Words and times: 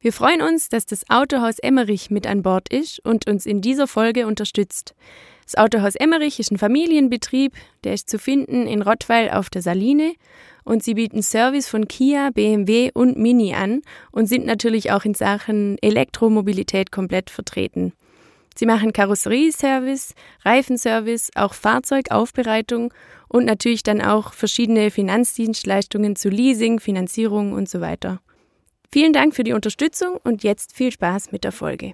Wir 0.00 0.12
freuen 0.12 0.42
uns, 0.42 0.68
dass 0.68 0.86
das 0.86 1.10
Autohaus 1.10 1.58
Emmerich 1.58 2.08
mit 2.08 2.24
an 2.26 2.42
Bord 2.42 2.68
ist 2.72 3.04
und 3.04 3.28
uns 3.28 3.46
in 3.46 3.60
dieser 3.60 3.88
Folge 3.88 4.28
unterstützt. 4.28 4.94
Das 5.44 5.56
Autohaus 5.56 5.96
Emmerich 5.96 6.38
ist 6.38 6.52
ein 6.52 6.58
Familienbetrieb, 6.58 7.52
der 7.82 7.94
ist 7.94 8.08
zu 8.08 8.20
finden 8.20 8.68
in 8.68 8.82
Rottweil 8.82 9.30
auf 9.30 9.50
der 9.50 9.62
Saline 9.62 10.14
und 10.62 10.84
sie 10.84 10.94
bieten 10.94 11.22
Service 11.22 11.66
von 11.66 11.88
Kia, 11.88 12.30
BMW 12.30 12.92
und 12.94 13.18
Mini 13.18 13.54
an 13.54 13.82
und 14.12 14.26
sind 14.26 14.46
natürlich 14.46 14.92
auch 14.92 15.04
in 15.04 15.14
Sachen 15.14 15.78
Elektromobilität 15.82 16.92
komplett 16.92 17.28
vertreten. 17.28 17.92
Sie 18.54 18.66
machen 18.66 18.92
Karosserieservice, 18.92 20.14
Reifenservice, 20.44 21.30
auch 21.34 21.54
Fahrzeugaufbereitung 21.54 22.94
und 23.26 23.46
natürlich 23.46 23.82
dann 23.82 24.00
auch 24.00 24.32
verschiedene 24.32 24.92
Finanzdienstleistungen 24.92 26.14
zu 26.14 26.28
Leasing, 26.28 26.78
Finanzierung 26.78 27.52
und 27.52 27.68
so 27.68 27.80
weiter. 27.80 28.20
Vielen 28.90 29.12
Dank 29.12 29.34
für 29.34 29.44
die 29.44 29.52
Unterstützung 29.52 30.16
und 30.24 30.42
jetzt 30.42 30.74
viel 30.74 30.90
Spaß 30.90 31.30
mit 31.30 31.44
der 31.44 31.52
Folge. 31.52 31.92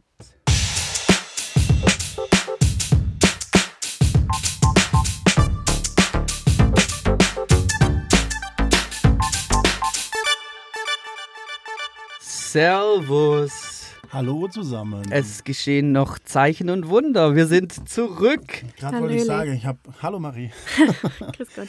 Servus. 12.21 13.87
Hallo 14.13 14.47
zusammen. 14.47 15.03
Es 15.11 15.43
geschehen 15.43 15.91
noch 15.91 16.21
Zeichen 16.21 16.71
und 16.71 16.89
Wunder. 16.89 17.35
Wir 17.35 17.49
sind 17.49 17.89
zurück. 17.89 18.63
Gerade 18.77 19.01
wollte 19.01 19.15
ich 19.17 19.25
sagen, 19.25 19.53
ich 19.53 19.67
habe. 19.67 19.81
Hallo 20.01 20.21
Marie. 20.21 20.53
Grüß 21.37 21.49
Gott. 21.57 21.69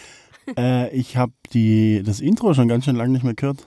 äh, 0.55 0.95
ich 0.95 1.17
habe 1.17 1.33
das 1.51 2.19
Intro 2.19 2.53
schon 2.53 2.67
ganz 2.67 2.85
schön 2.85 2.95
lange 2.95 3.13
nicht 3.13 3.23
mehr 3.23 3.33
gehört. 3.33 3.65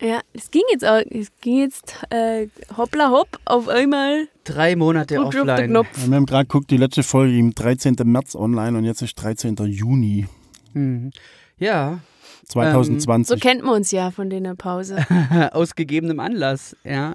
Ja, 0.00 0.20
es 0.32 0.50
ging 0.50 0.62
jetzt 0.70 0.84
auch, 0.84 1.00
es 1.10 1.28
ging 1.40 1.58
jetzt 1.58 1.96
äh, 2.10 2.46
hoppla 2.76 3.10
hopp 3.10 3.38
auf 3.44 3.68
einmal. 3.68 4.28
Drei 4.44 4.76
Monate 4.76 5.20
offline. 5.20 5.66
Knopf. 5.66 5.88
Wir 6.06 6.16
haben 6.16 6.26
gerade 6.26 6.44
geguckt, 6.44 6.70
die 6.70 6.76
letzte 6.76 7.02
Folge 7.02 7.36
im 7.36 7.52
13. 7.52 7.96
März 8.04 8.36
online 8.36 8.78
und 8.78 8.84
jetzt 8.84 9.02
ist 9.02 9.14
13. 9.16 9.56
Juni 9.66 10.26
Mhm. 10.74 11.10
Ja, 11.58 12.00
2020. 12.48 13.28
So 13.28 13.40
kennt 13.40 13.64
man 13.64 13.74
uns 13.76 13.90
ja 13.90 14.10
von 14.10 14.30
der 14.30 14.54
Pause. 14.54 15.04
aus 15.52 15.74
gegebenem 15.74 16.20
Anlass, 16.20 16.76
ja. 16.84 17.14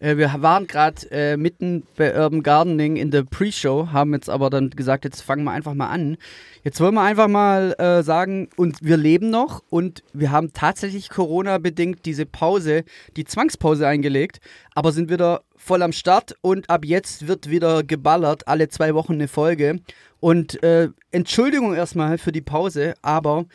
Äh, 0.00 0.16
Wir 0.16 0.34
waren 0.38 0.66
gerade 0.66 1.10
äh, 1.10 1.36
mitten 1.36 1.84
bei 1.96 2.16
Urban 2.16 2.42
Gardening 2.42 2.96
in 2.96 3.10
der 3.10 3.24
Pre-Show, 3.24 3.88
haben 3.92 4.12
jetzt 4.14 4.30
aber 4.30 4.50
dann 4.50 4.70
gesagt, 4.70 5.04
jetzt 5.04 5.20
fangen 5.22 5.44
wir 5.44 5.52
einfach 5.52 5.74
mal 5.74 5.88
an. 5.88 6.16
Jetzt 6.64 6.80
wollen 6.80 6.94
wir 6.94 7.02
einfach 7.02 7.28
mal 7.28 7.74
äh, 7.78 8.02
sagen, 8.02 8.48
und 8.56 8.78
wir 8.82 8.96
leben 8.96 9.30
noch 9.30 9.62
und 9.70 10.02
wir 10.12 10.30
haben 10.30 10.52
tatsächlich 10.52 11.08
Corona-bedingt 11.08 12.04
diese 12.04 12.26
Pause, 12.26 12.84
die 13.16 13.24
Zwangspause 13.24 13.86
eingelegt, 13.86 14.40
aber 14.74 14.92
sind 14.92 15.10
wieder 15.10 15.42
voll 15.56 15.82
am 15.82 15.92
Start 15.92 16.36
und 16.40 16.70
ab 16.70 16.84
jetzt 16.84 17.26
wird 17.26 17.50
wieder 17.50 17.82
geballert, 17.82 18.46
alle 18.48 18.68
zwei 18.68 18.94
Wochen 18.94 19.14
eine 19.14 19.28
Folge. 19.28 19.80
Und 20.20 20.62
äh, 20.62 20.88
Entschuldigung 21.10 21.74
erstmal 21.74 22.18
für 22.18 22.32
die 22.32 22.40
Pause, 22.40 22.94
aber 23.02 23.46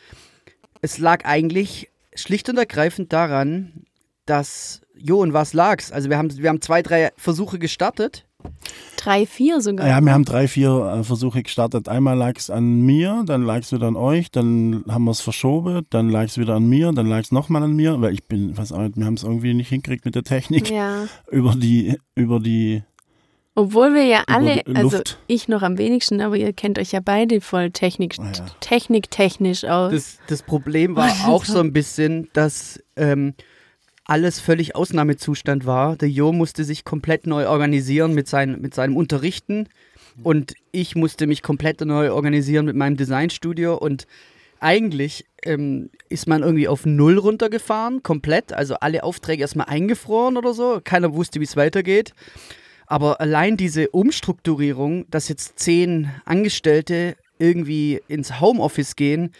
es 0.80 0.98
lag 0.98 1.24
eigentlich 1.24 1.90
schlicht 2.14 2.48
und 2.48 2.58
ergreifend 2.58 3.12
daran, 3.12 3.84
dass, 4.26 4.80
jo, 5.04 5.20
und 5.20 5.32
was 5.34 5.52
lag's? 5.52 5.92
Also 5.92 6.08
wir 6.08 6.16
haben, 6.16 6.34
wir 6.36 6.48
haben 6.48 6.62
zwei, 6.62 6.80
drei 6.82 7.10
Versuche 7.16 7.58
gestartet. 7.58 8.24
Drei, 8.96 9.26
vier 9.26 9.60
sogar. 9.60 9.86
ja, 9.86 10.00
wir 10.00 10.12
haben 10.12 10.24
drei, 10.24 10.48
vier 10.48 10.98
äh, 11.00 11.04
Versuche 11.04 11.42
gestartet. 11.42 11.88
Einmal 11.88 12.16
lag 12.16 12.34
es 12.36 12.48
an 12.50 12.82
mir, 12.82 13.22
dann 13.26 13.42
lag 13.42 13.58
es 13.60 13.72
wieder 13.72 13.86
an 13.86 13.96
euch, 13.96 14.30
dann 14.30 14.84
haben 14.88 15.04
wir 15.04 15.10
es 15.10 15.20
verschoben, 15.20 15.86
dann 15.90 16.08
lag 16.10 16.24
es 16.24 16.38
wieder 16.38 16.54
an 16.54 16.66
mir, 16.66 16.92
dann 16.92 17.06
lag 17.06 17.20
es 17.20 17.32
nochmal 17.32 17.62
an 17.62 17.74
mir, 17.74 18.00
weil 18.00 18.14
ich 18.14 18.24
bin, 18.24 18.56
weiß 18.56 18.72
auch 18.72 18.78
nicht, 18.80 18.96
wir 18.96 19.04
haben 19.04 19.14
es 19.14 19.22
irgendwie 19.24 19.52
nicht 19.54 19.68
hingekriegt 19.68 20.04
mit 20.06 20.14
der 20.14 20.24
Technik 20.24 20.70
Ja. 20.70 21.06
über 21.30 21.54
die, 21.54 21.98
über 22.14 22.38
die, 22.40 22.82
Obwohl 23.54 23.94
wir 23.94 24.04
ja 24.04 24.24
alle, 24.26 24.62
also 24.74 25.00
ich 25.26 25.48
noch 25.48 25.62
am 25.62 25.76
wenigsten, 25.78 26.20
aber 26.20 26.36
ihr 26.36 26.52
kennt 26.54 26.78
euch 26.78 26.92
ja 26.92 27.00
beide 27.04 27.40
voll 27.42 27.70
Technik, 27.70 28.16
Ah 28.18 28.30
ja. 28.34 28.46
techniktechnisch 28.60 29.64
aus. 29.64 29.92
Das, 29.92 30.18
das 30.28 30.42
Problem 30.42 30.96
war 30.96 31.10
auch 31.28 31.44
so 31.44 31.60
ein 31.60 31.72
bisschen, 31.72 32.28
dass 32.32 32.82
ähm, 32.96 33.34
alles 34.04 34.40
völlig 34.40 34.76
Ausnahmezustand 34.76 35.66
war. 35.66 35.96
Der 35.96 36.10
Jo 36.10 36.32
musste 36.32 36.64
sich 36.64 36.84
komplett 36.84 37.26
neu 37.26 37.48
organisieren 37.48 38.14
mit, 38.14 38.28
sein, 38.28 38.60
mit 38.60 38.74
seinem 38.74 38.96
Unterrichten 38.96 39.68
und 40.22 40.54
ich 40.72 40.94
musste 40.94 41.26
mich 41.26 41.42
komplett 41.42 41.80
neu 41.80 42.12
organisieren 42.12 42.66
mit 42.66 42.76
meinem 42.76 42.96
Designstudio 42.96 43.76
und 43.76 44.06
eigentlich 44.60 45.26
ähm, 45.44 45.90
ist 46.08 46.26
man 46.26 46.42
irgendwie 46.42 46.68
auf 46.68 46.86
Null 46.86 47.18
runtergefahren, 47.18 48.02
komplett. 48.02 48.52
Also 48.52 48.76
alle 48.76 49.02
Aufträge 49.02 49.42
erstmal 49.42 49.66
eingefroren 49.66 50.36
oder 50.36 50.54
so. 50.54 50.80
Keiner 50.82 51.14
wusste, 51.14 51.40
wie 51.40 51.44
es 51.44 51.56
weitergeht. 51.56 52.14
Aber 52.86 53.20
allein 53.20 53.56
diese 53.56 53.90
Umstrukturierung, 53.90 55.10
dass 55.10 55.28
jetzt 55.28 55.58
zehn 55.58 56.10
Angestellte 56.24 57.16
irgendwie 57.38 58.00
ins 58.08 58.40
Homeoffice 58.40 58.96
gehen 58.96 59.32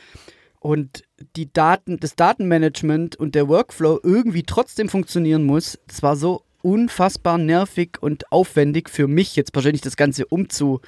und 0.61 1.05
die 1.37 1.53
Daten, 1.53 1.99
das 2.01 2.17
Datenmanagement 2.17 3.17
und 3.17 3.35
der 3.35 3.49
Workflow 3.49 4.01
irgendwie 4.03 4.43
trotzdem 4.43 4.89
funktionieren 4.89 5.45
muss, 5.45 5.79
das 5.87 6.03
war 6.03 6.17
so 6.17 6.43
unfassbar 6.63 7.39
nervig 7.39 7.99
und 8.01 8.33
aufwendig 8.33 8.89
für 8.89 9.07
mich 9.07 9.37
jetzt 9.37 9.53
persönlich 9.53 9.83
das 9.83 9.97
Ganze 9.97 10.27
umzu, 10.27 10.81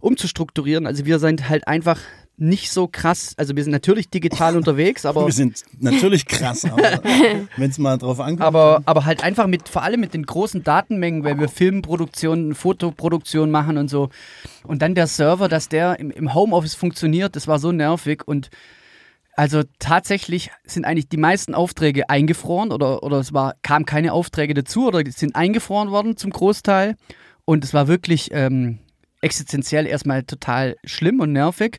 umzustrukturieren. 0.00 0.86
Also 0.86 1.06
wir 1.06 1.18
sind 1.18 1.48
halt 1.48 1.66
einfach 1.66 1.98
nicht 2.40 2.70
so 2.70 2.86
krass, 2.86 3.34
also 3.36 3.56
wir 3.56 3.64
sind 3.64 3.72
natürlich 3.72 4.10
digital 4.10 4.56
unterwegs, 4.56 5.04
aber 5.04 5.26
wir 5.26 5.32
sind 5.32 5.64
natürlich 5.80 6.26
krass, 6.26 6.64
aber 6.64 6.82
wenn 7.56 7.70
es 7.70 7.78
mal 7.78 7.98
drauf 7.98 8.20
ankommt. 8.20 8.42
aber, 8.42 8.82
aber 8.84 9.04
halt 9.04 9.24
einfach 9.24 9.48
mit, 9.48 9.68
vor 9.68 9.82
allem 9.82 10.00
mit 10.00 10.14
den 10.14 10.24
großen 10.24 10.62
Datenmengen, 10.62 11.24
weil 11.24 11.38
wir 11.40 11.48
Filmproduktion, 11.48 12.54
Fotoproduktion 12.54 13.50
machen 13.50 13.76
und 13.76 13.88
so. 13.88 14.10
Und 14.62 14.82
dann 14.82 14.94
der 14.94 15.08
Server, 15.08 15.48
dass 15.48 15.68
der 15.68 15.98
im, 15.98 16.10
im 16.12 16.32
Homeoffice 16.32 16.74
funktioniert, 16.74 17.34
das 17.34 17.48
war 17.48 17.58
so 17.58 17.72
nervig. 17.72 18.22
Und 18.26 18.50
also 19.38 19.62
tatsächlich 19.78 20.50
sind 20.64 20.84
eigentlich 20.84 21.08
die 21.08 21.16
meisten 21.16 21.54
Aufträge 21.54 22.10
eingefroren 22.10 22.72
oder, 22.72 23.04
oder 23.04 23.20
es 23.20 23.32
war, 23.32 23.54
kam 23.62 23.84
keine 23.84 24.12
Aufträge 24.12 24.52
dazu 24.52 24.88
oder 24.88 25.08
sind 25.08 25.36
eingefroren 25.36 25.92
worden 25.92 26.16
zum 26.16 26.32
Großteil. 26.32 26.96
Und 27.44 27.62
es 27.62 27.72
war 27.72 27.86
wirklich 27.86 28.30
ähm, 28.32 28.80
existenziell 29.20 29.86
erstmal 29.86 30.24
total 30.24 30.74
schlimm 30.82 31.20
und 31.20 31.32
nervig. 31.32 31.78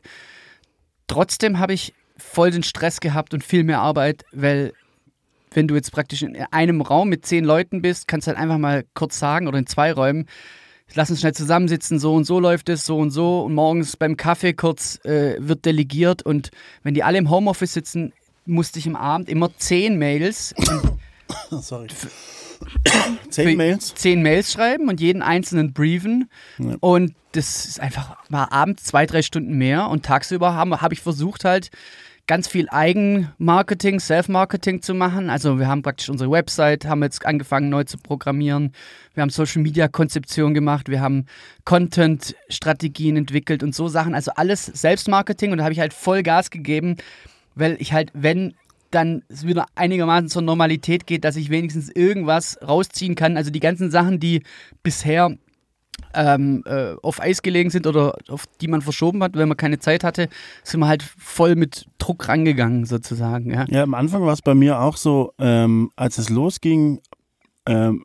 Trotzdem 1.06 1.58
habe 1.58 1.74
ich 1.74 1.92
voll 2.16 2.50
den 2.50 2.62
Stress 2.62 2.98
gehabt 2.98 3.34
und 3.34 3.44
viel 3.44 3.62
mehr 3.62 3.80
Arbeit, 3.80 4.24
weil 4.32 4.72
wenn 5.50 5.68
du 5.68 5.74
jetzt 5.74 5.92
praktisch 5.92 6.22
in 6.22 6.42
einem 6.52 6.80
Raum 6.80 7.10
mit 7.10 7.26
zehn 7.26 7.44
Leuten 7.44 7.82
bist, 7.82 8.08
kannst 8.08 8.26
du 8.26 8.30
halt 8.30 8.38
einfach 8.38 8.56
mal 8.56 8.86
kurz 8.94 9.18
sagen 9.18 9.48
oder 9.48 9.58
in 9.58 9.66
zwei 9.66 9.92
Räumen, 9.92 10.28
lass 10.94 11.10
uns 11.10 11.20
schnell 11.20 11.34
zusammensitzen, 11.34 11.98
so 11.98 12.14
und 12.14 12.24
so 12.24 12.40
läuft 12.40 12.68
es, 12.68 12.84
so 12.86 12.98
und 12.98 13.10
so 13.10 13.42
und 13.42 13.54
morgens 13.54 13.96
beim 13.96 14.16
Kaffee 14.16 14.52
kurz 14.54 14.98
äh, 15.04 15.36
wird 15.38 15.64
delegiert 15.64 16.22
und 16.22 16.50
wenn 16.82 16.94
die 16.94 17.02
alle 17.04 17.18
im 17.18 17.30
Homeoffice 17.30 17.72
sitzen, 17.74 18.12
musste 18.46 18.78
ich 18.78 18.86
am 18.88 18.96
Abend 18.96 19.28
immer 19.28 19.50
zehn 19.56 19.98
Mails, 19.98 20.54
Sorry. 21.50 21.86
Zehn 23.30 23.56
Mails? 23.56 23.94
zehn 23.94 24.22
Mails 24.22 24.52
schreiben 24.52 24.88
und 24.88 25.00
jeden 25.00 25.22
einzelnen 25.22 25.72
briefen 25.72 26.28
Ja. 26.58 26.76
und 26.80 27.14
das 27.32 27.64
ist 27.64 27.80
einfach, 27.80 28.16
war 28.28 28.52
abends 28.52 28.82
zwei, 28.84 29.06
drei 29.06 29.22
Stunden 29.22 29.56
mehr 29.56 29.88
und 29.88 30.04
tagsüber 30.04 30.54
habe 30.54 30.80
hab 30.82 30.92
ich 30.92 31.00
versucht 31.00 31.44
halt 31.44 31.70
ganz 32.30 32.46
viel 32.46 32.68
Eigenmarketing, 32.70 33.98
Self-Marketing 33.98 34.82
zu 34.82 34.94
machen. 34.94 35.30
Also 35.30 35.58
wir 35.58 35.66
haben 35.66 35.82
praktisch 35.82 36.08
unsere 36.10 36.30
Website, 36.30 36.84
haben 36.84 37.02
jetzt 37.02 37.26
angefangen 37.26 37.70
neu 37.70 37.82
zu 37.82 37.98
programmieren. 37.98 38.70
Wir 39.14 39.22
haben 39.22 39.30
Social-Media-Konzeption 39.30 40.54
gemacht, 40.54 40.88
wir 40.88 41.00
haben 41.00 41.26
Content-Strategien 41.64 43.16
entwickelt 43.16 43.64
und 43.64 43.74
so 43.74 43.88
Sachen. 43.88 44.14
Also 44.14 44.30
alles 44.36 44.64
Selbstmarketing 44.64 45.50
und 45.50 45.58
da 45.58 45.64
habe 45.64 45.72
ich 45.72 45.80
halt 45.80 45.92
voll 45.92 46.22
Gas 46.22 46.50
gegeben, 46.50 46.98
weil 47.56 47.76
ich 47.80 47.92
halt, 47.92 48.12
wenn 48.14 48.54
dann 48.92 49.24
es 49.28 49.44
wieder 49.44 49.66
einigermaßen 49.74 50.28
zur 50.28 50.42
Normalität 50.42 51.08
geht, 51.08 51.24
dass 51.24 51.34
ich 51.34 51.50
wenigstens 51.50 51.90
irgendwas 51.90 52.60
rausziehen 52.62 53.16
kann. 53.16 53.36
Also 53.36 53.50
die 53.50 53.58
ganzen 53.58 53.90
Sachen, 53.90 54.20
die 54.20 54.44
bisher 54.84 55.36
ähm, 56.14 56.62
äh, 56.66 56.94
auf 57.02 57.20
Eis 57.20 57.42
gelegen 57.42 57.70
sind 57.70 57.86
oder 57.86 58.16
auf 58.28 58.44
die 58.60 58.68
man 58.68 58.82
verschoben 58.82 59.22
hat, 59.22 59.34
wenn 59.34 59.48
man 59.48 59.56
keine 59.56 59.78
Zeit 59.78 60.04
hatte, 60.04 60.28
sind 60.62 60.80
wir 60.80 60.88
halt 60.88 61.02
voll 61.02 61.56
mit 61.56 61.86
Druck 61.98 62.28
rangegangen 62.28 62.84
sozusagen. 62.84 63.52
Ja. 63.52 63.64
Ja, 63.68 63.82
am 63.82 63.94
Anfang 63.94 64.22
war 64.24 64.32
es 64.32 64.42
bei 64.42 64.54
mir 64.54 64.80
auch 64.80 64.96
so, 64.96 65.32
ähm, 65.38 65.90
als 65.96 66.18
es 66.18 66.28
losging, 66.28 67.00
ähm, 67.66 68.04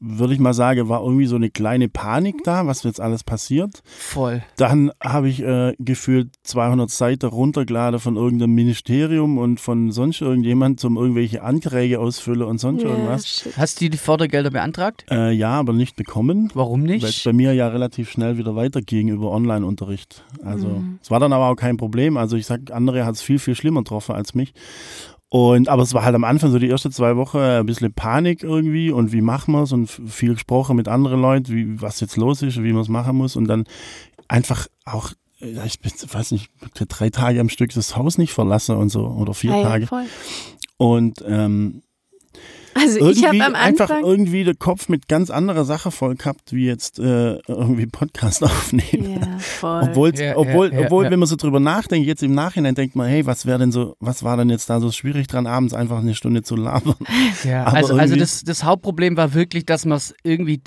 würde 0.00 0.32
ich 0.34 0.38
mal 0.40 0.54
sagen, 0.54 0.88
war 0.88 1.02
irgendwie 1.02 1.26
so 1.26 1.36
eine 1.36 1.50
kleine 1.50 1.88
Panik 1.88 2.44
da, 2.44 2.66
was 2.66 2.84
jetzt 2.84 3.00
alles 3.00 3.24
passiert. 3.24 3.82
Voll. 3.84 4.42
Dann 4.56 4.92
habe 5.02 5.28
ich 5.28 5.42
äh, 5.42 5.74
gefühlt 5.78 6.30
200 6.44 6.88
Seiten 6.88 7.26
runtergeladen 7.26 7.98
von 7.98 8.16
irgendeinem 8.16 8.54
Ministerium 8.54 9.38
und 9.38 9.58
von 9.60 9.90
sonst 9.90 10.20
irgendjemand 10.20 10.78
zum 10.78 10.96
irgendwelche 10.96 11.42
Anträge 11.42 11.98
ausfüllen 11.98 12.42
und 12.42 12.58
sonst 12.58 12.82
Ja, 12.82 12.90
irgendwas. 12.90 13.26
shit. 13.26 13.56
Hast 13.56 13.80
du 13.80 13.90
die 13.90 13.98
Fördergelder 13.98 14.50
beantragt? 14.50 15.04
Äh, 15.10 15.32
ja, 15.32 15.50
aber 15.58 15.72
nicht 15.72 15.96
bekommen. 15.96 16.50
Warum 16.54 16.86
Weil 16.88 16.96
es 16.96 17.02
nicht? 17.02 17.24
bei 17.24 17.32
mir 17.32 17.52
ja 17.54 17.68
relativ 17.68 18.10
schnell 18.10 18.38
wieder 18.38 18.54
weiterging 18.54 19.08
über 19.08 19.30
Online-Unterricht. 19.32 20.24
Also 20.44 20.82
es 21.02 21.10
war 21.10 21.18
dann 21.18 21.32
aber 21.32 21.48
auch 21.48 21.56
kein 21.56 21.76
Problem. 21.76 22.16
Also 22.16 22.36
ich 22.36 22.46
sag, 22.46 22.70
andere 22.70 23.04
hat 23.04 23.16
es 23.16 23.22
viel, 23.22 23.38
viel 23.40 23.54
schlimmer 23.56 23.80
getroffen 23.82 24.14
als 24.14 24.34
mich. 24.34 24.54
Und, 25.30 25.68
aber 25.68 25.82
es 25.82 25.92
war 25.92 26.04
halt 26.04 26.14
am 26.14 26.24
Anfang 26.24 26.50
so 26.50 26.58
die 26.58 26.70
ersten 26.70 26.90
zwei 26.90 27.16
Wochen 27.16 27.36
ein 27.38 27.66
bisschen 27.66 27.92
Panik 27.92 28.42
irgendwie 28.42 28.90
und 28.90 29.12
wie 29.12 29.20
machen 29.20 29.52
wir 29.52 29.62
es 29.62 29.72
und 29.72 29.86
viel 29.88 30.32
gesprochen 30.32 30.76
mit 30.76 30.88
anderen 30.88 31.20
Leuten, 31.20 31.52
wie, 31.52 31.80
was 31.82 32.00
jetzt 32.00 32.16
los 32.16 32.40
ist 32.42 32.56
und 32.56 32.64
wie 32.64 32.72
man 32.72 32.80
es 32.82 32.88
machen 32.88 33.14
muss 33.16 33.36
und 33.36 33.46
dann 33.46 33.64
einfach 34.26 34.66
auch, 34.86 35.12
ich 35.40 35.78
weiß 36.12 36.32
nicht, 36.32 36.50
drei 36.88 37.10
Tage 37.10 37.40
am 37.40 37.50
Stück 37.50 37.72
das 37.74 37.94
Haus 37.96 38.16
nicht 38.16 38.32
verlassen 38.32 38.76
und 38.76 38.88
so 38.88 39.06
oder 39.06 39.34
vier 39.34 39.52
Ah 39.52 39.56
ja, 39.58 39.62
Tage. 39.68 39.86
voll. 39.86 40.04
Und 40.78 41.22
ähm, 41.26 41.82
Also 42.74 43.08
ich 43.10 43.24
habe 43.24 43.36
irgendwie 43.36 43.42
am 43.42 43.54
einfach 43.54 43.90
Anfang. 43.90 44.04
irgendwie 44.04 44.44
den 44.44 44.58
Kopf 44.58 44.88
mit 44.88 45.08
ganz 45.08 45.30
anderer 45.30 45.64
Sache 45.64 45.90
voll 45.90 46.14
gehabt, 46.16 46.52
wie 46.52 46.66
jetzt 46.66 46.98
äh, 46.98 47.38
irgendwie 47.48 47.86
Podcast 47.86 48.42
aufnehmen. 48.44 49.20
Ja, 49.20 49.38
voll. 49.38 49.82
Obwohl, 49.84 50.14
Ja, 50.18 50.36
obwohl, 50.36 50.72
ja, 50.72 50.80
ja, 50.80 50.86
obwohl 50.86 51.04
ja. 51.04 51.10
wenn 51.10 51.18
man 51.18 51.28
so 51.28 51.36
drüber 51.36 51.60
nachdenkt, 51.60 52.06
jetzt 52.06 52.22
im 52.22 52.34
Nachhinein 52.34 52.74
denkt 52.74 52.96
man, 52.96 53.08
hey, 53.08 53.26
was 53.26 53.46
wäre 53.46 53.58
denn 53.58 53.72
so, 53.72 53.96
was 54.00 54.22
war 54.22 54.36
denn 54.36 54.50
jetzt 54.50 54.70
da 54.70 54.80
so 54.80 54.90
schwierig 54.92 55.26
dran, 55.26 55.46
abends 55.46 55.74
einfach 55.74 55.98
eine 55.98 56.14
Stunde 56.14 56.42
zu 56.42 56.56
labern? 56.56 56.94
Ja, 57.44 57.64
Aber 57.64 57.76
also, 57.76 57.92
also 57.94 58.00
irgendwie- 58.14 58.20
das, 58.20 58.42
das 58.44 58.64
Hauptproblem 58.64 59.16
war 59.16 59.34
wirklich, 59.34 59.66
dass 59.66 59.84
wir 59.84 59.94
es 59.94 60.14
irgendwie, 60.22 60.60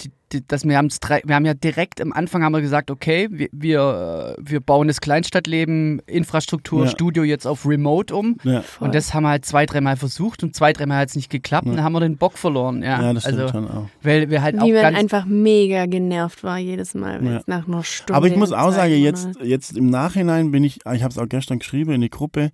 dass 0.48 0.66
wir 0.66 0.78
haben's 0.78 1.00
drei, 1.00 1.22
wir 1.25 1.36
haben 1.36 1.45
ja 1.45 1.54
direkt 1.54 2.01
am 2.01 2.13
Anfang 2.13 2.44
haben 2.44 2.54
wir 2.54 2.62
gesagt, 2.62 2.92
okay, 2.92 3.28
wir, 3.31 3.50
wir, 3.51 4.36
äh, 4.38 4.42
wir 4.42 4.60
bauen 4.60 4.88
das 4.88 5.01
Kleinstadtleben, 5.01 6.00
Infrastruktur, 6.06 6.86
Ja. 6.86 6.92
Studio 6.92 7.24
jetzt 7.24 7.45
auf 7.45 7.66
Remote 7.66 8.16
um. 8.16 8.38
Ja. 8.44 8.63
Und 8.80 8.95
das 8.95 9.13
haben 9.13 9.24
wir 9.24 9.30
halt 9.30 9.45
zwei, 9.45 9.66
dreimal 9.66 9.98
versucht 9.98 10.44
und 10.44 10.56
zwei, 10.56 10.74
dreimal 10.74 11.00
hat 11.00 11.10
es 11.10 11.16
nicht 11.16 11.30
geklappt 11.30 11.68
und 11.68 11.75
dann 11.75 11.83
haben 11.83 11.94
wir 11.94 12.00
den 12.00 12.18
Bock 12.18 12.38
verloren. 12.38 12.83
Ja, 12.83 13.01
ja 13.01 13.13
das 13.13 13.24
stimmt 13.24 13.39
also, 13.39 13.54
schon 13.54 13.68
auch. 13.68 13.88
weil 14.01 14.30
wir 14.30 14.42
halt 14.42 14.56
Wie 14.56 14.78
auch 14.78 14.83
man 14.83 14.95
einfach 14.95 15.25
mega 15.25 15.86
genervt 15.86 16.44
war 16.44 16.57
jedes 16.57 16.94
Mal, 16.94 17.19
wenn 17.22 17.33
Ja. 17.33 17.38
es 17.38 17.48
nach 17.48 17.68
einer 17.68 17.83
Stunde. 17.83 18.13
Aber 18.16 18.28
ich 18.28 18.36
muss 18.36 18.51
auch 18.51 18.72
sagen, 18.72 18.94
jetzt, 18.94 19.30
jetzt 19.44 19.78
im 19.78 19.89
Nachhinein 19.89 20.51
bin 20.51 20.63
ich, 20.63 20.78
ich 20.78 21.04
habe 21.04 21.12
es 21.12 21.18
auch 21.18 21.28
gestern 21.30 21.60
geschrieben 21.60 21.92
in 21.92 22.01
die 22.01 22.10
Gruppe, 22.10 22.51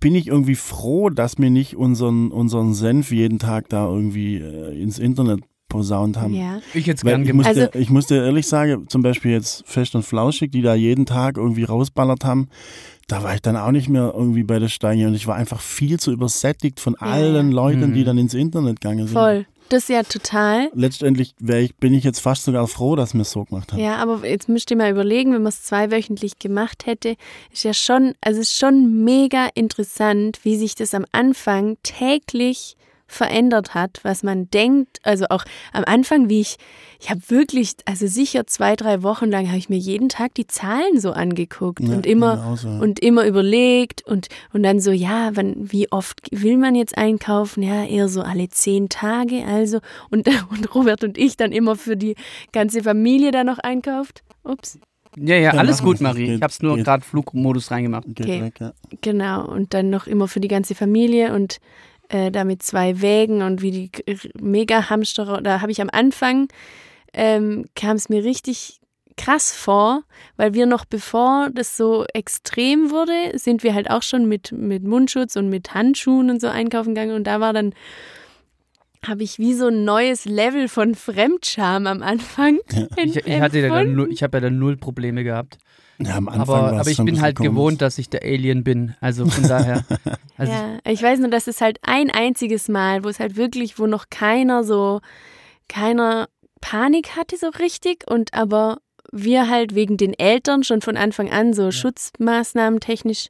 bin 0.00 0.14
ich 0.14 0.28
irgendwie 0.28 0.54
froh, 0.56 1.10
dass 1.10 1.38
wir 1.38 1.50
nicht 1.50 1.76
unseren, 1.76 2.30
unseren 2.30 2.74
Senf 2.74 3.12
jeden 3.12 3.38
Tag 3.38 3.68
da 3.68 3.86
irgendwie 3.86 4.36
äh, 4.36 4.80
ins 4.80 4.98
Internet 4.98 5.40
posaunt 5.68 6.16
haben. 6.18 6.34
Ja. 6.34 6.60
ich 6.72 6.86
jetzt 6.86 7.02
gern 7.04 7.22
ich, 7.22 7.28
gemacht. 7.28 7.46
musste, 7.48 7.66
Also- 7.66 7.78
ich 7.78 7.90
musste 7.90 8.14
ehrlich 8.16 8.46
sagen, 8.46 8.86
zum 8.88 9.02
Beispiel 9.02 9.32
jetzt 9.32 9.64
Fest 9.66 9.94
und 9.94 10.02
Flauschig, 10.04 10.52
die 10.52 10.62
da 10.62 10.74
jeden 10.74 11.06
Tag 11.06 11.36
irgendwie 11.36 11.64
rausballert 11.64 12.24
haben, 12.24 12.48
da 13.08 13.22
war 13.22 13.34
ich 13.34 13.42
dann 13.42 13.56
auch 13.56 13.70
nicht 13.72 13.88
mehr 13.88 14.12
irgendwie 14.16 14.44
bei 14.44 14.58
der 14.58 14.68
Stange 14.68 15.06
und 15.08 15.14
ich 15.14 15.26
war 15.26 15.34
einfach 15.36 15.60
viel 15.60 15.98
zu 15.98 16.12
übersättigt 16.12 16.80
von 16.80 16.96
Ja, 17.00 17.06
allen. 17.08 17.50
Leuten, 17.52 17.92
die 17.92 18.00
Mhm. 18.00 18.04
dann 18.04 18.18
ins 18.18 18.34
Internet 18.34 18.80
gegangen 18.80 19.06
sind. 19.06 19.14
Voll. 19.14 19.46
Das 19.70 19.88
ja 19.88 20.02
total. 20.02 20.68
Letztendlich 20.74 21.34
ich, 21.40 21.74
bin 21.76 21.94
ich 21.94 22.04
jetzt 22.04 22.20
fast 22.20 22.44
sogar 22.44 22.68
froh, 22.68 22.96
dass 22.96 23.14
wir 23.14 23.22
es 23.22 23.30
so 23.30 23.44
gemacht 23.44 23.72
haben. 23.72 23.80
Ja, 23.80 23.96
aber 23.96 24.26
jetzt 24.28 24.46
müsst 24.48 24.70
ihr 24.70 24.76
mal 24.76 24.90
überlegen, 24.90 25.32
wenn 25.32 25.42
man 25.42 25.48
es 25.48 25.62
zweiwöchentlich 25.64 26.38
gemacht 26.38 26.84
hätte, 26.84 27.16
ist 27.50 27.64
ja 27.64 27.72
schon, 27.72 28.12
also 28.20 28.42
ist 28.42 28.52
schon 28.56 29.04
mega 29.04 29.48
interessant, 29.54 30.40
wie 30.44 30.56
sich 30.56 30.74
das 30.74 30.92
am 30.92 31.06
Anfang 31.12 31.78
täglich 31.82 32.76
verändert 33.06 33.74
hat, 33.74 34.00
was 34.02 34.22
man 34.22 34.48
denkt. 34.50 34.98
Also 35.02 35.26
auch 35.30 35.44
am 35.72 35.84
Anfang, 35.84 36.28
wie 36.28 36.40
ich, 36.40 36.56
ich 37.00 37.10
habe 37.10 37.20
wirklich, 37.28 37.72
also 37.84 38.06
sicher 38.06 38.46
zwei, 38.46 38.76
drei 38.76 39.02
Wochen 39.02 39.30
lang 39.30 39.46
habe 39.48 39.58
ich 39.58 39.68
mir 39.68 39.76
jeden 39.78 40.08
Tag 40.08 40.34
die 40.34 40.46
Zahlen 40.46 40.98
so 40.98 41.12
angeguckt 41.12 41.80
Ja, 41.80 41.94
und 41.96 42.06
immer 42.06 42.36
genauso, 42.36 42.68
ja. 42.68 42.78
und 42.78 43.00
immer 43.00 43.26
überlegt 43.26 44.02
und, 44.06 44.28
und 44.52 44.62
dann 44.62 44.80
so, 44.80 44.90
ja, 44.90 45.30
wann, 45.34 45.54
wie 45.56 45.92
oft 45.92 46.20
will 46.30 46.56
man 46.56 46.74
jetzt 46.74 46.96
einkaufen? 46.96 47.62
Ja, 47.62 47.84
eher 47.84 48.08
so 48.08 48.22
alle 48.22 48.48
zehn 48.48 48.88
Tage, 48.88 49.44
also. 49.44 49.80
Und, 50.10 50.26
und 50.50 50.74
Robert 50.74 51.04
und 51.04 51.18
ich 51.18 51.36
dann 51.36 51.52
immer 51.52 51.76
für 51.76 51.96
die 51.96 52.14
ganze 52.52 52.82
Familie 52.82 53.30
da 53.30 53.44
noch 53.44 53.58
einkauft. 53.58 54.22
Ups. 54.42 54.78
ja, 55.16 55.36
ja, 55.36 55.50
alles 55.52 55.82
gut. 55.82 56.00
Marie. 56.00 56.26
Geht- 56.26 56.36
Ich 56.36 56.42
habe 56.42 56.50
es 56.52 56.62
nur 56.62 56.76
gerade 56.78 57.04
Flugmodus 57.04 57.70
reingemacht. 57.70 58.06
Okay. 58.08 58.42
weg, 58.42 58.60
ja. 58.60 58.72
Genau. 59.02 59.46
Und 59.46 59.72
dann 59.74 59.90
noch 59.90 60.06
immer 60.06 60.26
für 60.28 60.40
die 60.40 60.48
ganze 60.48 60.74
Familie 60.74 61.34
und 61.34 61.58
äh, 62.08 62.30
da 62.30 62.44
mit 62.44 62.62
zwei 62.62 63.00
Wägen 63.00 63.42
und 63.42 63.62
wie 63.62 63.70
die 63.70 63.90
Mega-Hamsterer. 64.40 65.40
Da 65.42 65.60
habe 65.60 65.72
ich 65.72 65.80
am 65.80 65.90
Anfang, 65.92 66.48
ähm, 67.12 67.66
kam 67.74 67.96
es 67.96 68.08
mir 68.08 68.24
richtig 68.24 68.80
krass 69.16 69.52
vor, 69.54 70.02
weil 70.36 70.54
wir 70.54 70.66
noch 70.66 70.84
bevor 70.84 71.48
das 71.52 71.76
so 71.76 72.04
extrem 72.12 72.90
wurde, 72.90 73.38
sind 73.38 73.62
wir 73.62 73.72
halt 73.74 73.88
auch 73.90 74.02
schon 74.02 74.26
mit, 74.28 74.50
mit 74.50 74.82
Mundschutz 74.82 75.36
und 75.36 75.48
mit 75.48 75.72
Handschuhen 75.72 76.30
und 76.30 76.40
so 76.40 76.48
einkaufen 76.48 76.94
gegangen 76.96 77.14
und 77.14 77.24
da 77.24 77.38
war 77.40 77.52
dann 77.52 77.74
habe 79.06 79.22
ich 79.22 79.38
wie 79.38 79.52
so 79.54 79.66
ein 79.68 79.84
neues 79.84 80.24
Level 80.24 80.66
von 80.66 80.94
Fremdscham 80.94 81.86
am 81.86 82.02
Anfang. 82.02 82.58
Ich, 82.72 83.16
ent- 83.16 83.26
ich 83.26 83.40
hatte 83.40 83.58
ja 83.60 83.68
dann 83.68 84.10
ich 84.10 84.22
habe 84.22 84.38
ja 84.38 84.40
dann 84.40 84.58
null 84.58 84.76
Probleme 84.76 85.22
gehabt. 85.24 85.58
Ja, 85.98 86.16
am 86.16 86.28
Anfang 86.28 86.40
Aber, 86.42 86.78
aber 86.80 86.90
ich 86.90 86.96
bin 86.98 87.20
halt 87.20 87.36
komisch. 87.36 87.50
gewohnt, 87.50 87.82
dass 87.82 87.98
ich 87.98 88.10
der 88.10 88.22
Alien 88.22 88.64
bin. 88.64 88.94
Also 89.00 89.26
von 89.26 89.46
daher. 89.48 89.84
Also 90.36 90.52
ja, 90.52 90.78
ich 90.84 91.00
weiß 91.00 91.20
nur, 91.20 91.30
dass 91.30 91.46
es 91.46 91.60
halt 91.60 91.78
ein 91.82 92.10
einziges 92.10 92.68
Mal, 92.68 93.04
wo 93.04 93.08
es 93.08 93.20
halt 93.20 93.36
wirklich, 93.36 93.78
wo 93.78 93.86
noch 93.86 94.06
keiner 94.10 94.64
so, 94.64 95.00
keiner 95.68 96.28
Panik 96.60 97.14
hatte 97.14 97.36
so 97.36 97.50
richtig 97.50 98.10
und 98.10 98.34
aber 98.34 98.78
wir 99.12 99.48
halt 99.48 99.76
wegen 99.76 99.96
den 99.96 100.12
Eltern 100.12 100.64
schon 100.64 100.80
von 100.80 100.96
Anfang 100.96 101.30
an 101.30 101.52
so 101.54 101.70
Schutzmaßnahmen 101.70 102.80
technisch 102.80 103.28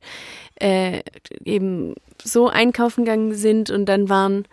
äh, 0.54 1.02
eben 1.44 1.94
so 2.22 2.48
einkaufen 2.48 3.04
gegangen 3.04 3.34
sind 3.34 3.70
und 3.70 3.84
dann 3.84 4.08
waren, 4.08 4.48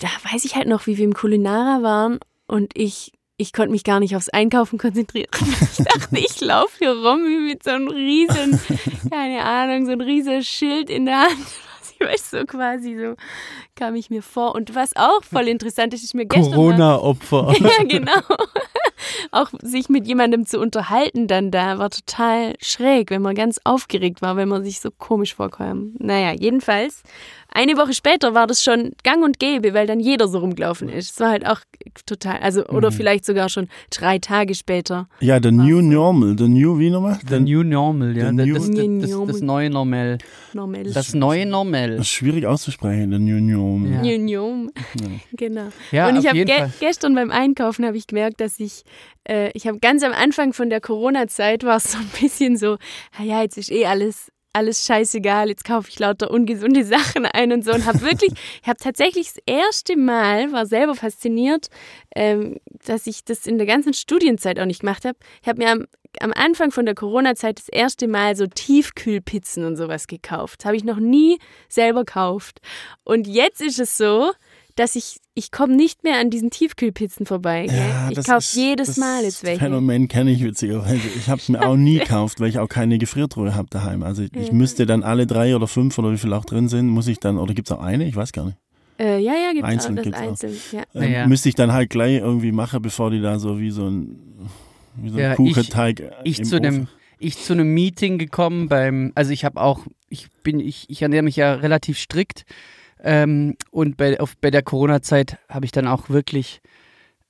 da 0.00 0.08
weiß 0.32 0.44
ich 0.44 0.56
halt 0.56 0.66
noch, 0.66 0.88
wie 0.88 0.96
wir 0.96 1.04
im 1.04 1.14
Kulinara 1.14 1.84
waren 1.84 2.18
und 2.48 2.72
ich 2.76 3.12
ich 3.42 3.52
konnte 3.52 3.72
mich 3.72 3.84
gar 3.84 3.98
nicht 4.00 4.16
aufs 4.16 4.28
Einkaufen 4.28 4.78
konzentrieren. 4.78 5.28
Ich 5.72 5.84
dachte, 5.84 6.18
ich 6.18 6.40
laufe 6.40 6.78
hier 6.78 6.92
rum 6.92 7.24
wie 7.24 7.50
mit 7.50 7.64
so 7.64 7.70
einem 7.70 7.88
riesen, 7.88 8.60
keine 9.10 9.42
Ahnung, 9.42 9.86
so 9.86 9.92
ein 9.92 10.00
riesen 10.00 10.42
Schild 10.42 10.88
in 10.90 11.06
der 11.06 11.22
Hand. 11.22 11.36
Ich 11.98 12.08
weiß 12.08 12.30
so 12.32 12.44
quasi 12.46 12.96
so 12.96 13.14
kam 13.76 13.94
ich 13.94 14.10
mir 14.10 14.22
vor. 14.22 14.56
Und 14.56 14.74
was 14.74 14.96
auch 14.96 15.22
voll 15.22 15.46
interessant 15.46 15.94
ist, 15.94 16.02
ist 16.02 16.14
mir 16.14 16.26
gestern 16.26 16.52
Corona-Opfer. 16.52 17.54
ja, 17.60 17.84
genau. 17.84 18.20
Auch 19.30 19.50
sich 19.62 19.88
mit 19.88 20.08
jemandem 20.08 20.44
zu 20.44 20.58
unterhalten 20.58 21.28
dann 21.28 21.52
da 21.52 21.78
war 21.78 21.90
total 21.90 22.54
schräg, 22.60 23.10
wenn 23.10 23.22
man 23.22 23.36
ganz 23.36 23.60
aufgeregt 23.62 24.20
war, 24.20 24.36
wenn 24.36 24.48
man 24.48 24.64
sich 24.64 24.80
so 24.80 24.90
komisch 24.90 25.34
vorkam. 25.36 25.94
Naja, 25.98 26.32
jedenfalls, 26.32 27.02
eine 27.54 27.76
Woche 27.76 27.94
später 27.94 28.34
war 28.34 28.46
das 28.46 28.62
schon 28.62 28.92
gang 29.04 29.22
und 29.24 29.38
gäbe, 29.38 29.74
weil 29.74 29.86
dann 29.86 30.00
jeder 30.00 30.28
so 30.28 30.38
rumgelaufen 30.38 30.88
ist. 30.88 31.12
Es 31.12 31.20
war 31.20 31.30
halt 31.30 31.46
auch 31.46 31.60
total, 32.06 32.38
also, 32.38 32.64
oder 32.66 32.90
Mhm. 32.90 32.94
vielleicht 32.94 33.24
sogar 33.24 33.48
schon 33.48 33.68
drei 33.90 34.18
Tage 34.18 34.54
später. 34.54 35.08
Ja, 35.20 35.40
the 35.42 35.50
new 35.50 35.80
normal. 35.82 36.36
The 36.38 36.48
new, 36.48 36.78
wie 36.78 36.90
nochmal? 36.90 37.18
The 37.28 37.40
New 37.40 37.62
Normal, 37.62 38.16
ja. 38.16 38.30
The 38.30 38.36
Das, 38.36 38.46
new- 38.46 38.54
das, 38.54 38.66
das, 38.70 38.76
das, 38.76 39.10
Normal. 39.10 39.26
das 39.32 39.40
neue 39.42 39.70
Normal. 39.70 40.18
Normal. 40.54 40.82
Das 40.84 41.14
neue 41.14 41.46
Normal. 41.46 41.90
Das 41.96 42.00
ist 42.06 42.08
schwierig 42.12 42.46
auszusprechen, 42.46 43.10
the 43.12 43.18
new 43.18 43.40
normal. 43.40 44.04
Ja. 44.06 44.14
Union. 44.14 44.70
Genau. 45.32 45.68
Ja, 45.90 46.08
und 46.08 46.16
ich 46.18 46.26
habe 46.26 46.44
ge 46.44 46.68
gestern 46.80 47.14
beim 47.14 47.30
Einkaufen 47.30 47.84
habe 47.86 47.96
ich 47.96 48.06
gemerkt, 48.06 48.40
dass 48.40 48.60
ich, 48.60 48.84
äh, 49.28 49.50
ich 49.54 49.66
habe 49.66 49.78
ganz 49.80 50.02
am 50.02 50.12
Anfang 50.12 50.52
von 50.52 50.70
der 50.70 50.80
Corona-Zeit 50.80 51.64
war 51.64 51.76
es 51.76 51.92
so 51.92 51.98
ein 51.98 52.10
bisschen 52.20 52.56
so, 52.56 52.76
"Ah 53.18 53.22
ja, 53.24 53.42
jetzt 53.42 53.56
ist 53.58 53.70
eh 53.72 53.86
alles 53.86 54.30
alles 54.52 54.84
scheißegal, 54.84 55.48
jetzt 55.48 55.64
kaufe 55.64 55.88
ich 55.88 55.98
lauter 55.98 56.30
ungesunde 56.30 56.84
Sachen 56.84 57.26
ein 57.26 57.52
und 57.52 57.64
so 57.64 57.72
und 57.72 57.86
habe 57.86 58.00
wirklich, 58.02 58.32
ich 58.62 58.68
habe 58.68 58.78
tatsächlich 58.78 59.32
das 59.32 59.42
erste 59.46 59.96
Mal, 59.96 60.52
war 60.52 60.66
selber 60.66 60.94
fasziniert, 60.94 61.68
ähm, 62.14 62.58
dass 62.84 63.06
ich 63.06 63.24
das 63.24 63.46
in 63.46 63.58
der 63.58 63.66
ganzen 63.66 63.94
Studienzeit 63.94 64.58
auch 64.58 64.66
nicht 64.66 64.80
gemacht 64.80 65.04
habe. 65.04 65.18
Ich 65.40 65.48
habe 65.48 65.58
mir 65.62 65.70
am, 65.70 65.86
am 66.20 66.32
Anfang 66.34 66.70
von 66.70 66.84
der 66.84 66.94
Corona-Zeit 66.94 67.58
das 67.58 67.68
erste 67.68 68.08
Mal 68.08 68.36
so 68.36 68.46
Tiefkühlpizzen 68.46 69.64
und 69.64 69.76
sowas 69.76 70.06
gekauft. 70.06 70.64
Habe 70.64 70.76
ich 70.76 70.84
noch 70.84 70.98
nie 70.98 71.38
selber 71.68 72.04
gekauft. 72.04 72.60
Und 73.04 73.26
jetzt 73.26 73.62
ist 73.62 73.78
es 73.78 73.96
so, 73.96 74.32
dass 74.76 74.96
ich, 74.96 75.18
ich 75.34 75.50
komme 75.50 75.76
nicht 75.76 76.02
mehr 76.04 76.18
an 76.18 76.30
diesen 76.30 76.50
Tiefkühlpizzen 76.50 77.26
vorbei. 77.26 77.66
Gell? 77.66 77.76
Ja, 77.78 78.08
ich 78.10 78.14
das 78.16 78.26
kaufe 78.26 78.46
jedes 78.58 78.88
das 78.88 78.96
Mal 78.96 79.22
jetzt 79.24 79.44
welche. 79.44 79.60
Phänomen 79.60 80.08
kenne 80.08 80.30
ich 80.30 80.42
witzigerweise. 80.42 81.00
Ich 81.16 81.28
habe 81.28 81.40
es 81.40 81.48
mir 81.48 81.66
auch 81.66 81.76
nie 81.76 81.98
gekauft, 81.98 82.40
weil 82.40 82.48
ich 82.48 82.58
auch 82.58 82.68
keine 82.68 82.98
Gefriertruhe 82.98 83.54
habe 83.54 83.68
daheim. 83.70 84.02
Also 84.02 84.22
ich, 84.22 84.34
ich 84.34 84.48
Ja. 84.48 84.52
müsste 84.54 84.86
dann 84.86 85.02
alle 85.02 85.26
drei 85.26 85.54
oder 85.56 85.66
fünf 85.66 85.98
oder 85.98 86.12
wie 86.12 86.18
viel 86.18 86.32
auch 86.32 86.44
drin 86.44 86.68
sind, 86.68 86.88
muss 86.88 87.06
ich 87.08 87.18
dann, 87.18 87.38
oder 87.38 87.54
gibt 87.54 87.68
es 87.70 87.76
auch 87.76 87.82
eine? 87.82 88.06
Ich 88.06 88.16
weiß 88.16 88.32
gar 88.32 88.46
nicht. 88.46 88.56
Äh, 88.98 89.18
ja, 89.20 89.32
ja, 89.32 89.52
gibt 89.52 89.58
es 89.58 89.64
auch 89.64 89.68
Einzeln 89.68 89.96
das 89.96 90.04
gibt's 90.04 90.18
auch. 90.20 90.22
einzeln. 90.28 90.56
Ja. 90.72 90.82
Ähm, 90.94 91.12
Ja. 91.12 91.26
Müsste 91.26 91.48
ich 91.48 91.54
dann 91.54 91.72
halt 91.72 91.90
gleich 91.90 92.16
irgendwie 92.18 92.52
machen, 92.52 92.82
bevor 92.82 93.10
die 93.10 93.20
da 93.20 93.38
so 93.38 93.58
wie 93.58 93.70
so 93.70 93.86
ein, 93.88 94.16
wie 94.96 95.08
so 95.08 95.16
ein 95.16 95.20
Ja, 95.22 95.30
ich- 95.32 95.36
Kuchenteig 95.36 96.02
Ich 96.24 96.38
im 96.40 96.44
zu 96.44 96.56
Ofen- 96.56 96.66
einem 96.66 96.88
ich 97.18 97.38
zu 97.38 97.52
einem 97.52 97.72
Meeting 97.72 98.18
gekommen 98.18 98.68
beim, 98.68 99.12
also 99.14 99.30
ich 99.30 99.44
habe 99.44 99.60
auch, 99.60 99.86
ich 100.08 100.26
bin, 100.42 100.58
ich, 100.58 100.86
ich 100.90 101.02
ernähre 101.02 101.22
mich 101.22 101.36
ja 101.36 101.54
relativ 101.54 101.96
strikt 101.98 102.44
ähm, 103.02 103.56
und 103.70 103.96
bei, 103.96 104.18
auf, 104.20 104.36
bei 104.40 104.50
der 104.50 104.62
Corona-Zeit 104.62 105.38
habe 105.48 105.64
ich 105.64 105.72
dann 105.72 105.86
auch 105.86 106.08
wirklich 106.08 106.60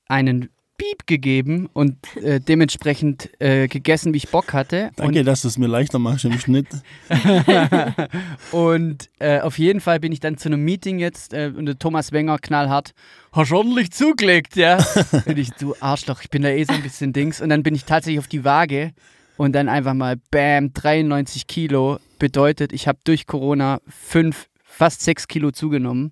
einen 0.09 0.51
Piep 0.83 1.07
gegeben 1.07 1.69
und 1.73 1.97
äh, 2.17 2.41
dementsprechend 2.49 3.31
äh, 3.41 3.69
gegessen, 3.69 4.13
wie 4.13 4.19
ich 4.19 4.29
Bock 4.29 4.53
hatte. 4.53 4.91
Danke, 4.97 5.23
dass 5.23 5.43
du 5.43 5.49
es 5.49 5.59
mir 5.59 5.69
leichter 5.69 5.99
machst 5.99 6.25
im 6.25 6.39
Schnitt. 6.39 6.67
Und 8.53 9.09
äh, 9.19 9.41
auf 9.41 9.59
jeden 9.59 9.81
Fall 9.81 10.01
bin 10.01 10.13
ich 10.13 10.21
dann 10.21 10.39
zu 10.39 10.49
einem 10.49 10.65
Meeting 10.65 10.99
jetzt 10.99 11.33
äh, 11.33 11.53
und 11.55 11.67
der 11.67 11.79
Thomas 11.79 12.13
Wenger 12.13 12.39
knallhart, 12.39 12.93
hast 13.33 13.53
ordentlich 13.53 13.93
zugelegt, 13.93 14.57
ja. 14.57 14.79
und 15.27 15.39
ich, 15.39 15.51
du 15.53 15.75
Arschloch, 15.81 16.23
ich 16.23 16.31
bin 16.31 16.43
da 16.43 16.49
eh 16.49 16.65
so 16.65 16.73
ein 16.73 16.83
bisschen 16.83 17.13
Dings. 17.13 17.41
Und 17.41 17.49
dann 17.49 17.63
bin 17.63 17.75
ich 17.75 17.85
tatsächlich 17.85 18.19
auf 18.19 18.29
die 18.29 18.45
Waage 18.45 18.93
und 19.37 19.53
dann 19.53 19.69
einfach 19.69 19.95
mal, 19.95 20.17
bam, 20.31 20.73
93 20.73 21.47
Kilo 21.47 21.99
bedeutet, 22.19 22.73
ich 22.73 22.89
habe 22.89 22.99
durch 23.05 23.27
Corona 23.27 23.81
fünf 23.89 24.49
fast 24.83 25.03
sechs 25.03 25.29
Kilo 25.29 25.53
zugenommen. 25.53 26.11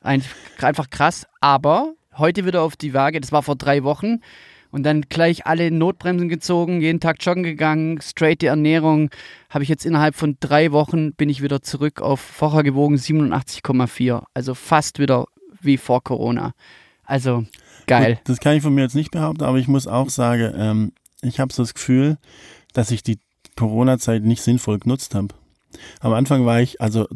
Ein, 0.00 0.24
einfach 0.62 0.88
krass. 0.88 1.26
Aber 1.42 1.92
heute 2.16 2.46
wieder 2.46 2.62
auf 2.62 2.74
die 2.74 2.94
Waage, 2.94 3.20
das 3.20 3.32
war 3.32 3.42
vor 3.42 3.54
drei 3.54 3.84
Wochen. 3.84 4.20
Und 4.70 4.84
dann 4.84 5.02
gleich 5.10 5.44
alle 5.44 5.70
Notbremsen 5.70 6.30
gezogen, 6.30 6.80
jeden 6.80 7.00
Tag 7.00 7.18
joggen 7.20 7.42
gegangen, 7.42 8.00
straight 8.00 8.40
die 8.40 8.46
Ernährung. 8.46 9.10
Habe 9.50 9.62
ich 9.62 9.68
jetzt 9.68 9.84
innerhalb 9.84 10.14
von 10.14 10.38
drei 10.40 10.72
Wochen 10.72 11.12
bin 11.12 11.28
ich 11.28 11.42
wieder 11.42 11.60
zurück 11.60 12.00
auf 12.00 12.20
vorher 12.20 12.62
gewogen 12.62 12.96
87,4. 12.96 14.22
Also 14.32 14.54
fast 14.54 14.98
wieder 14.98 15.26
wie 15.60 15.76
vor 15.76 16.02
Corona. 16.02 16.52
Also 17.04 17.44
geil. 17.86 18.14
Gut, 18.14 18.22
das 18.24 18.40
kann 18.40 18.56
ich 18.56 18.62
von 18.62 18.74
mir 18.74 18.84
jetzt 18.84 18.94
nicht 18.94 19.10
behaupten, 19.10 19.44
aber 19.44 19.58
ich 19.58 19.68
muss 19.68 19.86
auch 19.86 20.08
sagen, 20.08 20.54
ähm, 20.56 20.92
ich 21.20 21.40
habe 21.40 21.52
so 21.52 21.62
das 21.62 21.74
Gefühl, 21.74 22.16
dass 22.72 22.90
ich 22.90 23.02
die 23.02 23.18
Corona-Zeit 23.54 24.22
nicht 24.22 24.40
sinnvoll 24.40 24.78
genutzt 24.78 25.14
habe. 25.14 25.34
Am 26.00 26.12
Anfang 26.12 26.46
war 26.46 26.60
ich, 26.60 26.80
also, 26.80 27.06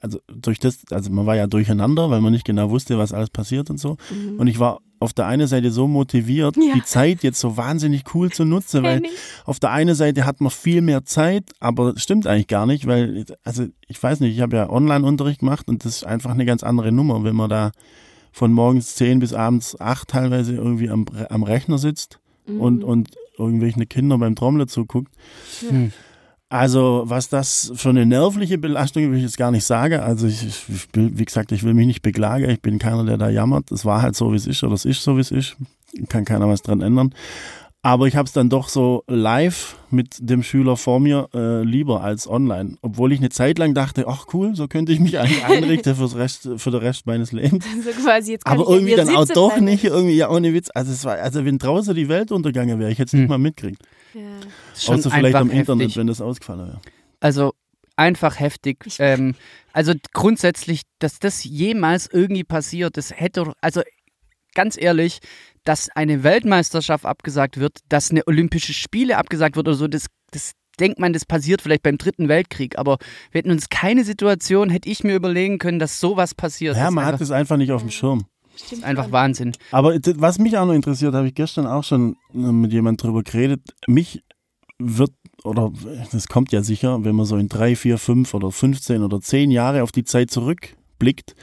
also 0.00 0.20
durch 0.28 0.58
das, 0.58 0.80
also 0.90 1.10
man 1.10 1.26
war 1.26 1.36
ja 1.36 1.46
durcheinander, 1.46 2.10
weil 2.10 2.20
man 2.20 2.32
nicht 2.32 2.44
genau 2.44 2.70
wusste, 2.70 2.98
was 2.98 3.12
alles 3.12 3.30
passiert 3.30 3.70
und 3.70 3.78
so. 3.78 3.96
Mhm. 4.10 4.38
Und 4.38 4.46
ich 4.46 4.58
war 4.58 4.80
auf 5.00 5.12
der 5.12 5.26
einen 5.26 5.46
Seite 5.46 5.70
so 5.70 5.86
motiviert, 5.86 6.56
ja. 6.56 6.74
die 6.74 6.82
Zeit 6.82 7.22
jetzt 7.22 7.38
so 7.38 7.56
wahnsinnig 7.56 8.02
cool 8.14 8.30
zu 8.30 8.44
nutzen, 8.44 8.82
weil 8.82 9.02
auf 9.44 9.60
der 9.60 9.70
einen 9.70 9.94
Seite 9.94 10.26
hat 10.26 10.40
man 10.40 10.50
viel 10.50 10.80
mehr 10.80 11.04
Zeit, 11.04 11.44
aber 11.60 11.92
das 11.92 12.02
stimmt 12.02 12.26
eigentlich 12.26 12.48
gar 12.48 12.66
nicht, 12.66 12.86
weil, 12.86 13.24
also 13.44 13.66
ich 13.86 14.02
weiß 14.02 14.20
nicht, 14.20 14.34
ich 14.34 14.40
habe 14.40 14.56
ja 14.56 14.70
Online-Unterricht 14.70 15.40
gemacht 15.40 15.68
und 15.68 15.84
das 15.84 15.98
ist 15.98 16.04
einfach 16.04 16.30
eine 16.30 16.44
ganz 16.46 16.64
andere 16.64 16.90
Nummer, 16.90 17.22
wenn 17.22 17.36
man 17.36 17.50
da 17.50 17.70
von 18.32 18.52
morgens 18.52 18.96
10 18.96 19.20
bis 19.20 19.32
abends 19.32 19.80
8 19.80 20.08
teilweise 20.08 20.54
irgendwie 20.54 20.90
am, 20.90 21.06
am 21.30 21.42
Rechner 21.42 21.78
sitzt 21.78 22.18
mhm. 22.46 22.60
und, 22.60 22.84
und 22.84 23.10
irgendwelchen 23.38 23.88
Kinder 23.88 24.18
beim 24.18 24.34
Trommeln 24.34 24.68
zuguckt. 24.68 25.12
Ja. 25.62 25.70
Hm. 25.70 25.92
Also, 26.50 27.02
was 27.04 27.28
das 27.28 27.72
für 27.74 27.90
eine 27.90 28.06
nervliche 28.06 28.56
Belastung 28.56 29.10
will 29.10 29.18
ich 29.18 29.24
jetzt 29.24 29.36
gar 29.36 29.50
nicht 29.50 29.64
sagen. 29.64 30.00
Also, 30.00 30.26
ich, 30.26 30.46
ich, 30.46 30.88
wie 30.94 31.24
gesagt, 31.24 31.52
ich 31.52 31.62
will 31.62 31.74
mich 31.74 31.86
nicht 31.86 32.02
beklagen. 32.02 32.48
Ich 32.48 32.62
bin 32.62 32.78
keiner, 32.78 33.04
der 33.04 33.18
da 33.18 33.28
jammert. 33.28 33.70
Es 33.70 33.84
war 33.84 34.00
halt 34.00 34.16
so, 34.16 34.32
wie 34.32 34.36
es 34.36 34.46
ist, 34.46 34.64
oder 34.64 34.74
es 34.74 34.86
ist 34.86 35.02
so, 35.02 35.16
wie 35.16 35.20
es 35.20 35.30
ist. 35.30 35.56
Kann 36.08 36.24
keiner 36.24 36.48
was 36.48 36.62
dran 36.62 36.80
ändern. 36.80 37.12
Aber 37.82 38.06
ich 38.06 38.16
habe 38.16 38.26
es 38.26 38.32
dann 38.32 38.48
doch 38.48 38.68
so 38.68 39.04
live 39.06 39.76
mit 39.90 40.16
dem 40.18 40.42
Schüler 40.42 40.76
vor 40.76 40.98
mir 40.98 41.28
äh, 41.32 41.62
lieber 41.62 42.02
als 42.02 42.28
online. 42.28 42.76
Obwohl 42.82 43.12
ich 43.12 43.20
eine 43.20 43.28
Zeit 43.28 43.58
lang 43.58 43.72
dachte, 43.72 44.06
ach 44.08 44.26
cool, 44.32 44.56
so 44.56 44.66
könnte 44.66 44.92
ich 44.92 44.98
mich 44.98 45.18
eigentlich 45.18 45.44
einrichten 45.48 45.94
fürs 45.94 46.16
Rest, 46.16 46.48
für 46.56 46.70
den 46.70 46.80
Rest 46.80 47.06
meines 47.06 47.30
Lebens. 47.32 47.64
So 47.84 47.90
quasi, 48.02 48.32
jetzt 48.32 48.46
Aber 48.46 48.68
irgendwie 48.68 48.96
dann 48.96 49.14
auch 49.14 49.26
doch 49.26 49.60
nicht, 49.60 49.84
irgendwie, 49.84 50.16
ja, 50.16 50.28
ohne 50.28 50.52
Witz. 50.52 50.70
Also, 50.74 50.92
es 50.92 51.04
war, 51.04 51.16
also 51.18 51.44
wenn 51.44 51.58
draußen 51.58 51.94
die 51.94 52.08
Welt 52.08 52.32
untergegangen 52.32 52.80
wäre, 52.80 52.90
ich 52.90 52.98
hätte 52.98 53.08
es 53.08 53.12
hm. 53.12 53.20
nicht 53.20 53.28
mal 53.28 53.38
mitgekriegt. 53.38 53.82
Ja. 54.14 54.92
Außer 54.92 55.10
vielleicht 55.10 55.36
am 55.36 55.48
heftig. 55.50 55.60
Internet, 55.60 55.96
wenn 55.96 56.06
das 56.06 56.20
ausgefallen 56.20 56.66
wäre. 56.68 56.80
Also 57.20 57.52
einfach 57.96 58.38
heftig. 58.38 58.78
Ähm, 58.98 59.34
also 59.72 59.92
grundsätzlich, 60.12 60.82
dass 60.98 61.18
das 61.18 61.44
jemals 61.44 62.08
irgendwie 62.10 62.44
passiert, 62.44 62.96
das 62.96 63.10
hätte, 63.10 63.52
also 63.60 63.82
ganz 64.54 64.80
ehrlich, 64.80 65.18
dass 65.64 65.90
eine 65.90 66.22
Weltmeisterschaft 66.22 67.04
abgesagt 67.04 67.58
wird, 67.58 67.78
dass 67.88 68.10
eine 68.10 68.26
Olympische 68.26 68.72
Spiele 68.72 69.18
abgesagt 69.18 69.56
wird 69.56 69.68
oder 69.68 69.76
so, 69.76 69.88
das, 69.88 70.06
das 70.30 70.52
denkt 70.80 70.98
man, 70.98 71.12
das 71.12 71.26
passiert 71.26 71.60
vielleicht 71.60 71.82
beim 71.82 71.98
Dritten 71.98 72.28
Weltkrieg, 72.28 72.78
aber 72.78 72.98
wir 73.30 73.40
hätten 73.40 73.50
uns 73.50 73.68
keine 73.68 74.04
Situation, 74.04 74.70
hätte 74.70 74.88
ich 74.88 75.04
mir 75.04 75.16
überlegen 75.16 75.58
können, 75.58 75.78
dass 75.78 76.00
sowas 76.00 76.34
passiert. 76.34 76.76
Ja, 76.76 76.90
man 76.90 77.04
hat 77.04 77.20
es 77.20 77.30
einfach 77.30 77.56
nicht 77.56 77.72
auf 77.72 77.82
dem 77.82 77.90
Schirm. 77.90 78.26
Stimmt 78.64 78.84
einfach 78.84 79.10
Wahnsinn. 79.12 79.52
Aber 79.70 79.94
was 80.16 80.38
mich 80.38 80.56
auch 80.58 80.66
noch 80.66 80.74
interessiert, 80.74 81.14
habe 81.14 81.28
ich 81.28 81.34
gestern 81.34 81.66
auch 81.66 81.84
schon 81.84 82.16
äh, 82.34 82.38
mit 82.38 82.72
jemandem 82.72 83.06
drüber 83.06 83.22
geredet. 83.22 83.60
Mich 83.86 84.22
wird, 84.78 85.12
oder 85.44 85.72
das 86.12 86.28
kommt 86.28 86.52
ja 86.52 86.62
sicher, 86.62 87.04
wenn 87.04 87.14
man 87.14 87.26
so 87.26 87.36
in 87.36 87.48
drei, 87.48 87.76
vier, 87.76 87.98
fünf 87.98 88.34
oder 88.34 88.50
15 88.50 89.02
oder 89.02 89.20
zehn 89.20 89.50
Jahre 89.50 89.82
auf 89.82 89.92
die 89.92 90.04
Zeit 90.04 90.30
zurückblickt 90.30 91.34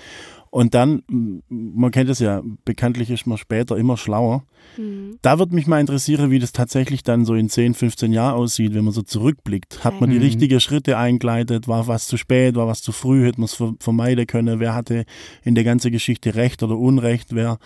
und 0.55 0.73
dann, 0.73 1.03
man 1.49 1.91
kennt 1.91 2.09
es 2.09 2.19
ja, 2.19 2.41
bekanntlich 2.63 3.11
ist 3.11 3.27
man 3.27 3.37
später 3.37 3.75
immer 3.75 3.97
schlauer. 3.97 4.45
Mhm. 4.77 5.17
Da 5.21 5.37
würde 5.37 5.53
mich 5.53 5.67
mal 5.67 5.81
interessieren, 5.81 6.31
wie 6.31 6.39
das 6.39 6.53
tatsächlich 6.53 7.03
dann 7.03 7.25
so 7.25 7.35
in 7.35 7.49
10, 7.49 7.73
15 7.73 8.13
Jahren 8.13 8.35
aussieht, 8.35 8.73
wenn 8.73 8.85
man 8.85 8.93
so 8.93 9.01
zurückblickt. 9.01 9.83
Hat 9.83 9.99
man 9.99 10.11
die 10.11 10.15
mhm. 10.15 10.21
richtigen 10.21 10.61
Schritte 10.61 10.97
eingeleitet? 10.97 11.67
War 11.67 11.87
was 11.87 12.07
zu 12.07 12.15
spät? 12.15 12.55
War 12.55 12.67
was 12.67 12.81
zu 12.81 12.93
früh? 12.93 13.25
Hätte 13.25 13.41
man 13.41 13.49
es 13.49 13.61
vermeiden 13.81 14.27
können? 14.27 14.61
Wer 14.61 14.73
hatte 14.73 15.03
in 15.43 15.55
der 15.55 15.65
ganzen 15.65 15.91
Geschichte 15.91 16.35
Recht 16.35 16.63
oder 16.63 16.77
Unrecht? 16.77 17.35
Wer 17.35 17.57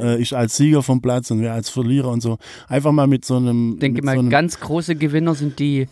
äh, 0.00 0.18
ist 0.18 0.32
als 0.32 0.56
Sieger 0.56 0.82
vom 0.82 1.02
Platz 1.02 1.30
und 1.30 1.42
wer 1.42 1.52
als 1.52 1.68
Verlierer 1.68 2.08
und 2.08 2.22
so? 2.22 2.38
Einfach 2.68 2.92
mal 2.92 3.06
mit 3.06 3.26
so 3.26 3.36
einem. 3.36 3.74
Ich 3.74 3.80
denke 3.80 4.02
mal, 4.02 4.16
so 4.16 4.26
ganz 4.30 4.58
große 4.60 4.96
Gewinner 4.96 5.34
sind 5.34 5.58
die, 5.58 5.88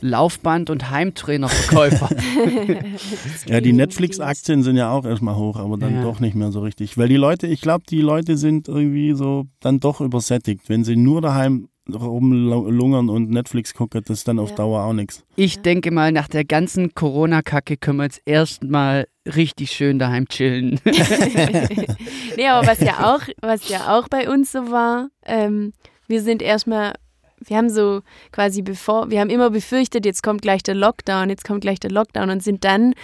Laufband- 0.00 0.70
und 0.70 0.90
Heimtrainerverkäufer. 0.90 2.08
ja, 3.46 3.60
die 3.60 3.72
Netflix-Aktien 3.72 4.62
sind 4.62 4.76
ja 4.76 4.90
auch 4.90 5.04
erstmal 5.04 5.36
hoch, 5.36 5.56
aber 5.56 5.76
dann 5.76 5.96
ja. 5.96 6.02
doch 6.02 6.20
nicht 6.20 6.34
mehr 6.34 6.52
so 6.52 6.60
richtig. 6.60 6.96
Weil 6.98 7.08
die 7.08 7.16
Leute, 7.16 7.46
ich 7.46 7.60
glaube, 7.60 7.84
die 7.88 8.00
Leute 8.00 8.36
sind 8.36 8.68
irgendwie 8.68 9.12
so 9.12 9.46
dann 9.60 9.80
doch 9.80 10.00
übersättigt. 10.00 10.68
Wenn 10.68 10.84
sie 10.84 10.96
nur 10.96 11.20
daheim 11.20 11.68
rumlungern 11.92 13.08
und 13.08 13.30
Netflix 13.30 13.74
gucken, 13.74 14.02
das 14.06 14.18
ist 14.18 14.28
dann 14.28 14.38
auf 14.38 14.54
Dauer 14.54 14.84
auch 14.84 14.92
nichts. 14.92 15.24
Ich 15.36 15.60
denke 15.60 15.90
mal, 15.90 16.12
nach 16.12 16.28
der 16.28 16.44
ganzen 16.44 16.94
Corona-Kacke 16.94 17.76
können 17.76 17.98
wir 17.98 18.04
jetzt 18.04 18.22
erstmal 18.24 19.06
richtig 19.26 19.72
schön 19.72 19.98
daheim 19.98 20.28
chillen. 20.28 20.80
nee, 22.36 22.46
aber 22.46 22.66
was 22.66 22.80
ja 22.80 23.14
auch, 23.14 23.22
was 23.40 23.68
ja 23.68 23.98
auch 23.98 24.08
bei 24.08 24.28
uns 24.28 24.52
so 24.52 24.70
war, 24.70 25.08
ähm, 25.24 25.72
wir 26.06 26.22
sind 26.22 26.42
erstmal 26.42 26.94
wir 27.44 27.56
haben 27.56 27.70
so 27.70 28.02
quasi 28.32 28.62
bevor, 28.62 29.10
wir 29.10 29.20
haben 29.20 29.30
immer 29.30 29.50
befürchtet, 29.50 30.04
jetzt 30.04 30.22
kommt 30.22 30.42
gleich 30.42 30.62
der 30.62 30.74
Lockdown, 30.74 31.30
jetzt 31.30 31.44
kommt 31.44 31.62
gleich 31.62 31.80
der 31.80 31.90
Lockdown 31.90 32.30
und 32.30 32.42
sind 32.42 32.64
dann, 32.64 32.94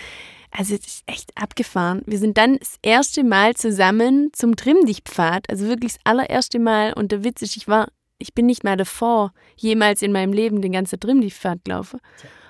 also 0.51 0.75
es 0.75 0.87
ist 0.87 1.03
echt 1.07 1.31
abgefahren. 1.35 2.03
Wir 2.07 2.19
sind 2.19 2.37
dann 2.39 2.59
das 2.59 2.79
erste 2.83 3.25
Mal 3.25 3.55
zusammen 3.55 4.31
zum 4.33 4.57
Trimmdichtpfad, 4.57 5.49
also 5.51 5.67
wirklich 5.67 5.95
das 5.95 6.01
allererste 6.05 6.59
Mal 6.59 6.93
und 6.93 7.13
der 7.13 7.25
Witz 7.25 7.43
ist, 7.43 7.57
ich 7.57 7.69
war, 7.69 7.89
ich 8.19 8.35
bin 8.35 8.47
nicht 8.47 8.65
mal 8.65 8.77
davor 8.77 9.33
jemals 9.57 10.03
in 10.03 10.13
meinem 10.13 10.33
Leben 10.33 10.63
den 10.63 10.73
ganzen 10.73 11.01
Trimmdichtpfad 11.01 11.65
gelaufen. 11.65 12.01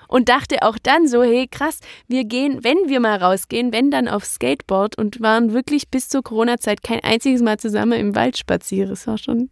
Und 0.09 0.29
dachte 0.29 0.61
auch 0.61 0.77
dann 0.81 1.05
so, 1.09 1.21
hey 1.21 1.47
krass, 1.51 1.79
wir 2.07 2.23
gehen, 2.23 2.63
wenn 2.63 2.77
wir 2.87 3.01
mal 3.01 3.17
rausgehen, 3.17 3.73
wenn 3.73 3.91
dann 3.91 4.07
aufs 4.07 4.35
Skateboard 4.35 4.97
und 4.97 5.19
waren 5.19 5.51
wirklich 5.51 5.89
bis 5.89 6.07
zur 6.07 6.23
Corona-Zeit 6.23 6.81
kein 6.81 7.01
einziges 7.01 7.41
Mal 7.41 7.59
zusammen 7.59 7.99
im 7.99 8.15
Wald 8.15 8.37
spazieren. 8.37 8.89
Das 8.89 9.05
war 9.05 9.17
schon 9.17 9.49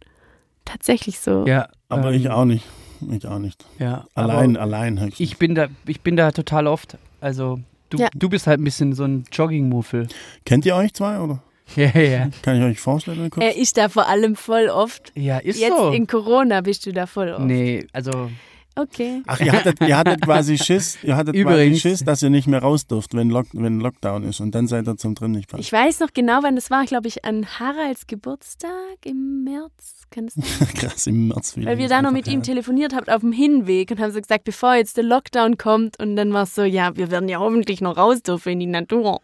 tatsächlich 0.66 1.18
so. 1.20 1.46
Ja, 1.46 1.68
aber 1.88 2.12
ähm, 2.12 2.20
ich 2.20 2.28
auch 2.28 2.44
nicht. 2.44 2.66
Ich 3.10 3.26
auch 3.26 3.38
nicht. 3.38 3.64
Ja, 3.78 4.06
allein, 4.14 4.56
allein 4.56 5.00
höchstens. 5.00 5.20
Ich 5.20 5.38
bin 5.38 5.54
da, 5.54 5.68
ich 5.86 6.02
bin 6.02 6.16
da 6.16 6.32
total 6.32 6.66
oft. 6.66 6.98
Also 7.20 7.60
du, 7.90 7.98
ja. 7.98 8.08
du 8.14 8.28
bist 8.28 8.46
halt 8.46 8.60
ein 8.60 8.64
bisschen 8.64 8.92
so 8.92 9.04
ein 9.04 9.24
Jogging-Muffel. 9.32 10.08
Kennt 10.44 10.66
ihr 10.66 10.76
euch 10.76 10.92
zwei 10.92 11.18
oder? 11.18 11.42
Ja, 11.74 11.88
ja. 11.98 12.28
Kann 12.42 12.58
ich 12.58 12.62
euch 12.62 12.80
vorstellen? 12.80 13.28
Kurz? 13.28 13.44
Er 13.44 13.56
ist 13.56 13.76
da 13.76 13.88
vor 13.88 14.06
allem 14.06 14.36
voll 14.36 14.68
oft. 14.68 15.12
Ja, 15.16 15.38
ist 15.38 15.58
Jetzt 15.58 15.76
so. 15.76 15.86
Jetzt 15.86 15.96
in 15.96 16.06
Corona 16.06 16.60
bist 16.60 16.86
du 16.86 16.92
da 16.92 17.06
voll 17.06 17.30
oft. 17.30 17.40
Nee, 17.40 17.86
also 17.92 18.30
Okay. 18.78 19.22
Ach, 19.26 19.40
ihr 19.40 19.52
hattet, 19.52 19.80
ihr 19.80 19.96
hattet 19.96 20.20
quasi 20.20 20.58
Schiss, 20.58 20.98
ihr 21.02 21.16
hattet 21.16 21.34
Übrigens. 21.34 21.80
quasi 21.80 21.80
Schiss, 21.80 22.04
dass 22.04 22.22
ihr 22.22 22.28
nicht 22.28 22.46
mehr 22.46 22.60
raus 22.60 22.86
durft, 22.86 23.14
wenn, 23.14 23.30
Lock, 23.30 23.46
wenn 23.52 23.80
Lockdown 23.80 24.24
ist 24.24 24.40
und 24.40 24.54
dann 24.54 24.66
seid 24.66 24.86
ihr 24.86 24.98
zum 24.98 25.14
drin 25.14 25.30
nicht 25.30 25.50
Ich 25.56 25.72
weiß 25.72 26.00
noch 26.00 26.12
genau, 26.12 26.42
wann 26.42 26.56
das 26.56 26.70
war, 26.70 26.84
glaube 26.84 27.08
ich, 27.08 27.24
an 27.24 27.46
Haralds 27.58 28.06
Geburtstag 28.06 28.70
im 29.04 29.44
März. 29.44 30.06
Krass, 30.76 31.06
im 31.06 31.28
März. 31.28 31.56
Weil 31.56 31.78
wir 31.78 31.88
da 31.88 32.02
noch 32.02 32.12
mit 32.12 32.28
ihm 32.28 32.42
telefoniert 32.42 32.94
haben 32.94 33.08
auf 33.08 33.22
dem 33.22 33.32
Hinweg 33.32 33.90
und 33.90 33.98
haben 33.98 34.12
so 34.12 34.20
gesagt, 34.20 34.44
bevor 34.44 34.74
jetzt 34.74 34.96
der 34.96 35.04
Lockdown 35.04 35.56
kommt 35.56 35.98
und 35.98 36.16
dann 36.16 36.32
war 36.32 36.44
es 36.44 36.54
so, 36.54 36.62
ja, 36.62 36.96
wir 36.96 37.10
werden 37.10 37.28
ja 37.28 37.38
hoffentlich 37.38 37.80
noch 37.80 37.96
raus 37.96 38.22
dürfen 38.22 38.52
in 38.52 38.60
die 38.60 38.66
Natur. 38.66 39.20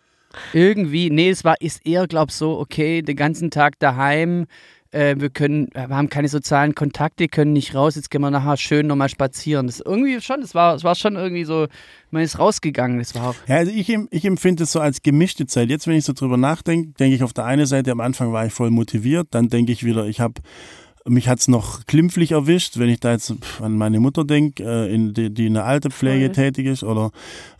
Irgendwie, 0.53 1.11
nee, 1.11 1.31
es 1.31 1.45
war, 1.45 1.61
ist 1.61 1.87
eher, 1.87 2.07
glaub 2.07 2.31
so, 2.31 2.59
okay, 2.59 3.03
den 3.03 3.17
ganzen 3.17 3.51
Tag 3.51 3.79
daheim, 3.79 4.47
äh, 4.93 5.17
wir 5.19 5.31
können, 5.31 5.69
wir 5.73 5.89
haben 5.89 6.09
keine 6.09 6.29
sozialen 6.29 6.75
Kontakte, 6.75 7.27
können 7.29 7.53
nicht 7.53 7.75
raus, 7.75 7.97
jetzt 7.97 8.11
gehen 8.11 8.21
wir 8.21 8.31
nachher 8.31 8.57
schön 8.57 8.87
nochmal 8.87 9.09
spazieren. 9.09 9.67
Das 9.67 9.81
irgendwie 9.81 10.21
schon, 10.21 10.41
das 10.41 10.55
war, 10.55 10.75
das 10.75 10.85
war 10.85 10.95
schon 10.95 11.17
irgendwie 11.17 11.45
so, 11.45 11.67
man 12.11 12.23
ist 12.23 12.39
rausgegangen, 12.39 12.99
das 12.99 13.15
war 13.15 13.31
auch. 13.31 13.35
Ja, 13.49 13.57
also 13.57 13.73
ich, 13.73 13.89
ich 13.89 14.25
empfinde 14.25 14.65
es 14.65 14.73
so 14.73 14.81
als 14.81 15.03
gemischte 15.03 15.47
Zeit. 15.47 15.71
Jetzt, 15.71 15.87
wenn 15.87 15.97
ich 15.97 16.05
so 16.05 16.13
drüber 16.13 16.37
nachdenke, 16.37 16.93
denke 16.99 17.17
ich 17.17 17.23
auf 17.23 17.33
der 17.33 17.47
einen 17.47 17.67
Seite, 17.67 17.91
am 17.91 18.01
Anfang 18.01 18.33
war 18.33 18.47
ich 18.47 18.53
voll 18.53 18.71
motiviert, 18.71 19.29
dann 19.31 19.49
denke 19.49 19.73
ich 19.73 19.83
wieder, 19.85 20.07
ich 20.07 20.21
habe 20.21 20.41
mich 21.05 21.29
hat 21.29 21.41
es 21.41 21.49
noch 21.49 21.85
klimpflich 21.87 22.31
erwischt, 22.31 22.79
wenn 22.79 22.89
ich 22.89 23.01
da 23.01 23.11
jetzt 23.11 23.35
an 23.61 23.77
meine 23.77 23.99
Mutter 23.99 24.25
denke, 24.25 24.63
äh, 24.63 24.95
in 24.95 25.13
die, 25.15 25.35
die 25.35 25.47
in 25.47 25.55
der 25.55 25.65
Altepflege 25.65 26.27
Voll. 26.27 26.35
tätig 26.35 26.67
ist, 26.67 26.85
oder 26.85 27.11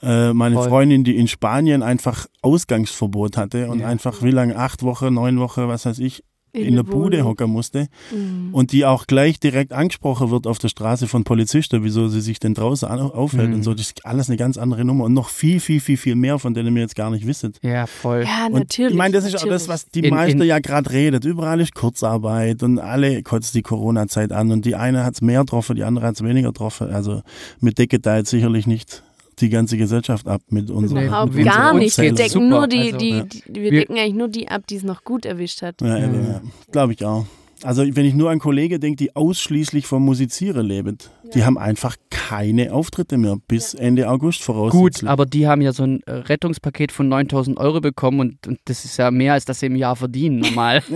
äh, 0.01 0.33
meine 0.33 0.55
Voll. 0.55 0.69
Freundin, 0.69 1.03
die 1.03 1.17
in 1.17 1.27
Spanien 1.27 1.83
einfach 1.83 2.27
Ausgangsverbot 2.43 3.37
hatte 3.37 3.69
und 3.69 3.81
ja. 3.81 3.89
einfach 3.89 4.23
wie 4.23 4.31
lange, 4.31 4.57
acht 4.57 4.85
Wochen, 4.85 5.15
neun 5.15 5.41
Wochen, 5.41 5.67
was 5.67 5.87
weiß 5.87 5.99
ich, 5.99 6.23
in, 6.53 6.67
in 6.67 6.77
der 6.77 6.83
Bude 6.83 7.25
hocken 7.25 7.51
musste 7.51 7.89
mhm. 8.11 8.51
und 8.53 8.73
die 8.73 8.85
auch 8.85 9.07
gleich 9.07 9.41
direkt 9.41 9.73
angesprochen 9.73 10.31
wird 10.31 10.47
auf 10.47 10.59
der 10.59 10.69
Straße 10.69 11.09
von 11.09 11.25
Polizisten, 11.25 11.83
wieso 11.83 12.09
sie 12.09 12.21
sich 12.21 12.41
denn 12.41 12.53
draußen 12.53 12.89
aufhält 12.89 13.49
mhm. 13.49 13.55
und 13.57 13.63
so. 13.63 13.73
Das 13.73 13.87
ist 13.87 14.05
alles 14.05 14.29
eine 14.29 14.37
ganz 14.37 14.59
andere 14.59 14.85
Nummer 14.85 15.05
und 15.05 15.15
noch 15.15 15.31
viel, 15.31 15.61
viel, 15.61 15.81
viel, 15.81 15.97
viel 15.97 16.15
mehr, 16.15 16.39
von 16.39 16.53
denen 16.53 16.77
ihr 16.77 16.83
jetzt 16.83 16.95
gar 16.95 17.11
nicht 17.11 17.27
wisst. 17.27 17.43
Ja, 17.63 17.87
voll. 17.87 18.25
Ja, 18.25 18.49
natürlich. 18.51 18.89
Und 18.89 18.93
ich 18.93 18.99
meine, 18.99 19.15
das 19.15 19.25
ist 19.25 19.33
natürlich. 19.33 19.51
auch 19.51 19.55
das, 19.55 19.69
was 19.69 19.89
die 19.89 20.11
Meister 20.11 20.45
ja 20.45 20.59
gerade 20.59 20.91
redet. 20.91 21.25
Überall 21.25 21.61
ist 21.61 21.75
Kurzarbeit 21.75 22.63
und 22.63 22.79
alle 22.79 23.23
kotzt 23.23 23.55
die 23.55 23.63
Corona-Zeit 23.63 24.31
an 24.31 24.51
und 24.51 24.67
die 24.67 24.77
eine 24.77 25.05
hat 25.05 25.15
es 25.15 25.23
mehr 25.23 25.41
getroffen, 25.41 25.77
die 25.77 25.85
andere 25.85 26.07
hat 26.07 26.17
es 26.17 26.23
weniger 26.23 26.49
getroffen. 26.49 26.93
Also 26.93 27.23
mit 27.61 27.79
Decke 27.79 27.99
da 27.99 28.19
jetzt 28.19 28.31
sicherlich 28.31 28.67
nicht 28.67 29.03
die 29.43 29.51
ganze 29.51 29.77
Gesellschaft 29.77 30.27
ab 30.29 30.41
mit 30.49 30.71
unserem 30.71 31.07
Überhaupt 31.07 31.35
mit 31.35 31.45
gar 31.45 31.75
unserer 31.75 31.79
nicht. 31.79 31.99
Wir 31.99 32.15
decken 32.15 32.49
nur 32.49 32.67
die, 32.67 32.79
Also, 32.79 32.99
die, 32.99 33.11
ja. 33.11 33.25
die 33.25 33.63
wir, 33.63 33.71
decken 33.71 33.99
eigentlich 33.99 34.15
nur 34.15 34.29
die 34.29 34.49
ab, 34.49 34.67
die 34.67 34.77
es 34.77 34.83
noch 34.83 35.05
gut 35.05 35.27
erwischt 35.27 35.63
hat. 35.63 35.81
Ja, 35.83 35.99
eben, 35.99 36.27
ja. 36.27 36.41
glaube 36.71 36.93
ich 36.93 37.05
auch. 37.05 37.27
Also 37.65 37.83
wenn 37.85 38.05
ich 38.05 38.15
nur 38.15 38.31
an 38.31 38.39
Kollegen 38.39 38.81
denke, 38.81 38.97
die 38.97 39.15
ausschließlich 39.15 39.87
vom 39.87 40.05
Musizieren 40.05 40.67
leben, 40.67 40.99
die 41.35 41.45
haben 41.45 41.57
einfach 41.59 41.97
keine 42.11 42.73
Auftritte 42.73 43.19
mehr 43.19 43.37
bis 43.47 43.75
Ende 43.75 44.09
August 44.09 44.43
voraussichtlich. 44.43 45.01
Gut, 45.03 45.09
aber 45.09 45.27
die 45.27 45.47
haben 45.47 45.61
ja 45.61 45.73
so 45.73 45.85
ein 45.85 46.03
äh, 46.03 46.13
Rettungspaket 46.13 46.91
von 46.91 47.09
9000 47.09 47.59
Euro 47.59 47.81
bekommen 47.81 48.21
und, 48.21 48.47
und 48.47 48.59
das 48.65 48.85
ist 48.85 48.97
ja 48.97 49.11
mehr, 49.11 49.35
als 49.35 49.45
das 49.45 49.61
sie 49.61 49.67
im 49.67 49.77
Jahr 49.77 49.97
verdienen, 49.97 50.39
normal. 50.41 50.83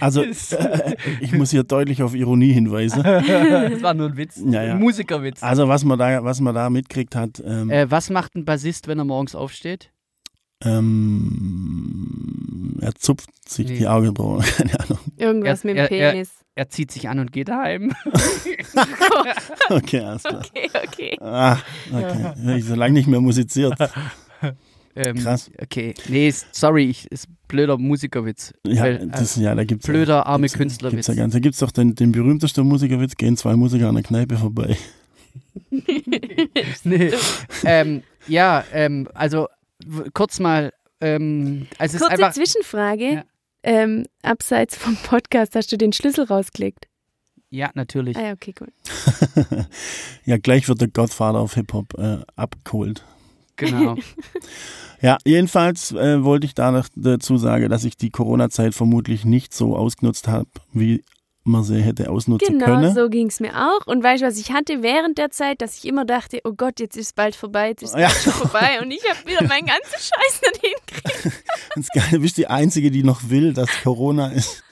Also 0.00 0.22
äh, 0.22 0.96
ich 1.20 1.32
muss 1.32 1.50
hier 1.50 1.62
deutlich 1.64 2.02
auf 2.02 2.14
Ironie 2.14 2.52
hinweisen. 2.52 3.02
das 3.04 3.82
war 3.82 3.94
nur 3.94 4.08
ein 4.08 4.16
Witz. 4.16 4.40
Ja, 4.44 4.62
ja. 4.62 4.74
Ein 4.74 4.80
Musikerwitz. 4.80 5.42
Also 5.42 5.68
was 5.68 5.84
man 5.84 5.98
da, 5.98 6.22
was 6.24 6.40
man 6.40 6.54
da 6.54 6.70
mitkriegt 6.70 7.14
hat, 7.16 7.42
ähm, 7.44 7.70
Äh, 7.70 7.90
was 7.90 8.10
macht 8.10 8.34
ein 8.36 8.44
Bassist, 8.44 8.88
wenn 8.88 8.98
er 8.98 9.04
morgens 9.04 9.34
aufsteht? 9.34 9.90
Ähm, 10.62 12.76
er 12.80 12.94
zupft 12.94 13.28
sich 13.48 13.68
Nee. 13.68 13.78
die 13.78 13.88
Augenbrauen, 13.88 14.42
keine 14.56 14.78
Ahnung. 14.80 14.98
Irgendwas 15.16 15.64
Er- 15.64 15.66
mit 15.66 15.76
dem 15.76 15.84
er- 15.84 15.90
er- 15.90 16.12
Penis. 16.12 16.30
Er 16.56 16.68
zieht 16.68 16.90
sich 16.90 17.08
an 17.08 17.20
und 17.20 17.32
geht 17.32 17.48
heim. 17.50 17.92
Okay, 19.70 20.00
alles 20.00 20.24
klar. 20.24 20.42
Okay, 20.44 20.68
okay. 20.84 21.16
Ah, 21.20 21.56
okay. 21.92 22.32
Ja, 22.44 22.56
ich 22.56 22.64
so 22.64 22.74
lange 22.74 22.94
nicht 22.94 23.06
mehr 23.06 23.20
musiziert. 23.20 23.74
Ähm, 24.96 25.16
Krass. 25.18 25.48
Okay, 25.62 25.94
nee, 26.08 26.32
sorry, 26.50 26.86
ich, 26.90 27.06
ist 27.12 27.28
blöder 27.46 27.78
Musikerwitz. 27.78 28.52
Ja, 28.66 28.82
Weil, 28.82 28.96
äh, 28.96 29.06
das, 29.06 29.36
ja 29.36 29.54
da 29.54 29.62
gibt's 29.64 29.86
blöder, 29.86 30.26
arme 30.26 30.42
gibt's, 30.42 30.58
Künstlerwitz. 30.58 31.06
Gibt's 31.06 31.08
ja 31.08 31.14
ganz. 31.14 31.32
Da 31.32 31.38
gibt's 31.38 31.60
doch 31.60 31.70
den, 31.70 31.94
den 31.94 32.10
berühmtesten 32.10 32.66
Musikerwitz, 32.66 33.14
gehen 33.16 33.36
zwei 33.36 33.54
Musiker 33.54 33.88
an 33.88 33.94
der 33.94 34.02
Kneipe 34.04 34.36
vorbei. 34.36 34.76
nee. 36.84 37.12
ähm, 37.64 38.02
ja, 38.26 38.64
ähm, 38.72 39.08
also 39.14 39.46
kurz 40.14 40.40
mal, 40.40 40.72
ähm, 41.00 41.66
also 41.78 41.98
Kurze 41.98 42.12
einfach, 42.12 42.32
Zwischenfrage. 42.32 43.12
Ja. 43.12 43.24
Ähm, 43.62 44.06
abseits 44.22 44.76
vom 44.76 44.96
Podcast 44.96 45.54
hast 45.54 45.70
du 45.70 45.76
den 45.76 45.92
Schlüssel 45.92 46.24
rausgelegt. 46.24 46.86
ja, 47.50 47.70
natürlich. 47.74 48.16
Ah 48.16 48.28
ja, 48.28 48.32
okay, 48.32 48.54
cool. 48.58 48.68
ja, 50.24 50.38
gleich 50.38 50.66
wird 50.68 50.80
der 50.80 50.88
Godfather 50.88 51.40
auf 51.40 51.54
Hip-Hop 51.54 51.94
äh, 51.98 52.20
abgeholt. 52.36 53.04
Genau. 53.56 53.96
Ja, 55.02 55.16
jedenfalls 55.24 55.92
äh, 55.92 56.22
wollte 56.24 56.44
ich 56.44 56.54
da 56.54 56.70
noch 56.70 56.86
dazu 56.94 57.38
sagen, 57.38 57.70
dass 57.70 57.84
ich 57.84 57.96
die 57.96 58.10
Corona-Zeit 58.10 58.74
vermutlich 58.74 59.24
nicht 59.24 59.54
so 59.54 59.74
ausgenutzt 59.74 60.28
habe, 60.28 60.50
wie 60.74 61.04
man 61.50 61.64
sie 61.64 61.80
hätte 61.82 62.10
ausnutzen 62.10 62.58
Genau, 62.58 62.64
können. 62.66 62.94
so 62.94 63.08
ging 63.08 63.26
es 63.28 63.40
mir 63.40 63.52
auch. 63.54 63.86
Und 63.86 64.02
weißt 64.02 64.22
du, 64.22 64.26
was 64.26 64.38
ich 64.38 64.52
hatte 64.52 64.82
während 64.82 65.18
der 65.18 65.30
Zeit, 65.30 65.60
dass 65.60 65.76
ich 65.76 65.84
immer 65.86 66.04
dachte, 66.04 66.40
oh 66.44 66.52
Gott, 66.56 66.80
jetzt 66.80 66.96
ist 66.96 67.06
es 67.06 67.12
bald 67.12 67.34
vorbei, 67.36 67.68
jetzt 67.68 67.82
ist 67.82 67.94
es 67.94 68.00
Ja. 68.00 68.06
bald 68.08 68.18
schon 68.22 68.32
vorbei. 68.32 68.80
Und 68.82 68.90
ich 68.90 69.02
habe 69.08 69.18
wieder 69.28 69.42
meinen 69.46 69.66
ganzen 69.66 69.90
Scheiß 69.98 70.40
nicht 70.42 70.60
hingekriegt. 70.62 71.42
Das 71.74 71.84
ist 71.84 71.92
geil, 71.92 72.04
du 72.10 72.20
bist 72.20 72.36
die 72.36 72.46
Einzige, 72.48 72.90
die 72.90 73.02
noch 73.04 73.28
will, 73.28 73.52
dass 73.52 73.68
Corona 73.82 74.28
ist. 74.32 74.62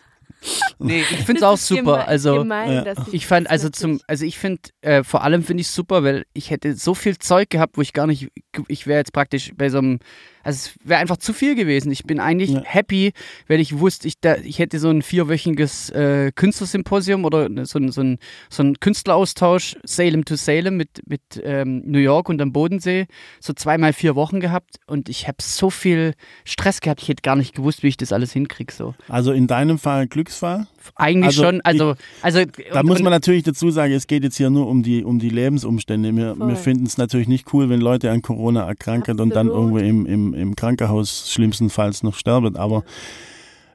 Nee, 0.78 1.00
ich 1.00 1.24
finde 1.24 1.36
es 1.36 1.42
auch 1.42 1.56
super. 1.56 2.08
Also, 2.08 2.36
gemein, 2.38 2.84
ja. 2.84 2.94
ich 3.12 3.26
fand, 3.26 3.50
also 3.50 3.68
zum, 3.68 4.00
also 4.06 4.24
ich 4.24 4.38
finde, 4.38 4.62
äh, 4.80 5.02
vor 5.04 5.22
allem 5.22 5.42
finde 5.42 5.60
ich 5.60 5.68
es 5.68 5.74
super, 5.74 6.04
weil 6.04 6.24
ich 6.32 6.50
hätte 6.50 6.74
so 6.74 6.94
viel 6.94 7.18
Zeug 7.18 7.50
gehabt, 7.50 7.76
wo 7.76 7.82
ich 7.82 7.92
gar 7.92 8.06
nicht, 8.06 8.28
ich 8.68 8.86
wäre 8.86 8.98
jetzt 8.98 9.12
praktisch 9.12 9.52
bei 9.56 9.68
so 9.68 9.78
einem, 9.78 9.98
also 10.42 10.70
es 10.70 10.88
wäre 10.88 11.00
einfach 11.00 11.18
zu 11.18 11.32
viel 11.32 11.54
gewesen. 11.54 11.90
Ich 11.92 12.04
bin 12.04 12.20
eigentlich 12.20 12.50
Ja. 12.50 12.62
happy, 12.64 13.12
weil 13.48 13.60
ich 13.60 13.78
wusste, 13.78 14.08
ich, 14.08 14.18
da, 14.20 14.36
ich 14.36 14.58
hätte 14.58 14.78
so 14.78 14.88
ein 14.88 15.02
vierwöchiges 15.02 15.90
äh, 15.90 16.32
Künstlersymposium 16.34 17.24
oder 17.24 17.48
so 17.66 17.78
ein, 17.78 17.92
so, 17.92 18.00
ein, 18.00 18.18
so 18.48 18.62
ein 18.62 18.80
Künstleraustausch, 18.80 19.76
Salem 19.84 20.24
to 20.24 20.36
Salem 20.36 20.76
mit, 20.76 21.02
mit 21.06 21.20
ähm, 21.42 21.82
New 21.84 21.98
York 21.98 22.28
und 22.28 22.40
am 22.40 22.52
Bodensee, 22.52 23.06
so 23.40 23.52
zweimal 23.52 23.92
vier 23.92 24.14
Wochen 24.14 24.40
gehabt 24.40 24.76
und 24.86 25.08
ich 25.08 25.28
habe 25.28 25.38
so 25.42 25.70
viel 25.70 26.14
Stress 26.44 26.80
gehabt, 26.80 27.02
ich 27.02 27.08
hätte 27.08 27.22
gar 27.22 27.36
nicht 27.36 27.54
gewusst, 27.54 27.82
wie 27.82 27.88
ich 27.88 27.96
das 27.96 28.12
alles 28.12 28.32
hinkriege. 28.32 28.72
So. 28.72 28.94
Also 29.08 29.32
in 29.32 29.46
deinem 29.48 29.78
Fall 29.78 30.06
Glücksfall. 30.40 30.66
Eigentlich 30.96 31.26
Also 31.26 31.42
schon, 31.44 31.60
also, 31.62 31.94
also 32.22 32.40
Da 32.72 32.80
und- 32.80 32.86
muss 32.86 33.00
man 33.02 33.10
natürlich 33.12 33.42
dazu 33.44 33.70
sagen, 33.70 33.92
es 33.92 34.06
geht 34.06 34.22
jetzt 34.24 34.36
hier 34.36 34.50
nur 34.50 34.66
um 34.68 34.82
die, 34.82 35.04
um 35.04 35.18
die 35.18 35.28
Lebensumstände. 35.30 36.14
Wir, 36.16 36.34
Voll. 36.36 36.48
wir 36.48 36.56
finden 36.56 36.86
es 36.86 36.98
natürlich 36.98 37.28
nicht 37.28 37.52
cool, 37.52 37.68
wenn 37.68 37.80
Leute 37.80 38.10
an 38.10 38.22
Corona 38.22 38.66
erkranken 38.66 39.20
und 39.20 39.30
dann 39.30 39.48
Absolut. 39.48 39.56
irgendwo 39.56 39.78
im, 39.78 40.06
im, 40.06 40.34
im 40.34 40.56
Krankenhaus 40.56 41.30
schlimmstenfalls 41.30 42.02
noch 42.02 42.14
sterben. 42.14 42.56
Aber 42.56 42.84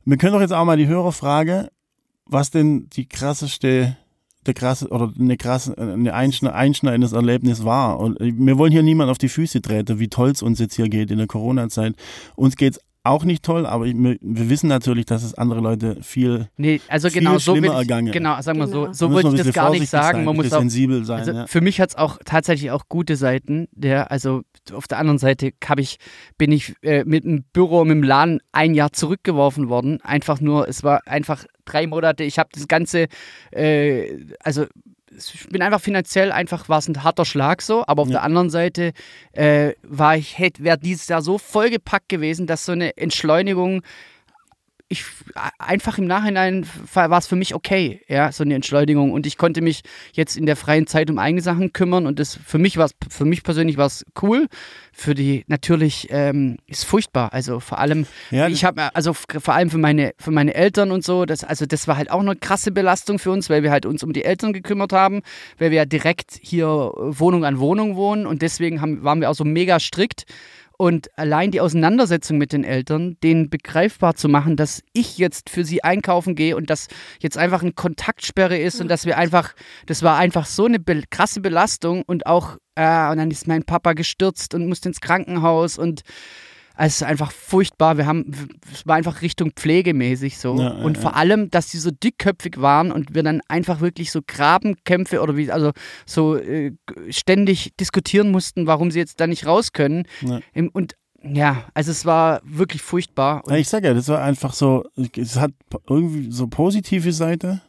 wir 0.06 0.17
können 0.17 0.34
doch 0.34 0.41
jetzt 0.41 0.54
auch 0.54 0.65
mal 0.65 0.78
die 0.78 0.88
Hörerfrage, 0.88 1.69
was 2.26 2.52
denn 2.52 2.88
die 2.93 3.06
krasseste, 3.08 3.95
der 4.45 4.54
krasse 4.54 4.89
oder 4.89 5.12
eine 5.19 5.38
krasse, 5.38 5.78
eine 5.78 6.13
einschne- 6.15 6.52
einschneidendes 6.52 7.13
Erlebnis 7.13 7.63
war. 7.63 7.99
Und 7.99 8.19
äh, 8.19 8.34
wir 8.36 8.58
wollen 8.58 8.71
hier 8.71 8.84
niemand 8.84 9.10
auf 9.12 9.17
die 9.17 9.30
Füße 9.30 9.62
treten, 9.62 9.99
wie 9.99 10.08
toll 10.10 10.32
es 10.32 10.41
uns 10.41 10.60
jetzt 10.60 10.76
hier 10.76 10.89
geht 10.89 11.12
in 11.12 11.17
der 11.17 11.28
Corona-Zeit. 11.28 11.95
Uns 12.36 12.56
geht's 12.56 12.80
auch 13.06 13.26
nicht 13.26 13.44
toll, 13.44 13.66
aber 13.66 13.86
ich, 13.86 13.96
wir, 13.96 14.18
wissen 14.22 14.70
natürlich, 14.70 15.06
dass 15.06 15.24
es 15.24 15.34
andere 15.34 15.60
Leute 15.60 15.98
viel 16.02 16.48
Nee, 16.56 16.80
also 16.88 17.10
viel 17.10 17.20
genau 17.20 17.38
so 17.38 17.52
schlimmer 17.52 17.74
ich, 17.74 17.80
ergangen. 17.80 18.13
Genau, 18.13 18.42
sagen 18.42 18.60
wir 18.60 18.68
Genau. 18.68 18.86
so, 18.88 18.94
so 18.94 19.10
man 19.10 19.36
ich 19.36 19.44
das 19.44 19.54
gar 19.54 19.72
nicht 19.72 19.89
sagen. 19.89 20.20
Sein, 20.20 20.26
Man 20.26 20.38
muss 20.38 20.54
auch, 20.54 20.60
sensibel 20.60 21.04
sein. 21.04 21.20
also 21.20 21.32
ja. 21.34 21.48
für 21.48 21.60
mich 21.60 21.82
hat 21.82 21.89
es 21.89 21.96
auch 21.98 22.18
tatsächlich 22.24 22.72
auch 22.72 22.88
gute 22.88 23.18
Seiten. 23.18 23.68
Der, 23.74 24.10
also 24.10 24.44
auf 24.72 24.88
der 24.88 25.00
anderen 25.00 25.18
Seite 25.18 25.52
hab 25.66 25.80
ich, 25.80 25.98
bin 26.38 26.54
ich 26.54 26.76
äh, 26.82 27.04
mit 27.04 27.26
dem 27.26 27.44
Büro, 27.52 27.84
mit 27.84 27.98
dem 27.98 28.04
Laden 28.04 28.39
ein 28.54 28.74
Jahr 28.74 28.94
zurückgeworfen 28.94 29.68
worden. 29.68 30.00
Einfach 30.02 30.39
nur, 30.39 30.70
es 30.70 30.84
war 30.84 31.02
einfach 31.06 31.44
drei 31.66 31.88
Monate. 31.88 32.24
Ich 32.24 32.39
habe 32.39 32.50
das 32.54 32.70
Ganze, 32.70 33.08
äh, 33.52 34.18
also 34.39 34.66
ich 35.15 35.47
bin 35.49 35.62
einfach 35.62 35.82
finanziell 35.82 36.32
einfach 36.32 36.69
war 36.69 36.80
es 36.80 36.88
ein 36.88 37.04
harter 37.04 37.26
Schlag 37.26 37.62
so, 37.62 37.84
aber 37.88 38.02
auf 38.04 38.08
Ja. 38.10 38.13
der 38.13 38.23
anderen 38.23 38.49
Seite 38.49 38.93
äh, 39.34 39.73
war 39.84 40.15
ich 40.17 40.38
hätte 40.38 40.63
wäre 40.63 40.78
dieses 40.78 41.08
Jahr 41.08 41.21
so 41.21 41.38
vollgepackt 41.38 42.10
gewesen, 42.10 42.47
dass 42.47 42.65
so 42.65 42.71
eine 42.71 42.97
Entschleunigung 42.97 43.82
ich 44.89 45.06
einfach 45.58 45.98
im 45.98 46.06
Nachhinein 46.06 46.67
war 46.93 47.17
es 47.17 47.28
für 47.28 47.36
mich 47.36 47.56
okay, 47.56 48.02
ja, 48.08 48.32
so 48.32 48.43
eine 48.43 48.54
Entschleunigung. 48.56 49.12
Und 49.12 49.26
ich 49.26 49.38
konnte 49.38 49.62
mich 49.62 49.82
jetzt 50.13 50.38
in 50.38 50.46
der 50.46 50.56
freien 50.56 50.88
Zeit 50.88 51.10
um 51.10 51.17
eigene 51.17 51.41
Sachen 51.41 51.74
kümmern 51.74 52.06
und 52.06 52.19
das 52.19 52.38
für 52.46 52.60
mich 52.60 52.78
war 52.78 52.89
für 53.10 53.26
mich 53.26 53.43
persönlich 53.43 53.78
war 53.78 53.88
es 53.88 54.06
cool, 54.22 54.48
für 54.91 55.15
die 55.15 55.43
natürlich 55.48 56.08
ähm, 56.12 56.58
ist 56.67 56.86
furchtbar, 56.86 57.34
also 57.34 57.60
vor 57.60 57.80
allem 57.80 58.06
Ja, 58.30 58.48
ich 58.48 58.65
habe 58.65 58.96
also 58.96 59.13
vor 59.13 59.54
allem 59.54 59.69
für 59.69 59.78
meine 59.80 60.13
für 60.19 60.32
meine 60.32 60.54
Eltern 60.54 60.91
und 60.91 61.04
so, 61.04 61.26
das 61.26 61.43
also 61.43 61.65
das 61.65 61.88
war 61.88 61.98
halt 61.98 62.12
auch 62.12 62.19
eine 62.19 62.36
krasse 62.36 62.72
Belastung 62.72 63.19
für 63.19 63.32
uns, 63.32 63.50
weil 63.50 63.63
wir 63.63 63.72
halt 63.72 63.86
uns 63.86 64.04
um 64.04 64.13
die 64.13 64.24
Eltern 64.24 64.54
gekümmert 64.54 64.93
haben, 64.93 65.22
weil 65.58 65.72
wir 65.72 65.78
ja 65.78 65.86
direkt 65.86 66.39
hier 66.41 66.65
äh, 66.65 67.19
Wohnung 67.19 67.46
an 67.46 67.60
Wohnung 67.60 67.96
wohnen. 67.96 68.26
Und 68.26 68.41
deswegen 68.41 68.82
haben, 68.82 69.04
waren 69.04 69.22
wir 69.22 69.30
auch 69.30 69.36
so 69.36 69.46
mega 69.46 69.80
strikt 69.80 70.26
und 70.84 71.17
allein 71.17 71.50
die 71.52 71.62
Auseinandersetzung 71.62 72.38
mit 72.38 72.52
den 72.52 72.65
Eltern, 72.65 73.15
denen 73.24 73.50
begreifbar 73.50 74.15
zu 74.15 74.28
machen, 74.28 74.58
dass 74.58 74.84
ich 74.91 75.17
jetzt 75.17 75.50
für 75.50 75.63
sie 75.63 75.82
einkaufen 75.82 76.36
gehe 76.36 76.58
und 76.58 76.69
dass 76.69 76.89
jetzt 77.22 77.38
einfach 77.38 77.62
eine 77.62 77.72
Kontaktsperre 77.72 78.58
ist 78.58 78.82
und 78.82 78.89
dass 78.89 79.06
wir 79.06 79.17
einfach, 79.17 79.54
das 79.86 80.04
war 80.04 80.17
einfach 80.17 80.46
so 80.46 80.65
eine 80.65 80.80
be 80.82 81.04
krasse 81.10 81.39
Belastung 81.39 82.04
und 82.06 82.26
auch, 82.26 82.58
äh, 82.76 83.10
und 83.10 83.17
dann 83.17 83.32
ist 83.32 83.48
mein 83.48 83.63
Papa 83.63 83.93
gestürzt 83.93 84.56
und 84.56 84.67
musste 84.67 84.89
ins 84.89 85.00
Krankenhaus 85.00 85.78
und 85.78 86.02
also 86.76 86.88
es 86.88 86.96
ist 86.96 87.04
einfach 87.04 87.32
furchtbar. 87.32 87.98
Wir 87.98 88.06
haben, 88.06 88.32
es 88.74 88.86
war 88.88 88.96
einfach 88.96 89.22
Richtung 89.22 89.52
pflegemäßig 89.52 90.38
so. 90.38 90.56
Ja, 90.58 90.64
ja, 90.64 90.84
und 90.84 90.98
ja. 90.98 91.02
vor 91.02 91.16
allem, 91.16 91.52
dass 91.52 91.68
die 91.68 91.78
so 91.78 91.92
dickköpfig 91.92 92.60
waren 92.62 92.92
und 92.92 93.14
wir 93.14 93.24
dann 93.24 93.42
einfach 93.48 93.80
wirklich 93.82 94.12
so 94.12 94.22
Grabenkämpfe 94.26 95.22
oder 95.22 95.38
wie, 95.38 95.52
also 95.52 95.72
so 96.06 96.36
äh, 96.36 96.74
ständig 97.10 97.76
diskutieren 97.80 98.32
mussten, 98.32 98.68
warum 98.68 98.92
sie 98.92 99.00
jetzt 99.00 99.20
da 99.20 99.28
nicht 99.28 99.46
raus 99.46 99.72
können. 99.72 100.06
Ja. 100.22 100.40
Im, 100.54 100.70
und 100.70 100.96
ja, 101.24 101.64
also 101.74 101.92
es 101.92 102.06
war 102.06 102.42
wirklich 102.44 102.82
furchtbar. 102.82 103.44
Ja, 103.48 103.56
ich 103.56 103.70
sag 103.70 103.84
ja, 103.84 103.94
das 103.94 104.10
war 104.10 104.22
einfach 104.22 104.54
so, 104.54 104.84
es 105.16 105.38
hat 105.38 105.52
irgendwie 105.88 106.32
so 106.32 106.48
positive 106.48 107.14
Seite 107.14 107.62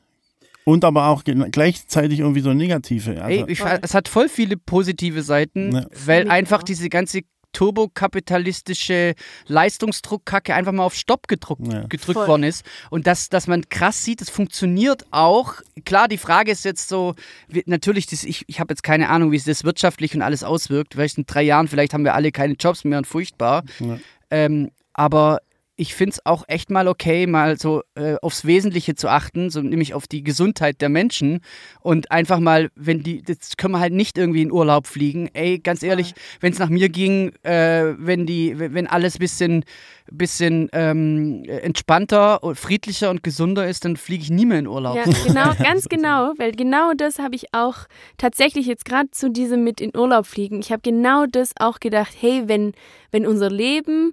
und 0.65 0.85
aber 0.85 1.09
auch 1.09 1.23
gleichzeitig 1.25 2.21
irgendwie 2.21 2.41
so 2.41 2.53
negative. 2.53 3.23
Also, 3.23 3.45
Ey, 3.45 3.53
ich, 3.53 3.61
es 3.83 3.95
hat 3.95 4.09
voll 4.09 4.29
viele 4.29 4.57
positive 4.57 5.23
Seiten, 5.23 5.73
Ja. 5.73 5.87
weil 6.07 6.29
einfach 6.31 6.63
diese 6.63 6.89
ganze 6.89 7.21
turbokapitalistische 7.55 9.15
Leistungsdruckkacke 9.47 10.55
einfach 10.55 10.73
mal 10.73 10.85
auf 10.85 10.95
Stopp 10.95 11.29
gedruckt, 11.29 11.67
Ja. 11.73 11.81
gedrückt 11.87 12.19
Voll. 12.19 12.29
worden 12.29 12.43
ist. 12.43 12.65
Und 12.91 13.07
dass, 13.07 13.29
dass 13.29 13.47
man 13.47 13.69
krass 13.69 14.05
sieht, 14.05 14.21
es 14.21 14.31
funktioniert 14.31 15.07
auch. 15.11 15.55
Klar, 15.85 16.09
die 16.09 16.19
Frage 16.19 16.51
ist 16.53 16.65
jetzt 16.65 16.89
so, 16.89 17.15
wie, 17.49 17.63
natürlich, 17.67 18.07
das, 18.07 18.25
ich, 18.25 18.45
ich 18.47 18.61
habe 18.61 18.73
jetzt 18.73 18.83
keine 18.83 19.09
Ahnung, 19.09 19.33
wie 19.33 19.39
sich 19.39 19.47
das 19.47 19.65
wirtschaftlich 19.65 20.15
und 20.15 20.23
alles 20.23 20.45
auswirkt. 20.45 20.95
Vielleicht 20.95 21.19
in 21.19 21.27
drei 21.27 21.43
Jahren, 21.43 21.69
vielleicht 21.69 21.95
haben 21.95 22.05
wir 22.05 22.15
alle 22.15 22.33
keine 22.33 22.55
Jobs 22.55 22.85
mehr 22.85 22.99
und 22.99 23.07
furchtbar. 23.07 23.65
Ja. 23.81 23.99
Ähm, 24.31 24.71
aber 24.93 25.41
ich 25.77 25.95
finde 25.95 26.13
es 26.13 26.25
auch 26.25 26.45
echt 26.47 26.71
mal 26.71 26.87
okay, 26.87 27.27
mal 27.27 27.59
so 27.59 27.83
äh, 27.97 28.15
aufs 28.23 28.45
Wesentliche 28.45 28.95
zu 28.95 29.09
achten, 29.09 29.51
so 29.51 29.61
nämlich 29.61 29.93
auf 29.93 30.07
die 30.07 30.23
Gesundheit 30.23 30.81
der 30.81 30.89
Menschen 30.89 31.41
und 31.81 32.13
einfach 32.13 32.39
mal, 32.39 32.71
wenn 32.77 33.03
die, 33.03 33.23
das 33.23 33.57
können 33.57 33.73
wir 33.73 33.81
halt 33.81 33.93
nicht 33.93 34.17
irgendwie 34.17 34.43
in 34.43 34.53
Urlaub 34.53 34.87
fliegen. 34.87 35.29
Ey, 35.33 35.59
ganz 35.59 35.83
ehrlich, 35.83 36.15
wenn 36.41 36.53
es 36.53 36.61
nach 36.61 36.69
mir 36.69 36.89
ging, 36.91 37.33
äh, 37.43 37.95
wenn 37.99 38.25
die, 38.25 38.57
wenn 38.57 38.87
alles 38.87 39.19
bisschen, 39.19 39.65
bisschen 40.11 40.69
ähm, 40.73 41.43
entspannter, 41.47 42.41
friedlicher 42.55 43.11
und 43.11 43.25
gesunder 43.25 43.67
ist, 43.69 43.85
dann 43.85 43.97
fliege 43.97 44.23
ich 44.23 44.31
nie 44.31 44.47
mehr 44.47 44.61
in 44.61 44.69
Urlaub. 44.69 44.97
Ja, 44.97 45.05
genau, 45.27 45.55
ganz 45.61 45.89
genau, 45.89 46.35
weil 46.37 46.53
genau 46.53 46.93
das 46.95 47.19
habe 47.19 47.35
ich 47.35 47.53
auch 47.53 47.79
tatsächlich 48.17 48.67
jetzt 48.67 48.85
gerade 48.85 49.11
zu 49.11 49.29
diesem 49.29 49.65
mit 49.65 49.81
in 49.81 49.97
Urlaub 49.97 50.27
fliegen. 50.27 50.61
Ich 50.61 50.71
habe 50.71 50.83
genau 50.83 51.27
das 51.27 51.51
auch 51.59 51.81
gedacht, 51.81 52.15
hey, 52.21 52.45
wenn, 52.47 52.75
wenn 53.11 53.27
unser 53.27 53.51
Leben 53.51 54.13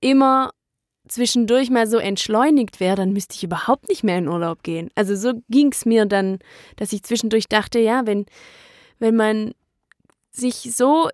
immer 0.00 0.50
zwischendurch 1.08 1.70
mal 1.70 1.86
so 1.86 1.98
entschleunigt 1.98 2.80
wäre, 2.80 2.96
dann 2.96 3.12
müsste 3.12 3.34
ich 3.34 3.44
überhaupt 3.44 3.88
nicht 3.88 4.04
mehr 4.04 4.18
in 4.18 4.28
Urlaub 4.28 4.62
gehen. 4.62 4.90
Also 4.94 5.16
so 5.16 5.40
ging 5.48 5.72
es 5.72 5.84
mir 5.84 6.06
dann, 6.06 6.38
dass 6.76 6.92
ich 6.92 7.02
zwischendurch 7.02 7.48
dachte, 7.48 7.78
ja, 7.78 8.06
wenn, 8.06 8.26
wenn 8.98 9.16
man 9.16 9.52
sich 10.30 10.74
so 10.74 11.08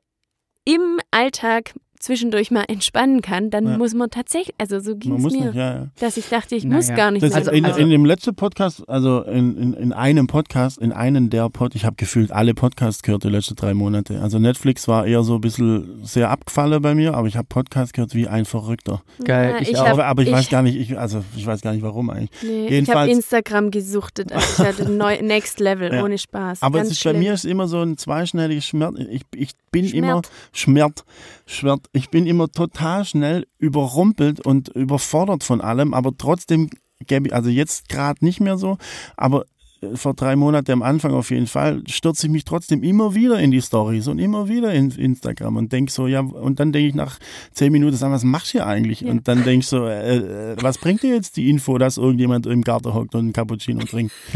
im 0.64 1.00
Alltag 1.11 1.74
zwischendurch 2.05 2.51
mal 2.51 2.64
entspannen 2.69 3.23
kann, 3.23 3.51
dann 3.51 3.67
ja. 3.67 3.79
muss 3.79 3.95
man 3.95 4.11
tatsächlich, 4.11 4.55
also 4.59 4.79
so 4.81 4.97
ging 4.97 5.17
es 5.17 5.23
mir, 5.23 5.47
nicht, 5.47 5.55
ja, 5.55 5.75
ja. 5.75 5.87
dass 5.99 6.17
ich 6.17 6.29
dachte, 6.29 6.55
ich 6.55 6.64
Na 6.64 6.77
muss 6.77 6.88
gar 6.88 7.11
nicht. 7.11 7.23
Das 7.23 7.33
also, 7.33 7.51
in, 7.51 7.64
also, 7.64 7.81
in, 7.81 7.90
dem 7.90 8.05
letzten 8.05 8.35
Podcast, 8.35 8.88
also 8.88 9.23
in, 9.23 9.57
in, 9.57 9.75
in 9.75 9.93
einem 9.93 10.27
Podcast, 10.27 10.79
in 10.79 10.93
einem 10.93 11.31
der 11.31 11.49
Pod, 11.49 11.75
ich 11.75 11.85
habe 11.85 11.97
gefühlt 11.97 12.31
alle 12.31 12.55
Podcasts 12.55 13.03
gehört 13.03 13.25
die 13.25 13.29
letzten 13.29 13.57
drei 13.57 13.75
Monate. 13.75 14.21
Also 14.21 14.38
Netflix 14.38 14.87
war 14.87 15.07
eher 15.07 15.23
so 15.23 15.37
ein 15.37 15.40
bisschen 15.40 16.05
sehr 16.05 16.31
abgefallen 16.31 16.83
bei 16.83 16.95
mir, 16.95 17.14
aber 17.14 17.27
ich 17.27 17.37
habe 17.37 17.47
Podcasts 17.49 17.93
gehört 17.93 18.14
wie 18.14 18.29
ein 18.29 18.45
Verrückter. 18.45 19.03
Geil, 19.25 19.57
ich, 19.61 19.71
ich 19.71 19.79
auch. 19.79 19.99
aber 19.99 20.23
ich, 20.23 20.29
ich, 20.29 20.35
weiß 20.35 20.51
gar 20.51 20.62
nicht, 20.62 20.77
ich, 20.77 20.99
also 20.99 21.25
ich 21.37 21.47
weiß 21.47 21.62
gar 21.62 21.73
nicht 21.73 21.83
warum 21.83 22.11
eigentlich. 22.11 22.31
Nee, 22.43 22.69
Jedenfalls, 22.69 22.88
ich 22.88 22.95
habe 22.95 23.11
Instagram 23.11 23.71
gesuchtet, 23.71 24.33
also 24.33 24.62
ich 24.62 24.69
hatte 24.69 24.90
neu, 24.90 25.19
Next 25.23 25.59
Level, 25.61 26.03
ohne 26.03 26.19
Spaß. 26.19 26.62
Aber 26.62 26.83
es 26.83 26.90
ist, 26.90 27.03
bei 27.05 27.14
mir 27.14 27.33
ist 27.33 27.45
immer 27.45 27.67
so 27.67 27.81
ein 27.81 27.97
zweischneidiges 27.97 28.67
Schmerz. 28.67 28.97
Ich, 29.11 29.23
ich 29.35 29.51
bin 29.71 29.88
Schmerz. 29.88 29.97
immer 29.97 30.23
Schmerz, 30.53 31.05
Schmerz 31.47 31.83
ich 31.94 32.11
bin 32.11 32.26
immer 32.26 32.50
total 32.50 33.04
schnell 33.04 33.46
überrumpelt 33.59 34.44
und 34.44 34.68
überfordert 34.68 35.44
von 35.44 35.61
allem, 35.61 35.94
aber 35.94 36.12
trotzdem 36.18 36.68
gäbe 37.07 37.28
ich, 37.28 37.35
also 37.35 37.48
jetzt 37.50 37.88
gerade 37.88 38.24
nicht 38.24 38.40
mehr 38.40 38.59
so, 38.59 38.78
aber 39.16 39.44
äh, 39.80 39.96
vor 39.96 40.14
drei 40.14 40.35
Monaten 40.35 40.72
am 40.72 40.83
Anfang 40.83 41.12
auf 41.12 41.30
jeden 41.30 41.46
Fall, 41.46 41.83
stürze 41.87 42.26
ich 42.26 42.33
mich 42.33 42.44
trotzdem 42.44 42.83
immer 42.83 43.14
wieder 43.14 43.38
in 43.38 43.52
die 43.52 43.62
Stories 43.62 44.09
und 44.09 44.18
immer 44.18 44.48
wieder 44.48 44.74
in 44.74 44.90
Instagram 44.90 45.57
und 45.57 45.72
denke 45.72 45.92
so, 45.92 46.09
ja, 46.09 46.20
und 46.20 46.59
dann 46.59 46.72
denke 46.72 46.88
ich 46.88 46.94
nach 46.96 47.18
zehn 47.52 47.70
Minuten, 47.70 47.96
sag, 47.96 48.11
was 48.11 48.24
machst 48.24 48.48
du 48.48 48.59
hier 48.59 48.66
eigentlich? 48.66 49.02
Ja. 49.02 49.11
Und 49.11 49.28
dann 49.28 49.44
denke 49.44 49.61
ich 49.61 49.68
so, 49.68 49.87
äh, 49.87 50.16
äh, 50.16 50.57
was 50.61 50.78
bringt 50.78 51.02
dir 51.02 51.14
jetzt 51.14 51.37
die 51.37 51.48
Info, 51.48 51.78
dass 51.78 51.96
irgendjemand 51.96 52.46
im 52.46 52.62
Garten 52.62 52.92
hockt 52.92 53.14
und 53.14 53.20
einen 53.20 53.33
Cappuccino 53.33 53.85
trinkt? 53.85 54.12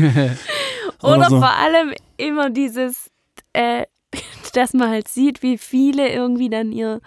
Oder, 1.03 1.17
Oder 1.17 1.29
so. 1.29 1.39
vor 1.39 1.57
allem 1.57 1.93
immer 2.19 2.51
dieses, 2.51 3.11
äh, 3.53 3.85
dass 4.55 4.75
man 4.75 4.91
halt 4.91 5.09
sieht, 5.09 5.43
wie 5.43 5.59
viele 5.59 6.09
irgendwie 6.09 6.51
dann 6.51 6.71
ihr 6.71 7.01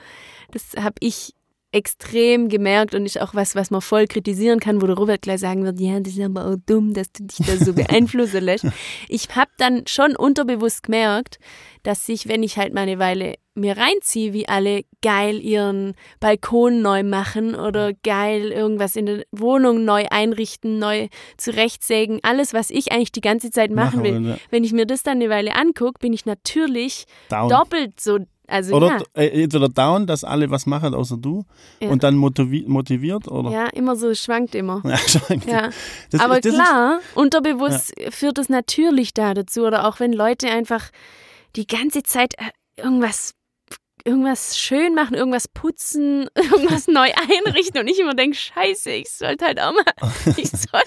das 0.51 0.81
habe 0.81 0.95
ich 0.99 1.33
extrem 1.73 2.49
gemerkt 2.49 2.93
und 2.93 3.05
ist 3.05 3.19
auch 3.21 3.33
was, 3.33 3.55
was 3.55 3.71
man 3.71 3.81
voll 3.81 4.05
kritisieren 4.05 4.59
kann, 4.59 4.81
wo 4.81 4.87
der 4.87 4.97
Robert 4.97 5.21
gleich 5.21 5.39
sagen 5.39 5.63
wird, 5.63 5.79
ja, 5.79 5.99
das 5.99 6.13
ist 6.13 6.21
aber 6.21 6.47
auch 6.47 6.57
dumm, 6.65 6.93
dass 6.93 7.11
du 7.13 7.23
dich 7.23 7.45
da 7.45 7.55
so 7.55 7.73
beeinflussen 7.73 8.43
lässt. 8.43 8.65
Ich 9.07 9.29
habe 9.35 9.51
dann 9.57 9.83
schon 9.87 10.15
unterbewusst 10.15 10.83
gemerkt, 10.83 11.39
dass 11.83 12.05
sich, 12.05 12.27
wenn 12.27 12.43
ich 12.43 12.57
halt 12.57 12.73
mal 12.73 12.81
eine 12.81 12.99
Weile 12.99 13.35
mir 13.53 13.77
reinziehe, 13.77 14.33
wie 14.33 14.47
alle 14.47 14.83
geil 15.01 15.41
ihren 15.41 15.93
Balkon 16.19 16.81
neu 16.81 17.03
machen 17.03 17.55
oder 17.55 17.93
geil 18.03 18.51
irgendwas 18.51 18.95
in 18.95 19.05
der 19.05 19.23
Wohnung 19.31 19.83
neu 19.83 20.05
einrichten, 20.09 20.77
neu 20.77 21.07
zurechtsägen, 21.37 22.19
alles, 22.23 22.53
was 22.53 22.69
ich 22.69 22.91
eigentlich 22.91 23.11
die 23.11 23.21
ganze 23.21 23.49
Zeit 23.49 23.71
machen 23.71 24.03
will. 24.03 24.37
Wenn 24.49 24.63
ich 24.63 24.73
mir 24.73 24.85
das 24.85 25.03
dann 25.03 25.17
eine 25.17 25.29
Weile 25.29 25.55
angucke, 25.55 25.99
bin 25.99 26.13
ich 26.13 26.25
natürlich 26.25 27.05
Down. 27.29 27.49
doppelt 27.49 27.99
so 27.99 28.19
also, 28.51 28.75
oder 28.75 28.87
ja. 28.87 29.21
äh, 29.21 29.43
entweder 29.43 29.69
down, 29.69 30.07
dass 30.07 30.23
alle 30.23 30.51
was 30.51 30.65
machen 30.65 30.93
außer 30.93 31.17
du 31.17 31.45
ja. 31.79 31.89
und 31.89 32.03
dann 32.03 32.15
motivi 32.15 32.65
motiviert 32.67 33.27
oder? 33.27 33.49
Ja, 33.51 33.67
immer 33.67 33.95
so, 33.95 34.13
schwankt 34.13 34.55
immer. 34.55 34.81
Ja, 34.91 34.97
schwankt. 34.97 35.47
Ja. 35.47 35.69
Das, 36.09 36.19
Aber 36.19 36.41
das 36.41 36.53
klar, 36.53 36.99
ist, 36.99 37.17
unterbewusst 37.17 37.93
ja. 37.97 38.11
führt 38.11 38.37
es 38.37 38.49
natürlich 38.49 39.13
da 39.13 39.33
dazu 39.33 39.61
oder 39.61 39.87
auch 39.87 40.01
wenn 40.01 40.11
Leute 40.11 40.49
einfach 40.49 40.89
die 41.55 41.65
ganze 41.65 42.03
Zeit 42.03 42.33
äh, 42.37 42.81
irgendwas 42.81 43.33
irgendwas 44.05 44.57
schön 44.57 44.95
machen, 44.95 45.15
irgendwas 45.15 45.47
putzen, 45.47 46.27
irgendwas 46.35 46.87
neu 46.87 47.09
einrichten 47.15 47.81
und 47.81 47.87
ich 47.87 47.99
immer 47.99 48.15
denke, 48.15 48.35
scheiße, 48.35 48.91
ich 48.91 49.11
sollte 49.11 49.45
halt 49.45 49.59
auch 49.59 49.73
mal, 49.73 49.83
ich 50.37 50.49
soll, 50.49 50.81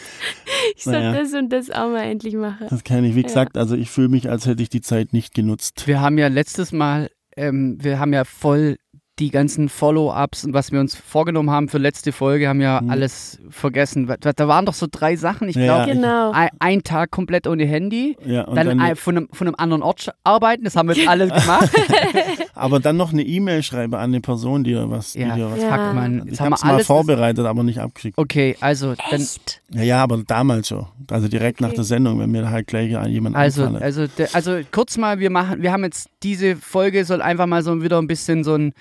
ich 0.75 0.85
soll 0.85 0.93
naja. 0.95 1.23
das 1.23 1.33
und 1.33 1.51
das 1.51 1.71
auch 1.71 1.89
mal 1.89 2.03
endlich 2.03 2.35
machen. 2.35 2.67
Das 2.71 2.85
kann 2.85 3.05
ich, 3.05 3.15
wie 3.15 3.23
gesagt, 3.23 3.57
also 3.57 3.77
ich 3.77 3.91
fühle 3.91 4.09
mich, 4.09 4.29
als 4.29 4.47
hätte 4.47 4.63
ich 4.63 4.69
die 4.69 4.81
Zeit 4.81 5.13
nicht 5.13 5.35
genutzt. 5.35 5.87
Wir 5.87 6.01
haben 6.01 6.19
ja 6.19 6.29
letztes 6.29 6.73
Mal 6.73 7.11
ähm, 7.37 7.79
wir 7.81 7.99
haben 7.99 8.13
ja 8.13 8.25
voll 8.25 8.77
die 9.19 9.31
ganzen 9.31 9.69
Follow-ups 9.69 10.45
und 10.45 10.55
was 10.55 10.73
wir 10.73 10.81
uns 10.81 10.97
vorgenommen 10.97 11.51
haben 11.51 11.69
für 11.69 11.79
letzte 11.79 12.11
Folge, 12.11 12.49
haben 12.49 12.61
ja 12.61 12.81
mhm. 12.81 12.91
alles 12.91 13.39
vergessen. 13.49 14.13
Da 14.21 14.49
waren 14.49 14.67
doch 14.67 14.75
so 14.75 14.89
drei 14.91 15.15
Sachen. 15.15 15.49
Ich 15.49 15.55
glaube, 15.55 15.87
ja, 15.89 15.95
genau. 15.95 16.33
ein, 16.33 16.49
ein, 16.59 16.83
Tag 16.83 17.13
komplett 17.13 17.47
ohne 17.47 17.65
Handy, 17.65 18.17
ja, 18.25 18.43
dann, 18.45 18.79
dann 18.79 18.97
von, 18.97 19.17
einem, 19.17 19.29
von 19.31 19.47
einem 19.47 19.55
anderen 19.57 19.83
Ort 19.83 20.13
arbeiten. 20.25 20.65
Das 20.65 20.75
haben 20.75 20.89
wir 20.89 20.97
jetzt 20.97 21.09
alles 21.09 21.31
gemacht. 21.31 21.71
aber 22.55 22.81
dann 22.81 22.97
noch 22.97 23.13
eine 23.13 23.23
E-Mail 23.23 23.63
schreiben 23.63 23.95
an 23.95 24.01
eine 24.03 24.21
Person, 24.21 24.65
die 24.65 24.73
dir 24.73 24.91
was, 24.91 25.15
ja. 25.15 25.35
die 25.35 25.41
dir 25.41 25.51
was 25.51 25.61
ja. 25.61 25.71
Fuck, 25.71 25.95
man. 25.95 26.29
Ich 26.29 26.41
habe 26.41 26.55
es 26.55 26.65
mal 26.65 26.83
vorbereitet, 26.85 27.47
aber 27.47 27.63
nicht 27.63 27.81
abgeschickt. 27.81 28.19
Okay, 28.19 28.57
also 28.61 28.95
dann. 29.11 29.27
Ja, 29.73 29.83
ja, 29.83 30.03
aber 30.03 30.23
damals 30.27 30.69
schon. 30.69 30.87
Also 31.11 31.29
direkt 31.29 31.61
okay. 31.61 31.69
nach 31.69 31.75
der 31.75 31.85
Sendung, 31.85 32.19
wenn 32.19 32.31
mir 32.31 32.51
halt 32.51 32.67
gleich 32.67 32.91
jemand 33.09 33.37
also, 33.37 33.65
also, 33.67 34.07
also 34.33 34.61
kurz 34.71 34.97
mal, 34.97 35.19
wir 35.19 35.31
machen, 35.31 35.63
wir 35.63 35.73
haben 35.73 35.85
jetzt 35.85 36.09
diese 36.23 36.57
Folge 36.57 37.05
soll 37.05 37.23
einfach 37.23 37.47
mal 37.47 37.63
so 37.63 37.83
wieder 37.83 37.99
ein 37.99 38.07
bisschen 38.07 38.45
so 38.45 38.55
ein 38.55 38.73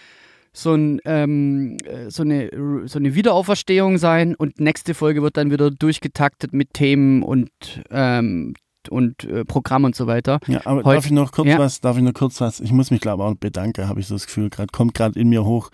so, 0.55 0.75
ein, 0.75 1.01
ähm, 1.05 1.77
äh, 1.83 2.09
so, 2.11 2.21
eine, 2.21 2.51
so 2.85 2.99
eine 2.99 3.15
Wiederauferstehung 3.15 3.97
sein 3.97 4.35
und 4.35 4.59
nächste 4.59 4.93
Folge 4.93 5.23
wird 5.23 5.35
dann 5.35 5.49
wieder 5.49 5.71
durchgetaktet 5.71 6.53
mit 6.53 6.73
Themen 6.73 7.23
und, 7.23 7.49
ähm, 7.89 8.53
und 8.89 9.23
äh, 9.23 9.45
Programm 9.45 9.83
und 9.83 9.95
so 9.95 10.07
weiter. 10.07 10.39
Ja, 10.47 10.61
aber 10.65 10.83
Heute, 10.83 10.95
darf 10.95 11.05
ich 11.05 11.11
noch 11.11 11.31
kurz 11.31 11.47
ja. 11.47 11.59
was, 11.59 11.81
darf 11.81 11.97
ich 11.97 12.03
noch 12.03 12.13
kurz 12.13 12.39
was, 12.41 12.59
ich 12.59 12.71
muss 12.71 12.91
mich 12.91 13.01
glaube 13.01 13.23
auch 13.23 13.35
bedanken, 13.35 13.87
habe 13.87 13.99
ich 13.99 14.07
so 14.07 14.15
das 14.15 14.25
Gefühl, 14.25 14.49
gerade 14.49 14.71
kommt 14.71 14.93
gerade 14.93 15.19
in 15.19 15.29
mir 15.29 15.45
hoch. 15.45 15.69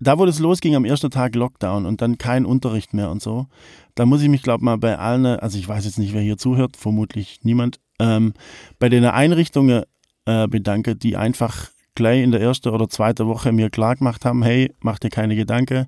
Da, 0.00 0.18
wo 0.18 0.26
das 0.26 0.38
losging, 0.38 0.74
am 0.74 0.84
ersten 0.84 1.10
Tag 1.10 1.34
Lockdown 1.34 1.86
und 1.86 2.02
dann 2.02 2.18
kein 2.18 2.44
Unterricht 2.44 2.94
mehr 2.94 3.10
und 3.10 3.22
so, 3.22 3.46
da 3.94 4.06
muss 4.06 4.22
ich 4.22 4.28
mich, 4.28 4.42
glaube 4.42 4.64
mal 4.64 4.76
bei 4.76 4.98
allen, 4.98 5.24
also 5.24 5.56
ich 5.56 5.68
weiß 5.68 5.84
jetzt 5.84 5.98
nicht, 5.98 6.12
wer 6.12 6.20
hier 6.20 6.36
zuhört, 6.36 6.76
vermutlich 6.76 7.40
niemand, 7.42 7.80
ähm, 8.00 8.34
bei 8.78 8.88
den 8.88 9.04
Einrichtungen 9.04 9.84
äh, 10.26 10.48
bedanke, 10.48 10.96
die 10.96 11.16
einfach 11.16 11.70
gleich 11.94 12.22
in 12.22 12.32
der 12.32 12.40
ersten 12.40 12.70
oder 12.70 12.88
zweiten 12.88 13.26
Woche 13.28 13.52
mir 13.52 13.70
klar 13.70 13.96
gemacht 13.96 14.24
haben, 14.24 14.42
hey, 14.42 14.74
mach 14.80 14.98
dir 14.98 15.10
keine 15.10 15.36
Gedanken, 15.36 15.86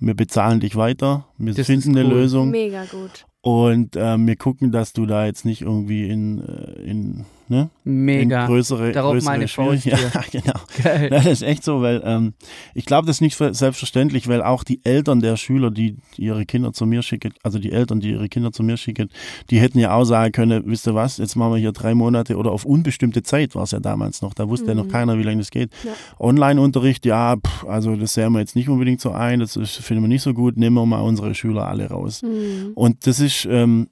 wir 0.00 0.14
bezahlen 0.14 0.60
dich 0.60 0.76
weiter, 0.76 1.26
wir 1.38 1.54
das 1.54 1.66
finden 1.66 1.90
eine 1.90 2.08
Lösung. 2.08 2.50
Mega 2.50 2.84
gut. 2.86 3.26
Und 3.42 3.96
äh, 3.96 4.16
wir 4.18 4.36
gucken, 4.36 4.70
dass 4.70 4.92
du 4.92 5.04
da 5.04 5.26
jetzt 5.26 5.44
nicht 5.44 5.62
irgendwie 5.62 6.08
in, 6.08 6.46
äh, 6.46 6.82
in 6.82 7.26
Ne? 7.52 7.68
Mega. 7.84 8.42
In 8.42 8.46
größere, 8.46 8.92
Darauf 8.92 9.12
größere 9.12 9.30
meine 9.30 9.46
Faust. 9.46 9.84
Ja, 9.84 9.98
genau. 10.32 10.54
Geil. 10.82 11.10
Ja, 11.12 11.18
das 11.18 11.26
ist 11.26 11.42
echt 11.42 11.62
so, 11.64 11.82
weil 11.82 12.00
ähm, 12.02 12.32
ich 12.74 12.86
glaube, 12.86 13.06
das 13.06 13.16
ist 13.16 13.20
nicht 13.20 13.36
selbstverständlich, 13.36 14.26
weil 14.26 14.42
auch 14.42 14.64
die 14.64 14.80
Eltern 14.84 15.20
der 15.20 15.36
Schüler, 15.36 15.70
die 15.70 15.96
ihre 16.16 16.46
Kinder 16.46 16.72
zu 16.72 16.86
mir 16.86 17.02
schicken, 17.02 17.34
also 17.42 17.58
die 17.58 17.70
Eltern, 17.70 18.00
die 18.00 18.12
ihre 18.12 18.30
Kinder 18.30 18.52
zu 18.52 18.62
mir 18.62 18.78
schicken, 18.78 19.10
die 19.50 19.60
hätten 19.60 19.78
ja 19.78 19.92
auch 19.94 20.04
sagen 20.04 20.32
können, 20.32 20.62
wisst 20.64 20.86
ihr 20.86 20.94
was, 20.94 21.18
jetzt 21.18 21.36
machen 21.36 21.52
wir 21.52 21.58
hier 21.58 21.72
drei 21.72 21.94
Monate 21.94 22.36
oder 22.36 22.52
auf 22.52 22.64
unbestimmte 22.64 23.22
Zeit 23.22 23.54
war 23.54 23.64
es 23.64 23.72
ja 23.72 23.80
damals 23.80 24.22
noch, 24.22 24.32
da 24.32 24.48
wusste 24.48 24.64
mhm. 24.64 24.68
ja 24.70 24.74
noch 24.76 24.84
mhm. 24.86 24.92
keiner, 24.92 25.18
wie 25.18 25.22
lange 25.22 25.38
das 25.38 25.50
geht. 25.50 25.70
Ja. 25.84 25.92
Online-Unterricht, 26.20 27.04
ja, 27.04 27.36
pff, 27.36 27.66
also 27.66 27.96
das 27.96 28.14
sehen 28.14 28.32
wir 28.32 28.40
jetzt 28.40 28.56
nicht 28.56 28.70
unbedingt 28.70 29.02
so 29.02 29.10
ein, 29.10 29.40
das 29.40 29.56
ist, 29.56 29.76
finden 29.76 30.02
wir 30.02 30.08
nicht 30.08 30.22
so 30.22 30.32
gut, 30.32 30.56
nehmen 30.56 30.76
wir 30.76 30.86
mal 30.86 31.00
unsere 31.00 31.34
Schüler 31.34 31.68
alle 31.68 31.90
raus. 31.90 32.22
Mhm. 32.22 32.72
Und 32.74 33.06
das 33.06 33.20
ist 33.20 33.31
ähm, 33.50 33.88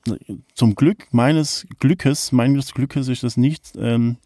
zum 0.54 0.74
Glück, 0.74 1.06
meines 1.12 1.66
Glückes, 1.78 2.32
meines 2.32 2.72
Glückes 2.72 3.08
ist 3.08 3.22
das 3.22 3.36
nicht, 3.36 3.72
ähm, 3.76 4.16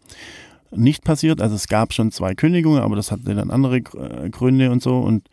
nicht 0.71 1.03
passiert. 1.03 1.41
Also 1.41 1.55
es 1.55 1.67
gab 1.67 1.93
schon 1.93 2.11
zwei 2.11 2.35
Kündigungen, 2.35 2.81
aber 2.81 2.95
das 2.95 3.11
hatte 3.11 3.35
dann 3.35 3.51
andere 3.51 3.77
äh, 3.77 4.29
Gründe 4.29 4.71
und 4.71 4.81
so. 4.81 4.97
Und 4.97 5.29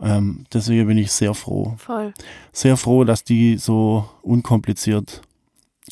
ähm, 0.00 0.44
deswegen 0.52 0.86
bin 0.86 0.98
ich 0.98 1.12
sehr 1.12 1.34
froh. 1.34 1.74
Voll. 1.78 2.12
Sehr 2.52 2.76
froh, 2.76 3.04
dass 3.04 3.24
die 3.24 3.56
so 3.58 4.08
unkompliziert 4.22 5.22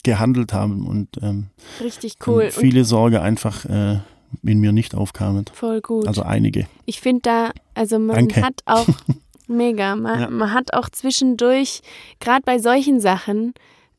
gehandelt 0.03 0.53
haben 0.53 0.87
und 0.87 1.09
ähm, 1.21 1.49
richtig 1.81 2.17
cool. 2.27 2.45
Und 2.45 2.53
viele 2.53 2.81
und 2.81 2.87
Sorge 2.87 3.21
einfach 3.21 3.65
äh, 3.65 3.99
in 4.43 4.61
mir 4.61 4.73
nicht 4.73 4.95
aufkamen. 4.95 5.45
Voll 5.53 5.81
gut. 5.81 6.07
Also 6.07 6.23
einige. 6.23 6.67
Ich 6.87 7.01
finde 7.01 7.23
da, 7.23 7.51
also 7.75 7.99
man 7.99 8.17
Danke. 8.17 8.43
hat 8.43 8.63
auch 8.67 8.87
mega, 9.51 9.97
man, 9.97 10.21
ja. 10.21 10.31
man 10.31 10.53
hat 10.55 10.73
auch 10.75 10.89
zwischendurch, 10.89 11.81
gerade 12.21 12.43
bei 12.45 12.59
solchen 12.59 13.01
Sachen, 13.01 13.53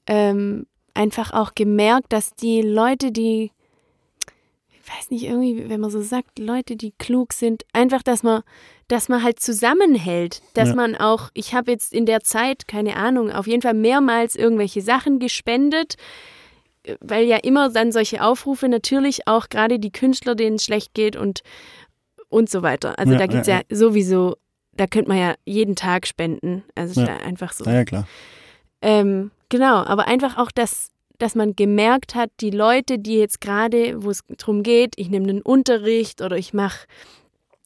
ähm, 0.08 0.66
einfach 0.94 1.32
auch 1.34 1.54
gemerkt, 1.56 2.12
dass 2.12 2.34
die 2.34 2.62
Leute, 2.62 3.12
die 3.12 3.52
ich 4.84 4.98
weiß 4.98 5.12
nicht, 5.12 5.24
irgendwie, 5.26 5.70
wenn 5.70 5.80
man 5.80 5.90
so 5.92 6.02
sagt, 6.02 6.38
Leute, 6.40 6.76
die 6.76 6.92
klug 6.98 7.34
sind, 7.34 7.64
einfach, 7.72 8.02
dass 8.04 8.24
man, 8.24 8.42
dass 8.88 9.08
man 9.10 9.24
halt 9.24 9.40
zusammenhält, 9.40 10.42
dass 10.54 10.70
Ja. 10.70 10.76
man 10.76 10.96
auch, 10.96 11.30
ich 11.34 11.54
habe 11.54 11.72
jetzt 11.72 11.94
in 11.94 12.06
der 12.06 12.22
Zeit, 12.22 12.68
keine 12.68 12.96
Ahnung, 12.98 13.32
auf 13.32 13.48
jeden 13.48 13.62
Fall 13.62 13.76
mehrmals 13.76 14.36
irgendwelche 14.36 14.82
Sachen 14.82 15.20
gespendet, 15.20 15.96
äh, 16.84 16.96
weil 17.00 17.26
ja 17.26 17.38
immer 17.38 17.70
dann 17.70 17.92
solche 17.94 18.24
Aufrufe 18.24 18.68
natürlich 18.68 19.28
auch 19.28 19.48
gerade 19.50 19.80
die 19.80 19.92
Künstler, 19.92 20.36
denen 20.36 20.56
es 20.58 20.66
schlecht 20.66 20.94
geht 20.94 21.16
und, 21.16 21.42
und 22.28 22.50
so 22.50 22.62
weiter. 22.62 22.98
Also 23.00 23.14
Ja, 23.14 23.20
da 23.20 23.28
gibt 23.28 23.42
es 23.42 23.48
ja, 23.48 23.62
ja, 23.70 23.76
sowieso, 23.76 24.36
da 24.78 24.88
könnte 24.88 25.10
man 25.10 25.18
ja 25.18 25.36
jeden 25.46 25.76
Tag 25.76 26.08
spenden. 26.08 26.64
Also 26.76 26.92
ist 26.92 27.08
Ja. 27.08 27.18
da 27.18 27.24
einfach 27.26 27.54
so. 27.54 27.66
Ja, 27.66 27.74
ja, 27.74 27.86
klar. 27.86 28.08
Ähm, 28.82 29.32
genau, 29.50 29.76
aber 29.84 30.08
einfach 30.08 30.38
auch, 30.38 30.52
dass, 30.52 30.90
dass 31.20 31.36
man 31.36 31.56
gemerkt 31.56 32.16
hat, 32.16 32.32
die 32.40 32.50
Leute, 32.52 32.98
die 32.98 33.18
jetzt 33.18 33.42
gerade, 33.42 34.04
wo 34.04 34.10
es 34.10 34.22
darum 34.28 34.64
geht, 34.64 34.94
ich 34.98 35.10
nehme 35.10 35.30
einen 35.30 35.42
Unterricht 35.42 36.22
oder 36.22 36.38
ich 36.38 36.54
mache 36.54 36.88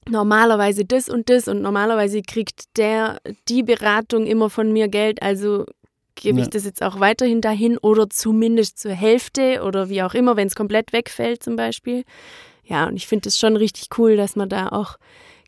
normalerweise 0.07 0.85
das 0.85 1.09
und 1.09 1.29
das 1.29 1.47
und 1.47 1.61
normalerweise 1.61 2.21
kriegt 2.21 2.77
der 2.77 3.19
die 3.47 3.63
Beratung 3.63 4.27
immer 4.27 4.49
von 4.49 4.71
mir 4.71 4.87
Geld, 4.87 5.21
also 5.21 5.65
gebe 6.15 6.39
ich 6.39 6.45
Ja. 6.45 6.51
das 6.51 6.65
jetzt 6.65 6.81
auch 6.83 6.99
weiterhin 6.99 7.41
dahin 7.41 7.77
oder 7.77 8.09
zumindest 8.09 8.79
zur 8.79 8.91
Hälfte 8.91 9.63
oder 9.63 9.89
wie 9.89 10.03
auch 10.03 10.13
immer, 10.13 10.35
wenn 10.37 10.47
es 10.47 10.55
komplett 10.55 10.93
wegfällt 10.93 11.43
zum 11.43 11.55
Beispiel. 11.55 12.03
Ja, 12.63 12.87
und 12.87 12.95
ich 12.95 13.07
finde 13.07 13.29
es 13.29 13.39
schon 13.39 13.55
richtig 13.57 13.89
cool, 13.97 14.15
dass 14.15 14.35
man 14.35 14.47
da 14.49 14.69
auch 14.69 14.97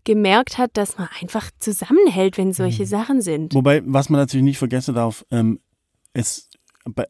gemerkt 0.07 0.57
hat, 0.57 0.71
dass 0.77 0.97
man 0.97 1.09
einfach 1.21 1.51
zusammenhält, 1.59 2.37
wenn 2.37 2.53
solche 2.53 2.83
Mhm. 2.83 2.87
Sachen 2.87 3.21
sind. 3.21 3.53
Wobei, 3.53 3.81
was 3.85 4.09
man 4.09 4.21
natürlich 4.21 4.45
nicht 4.45 4.57
vergessen 4.57 4.95
darf, 4.95 5.25
ähm, 5.31 5.59
es, 6.13 6.49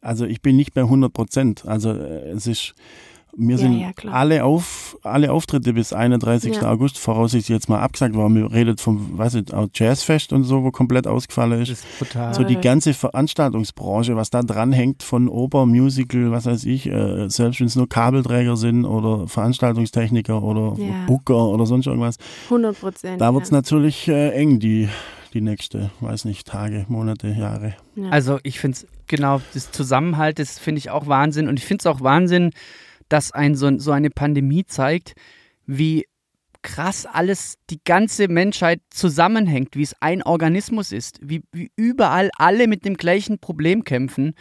also 0.02 0.26
ich 0.26 0.42
bin 0.42 0.56
nicht 0.56 0.74
bei 0.74 0.80
100 0.82 1.12
Prozent. 1.12 1.64
Also 1.64 1.92
äh, 1.92 2.30
es 2.30 2.48
ist, 2.48 2.74
mir 3.38 3.56
Ja, 3.56 3.58
sind 3.58 3.78
ja, 3.78 3.90
alle, 4.10 4.44
auf, 4.44 4.98
alle 5.02 5.32
Auftritte 5.32 5.72
bis 5.72 5.92
31. 5.92 6.56
Ja. 6.56 6.70
August 6.70 6.98
voraussichtlich 6.98 7.54
jetzt 7.54 7.68
mal 7.68 7.80
abgesagt 7.80 8.14
worden. 8.14 8.34
Wir 8.34 8.52
redet 8.52 8.80
vom, 8.80 9.16
weiß 9.16 9.34
nicht, 9.34 9.52
Jazzfest 9.74 10.32
und 10.32 10.44
so, 10.44 10.64
wo 10.64 10.70
komplett 10.70 11.06
ausgefallen 11.06 11.60
ist. 11.60 11.70
Das 11.70 11.78
ist 11.78 11.98
brutal. 11.98 12.34
So 12.34 12.44
die 12.44 12.56
ganze 12.56 12.94
Veranstaltungsbranche, 12.94 14.16
was 14.16 14.30
da 14.30 14.42
dran 14.42 14.72
hängt 14.72 15.02
von 15.02 15.28
Oper, 15.28 15.66
Musical, 15.66 16.30
was 16.30 16.46
weiß 16.46 16.64
ich, 16.64 16.86
äh, 16.86 17.28
selbst 17.28 17.60
wenn 17.60 17.66
es 17.68 17.76
nur 17.76 17.88
Kabelträger 17.88 18.56
sind 18.56 18.84
oder 18.84 19.26
Veranstaltungstechniker 19.28 20.42
oder 20.42 20.74
Ja. 20.78 21.06
Booker 21.06 21.48
oder 21.48 21.66
sonst 21.66 21.86
irgendwas, 21.86 22.16
100 22.44 22.80
Prozent. 22.80 23.20
da 23.20 23.32
wird 23.32 23.44
es 23.44 23.50
ja. 23.50 23.56
natürlich 23.56 24.08
äh, 24.08 24.30
eng, 24.30 24.58
die, 24.58 24.88
die 25.34 25.40
nächste, 25.40 25.90
weiß 26.00 26.24
nicht, 26.24 26.46
Tage, 26.46 26.86
Monate, 26.88 27.28
Jahre. 27.28 27.74
Ja. 27.96 28.10
Also 28.10 28.38
ich 28.42 28.60
finde 28.60 28.76
es, 28.76 28.86
genau, 29.06 29.40
das 29.54 29.70
Zusammenhalt, 29.70 30.38
das 30.38 30.58
finde 30.58 30.78
ich 30.78 30.90
auch 30.90 31.06
Wahnsinn. 31.06 31.48
Und 31.48 31.58
ich 31.58 31.64
finde 31.64 31.82
es 31.82 31.86
auch 31.86 32.00
Wahnsinn, 32.00 32.50
dass 33.08 33.32
ein 33.32 33.54
so, 33.54 33.78
so 33.78 33.92
eine 33.92 34.10
Pandemie 34.10 34.64
zeigt, 34.64 35.14
wie 35.66 36.06
krass 36.62 37.06
alles, 37.06 37.56
die 37.70 37.80
ganze 37.84 38.28
Menschheit 38.28 38.80
zusammenhängt, 38.90 39.76
wie 39.76 39.82
es 39.82 39.94
ein 40.00 40.22
Organismus 40.22 40.92
ist, 40.92 41.18
wie, 41.22 41.42
wie 41.52 41.70
überall 41.76 42.30
alle 42.36 42.66
mit 42.66 42.84
dem 42.84 42.96
gleichen 42.96 43.38
Problem 43.38 43.84
kämpfen 43.84 44.34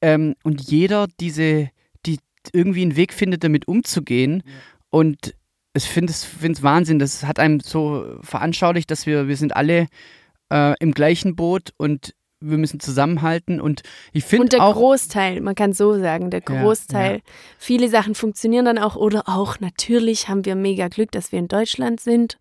ähm, 0.00 0.34
und 0.42 0.62
jeder 0.62 1.06
diese, 1.20 1.70
die 2.06 2.18
irgendwie 2.52 2.82
einen 2.82 2.96
Weg 2.96 3.12
findet, 3.12 3.44
damit 3.44 3.68
umzugehen. 3.68 4.42
Und 4.90 5.34
ich 5.74 5.84
finde 5.84 6.12
es 6.12 6.24
find's 6.24 6.62
Wahnsinn, 6.62 6.98
das 6.98 7.24
hat 7.24 7.38
einem 7.38 7.60
so 7.60 8.18
veranschaulicht, 8.22 8.90
dass 8.90 9.06
wir, 9.06 9.28
wir 9.28 9.36
sind 9.36 9.56
alle 9.56 9.88
äh, 10.50 10.74
im 10.80 10.92
gleichen 10.92 11.36
Boot 11.36 11.70
und 11.76 12.14
wir 12.40 12.58
müssen 12.58 12.80
zusammenhalten 12.80 13.60
und 13.60 13.82
ich 14.12 14.24
Und 14.24 14.30
finde 14.30 14.48
der 14.48 14.62
auch 14.62 14.74
Großteil, 14.74 15.40
man 15.40 15.54
kann 15.54 15.72
so 15.72 15.98
sagen, 15.98 16.30
der 16.30 16.42
Ja, 16.48 16.62
Großteil, 16.62 17.22
viele 17.58 17.88
Sachen 17.88 18.14
funktionieren 18.14 18.64
dann 18.64 18.78
auch 18.78 18.96
oder 18.96 19.24
auch 19.26 19.60
natürlich 19.60 20.28
haben 20.28 20.44
wir 20.44 20.54
mega 20.54 20.88
Glück, 20.88 21.12
dass 21.12 21.32
wir 21.32 21.38
in 21.38 21.48
Deutschland 21.48 22.00
sind. 22.00 22.38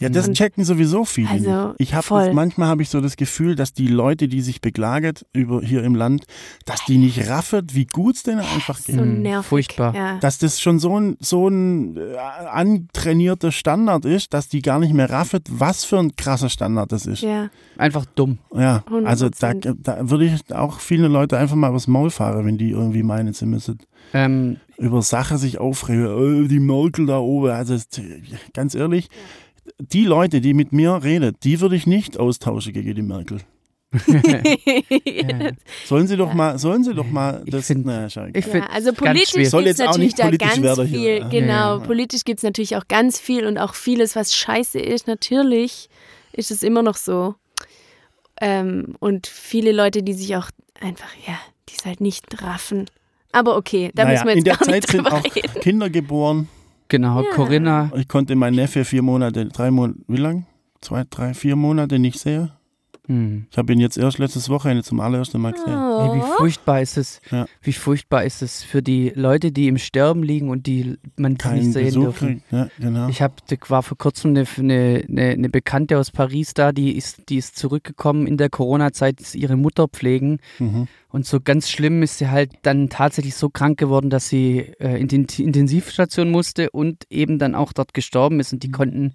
Ja, 0.00 0.08
das 0.08 0.30
checken 0.32 0.64
sowieso 0.64 1.04
viele. 1.04 1.28
Also, 1.30 1.74
ich 1.78 1.94
habe 1.94 2.32
manchmal 2.32 2.66
habe 2.68 2.82
ich 2.82 2.88
so 2.88 3.00
das 3.00 3.16
Gefühl, 3.16 3.54
dass 3.54 3.72
die 3.72 3.86
Leute, 3.86 4.26
die 4.26 4.40
sich 4.40 4.60
beklaget 4.60 5.24
über 5.32 5.62
hier 5.62 5.84
im 5.84 5.94
Land, 5.94 6.24
dass 6.64 6.84
die 6.84 6.98
nicht 6.98 7.28
raffet, 7.28 7.74
wie 7.74 7.86
gut 7.86 8.16
es 8.16 8.24
denen 8.24 8.40
einfach 8.40 8.82
geht. 8.82 8.96
So 8.96 9.04
nervig. 9.04 9.46
furchtbar. 9.46 9.94
Ja. 9.94 10.18
Dass 10.18 10.38
das 10.38 10.60
schon 10.60 10.80
so 10.80 10.98
ein, 10.98 11.16
so 11.20 11.48
ein 11.48 11.96
äh, 11.96 12.16
antrainierter 12.16 13.52
Standard 13.52 14.04
ist, 14.04 14.34
dass 14.34 14.48
die 14.48 14.62
gar 14.62 14.80
nicht 14.80 14.94
mehr 14.94 15.10
raffet, 15.10 15.42
was 15.48 15.84
für 15.84 15.98
ein 15.98 16.16
krasser 16.16 16.48
Standard 16.48 16.90
das 16.90 17.06
ist. 17.06 17.22
ja. 17.22 17.50
einfach 17.78 18.04
dumm. 18.04 18.38
Ja, 18.52 18.82
also 19.04 19.28
da, 19.28 19.50
100%. 19.50 19.76
da 19.80 20.10
würde 20.10 20.24
ich 20.24 20.52
auch 20.52 20.80
viele 20.80 21.06
Leute 21.06 21.38
einfach 21.38 21.56
mal 21.56 21.70
übers 21.70 21.86
Maul 21.86 22.10
fahren, 22.10 22.44
wenn 22.46 22.58
die 22.58 22.70
irgendwie 22.70 23.04
meinen, 23.04 23.32
sie 23.32 23.46
müssen 23.46 23.78
Ähm, 24.12 24.56
über 24.76 25.02
Sachen 25.02 25.38
sich 25.38 25.58
aufregen, 25.58 26.06
oh, 26.06 26.48
die 26.48 26.60
Merkel 26.60 27.06
da 27.06 27.18
oben. 27.18 27.50
Also 27.50 27.76
ganz 28.52 28.74
ehrlich, 28.74 29.08
die 29.78 30.04
Leute, 30.04 30.40
die 30.40 30.54
mit 30.54 30.72
mir 30.72 31.02
reden, 31.02 31.34
die 31.42 31.60
würde 31.60 31.76
ich 31.76 31.86
nicht 31.86 32.18
austauschen 32.18 32.72
gegen 32.72 32.94
die 32.94 33.02
Merkel. 33.02 33.38
Sollen 35.86 36.06
sie 36.08 36.16
doch 36.16 36.32
mal, 36.34 36.58
sollen 36.58 36.82
sie 36.84 36.94
doch 36.94 37.06
mal 37.06 37.42
Ich 37.44 37.52
das. 37.52 37.66
find- 37.68 37.86
naja, 37.86 38.10
schau. 38.10 38.26
Ich 38.32 38.44
Ja, 38.46 38.50
finde 38.52 38.70
also 38.70 38.92
politisch 38.92 39.32
gibt 39.32 39.46
es 39.46 39.78
natürlich 39.78 40.14
da 40.14 40.30
ganz 40.30 40.54
hier, 40.56 40.86
viel, 40.86 41.18
ja. 41.18 41.28
genau, 41.28 41.76
Ja, 41.76 41.78
ja. 41.78 41.86
politisch 41.86 42.24
gibt 42.24 42.38
es 42.40 42.42
natürlich 42.44 42.76
auch 42.76 42.88
ganz 42.88 43.20
viel 43.20 43.46
und 43.46 43.58
auch 43.58 43.74
vieles, 43.74 44.16
was 44.16 44.34
scheiße 44.34 44.78
ist. 44.80 45.06
Natürlich 45.06 45.88
ist 46.32 46.50
es 46.50 46.62
immer 46.62 46.82
noch 46.82 46.96
so. 46.96 47.34
Ähm, 48.40 48.96
und 48.98 49.26
viele 49.28 49.70
Leute, 49.72 50.02
die 50.02 50.12
sich 50.14 50.34
auch 50.36 50.50
einfach, 50.80 51.08
ja, 51.26 51.38
die 51.68 51.74
es 51.78 51.84
halt 51.86 52.00
nicht 52.00 52.42
raffen. 52.42 52.86
Aber 53.30 53.56
okay, 53.56 53.90
da 53.94 54.04
naja, 54.04 54.24
müssen 54.24 54.26
wir 54.26 54.34
jetzt 54.34 54.38
in 54.38 54.44
der 54.44 54.56
gar 54.56 54.66
Zeit 54.66 54.74
nicht 54.74 54.90
sind 54.90 55.06
auch 55.12 55.24
reden. 55.36 55.60
Kinder 55.60 55.90
geboren. 55.90 56.48
Genau, 56.94 57.22
Ja. 57.22 57.30
Corinna. 57.32 57.90
Ich 57.96 58.06
konnte 58.06 58.36
meinen 58.36 58.54
Neffe 58.54 58.84
vier 58.84 59.02
Monate, 59.02 59.46
drei 59.46 59.72
Monate, 59.72 59.98
wie 60.06 60.16
lang? 60.16 60.46
Zwei, 60.80 61.02
drei, 61.10 61.34
vier 61.34 61.56
Monate 61.56 61.98
nicht 61.98 62.20
sehen. 62.20 62.52
Hm. 63.06 63.46
Ich 63.50 63.58
habe 63.58 63.70
ihn 63.72 63.80
jetzt 63.80 63.98
erst 63.98 64.16
letztes 64.18 64.48
Wochenende 64.48 64.82
zum 64.82 64.98
allerersten 65.00 65.38
Mal 65.38 65.52
gesehen. 65.52 65.68
Ey, 65.72 66.16
wie 66.16 66.22
Oh. 66.22 66.36
furchtbar 66.38 66.80
ist 66.80 66.96
es, 66.96 67.20
Ja. 67.30 67.44
wie 67.60 67.74
furchtbar 67.74 68.24
ist 68.24 68.40
es 68.40 68.62
für 68.62 68.82
die 68.82 69.12
Leute, 69.14 69.52
die 69.52 69.68
im 69.68 69.76
Sterben 69.76 70.22
liegen 70.22 70.48
und 70.48 70.66
die 70.66 70.96
man 71.16 71.34
die 71.36 71.48
nicht 71.48 71.72
sehen 71.74 71.84
Besuch 71.84 72.02
dürfen. 72.04 72.42
Ja, 72.50 72.68
genau. 72.78 73.08
Ich 73.08 73.20
habe, 73.20 73.34
war 73.68 73.82
vor 73.82 73.98
kurzem 73.98 74.30
eine, 74.30 74.46
eine, 74.58 75.04
eine, 75.32 75.48
Bekannte 75.50 75.98
aus 75.98 76.10
Paris 76.10 76.54
da, 76.54 76.72
die 76.72 76.96
ist, 76.96 77.28
die 77.28 77.36
ist 77.36 77.56
zurückgekommen 77.58 78.26
in 78.26 78.38
der 78.38 78.48
Corona-Zeit, 78.48 79.20
ist 79.20 79.34
ihre 79.34 79.56
Mutter 79.56 79.86
pflegen 79.88 80.38
Mhm. 80.58 80.88
und 81.10 81.26
so 81.26 81.40
ganz 81.40 81.68
schlimm 81.68 82.02
ist 82.02 82.18
sie 82.18 82.28
halt 82.30 82.52
dann 82.62 82.88
tatsächlich 82.88 83.34
so 83.34 83.50
krank 83.50 83.78
geworden, 83.78 84.08
dass 84.08 84.28
sie 84.30 84.60
äh, 84.80 84.98
in 84.98 85.08
die 85.08 85.42
Intensivstation 85.44 86.30
musste 86.30 86.70
und 86.70 87.04
eben 87.10 87.38
dann 87.38 87.54
auch 87.54 87.74
dort 87.74 87.92
gestorben 87.92 88.40
ist 88.40 88.52
und 88.54 88.62
die 88.62 88.70
konnten, 88.70 89.12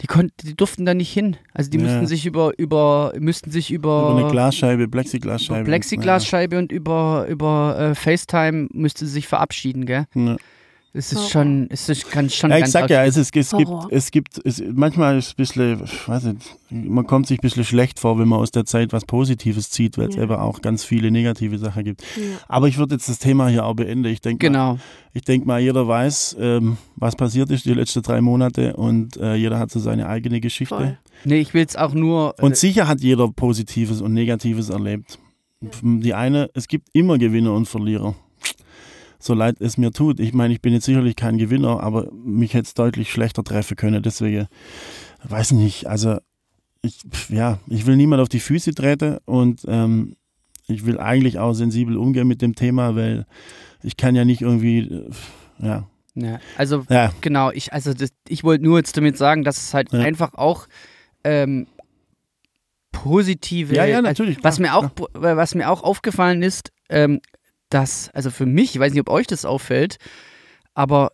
die 0.00 0.06
konnten, 0.06 0.34
die 0.46 0.56
durften 0.56 0.84
da 0.84 0.94
nicht 0.94 1.12
hin. 1.12 1.36
Also 1.52 1.70
die 1.70 1.78
Ja. 1.78 1.84
mussten 1.84 2.06
sich 2.06 2.26
über, 2.26 2.52
über, 2.58 3.12
müssten 3.18 3.50
sich 3.50 3.70
über, 3.70 4.10
Über 4.10 4.20
eine 4.20 4.30
Glasscheibe, 4.30 4.88
Plexiglasscheibe. 4.88 5.64
Plexiglasscheibe 5.64 6.58
und 6.58 6.72
über, 6.72 7.26
über 7.28 7.78
äh, 7.78 7.94
FaceTime 7.94 8.68
müsste 8.72 9.06
sie 9.06 9.12
sich 9.12 9.28
verabschieden, 9.28 9.86
gell? 9.86 10.06
Ja. 10.14 10.36
Es 10.96 11.10
ist 11.10 11.18
Horror. 11.18 11.28
schon, 11.30 11.66
es 11.70 11.88
ist 11.88 12.08
ganz 12.12 12.34
schon 12.36 12.50
Ja, 12.50 12.56
ich 12.58 12.62
ganz 12.62 12.72
sag 12.72 12.88
ja, 12.88 13.04
es, 13.04 13.16
ist, 13.16 13.34
es 13.34 13.50
gibt, 13.50 13.68
es 13.90 14.10
gibt, 14.12 14.40
es, 14.44 14.62
manchmal 14.72 15.18
ist 15.18 15.26
es 15.26 15.32
ein 15.32 15.36
bisschen, 15.36 15.82
ich 15.84 16.08
weiß 16.08 16.22
nicht, 16.22 16.40
man 16.70 17.04
kommt 17.04 17.26
sich 17.26 17.38
ein 17.38 17.42
bisschen 17.42 17.64
schlecht 17.64 17.98
vor, 17.98 18.16
wenn 18.20 18.28
man 18.28 18.38
aus 18.38 18.52
der 18.52 18.64
Zeit 18.64 18.92
was 18.92 19.04
Positives 19.04 19.70
zieht, 19.70 19.98
weil 19.98 20.08
es 20.10 20.14
Ja. 20.14 20.22
eben 20.22 20.34
auch 20.36 20.62
ganz 20.62 20.84
viele 20.84 21.10
negative 21.10 21.58
Sachen 21.58 21.82
gibt. 21.82 22.02
Ja. 22.16 22.22
Aber 22.46 22.68
ich 22.68 22.78
würde 22.78 22.94
jetzt 22.94 23.08
das 23.08 23.18
Thema 23.18 23.48
hier 23.48 23.66
auch 23.66 23.74
beenden. 23.74 24.04
Ich 24.04 24.20
denke 24.20 24.48
mal, 24.48 24.52
Genau. 24.74 24.78
ich 25.14 25.22
denk 25.22 25.44
mal, 25.46 25.60
jeder 25.60 25.88
weiß, 25.88 26.36
ähm, 26.38 26.76
was 26.94 27.16
passiert 27.16 27.50
ist 27.50 27.64
die 27.64 27.74
letzten 27.74 28.02
drei 28.02 28.20
Monate 28.20 28.76
und 28.76 29.16
äh, 29.16 29.34
jeder 29.34 29.58
hat 29.58 29.72
so 29.72 29.80
seine 29.80 30.08
eigene 30.08 30.40
Geschichte. 30.40 30.76
Voll. 30.76 30.98
Nee, 31.24 31.40
ich 31.40 31.54
will 31.54 31.62
jetzt 31.62 31.76
auch 31.76 31.92
nur. 31.92 32.36
Und 32.40 32.52
äh, 32.52 32.54
sicher 32.54 32.86
hat 32.86 33.00
jeder 33.00 33.26
Positives 33.32 34.00
und 34.00 34.12
Negatives 34.12 34.68
erlebt. 34.70 35.18
Die 35.82 36.14
eine, 36.14 36.50
es 36.54 36.68
gibt 36.68 36.88
immer 36.92 37.18
Gewinner 37.18 37.52
und 37.52 37.66
Verlierer. 37.66 38.14
So 39.24 39.32
leid 39.32 39.56
es 39.60 39.78
mir 39.78 39.90
tut. 39.90 40.20
Ich 40.20 40.34
meine, 40.34 40.52
ich 40.52 40.60
bin 40.60 40.74
jetzt 40.74 40.84
sicherlich 40.84 41.16
kein 41.16 41.38
Gewinner, 41.38 41.80
aber 41.82 42.12
mich 42.12 42.52
hätte 42.52 42.66
es 42.66 42.74
deutlich 42.74 43.10
schlechter 43.10 43.42
treffen 43.42 43.74
können. 43.74 44.02
Deswegen, 44.02 44.48
weiß 45.22 45.52
nicht, 45.52 45.86
also 45.86 46.18
ich, 46.82 47.00
ja, 47.30 47.58
ich 47.66 47.86
will 47.86 47.96
niemand 47.96 48.20
auf 48.20 48.28
die 48.28 48.38
Füße 48.38 48.74
treten 48.74 49.16
und 49.24 49.62
ähm, 49.66 50.16
ich 50.66 50.84
will 50.84 50.98
eigentlich 50.98 51.38
auch 51.38 51.54
sensibel 51.54 51.96
umgehen 51.96 52.28
mit 52.28 52.42
dem 52.42 52.54
Thema, 52.54 52.96
weil 52.96 53.24
ich 53.82 53.96
kann 53.96 54.14
ja 54.14 54.26
nicht 54.26 54.42
irgendwie, 54.42 55.08
ja, 55.58 55.88
ja, 56.14 56.38
also 56.58 56.84
ja, 56.90 57.10
genau, 57.22 57.50
ich, 57.50 57.72
also 57.72 57.94
das, 57.94 58.10
ich 58.28 58.44
wollte 58.44 58.62
nur 58.62 58.76
jetzt 58.76 58.94
damit 58.94 59.16
sagen, 59.16 59.42
dass 59.42 59.56
es 59.56 59.72
halt 59.72 59.90
Ja. 59.94 60.00
einfach 60.00 60.34
auch 60.34 60.68
ähm, 61.24 61.66
positive. 62.92 63.74
ja, 63.74 63.86
ja, 63.86 63.96
also, 63.96 64.08
natürlich. 64.08 64.44
was 64.44 64.56
klar, 64.58 64.82
mir 64.82 64.92
auch, 64.92 65.06
äh, 65.16 65.36
was 65.36 65.54
mir 65.54 65.70
auch 65.70 65.82
aufgefallen 65.82 66.42
ist, 66.42 66.72
ähm, 66.90 67.20
dass, 67.74 68.08
also 68.10 68.30
für 68.30 68.46
mich, 68.46 68.74
ich 68.74 68.80
weiß 68.80 68.92
nicht, 68.92 69.00
ob 69.00 69.10
euch 69.10 69.26
das 69.26 69.44
auffällt, 69.44 69.96
aber 70.74 71.10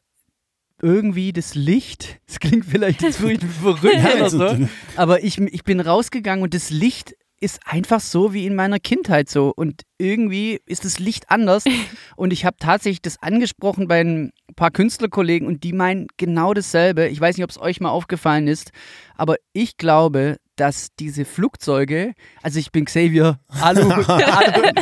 irgendwie 0.83 1.33
das 1.33 1.55
Licht, 1.55 2.21
es 2.27 2.39
klingt 2.39 2.67
vielleicht 2.67 3.03
jetzt 3.03 3.21
wirklich 3.21 3.51
verrückt 3.63 3.85
oder 3.85 4.25
also, 4.25 4.39
so, 4.39 4.69
aber 4.97 5.25
ich, 5.25 5.39
ich 5.39 5.65
bin 5.65 5.81
rausgegangen 5.81 6.43
und 6.43 6.55
das 6.55 6.71
Licht 6.71 7.15
ist 7.43 7.61
einfach 7.65 8.01
so 8.01 8.35
wie 8.35 8.47
in 8.47 8.55
meiner 8.55 8.79
Kindheit 8.79 9.31
so. 9.31 9.51
Und 9.57 9.83
irgendwie 9.97 10.61
ist 10.67 10.85
das 10.85 10.99
Licht 10.99 11.31
anders. 11.31 11.65
und 12.17 12.35
ich 12.35 12.45
habe 12.45 12.57
tatsächlich 12.61 13.01
das 13.01 13.23
angesprochen 13.23 13.89
bei 13.89 14.01
ein 14.01 14.31
paar 14.57 14.71
Künstlerkollegen 14.71 15.49
und 15.49 15.65
die 15.65 15.73
meinen 15.73 16.07
genau 16.19 16.53
dasselbe. 16.53 17.09
Ich 17.09 17.19
weiß 17.19 17.39
nicht, 17.39 17.45
ob 17.45 17.51
es 17.51 17.59
euch 17.59 17.81
mal 17.81 17.89
aufgefallen 17.89 18.47
ist, 18.47 18.73
aber 19.17 19.37
ich 19.55 19.79
glaube, 19.79 20.37
dass 20.61 20.89
diese 20.99 21.25
Flugzeuge, 21.25 22.13
also 22.43 22.59
ich 22.59 22.71
bin 22.71 22.85
Xavier, 22.85 23.41
hallo, 23.49 23.89
hallo 24.09 24.73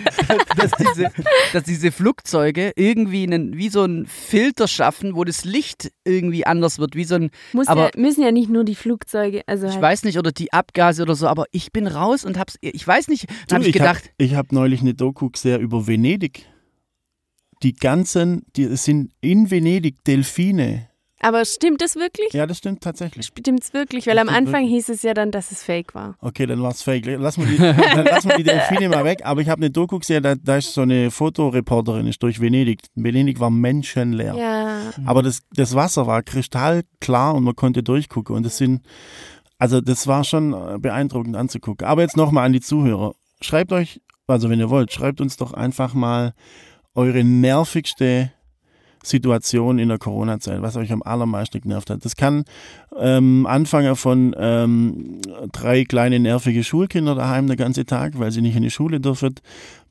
dass, 0.57 0.73
diese, 0.73 1.13
dass 1.53 1.63
diese 1.63 1.93
Flugzeuge 1.93 2.73
irgendwie 2.75 3.23
einen, 3.23 3.57
wie 3.57 3.69
so 3.69 3.85
ein 3.85 4.05
Filter 4.07 4.67
schaffen, 4.67 5.15
wo 5.15 5.23
das 5.23 5.45
Licht 5.45 5.93
irgendwie 6.05 6.45
anders 6.45 6.81
wird, 6.81 6.97
wie 6.97 7.05
so 7.05 7.15
ein. 7.15 7.31
Muss 7.53 7.69
aber 7.69 7.93
ja, 7.95 8.01
müssen 8.01 8.25
ja 8.25 8.33
nicht 8.33 8.51
nur 8.51 8.65
die 8.65 8.75
Flugzeuge, 8.75 9.43
also 9.47 9.69
ich 9.69 9.75
halt, 9.75 9.83
weiß 9.83 10.03
nicht, 10.03 10.19
oder 10.19 10.33
die 10.33 10.53
Abgase 10.53 11.03
oder 11.03 11.15
so, 11.15 11.29
aber 11.29 11.45
ich 11.53 11.71
bin 11.71 11.87
raus 11.87 12.25
und 12.25 12.39
hab's, 12.39 12.57
ich 12.61 12.85
weiß 12.85 13.07
nicht, 13.07 13.29
dann 13.47 13.61
habe 13.61 13.69
ich 13.69 13.73
gedacht, 13.73 14.07
Hab, 14.07 14.13
ich 14.19 14.35
habe 14.35 14.53
neulich 14.53 14.81
eine 14.81 14.95
Doku 14.95 15.31
gesehen 15.31 15.61
über 15.61 15.87
Venedig. 15.87 16.45
Die 17.63 17.75
ganzen, 17.75 18.43
die 18.57 18.65
es 18.65 18.83
sind 18.83 19.13
in 19.21 19.49
Venedig 19.53 20.03
Delfine. 20.03 20.89
Aber 21.21 21.45
stimmt 21.45 21.81
das 21.83 21.97
wirklich? 21.97 22.33
Ja, 22.33 22.47
das 22.47 22.59
stimmt 22.59 22.83
tatsächlich. 22.83 23.27
Stimmt 23.27 23.63
es 23.63 23.73
wirklich? 23.75 24.07
Weil 24.07 24.15
Das 24.17 24.29
am 24.29 24.35
Anfang 24.35 24.63
wirklich. 24.63 24.87
hieß 24.87 24.89
es 24.91 25.03
ja 25.03 25.15
dann, 25.15 25.31
dass 25.31 25.51
es 25.51 25.63
fake 25.63 25.95
war. 25.95 26.17
Okay, 26.21 26.47
dann 26.47 26.63
war's 26.63 26.83
fake. 26.83 27.07
Lass 27.07 27.37
mal 27.37 27.47
die, 27.47 27.57
lassen 27.57 28.29
wir 28.29 28.37
die 28.37 28.45
Delfine 28.45 28.89
mal 28.89 29.05
weg. 29.05 29.21
Aber 29.25 29.41
ich 29.41 29.49
habe 29.49 29.61
eine 29.61 29.71
Doku 29.71 29.99
gesehen, 29.99 30.23
da, 30.23 30.37
da 30.37 30.57
ist 30.59 30.75
so 30.75 30.83
eine 30.83 31.11
Fotoreporterin 31.11 32.07
ist 32.07 32.23
durch 32.23 32.41
Venedig. 32.41 32.81
Venedig 32.95 33.41
war 33.41 33.51
menschenleer. 33.51 34.35
Ja. 34.35 34.81
Aber 35.07 35.23
das, 35.23 35.41
das 35.55 35.75
Wasser 35.75 36.07
war 36.07 36.23
kristallklar 36.23 37.35
und 37.35 37.43
man 37.45 37.57
konnte 37.57 37.83
durchgucken. 37.83 38.37
Und 38.37 38.47
das 38.47 38.57
sind, 38.57 38.83
also 39.59 39.81
das 39.81 40.07
war 40.07 40.23
schon 40.23 40.53
äh, 40.53 40.79
beeindruckend 40.79 41.37
anzugucken. 41.37 41.87
Aber 41.87 42.03
jetzt 42.03 42.17
nochmal 42.17 42.47
an 42.47 42.53
die 42.53 42.61
Zuhörer. 42.61 43.15
Schreibt 43.41 43.73
euch, 43.73 44.01
also 44.29 44.51
wenn 44.51 44.61
ihr 44.61 44.71
wollt, 44.71 44.93
schreibt 44.93 45.21
uns 45.21 45.37
doch 45.37 45.53
einfach 45.53 45.95
mal 45.95 46.35
eure 46.95 47.25
nervigste 47.25 48.33
Situation 49.03 49.79
in 49.79 49.89
der 49.89 49.99
Corona-Zeit, 49.99 50.63
was 50.63 50.77
euch 50.77 50.93
am 50.93 51.03
allermeisten 51.03 51.61
genervt 51.61 51.91
hat. 51.91 52.05
Das 52.05 52.17
kann 52.17 52.45
ähm, 52.97 53.47
anfangen 53.47 53.97
von 53.97 54.35
ähm, 54.39 55.21
drei 55.53 55.85
kleine 55.85 56.19
nervige 56.19 56.65
Schulkinder 56.65 57.15
daheim 57.15 57.47
den 57.47 57.57
ganzen 57.57 57.87
Tag, 57.87 58.19
weil 58.19 58.31
sie 58.31 58.43
nicht 58.43 58.57
in 58.57 58.63
die 58.63 58.71
Schule 58.71 59.01
dürfen, 59.01 59.35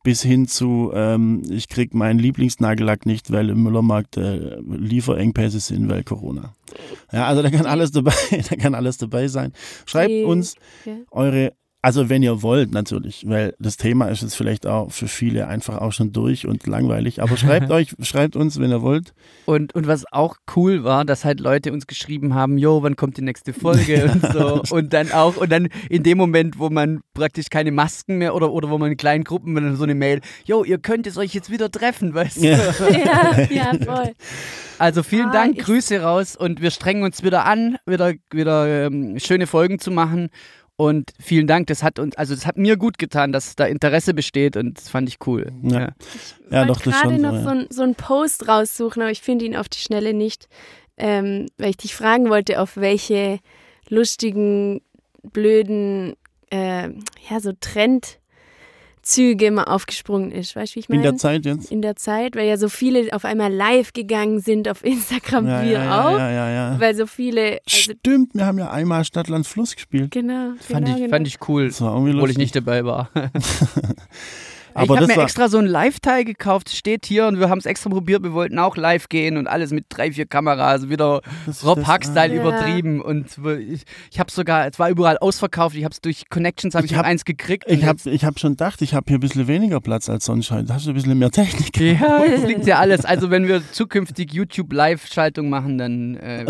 bis 0.03 0.21
hin 0.21 0.47
zu 0.47 0.91
ähm, 0.93 1.43
ich 1.49 1.67
krieg 1.67 1.93
meinen 1.93 2.19
Lieblingsnagellack 2.19 3.05
nicht, 3.05 3.31
weil 3.31 3.49
im 3.49 3.63
Müllermarkt 3.63 4.17
äh, 4.17 4.57
Lieferengpässe 4.61 5.59
sind, 5.59 5.89
weil 5.89 6.03
Corona. 6.03 6.53
Ja, 7.11 7.27
also 7.27 7.41
da 7.41 7.49
kann 7.49 7.65
alles 7.65 7.91
dabei, 7.91 8.13
da 8.49 8.55
kann 8.55 8.75
alles 8.75 8.97
dabei 8.97 9.27
sein. 9.27 9.53
Schreibt 9.85 10.25
uns 10.25 10.55
eure 11.11 11.53
also 11.81 12.09
wenn 12.09 12.23
ihr 12.23 12.41
wollt 12.41 12.71
natürlich, 12.71 13.23
weil 13.27 13.53
das 13.59 13.77
Thema 13.77 14.07
ist 14.07 14.21
jetzt 14.21 14.35
vielleicht 14.35 14.65
auch 14.65 14.91
für 14.91 15.07
viele 15.07 15.47
einfach 15.47 15.77
auch 15.77 15.91
schon 15.93 16.11
durch 16.11 16.47
und 16.47 16.65
langweilig. 16.67 17.21
Aber 17.21 17.37
schreibt 17.37 17.71
euch, 17.71 17.95
schreibt 18.01 18.35
uns, 18.35 18.59
wenn 18.59 18.71
ihr 18.71 18.81
wollt. 18.81 19.13
Und, 19.45 19.75
und 19.75 19.87
was 19.87 20.03
auch 20.11 20.37
cool 20.55 20.83
war, 20.83 21.05
dass 21.05 21.23
halt 21.23 21.39
Leute 21.39 21.71
uns 21.71 21.87
geschrieben 21.87 22.33
haben, 22.33 22.57
jo, 22.57 22.81
wann 22.83 22.95
kommt 22.95 23.17
die 23.17 23.21
nächste 23.21 23.53
Folge 23.53 24.11
und 24.11 24.33
so. 24.33 24.75
Und 24.75 24.91
dann 24.93 25.11
auch, 25.11 25.37
und 25.37 25.51
dann 25.51 25.69
in 25.89 26.03
dem 26.03 26.17
Moment, 26.17 26.59
wo 26.59 26.69
man 26.69 27.01
praktisch 27.13 27.49
keine 27.49 27.71
Masken 27.71 28.17
mehr 28.17 28.35
oder, 28.35 28.51
oder 28.51 28.69
wo 28.69 28.77
man 28.77 28.91
in 28.91 28.97
kleinen 28.97 29.23
Gruppen, 29.23 29.55
wenn 29.55 29.63
dann 29.63 29.75
so 29.77 29.83
eine 29.83 29.95
Mail, 29.95 30.21
jo, 30.45 30.63
ihr 30.63 30.79
könnt 30.79 31.07
es 31.07 31.17
euch 31.17 31.33
jetzt 31.33 31.51
wieder 31.51 31.71
treffen, 31.71 32.13
weißt 32.13 32.37
du? 32.37 32.47
Ja. 32.47 32.57
ja, 32.89 33.47
ja, 33.49 33.73
voll. 33.85 34.13
Also 34.79 35.03
vielen 35.03 35.29
Ah, 35.29 35.33
Dank, 35.33 35.57
Grüße 35.59 36.01
raus 36.01 36.35
und 36.35 36.61
wir 36.61 36.71
strengen 36.71 37.03
uns 37.03 37.23
wieder 37.23 37.45
an, 37.45 37.77
wieder, 37.85 38.13
wieder 38.31 38.85
ähm, 38.85 39.17
schöne 39.19 39.47
Folgen 39.47 39.79
zu 39.79 39.89
machen. 39.91 40.29
Und 40.79 41.11
vielen 41.19 41.47
Dank, 41.47 41.65
das 41.67 41.81
hat 41.81 41.97
uns, 41.97 42.15
also 42.17 42.35
das 42.35 42.45
hat 42.45 42.55
mir 42.55 42.77
gut 42.77 42.99
getan, 42.99 43.31
dass 43.31 43.55
da 43.55 43.65
Interesse 43.65 44.13
besteht 44.13 44.55
und 44.55 44.77
das 44.77 44.89
fand 44.89 45.09
ich 45.09 45.17
cool. 45.25 45.51
Ja. 45.63 45.79
Ja. 45.79 45.89
Ja, 46.51 46.61
ich 46.61 46.67
doch, 46.67 46.75
wollte 46.75 46.89
das 46.91 47.01
gerade 47.01 47.15
schon 47.15 47.21
noch 47.21 47.31
so, 47.31 47.37
ja. 47.37 47.43
so, 47.43 47.49
ein, 47.49 47.67
so 47.71 47.81
einen 47.81 47.95
Post 47.95 48.47
raussuchen, 48.47 49.01
aber 49.01 49.11
ich 49.11 49.21
finde 49.21 49.45
ihn 49.45 49.55
auf 49.55 49.67
die 49.67 49.79
Schnelle 49.79 50.13
nicht, 50.13 50.47
ähm, 50.97 51.47
weil 51.57 51.71
ich 51.71 51.77
dich 51.77 51.95
fragen 51.95 52.29
wollte, 52.29 52.61
auf 52.61 52.77
welche 52.77 53.39
lustigen, 53.89 54.81
blöden, 55.23 56.15
äh, 56.51 56.89
ja, 57.29 57.39
so 57.39 57.53
Trendzüge 59.07 59.51
man 59.51 59.65
aufgesprungen 59.65 60.31
ist. 60.31 60.55
Weißt 60.55 60.73
du, 60.73 60.75
wie 60.75 60.79
ich 60.81 60.89
meine? 60.89 60.99
In 61.01 61.03
der 61.03 61.15
Zeit 61.15 61.45
jetzt. 61.45 61.71
In 61.71 61.81
der 61.81 61.95
Zeit, 61.95 62.35
weil 62.35 62.47
ja 62.47 62.57
so 62.57 62.67
viele 62.69 63.13
auf 63.13 63.23
einmal 63.25 63.53
live 63.53 63.93
gegangen 63.93 64.39
sind 64.39 64.67
auf 64.67 64.83
Instagram, 64.83 65.47
Ja, 65.47 65.63
wir 65.63 65.71
ja, 65.71 66.05
auch. 66.05 66.17
ja, 66.17 66.29
ja, 66.31 66.49
ja. 66.49 66.79
Weil 66.79 66.95
so 66.95 67.07
viele, 67.07 67.59
also 67.65 67.93
Stimmt, 67.93 68.33
wir 68.35 68.45
haben 68.45 68.59
ja 68.59 68.69
einmal 68.69 69.05
Stadtland 69.05 69.47
Fluss 69.47 69.75
gespielt. 69.75 70.11
genau, 70.11 70.51
Fand, 70.59 70.85
genau, 70.85 70.97
ich, 70.97 71.03
genau. 71.03 71.15
fand 71.15 71.27
ich 71.27 71.37
cool, 71.47 71.67
Das 71.67 71.81
war 71.81 71.93
irgendwie 71.93 72.15
obwohl 72.15 72.31
ich 72.31 72.37
nicht 72.37 72.55
dabei 72.55 72.83
war. 72.85 73.09
Aber 74.77 74.95
ich 74.95 75.01
habe 75.01 75.15
mir 75.15 75.23
extra 75.23 75.49
so 75.49 75.57
ein 75.57 75.65
Live-Teil 75.65 76.23
gekauft, 76.25 76.69
steht 76.69 77.05
hier 77.05 77.27
und 77.27 77.39
wir 77.39 77.49
haben 77.49 77.59
es 77.59 77.65
extra 77.65 77.89
probiert. 77.89 78.23
Wir 78.23 78.33
wollten 78.33 78.59
auch 78.59 78.77
live 78.77 79.09
gehen 79.09 79.37
und 79.37 79.47
alles 79.47 79.71
mit 79.71 79.85
drei, 79.89 80.11
vier 80.11 80.25
Kameras, 80.25 80.89
wieder 80.89 81.21
Das- 81.45 81.65
Rob 81.65 81.87
Huck-Style 81.87 82.35
Ja. 82.35 82.41
übertrieben. 82.41 83.01
Und 83.01 83.27
ich, 83.59 83.83
ich 84.11 84.19
habe 84.19 84.31
sogar, 84.31 84.67
es 84.67 84.77
war 84.79 84.89
überall 84.89 85.17
ausverkauft. 85.17 85.75
Ich 85.75 85.83
habe 85.83 85.93
es 85.93 86.01
durch 86.01 86.29
Connections 86.29 86.75
habe 86.75 86.85
Ich 86.85 86.91
ich, 86.91 86.97
hab- 86.97 87.05
eins 87.05 87.25
gekriegt. 87.25 87.65
Ich 87.67 87.85
habe 87.85 87.99
ich 88.05 88.23
hab 88.25 88.39
schon 88.39 88.51
gedacht, 88.51 88.81
ich 88.81 88.93
habe 88.93 89.05
hier 89.07 89.17
ein 89.17 89.21
bisschen 89.21 89.47
weniger 89.47 89.79
Platz 89.81 90.09
als 90.09 90.25
sonst 90.25 90.51
heute. 90.51 90.65
Da 90.65 90.75
hast 90.75 90.85
du 90.85 90.91
ein 90.91 90.93
bisschen 90.95 91.17
mehr 91.17 91.31
Technik. 91.31 91.77
Ja, 91.79 92.23
das 92.31 92.43
liegt 92.45 92.65
ja 92.65 92.77
alles. 92.79 93.05
Also 93.05 93.29
wenn 93.29 93.47
wir 93.47 93.61
zukünftig 93.71 94.33
YouTube-Live-Schaltung 94.33 95.49
machen, 95.49 95.77
dann 95.77 96.15
äh, 96.17 96.45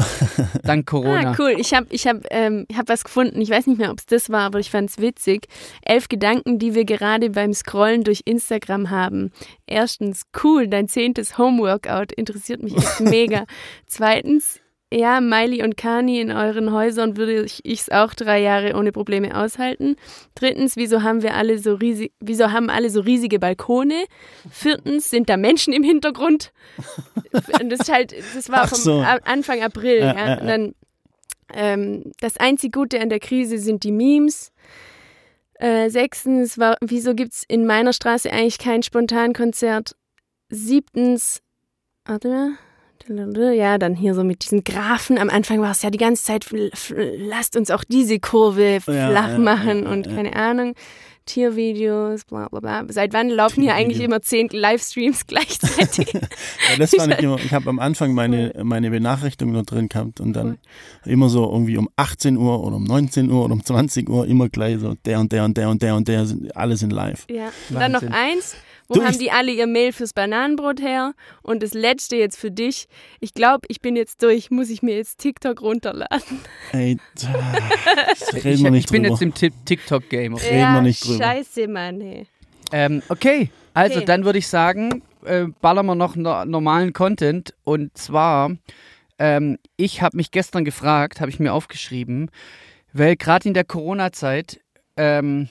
dank 0.64 0.86
Corona. 0.88 1.32
Ah, 1.32 1.36
cool. 1.40 1.54
Ich 1.58 1.74
habe 1.74 1.88
ich 1.90 2.08
hab, 2.08 2.18
ähm, 2.32 2.66
hab 2.76 2.90
was 2.90 3.04
gefunden. 3.04 3.40
Ich 3.42 3.50
weiß 3.50 3.68
nicht 3.68 3.78
mehr, 3.78 3.92
ob 3.92 4.00
es 4.00 4.06
das 4.06 4.30
war, 4.30 4.42
aber 4.42 4.60
ich 4.60 4.70
fand 4.72 4.90
es 4.90 4.98
witzig. 5.00 5.48
Elf 5.84 6.08
Gedanken, 6.10 6.60
die 6.60 6.74
wir 6.76 6.86
gerade 6.86 7.30
beim 7.30 7.54
Scrollen 7.54 8.04
durch 8.04 8.17
Instagram 8.26 8.90
haben. 8.90 9.32
Erstens, 9.66 10.24
cool, 10.44 10.68
dein 10.68 10.88
zehntes 10.88 11.38
Homeworkout 11.38 12.12
interessiert 12.16 12.64
mich 12.64 12.76
echt 12.76 13.00
mega. 13.00 13.46
Zweitens, 13.86 14.60
ja, 14.92 15.20
Miley 15.20 15.64
und 15.64 15.76
Kani 15.76 16.22
in 16.22 16.32
euren 16.32 16.72
Häusern 16.72 17.18
würde 17.18 17.44
ich 17.44 17.62
es 17.66 17.90
auch 17.90 18.14
drei 18.14 18.40
Jahre 18.40 18.74
ohne 18.76 18.94
Probleme 18.94 19.36
aushalten. 19.36 19.98
Drittens, 20.34 20.78
wieso 20.78 21.04
haben 21.04 21.22
wir 21.24 21.36
alle 21.36 21.60
so 21.60 21.74
riesig, 21.74 22.14
wieso 22.22 22.52
haben 22.52 22.70
alle 22.70 22.90
so 22.90 23.02
riesige 23.02 23.38
Balkone? 23.38 24.06
Viertens, 24.50 25.10
sind 25.10 25.28
da 25.30 25.36
Menschen 25.36 25.74
im 25.74 25.84
Hintergrund? 25.84 26.54
Und 27.62 27.70
das 27.70 27.82
ist 27.82 27.92
halt, 27.92 28.16
das 28.34 28.50
war 28.50 28.68
vom 28.68 28.78
so. 28.78 29.00
Anfang 29.26 29.62
April. 29.62 30.00
Ja, 30.00 30.14
Ja, 30.16 30.36
dann 30.38 30.74
ähm, 31.54 32.12
das 32.20 32.38
einzig 32.38 32.74
Gute 32.74 33.00
an 33.02 33.10
der 33.10 33.20
Krise 33.20 33.58
sind 33.58 33.84
die 33.84 33.92
Memes. 33.92 34.52
Äh, 35.60 35.90
sechstens, 35.90 36.58
war, 36.58 36.78
wieso 36.82 37.16
gibt 37.16 37.34
es 37.34 37.44
in 37.48 37.66
meiner 37.66 37.94
Straße 37.94 38.32
eigentlich 38.32 38.60
kein 38.60 38.84
Spontankonzert? 38.84 39.96
Siebtens, 40.50 41.42
warte 42.06 42.28
mal. 42.28 42.52
Ja, 43.54 43.78
dann 43.78 43.96
hier 43.96 44.14
so 44.14 44.24
mit 44.24 44.44
diesen 44.44 44.64
Graphen. 44.64 45.18
Am 45.18 45.30
Anfang 45.30 45.62
war 45.62 45.72
es 45.72 45.82
ja 45.82 45.90
die 45.90 45.98
ganze 45.98 46.24
Zeit, 46.24 46.48
lasst 46.52 47.56
uns 47.56 47.72
auch 47.72 47.84
diese 47.86 48.20
Kurve 48.20 48.80
flach 48.82 49.32
ja, 49.32 49.38
machen 49.38 49.84
ja, 49.84 49.90
und 49.90 50.08
ja. 50.08 50.16
keine 50.16 50.36
Ahnung. 50.36 50.74
Tiervideos, 51.28 52.26
bla 52.26 52.48
bla 52.48 52.60
bla. 52.60 52.86
Seit 52.90 53.14
wann 53.14 53.30
laufen 53.30 53.62
hier 53.62 53.76
eigentlich 53.76 54.02
immer 54.02 54.22
zehn 54.22 54.50
Livestreams 54.52 55.26
gleichzeitig? 55.28 56.12
Ja, 56.14 56.78
das 56.80 56.96
fand 56.96 57.14
ich 57.14 57.20
immer, 57.20 57.38
ich 57.38 57.54
habe 57.54 57.70
am 57.70 57.78
Anfang 57.78 58.14
meine, 58.14 58.54
meine 58.64 58.90
Benachrichtigung 58.90 59.54
noch 59.54 59.66
drin 59.66 59.90
gehabt 59.90 60.20
und 60.20 60.34
dann 60.34 60.58
immer 61.06 61.30
so 61.30 61.44
irgendwie 61.52 61.78
um 61.78 61.90
18 61.96 62.38
Uhr 62.38 62.64
oder 62.64 62.78
um 62.78 62.84
19 62.84 63.30
Uhr 63.30 63.46
oder 63.46 63.54
um 63.54 63.64
20 63.64 64.10
Uhr 64.10 64.26
immer 64.26 64.50
gleich 64.50 64.80
so 64.80 64.96
der 65.06 65.20
und 65.20 65.32
der 65.32 65.46
und 65.46 65.56
der 65.56 65.70
und 65.70 65.82
der 65.84 65.96
und 65.96 66.08
der 66.08 66.26
sind 66.26 66.56
alle 66.56 66.76
sind 66.78 66.92
live. 66.92 67.26
Ja. 67.30 67.52
Und 67.70 67.80
dann 67.80 67.92
noch 67.92 68.02
eins. 68.02 68.56
Wo 68.88 68.96
Du, 68.96 69.04
haben 69.04 69.12
ich- 69.12 69.18
die 69.18 69.32
alle 69.32 69.52
ihr 69.52 69.68
Mail 69.68 69.92
fürs 69.94 70.14
Bananenbrot 70.14 70.82
her? 70.82 71.14
Und 71.42 71.62
das 71.64 71.74
letzte 71.74 72.16
jetzt 72.16 72.38
für 72.38 72.52
dich. 72.52 72.88
Ich 73.20 73.34
glaube, 73.34 73.68
ich 73.70 73.82
bin 73.82 73.96
jetzt 73.96 74.24
durch. 74.24 74.50
Muss 74.52 74.70
ich 74.70 74.82
mir 74.82 74.96
jetzt 74.96 75.20
TikTok 75.20 75.62
runterladen? 75.62 76.40
Ey, 76.72 76.98
da- 77.22 77.54
Ich, 78.14 78.34
reden 78.46 78.46
wir 78.46 78.52
ich 78.54 78.72
nicht 78.72 78.92
bin 78.92 79.04
drüber. 79.04 79.14
jetzt 79.16 79.22
im 79.22 79.34
Ti- 79.34 79.52
TikTok-Game. 79.66 80.36
Reden 80.36 80.74
wir 80.74 80.82
nicht 80.82 81.06
drüber. 81.06 81.24
Scheiße, 81.24 81.68
Mann. 81.68 82.00
Hey. 82.02 82.28
Ähm, 82.72 83.02
okay, 83.10 83.50
also 83.74 83.98
Okay. 83.98 84.06
dann 84.06 84.26
würde 84.26 84.40
ich 84.40 84.48
sagen, 84.48 85.02
äh, 85.26 85.46
ballern 85.62 85.86
wir 85.86 85.96
noch 85.96 86.16
no 86.16 86.46
normalen 86.46 86.94
Content. 86.94 87.54
Und 87.64 87.98
zwar, 87.98 88.52
ähm, 89.20 89.58
ich 89.78 90.02
habe 90.02 90.18
mich 90.18 90.32
gestern 90.32 90.64
gefragt, 90.66 91.20
habe 91.22 91.30
ich 91.30 91.40
mir 91.40 91.54
aufgeschrieben, 91.54 92.30
weil 92.94 93.16
gerade 93.16 93.48
in 93.48 93.54
der 93.54 93.64
Corona-Zeit, 93.64 94.60
ähm, 94.98 95.50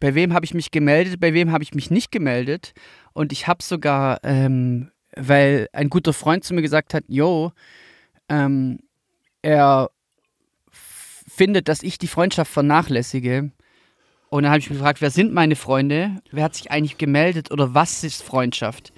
bei 0.00 0.14
wem 0.14 0.34
habe 0.34 0.44
ich 0.44 0.54
mich 0.54 0.70
gemeldet, 0.70 1.20
bei 1.20 1.34
wem 1.34 1.52
habe 1.52 1.64
ich 1.64 1.74
mich 1.74 1.90
nicht 1.90 2.12
gemeldet. 2.12 2.72
Und 3.12 3.32
ich 3.32 3.46
habe 3.46 3.62
sogar, 3.62 4.20
ähm, 4.22 4.90
weil 5.16 5.68
ein 5.72 5.88
guter 5.88 6.12
Freund 6.12 6.44
zu 6.44 6.54
mir 6.54 6.62
gesagt 6.62 6.94
hat, 6.94 7.04
yo, 7.08 7.52
ähm, 8.28 8.78
er 9.42 9.90
findet, 11.26 11.68
dass 11.68 11.82
ich 11.82 11.98
die 11.98 12.08
Freundschaft 12.08 12.52
vernachlässige. 12.52 13.50
Und 14.28 14.42
dann 14.42 14.50
habe 14.50 14.58
ich 14.58 14.68
mich 14.68 14.78
gefragt, 14.78 15.00
wer 15.00 15.10
sind 15.10 15.32
meine 15.32 15.56
Freunde? 15.56 16.16
Wer 16.30 16.44
hat 16.44 16.54
sich 16.54 16.70
eigentlich 16.70 16.98
gemeldet 16.98 17.50
oder 17.50 17.74
was 17.74 18.04
ist 18.04 18.22
Freundschaft? 18.22 18.92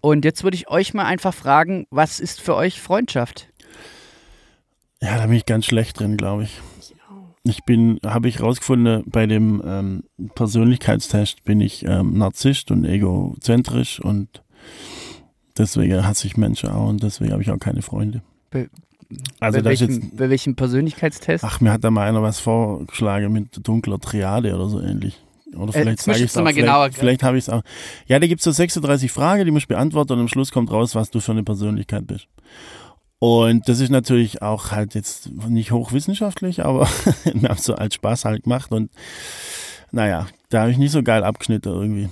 Und 0.00 0.24
jetzt 0.24 0.44
würde 0.44 0.56
ich 0.56 0.68
euch 0.68 0.94
mal 0.94 1.06
einfach 1.06 1.34
fragen, 1.34 1.86
was 1.90 2.20
ist 2.20 2.40
für 2.40 2.54
euch 2.54 2.80
Freundschaft? 2.80 3.48
Ja, 5.00 5.16
da 5.18 5.26
bin 5.26 5.36
ich 5.36 5.46
ganz 5.46 5.66
schlecht 5.66 5.98
drin, 5.98 6.16
glaube 6.16 6.44
ich. 6.44 6.60
Ich 7.48 7.64
bin, 7.64 7.98
habe 8.04 8.28
ich 8.28 8.40
rausgefunden, 8.40 9.04
bei 9.06 9.26
dem 9.26 9.62
ähm, 9.64 10.02
Persönlichkeitstest 10.34 11.44
bin 11.44 11.60
ich 11.60 11.84
ähm, 11.86 12.18
Narzisst 12.18 12.70
und 12.70 12.84
egozentrisch 12.84 14.00
und 14.00 14.42
deswegen 15.58 16.06
hasse 16.06 16.26
ich 16.26 16.36
Menschen 16.36 16.70
auch 16.70 16.88
und 16.88 17.02
deswegen 17.02 17.32
habe 17.32 17.42
ich 17.42 17.50
auch 17.50 17.58
keine 17.58 17.82
Freunde. 17.82 18.22
Be 18.50 18.68
also 19.38 19.60
bei, 19.60 19.64
welchem, 19.66 19.90
jetzt, 19.90 20.16
bei 20.16 20.30
welchem 20.30 20.56
Persönlichkeitstest? 20.56 21.44
ach, 21.44 21.60
mir 21.60 21.72
hat 21.72 21.84
da 21.84 21.90
mal 21.92 22.08
einer 22.08 22.22
was 22.22 22.40
vorgeschlagen 22.40 23.32
mit 23.32 23.66
dunkler 23.66 24.00
Triade 24.00 24.52
oder 24.54 24.68
so 24.68 24.80
ähnlich. 24.80 25.22
Oder 25.54 25.68
Äh, 25.68 25.72
vielleicht 25.72 25.88
jetzt 25.88 26.04
sage 26.04 26.18
ich 26.18 26.24
es 26.24 26.34
mal 26.34 26.42
Vielleicht, 26.42 26.56
genauer 26.58 26.84
erklären. 26.84 27.00
vielleicht 27.00 27.22
habe 27.22 27.38
ich 27.38 27.44
es 27.44 27.48
auch. 27.48 27.62
Ja, 28.08 28.18
da 28.18 28.26
gibt 28.26 28.40
es 28.40 28.44
so 28.44 28.50
36 28.50 29.12
Fragen, 29.12 29.44
die 29.44 29.52
musst 29.52 29.66
du 29.66 29.74
beantworten 29.74 30.14
und 30.14 30.20
am 30.20 30.28
Schluss 30.28 30.50
kommt 30.50 30.72
raus, 30.72 30.94
was 30.96 31.10
du 31.10 31.20
für 31.20 31.32
eine 31.32 31.44
Persönlichkeit 31.44 32.06
bist. 32.06 32.26
Und 33.18 33.68
das 33.68 33.80
ist 33.80 33.90
natürlich 33.90 34.42
auch 34.42 34.72
halt 34.72 34.94
jetzt 34.94 35.30
nicht 35.48 35.72
hochwissenschaftlich, 35.72 36.64
aber 36.64 36.86
wir 37.24 37.48
haben 37.48 37.56
es 37.56 37.64
so 37.64 37.74
als 37.74 37.94
Spaß 37.94 38.24
halt 38.26 38.42
gemacht 38.44 38.70
und 38.72 38.90
naja, 39.90 40.26
da 40.50 40.62
habe 40.62 40.70
ich 40.70 40.78
nicht 40.78 40.92
so 40.92 41.02
geil 41.02 41.24
abgeschnitten 41.24 41.72
irgendwie. 41.72 42.08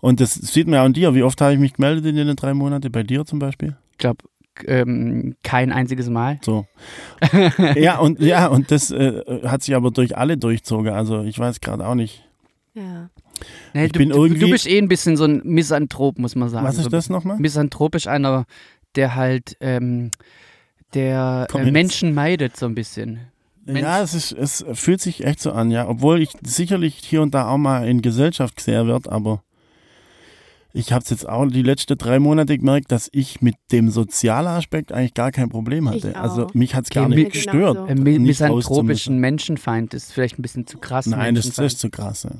Und 0.00 0.20
das 0.20 0.34
sieht 0.34 0.66
man 0.66 0.74
ja 0.74 0.84
an 0.84 0.92
dir. 0.92 1.14
Wie 1.14 1.22
oft 1.22 1.40
habe 1.40 1.54
ich 1.54 1.58
mich 1.58 1.72
gemeldet 1.74 2.04
in 2.06 2.16
den 2.16 2.36
drei 2.36 2.54
Monaten? 2.54 2.90
Bei 2.92 3.02
dir 3.02 3.24
zum 3.24 3.38
Beispiel? 3.38 3.76
Ich 3.92 3.98
glaube, 3.98 4.24
ähm, 4.66 5.34
kein 5.42 5.72
einziges 5.72 6.08
Mal. 6.10 6.38
So. 6.42 6.66
ja, 7.76 7.98
und 7.98 8.20
ja, 8.20 8.48
und 8.48 8.70
das 8.70 8.90
äh, 8.90 9.22
hat 9.44 9.62
sich 9.62 9.74
aber 9.74 9.90
durch 9.90 10.16
alle 10.16 10.36
durchzogen. 10.36 10.92
Also 10.92 11.22
ich 11.22 11.38
weiß 11.38 11.60
gerade 11.60 11.86
auch 11.86 11.94
nicht. 11.94 12.24
Ja. 12.74 13.08
Nee, 13.74 13.86
Ich 13.86 13.92
du, 13.92 13.98
bin 13.98 14.10
du, 14.10 14.16
du 14.16 14.24
irgendwie- 14.26 14.50
bist 14.50 14.66
eh 14.68 14.78
ein 14.78 14.88
bisschen 14.88 15.16
so 15.16 15.24
ein 15.24 15.40
Misanthrop, 15.44 16.18
muss 16.18 16.34
man 16.36 16.48
sagen. 16.48 16.66
Was 16.66 16.76
so 16.76 16.82
ist 16.82 16.92
das 16.92 17.08
nochmal? 17.08 17.38
Misanthropisch 17.38 18.06
einer, 18.08 18.44
der 18.96 19.14
halt 19.14 19.56
ähm, 19.60 20.10
der 20.94 21.46
äh. 21.52 21.70
Menschen 21.70 22.14
meidet 22.14 22.56
so 22.56 22.66
ein 22.66 22.74
bisschen. 22.74 23.20
Mensch. 23.64 23.80
Ja, 23.80 24.02
es, 24.02 24.14
ist, 24.14 24.32
es 24.32 24.64
fühlt 24.74 25.00
sich 25.00 25.24
echt 25.24 25.40
so 25.40 25.52
an, 25.52 25.70
ja. 25.70 25.88
Obwohl 25.88 26.20
ich 26.20 26.30
sicherlich 26.42 26.96
hier 26.96 27.22
und 27.22 27.32
da 27.32 27.48
auch 27.48 27.58
mal 27.58 27.86
in 27.88 28.02
Gesellschaft 28.02 28.56
gesehen 28.56 28.88
wird, 28.88 29.08
aber 29.08 29.42
ich 30.72 30.92
habe 30.92 31.04
es 31.04 31.10
jetzt 31.10 31.28
auch 31.28 31.46
die 31.46 31.62
letzten 31.62 31.98
drei 31.98 32.18
Monate 32.18 32.56
gemerkt, 32.56 32.90
dass 32.90 33.08
ich 33.12 33.40
mit 33.42 33.56
dem 33.70 33.90
sozialen 33.90 34.48
Aspekt 34.48 34.90
eigentlich 34.90 35.14
gar 35.14 35.30
kein 35.30 35.48
Problem 35.50 35.88
hatte. 35.88 36.10
Ich 36.10 36.16
Also 36.16 36.48
mich 36.54 36.74
hat 36.74 36.84
es 36.84 36.90
gar 36.90 37.08
nicht 37.08 37.18
mit- 37.24 37.32
gestört. 37.34 37.88
Ein 37.88 37.98
mi- 38.02 38.18
nicht 38.18 38.40
misanthropischen. 38.40 39.18
Menschenfeind 39.18 39.92
ist 39.94 40.12
vielleicht 40.12 40.38
ein 40.38 40.42
bisschen 40.42 40.66
zu 40.66 40.78
krass. 40.78 41.06
Nein, 41.06 41.34
das, 41.34 41.46
ist 41.58 41.78
zu 41.78 41.90
krass. 41.90 42.24
Ja. 42.24 42.30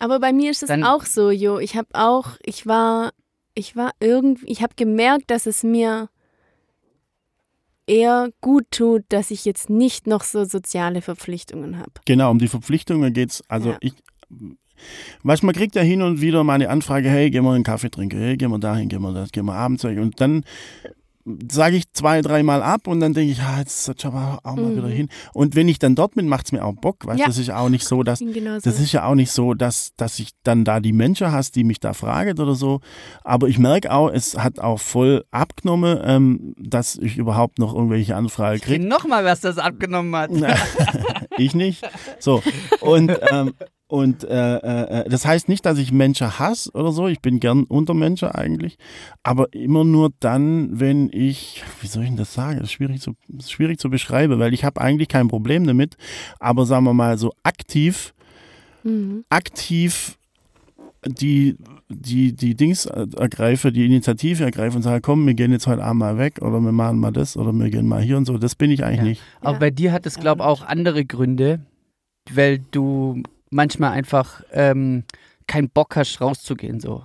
Aber 0.00 0.18
bei 0.20 0.32
mir 0.32 0.50
ist 0.50 0.62
es 0.62 0.70
auch 0.84 1.04
so, 1.06 1.30
Jo. 1.30 1.58
Ich 1.58 1.76
habe 1.76 1.88
auch, 1.94 2.30
ich 2.44 2.66
war, 2.66 3.12
ich 3.56 3.74
war 3.74 3.90
irgendwie, 3.98 4.46
ich 4.46 4.62
habe 4.62 4.74
gemerkt, 4.76 5.30
dass 5.30 5.46
es 5.46 5.64
mir 5.64 6.08
eher 7.86 8.30
gut 8.40 8.66
tut, 8.70 9.04
dass 9.08 9.30
ich 9.30 9.44
jetzt 9.44 9.70
nicht 9.70 10.06
noch 10.06 10.22
so 10.22 10.44
soziale 10.44 11.02
Verpflichtungen 11.02 11.78
habe. 11.78 11.92
Genau, 12.04 12.30
um 12.30 12.38
die 12.38 12.48
Verpflichtungen 12.48 13.12
geht's. 13.12 13.42
Also 13.48 13.70
Ja. 13.70 13.78
ich, 13.80 13.94
weißt, 15.22 15.42
man 15.42 15.54
kriegt 15.54 15.74
ja 15.74 15.82
hin 15.82 16.02
und 16.02 16.20
wieder 16.20 16.44
mal 16.44 16.54
eine 16.54 16.68
Anfrage, 16.68 17.08
hey, 17.08 17.30
gehen 17.30 17.44
wir 17.44 17.52
einen 17.52 17.64
Kaffee 17.64 17.90
trinken, 17.90 18.18
hey, 18.18 18.36
gehen 18.36 18.50
wir 18.50 18.58
dahin, 18.58 18.88
gehen 18.88 19.02
wir 19.02 19.12
das, 19.12 19.32
gehen 19.32 19.46
wir 19.46 19.54
abends 19.54 19.84
weg. 19.84 19.98
Und 19.98 20.20
dann 20.20 20.44
sage 21.50 21.76
ich 21.76 21.92
zwei, 21.92 22.22
dreimal 22.22 22.62
ab 22.62 22.86
und 22.86 23.00
dann 23.00 23.12
denke 23.12 23.32
ich, 23.32 23.38
ja, 23.38 23.58
jetzt 23.58 23.88
ich 23.88 24.06
aber 24.06 24.38
auch 24.44 24.54
mal 24.54 24.66
Mhm. 24.66 24.76
wieder 24.76 24.88
hin. 24.88 25.08
Und 25.34 25.56
wenn 25.56 25.68
ich 25.68 25.78
dann 25.78 25.94
dort 25.96 26.14
bin, 26.14 26.28
macht 26.28 26.46
es 26.46 26.52
mir 26.52 26.64
auch 26.64 26.74
Bock. 26.74 27.04
Weißt, 27.04 27.18
Ja. 27.18 27.26
Das 27.26 27.36
ist 27.38 27.48
ja 27.48 27.58
auch 27.58 27.68
nicht 27.68 27.84
so, 27.84 28.02
dass 28.04 28.20
das 28.62 28.78
ist 28.80 28.92
ja 28.92 29.04
auch 29.04 29.14
nicht 29.16 29.32
so, 29.32 29.54
dass, 29.54 29.92
dass 29.96 30.18
ich 30.20 30.30
dann 30.44 30.64
da 30.64 30.78
die 30.80 30.92
Menschen 30.92 31.32
hast, 31.32 31.56
die 31.56 31.64
mich 31.64 31.80
da 31.80 31.94
fragen 31.94 32.38
oder 32.38 32.54
so. 32.54 32.80
Aber 33.24 33.48
ich 33.48 33.58
merke 33.58 33.90
auch, 33.92 34.08
es 34.10 34.38
hat 34.38 34.60
auch 34.60 34.78
voll 34.78 35.24
abgenommen, 35.32 35.98
ähm, 36.04 36.54
dass 36.58 36.96
ich 36.96 37.16
überhaupt 37.16 37.58
noch 37.58 37.74
irgendwelche 37.74 38.14
Anfragen 38.14 38.60
kriege. 38.60 38.86
Nochmal, 38.86 39.24
was 39.24 39.40
das 39.40 39.58
abgenommen 39.58 40.14
hat. 40.14 40.30
ich 41.38 41.54
nicht. 41.54 41.82
So. 42.20 42.42
Und, 42.80 43.10
ähm, 43.32 43.52
und 43.88 44.24
äh, 44.24 44.56
äh, 44.56 45.08
das 45.08 45.24
heißt 45.24 45.48
nicht, 45.48 45.64
dass 45.64 45.78
ich 45.78 45.92
Menschen 45.92 46.38
hasse 46.40 46.70
oder 46.72 46.90
so. 46.90 47.06
Ich 47.06 47.20
bin 47.20 47.38
gern 47.38 47.64
unter 47.64 47.94
Menschen 47.94 48.28
eigentlich. 48.28 48.78
Aber 49.22 49.52
immer 49.52 49.84
nur 49.84 50.10
dann, 50.18 50.80
wenn 50.80 51.08
ich, 51.12 51.62
wie 51.80 51.86
soll 51.86 52.02
ich 52.02 52.08
denn 52.08 52.18
das 52.18 52.34
sagen? 52.34 52.58
Das 52.58 52.66
ist 52.68 52.72
schwierig 52.72 53.00
zu, 53.00 53.14
ist 53.38 53.52
schwierig 53.52 53.78
zu 53.78 53.88
beschreiben, 53.88 54.40
weil 54.40 54.54
ich 54.54 54.64
habe 54.64 54.80
eigentlich 54.80 55.08
kein 55.08 55.28
Problem 55.28 55.66
damit. 55.66 55.96
Aber 56.40 56.66
sagen 56.66 56.84
wir 56.84 56.94
mal 56.94 57.16
so 57.16 57.32
aktiv, 57.44 58.12
mhm. 58.82 59.24
aktiv 59.28 60.18
die, 61.06 61.56
die, 61.88 62.32
die 62.32 62.56
Dings 62.56 62.86
ergreife, 62.86 63.70
die 63.70 63.86
Initiative 63.86 64.42
ergreife 64.42 64.76
und 64.76 64.82
sage, 64.82 65.00
komm, 65.00 65.24
wir 65.24 65.34
gehen 65.34 65.52
jetzt 65.52 65.68
heute 65.68 65.84
Abend 65.84 66.00
mal 66.00 66.18
weg 66.18 66.40
oder 66.42 66.58
wir 66.58 66.72
machen 66.72 66.98
mal 66.98 67.12
das 67.12 67.36
oder 67.36 67.52
wir 67.52 67.70
gehen 67.70 67.86
mal 67.86 68.02
hier 68.02 68.16
und 68.16 68.24
so. 68.24 68.36
Das 68.36 68.56
bin 68.56 68.72
ich 68.72 68.82
eigentlich 68.82 68.98
Ja. 68.98 69.04
nicht. 69.04 69.22
Aber 69.42 69.52
Ja. 69.52 69.58
bei 69.58 69.70
dir 69.70 69.92
hat 69.92 70.06
es, 70.06 70.18
glaube 70.18 70.40
ich, 70.42 70.46
auch 70.46 70.62
andere 70.62 71.04
Gründe, 71.04 71.60
weil 72.32 72.58
du 72.72 73.22
manchmal 73.50 73.92
einfach 73.92 74.42
ähm, 74.52 75.04
keinen 75.46 75.68
Bock 75.70 75.96
hast, 75.96 76.20
rauszugehen. 76.20 76.80
So. 76.80 77.04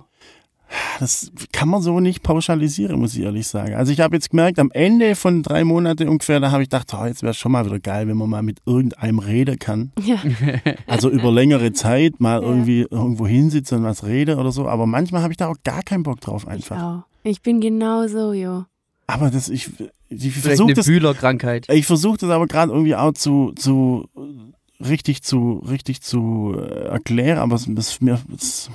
Das 1.00 1.30
kann 1.52 1.68
man 1.68 1.82
so 1.82 2.00
nicht 2.00 2.22
pauschalisieren, 2.22 2.98
muss 2.98 3.14
ich 3.14 3.20
ehrlich 3.22 3.46
sagen. 3.46 3.74
Also 3.74 3.92
ich 3.92 4.00
habe 4.00 4.16
jetzt 4.16 4.30
gemerkt, 4.30 4.58
am 4.58 4.70
Ende 4.72 5.14
von 5.16 5.42
drei 5.42 5.64
Monaten 5.64 6.08
ungefähr, 6.08 6.40
da 6.40 6.50
habe 6.50 6.62
ich 6.62 6.70
gedacht, 6.70 6.94
oh, 6.98 7.04
jetzt 7.04 7.22
wäre 7.22 7.34
schon 7.34 7.52
mal 7.52 7.66
wieder 7.66 7.78
geil, 7.78 8.08
wenn 8.08 8.16
man 8.16 8.30
mal 8.30 8.42
mit 8.42 8.60
irgendeinem 8.64 9.18
reden 9.18 9.58
kann. 9.58 9.92
Ja. 10.02 10.16
Also 10.86 11.10
über 11.10 11.30
längere 11.30 11.72
Zeit 11.74 12.20
mal 12.20 12.40
Ja. 12.40 12.48
irgendwie 12.48 12.86
irgendwo 12.90 13.26
hinsitzen 13.26 13.78
und 13.78 13.84
was 13.84 14.04
reden 14.04 14.38
oder 14.38 14.50
so. 14.50 14.66
Aber 14.66 14.86
manchmal 14.86 15.22
habe 15.22 15.32
ich 15.32 15.36
da 15.36 15.48
auch 15.48 15.58
gar 15.62 15.82
keinen 15.82 16.04
Bock 16.04 16.20
drauf 16.22 16.44
Ich 16.44 16.48
einfach. 16.48 16.82
auch. 16.82 17.02
Ich 17.22 17.42
bin 17.42 17.60
genauso, 17.60 18.32
Jo. 18.32 18.64
Aber 19.06 19.30
das, 19.30 19.50
ich, 19.50 19.68
ich 20.08 20.32
versuche 20.32 20.68
eine 20.68 20.74
das, 20.74 20.86
Bühlerkrankheit. 20.86 21.68
ich 21.68 21.84
versuche 21.86 22.16
das 22.16 22.30
aber 22.30 22.46
gerade 22.46 22.72
irgendwie 22.72 22.96
auch 22.96 23.12
zu, 23.12 23.52
zu 23.56 24.08
richtig 24.84 25.22
zu, 25.22 25.62
richtig 25.68 26.02
zu 26.02 26.54
äh, 26.56 26.88
erklären, 26.88 27.38
aber 27.38 27.56
es, 27.56 27.66
es, 27.68 28.00
mir, 28.00 28.20
es 28.34 28.70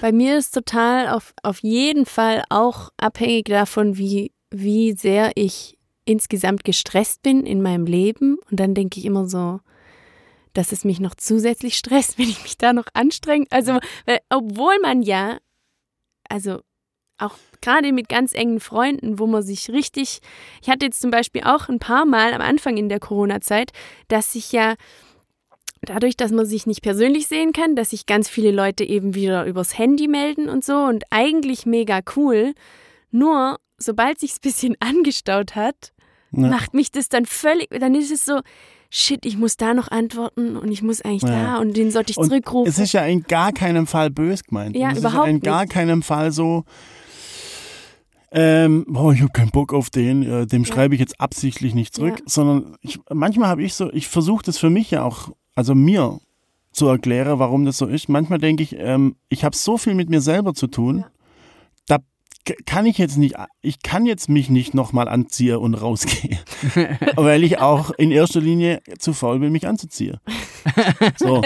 Bei 0.00 0.12
mir 0.12 0.38
ist 0.38 0.52
total 0.52 1.08
auf, 1.08 1.34
auf 1.42 1.60
jeden 1.62 2.06
Fall 2.06 2.44
auch 2.48 2.90
abhängig 2.96 3.46
davon, 3.46 3.96
wie, 3.96 4.32
wie 4.50 4.92
sehr 4.92 5.32
ich 5.34 5.76
insgesamt 6.04 6.64
gestresst 6.64 7.22
bin 7.22 7.44
in 7.44 7.62
meinem 7.62 7.86
Leben. 7.86 8.38
Und 8.50 8.60
dann 8.60 8.74
denke 8.74 8.98
ich 8.98 9.04
immer 9.04 9.26
so, 9.26 9.60
dass 10.54 10.72
es 10.72 10.84
mich 10.84 11.00
noch 11.00 11.14
zusätzlich 11.14 11.76
stresst, 11.76 12.18
wenn 12.18 12.28
ich 12.28 12.42
mich 12.42 12.56
da 12.56 12.72
noch 12.72 12.86
anstrenge. 12.94 13.46
Also, 13.50 13.78
weil, 14.06 14.20
obwohl 14.30 14.78
man 14.80 15.02
ja, 15.02 15.38
also 16.28 16.60
auch 17.18 17.34
gerade 17.62 17.92
mit 17.92 18.08
ganz 18.08 18.34
engen 18.34 18.60
Freunden, 18.60 19.18
wo 19.18 19.26
man 19.26 19.42
sich 19.42 19.70
richtig, 19.70 20.20
ich 20.62 20.68
hatte 20.68 20.86
jetzt 20.86 21.00
zum 21.00 21.10
Beispiel 21.10 21.42
auch 21.44 21.68
ein 21.68 21.78
paar 21.78 22.04
Mal 22.04 22.34
am 22.34 22.42
Anfang 22.42 22.76
in 22.76 22.88
der 22.88 23.00
Corona-Zeit, 23.00 23.72
dass 24.08 24.34
ich 24.34 24.52
ja 24.52 24.74
dadurch, 25.82 26.16
dass 26.16 26.32
man 26.32 26.46
sich 26.46 26.66
nicht 26.66 26.82
persönlich 26.82 27.26
sehen 27.28 27.52
kann, 27.52 27.76
dass 27.76 27.90
sich 27.90 28.06
ganz 28.06 28.28
viele 28.28 28.50
Leute 28.50 28.84
eben 28.84 29.14
wieder 29.14 29.44
übers 29.46 29.76
Handy 29.78 30.08
melden 30.08 30.48
und 30.48 30.64
so 30.64 30.74
und 30.76 31.04
eigentlich 31.10 31.66
mega 31.66 32.00
cool. 32.16 32.54
Nur 33.10 33.58
sobald 33.78 34.18
sich's 34.18 34.36
ein 34.36 34.40
bisschen 34.42 34.76
angestaut 34.80 35.54
hat, 35.54 35.92
Ja. 36.32 36.48
macht 36.48 36.74
mich 36.74 36.90
das 36.90 37.08
dann 37.08 37.24
völlig, 37.26 37.68
dann 37.70 37.94
ist 37.94 38.10
es 38.10 38.24
so, 38.24 38.40
shit, 38.90 39.26
ich 39.26 39.36
muss 39.36 39.56
da 39.56 39.74
noch 39.74 39.88
antworten 39.90 40.56
und 40.56 40.70
ich 40.70 40.82
muss 40.82 41.02
eigentlich 41.02 41.22
Ja. 41.22 41.54
da 41.54 41.58
und 41.58 41.76
den 41.76 41.90
sollte 41.90 42.10
ich 42.12 42.16
Und 42.16 42.28
zurückrufen. 42.28 42.68
Es 42.70 42.78
ist 42.78 42.92
ja 42.92 43.04
in 43.04 43.22
gar 43.24 43.52
keinem 43.52 43.86
Fall 43.86 44.10
bös 44.10 44.44
gemeint. 44.44 44.76
Ja, 44.76 44.90
es 44.92 44.98
überhaupt 44.98 45.26
ist 45.26 45.30
ja 45.32 45.36
in 45.36 45.40
gar 45.40 45.62
nicht. 45.62 45.72
keinem 45.72 46.02
Fall 46.02 46.32
so, 46.32 46.64
ähm, 48.32 48.84
boah, 48.88 49.12
ich 49.12 49.20
habe 49.20 49.30
keinen 49.32 49.50
Bock 49.50 49.72
auf 49.72 49.88
den, 49.90 50.22
äh, 50.22 50.46
dem 50.46 50.64
Ja. 50.64 50.72
schreibe 50.72 50.94
ich 50.94 51.00
jetzt 51.00 51.20
absichtlich 51.20 51.74
nicht 51.74 51.94
zurück, 51.94 52.18
Ja. 52.18 52.24
sondern 52.26 52.76
ich, 52.80 52.98
manchmal 53.12 53.48
habe 53.48 53.62
ich 53.62 53.74
so, 53.74 53.90
ich 53.92 54.08
versuche 54.08 54.44
das 54.44 54.58
für 54.58 54.70
mich 54.70 54.90
ja 54.90 55.02
auch, 55.04 55.30
also 55.56 55.74
mir 55.74 56.20
zu 56.70 56.86
erklären, 56.86 57.38
warum 57.40 57.64
das 57.64 57.78
so 57.78 57.86
ist. 57.86 58.08
Manchmal 58.08 58.38
denke 58.38 58.62
ich, 58.62 58.76
ähm, 58.78 59.16
ich 59.28 59.44
habe 59.44 59.56
so 59.56 59.78
viel 59.78 59.94
mit 59.94 60.10
mir 60.10 60.20
selber 60.20 60.54
zu 60.54 60.68
tun, 60.68 60.98
Ja. 60.98 61.10
Kann 62.64 62.86
ich 62.86 62.98
jetzt 62.98 63.16
nicht, 63.16 63.34
ich 63.60 63.82
kann 63.82 64.06
jetzt 64.06 64.28
mich 64.28 64.50
nicht 64.50 64.74
nochmal 64.74 65.08
anziehen 65.08 65.56
und 65.56 65.74
rausgehen, 65.74 66.38
weil 67.16 67.44
ich 67.44 67.58
auch 67.58 67.90
in 67.90 68.10
erster 68.10 68.40
Linie 68.40 68.80
zu 68.98 69.12
faul 69.12 69.40
bin, 69.40 69.52
mich 69.52 69.66
anzuziehen. 69.66 70.18
So. 71.16 71.42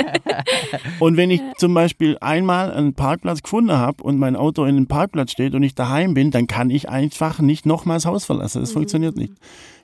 Und 0.99 1.17
wenn 1.17 1.31
ich 1.31 1.41
zum 1.59 1.75
Beispiel 1.75 2.17
einmal 2.21 2.73
einen 2.73 2.95
Parkplatz 2.95 3.43
gefunden 3.43 3.73
habe 3.73 4.03
und 4.03 4.19
mein 4.19 4.37
Auto 4.37 4.65
in 4.65 4.77
einem 4.77 4.87
Parkplatz 4.87 5.33
steht 5.33 5.55
und 5.55 5.63
ich 5.63 5.75
daheim 5.75 6.15
bin, 6.15 6.31
dann 6.31 6.47
kann 6.47 6.71
ich 6.71 6.89
einfach 6.89 7.41
nicht 7.41 7.67
nochmal 7.67 7.97
das 7.97 8.07
Haus 8.07 8.25
verlassen. 8.25 8.61
Das 8.61 8.73
funktioniert 8.73 9.17
nicht. 9.17 9.33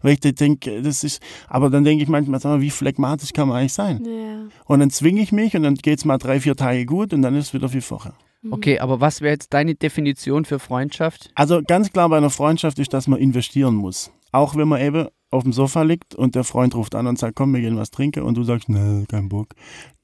Weil 0.03 0.13
ich 0.13 0.21
denke, 0.21 0.83
das 0.83 1.05
ist, 1.05 1.23
aber 1.49 1.71
dann 1.71 1.85
denke 1.85 2.03
ich 2.03 2.09
manchmal, 2.09 2.41
sag 2.41 2.51
mal, 2.51 2.61
wie 2.61 2.71
phlegmatisch 2.71 3.33
kann 3.33 3.49
man 3.49 3.59
eigentlich 3.59 3.73
sein? 3.73 4.03
ja. 4.05 4.37
Und 4.67 4.81
dann 4.81 4.91
zwinge 4.91 5.21
ich 5.21 5.33
mich 5.33 5.57
und 5.57 5.63
dann 5.63 5.75
geht 5.75 5.99
es 5.99 6.05
mal 6.05 6.19
drei, 6.19 6.41
vier 6.41 6.57
Tage 6.57 6.87
gut 6.87 7.13
und 7.13 7.23
dann 7.23 7.35
ist 7.35 7.49
es 7.49 7.55
wieder 7.55 7.73
wie 7.73 7.81
vorher. 7.81 8.15
Okay, 8.51 8.79
aber 8.79 9.01
was 9.01 9.21
wäre 9.21 9.33
jetzt 9.33 9.53
deine 9.55 9.75
Definition 9.75 10.45
für 10.45 10.59
Freundschaft? 10.59 11.31
Also 11.35 11.63
ganz 11.67 11.91
klar 11.93 12.09
bei 12.09 12.17
einer 12.17 12.31
Freundschaft 12.31 12.79
ist, 12.79 12.93
dass 12.93 13.09
man 13.09 13.19
investieren 13.19 13.75
muss. 13.75 14.11
Auch 14.33 14.55
wenn 14.57 14.69
man 14.69 14.81
eben 14.81 15.09
auf 15.31 15.43
dem 15.43 15.53
Sofa 15.53 15.83
liegt 15.83 16.15
und 16.15 16.35
der 16.35 16.45
Freund 16.45 16.75
ruft 16.75 16.95
an 16.95 17.07
und 17.07 17.19
sagt, 17.19 17.35
komm, 17.37 17.53
wir 17.55 17.61
gehen 17.61 17.77
was 17.77 17.91
trinken 17.91 18.23
und 18.23 18.37
du 18.37 18.45
sagst, 18.45 18.69
nee, 18.69 19.05
kein 19.09 19.29
Bock. 19.29 19.49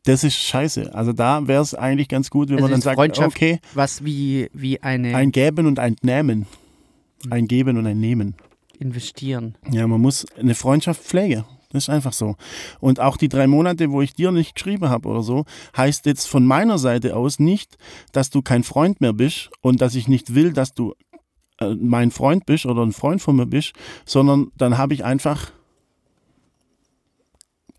Das 0.04 0.24
ist 0.24 0.34
scheiße. 0.34 0.92
Also 0.94 1.12
da 1.12 1.46
wäre 1.46 1.62
es 1.62 1.74
eigentlich 1.74 2.08
ganz 2.08 2.28
gut, 2.30 2.48
wenn 2.48 2.56
Also 2.56 2.64
man 2.64 2.72
dann 2.72 2.80
sagt, 2.80 2.96
Freundschaft 2.96 3.36
okay, 3.36 3.60
Was 3.74 4.04
wie, 4.04 4.48
wie 4.52 4.82
eine 4.82 5.14
ein 5.14 5.30
Geben 5.30 5.66
und 5.66 5.78
ein 5.78 5.94
Nehmen. 6.02 6.46
Ein 7.30 7.46
Geben 7.46 7.76
und 7.76 7.86
ein 7.86 8.00
Nehmen. 8.00 8.34
investieren. 8.80 9.54
Ja, 9.70 9.86
man 9.86 10.00
muss 10.00 10.26
eine 10.36 10.56
Freundschaft 10.56 11.00
pflegen. 11.02 11.44
Das 11.72 11.84
ist 11.84 11.88
einfach 11.88 12.12
so. 12.12 12.36
Und 12.80 13.00
auch 13.00 13.16
die 13.16 13.28
drei 13.28 13.46
Monate, 13.46 13.90
wo 13.90 14.02
ich 14.02 14.14
dir 14.14 14.30
nicht 14.30 14.54
geschrieben 14.54 14.88
habe 14.88 15.08
oder 15.08 15.22
so, 15.22 15.44
heißt 15.76 16.06
jetzt 16.06 16.28
von 16.28 16.44
meiner 16.46 16.78
Seite 16.78 17.16
aus 17.16 17.38
nicht, 17.38 17.76
dass 18.12 18.30
du 18.30 18.42
kein 18.42 18.62
Freund 18.62 19.00
mehr 19.00 19.12
bist 19.12 19.50
und 19.60 19.80
dass 19.80 19.94
ich 19.94 20.08
nicht 20.08 20.34
will, 20.34 20.52
dass 20.52 20.74
du 20.74 20.94
äh, 21.58 21.74
mein 21.74 22.10
Freund 22.10 22.46
bist 22.46 22.66
oder 22.66 22.82
ein 22.82 22.92
Freund 22.92 23.22
von 23.22 23.36
mir 23.36 23.46
bist, 23.46 23.72
sondern 24.04 24.50
dann 24.56 24.78
habe 24.78 24.94
ich 24.94 25.04
einfach 25.04 25.50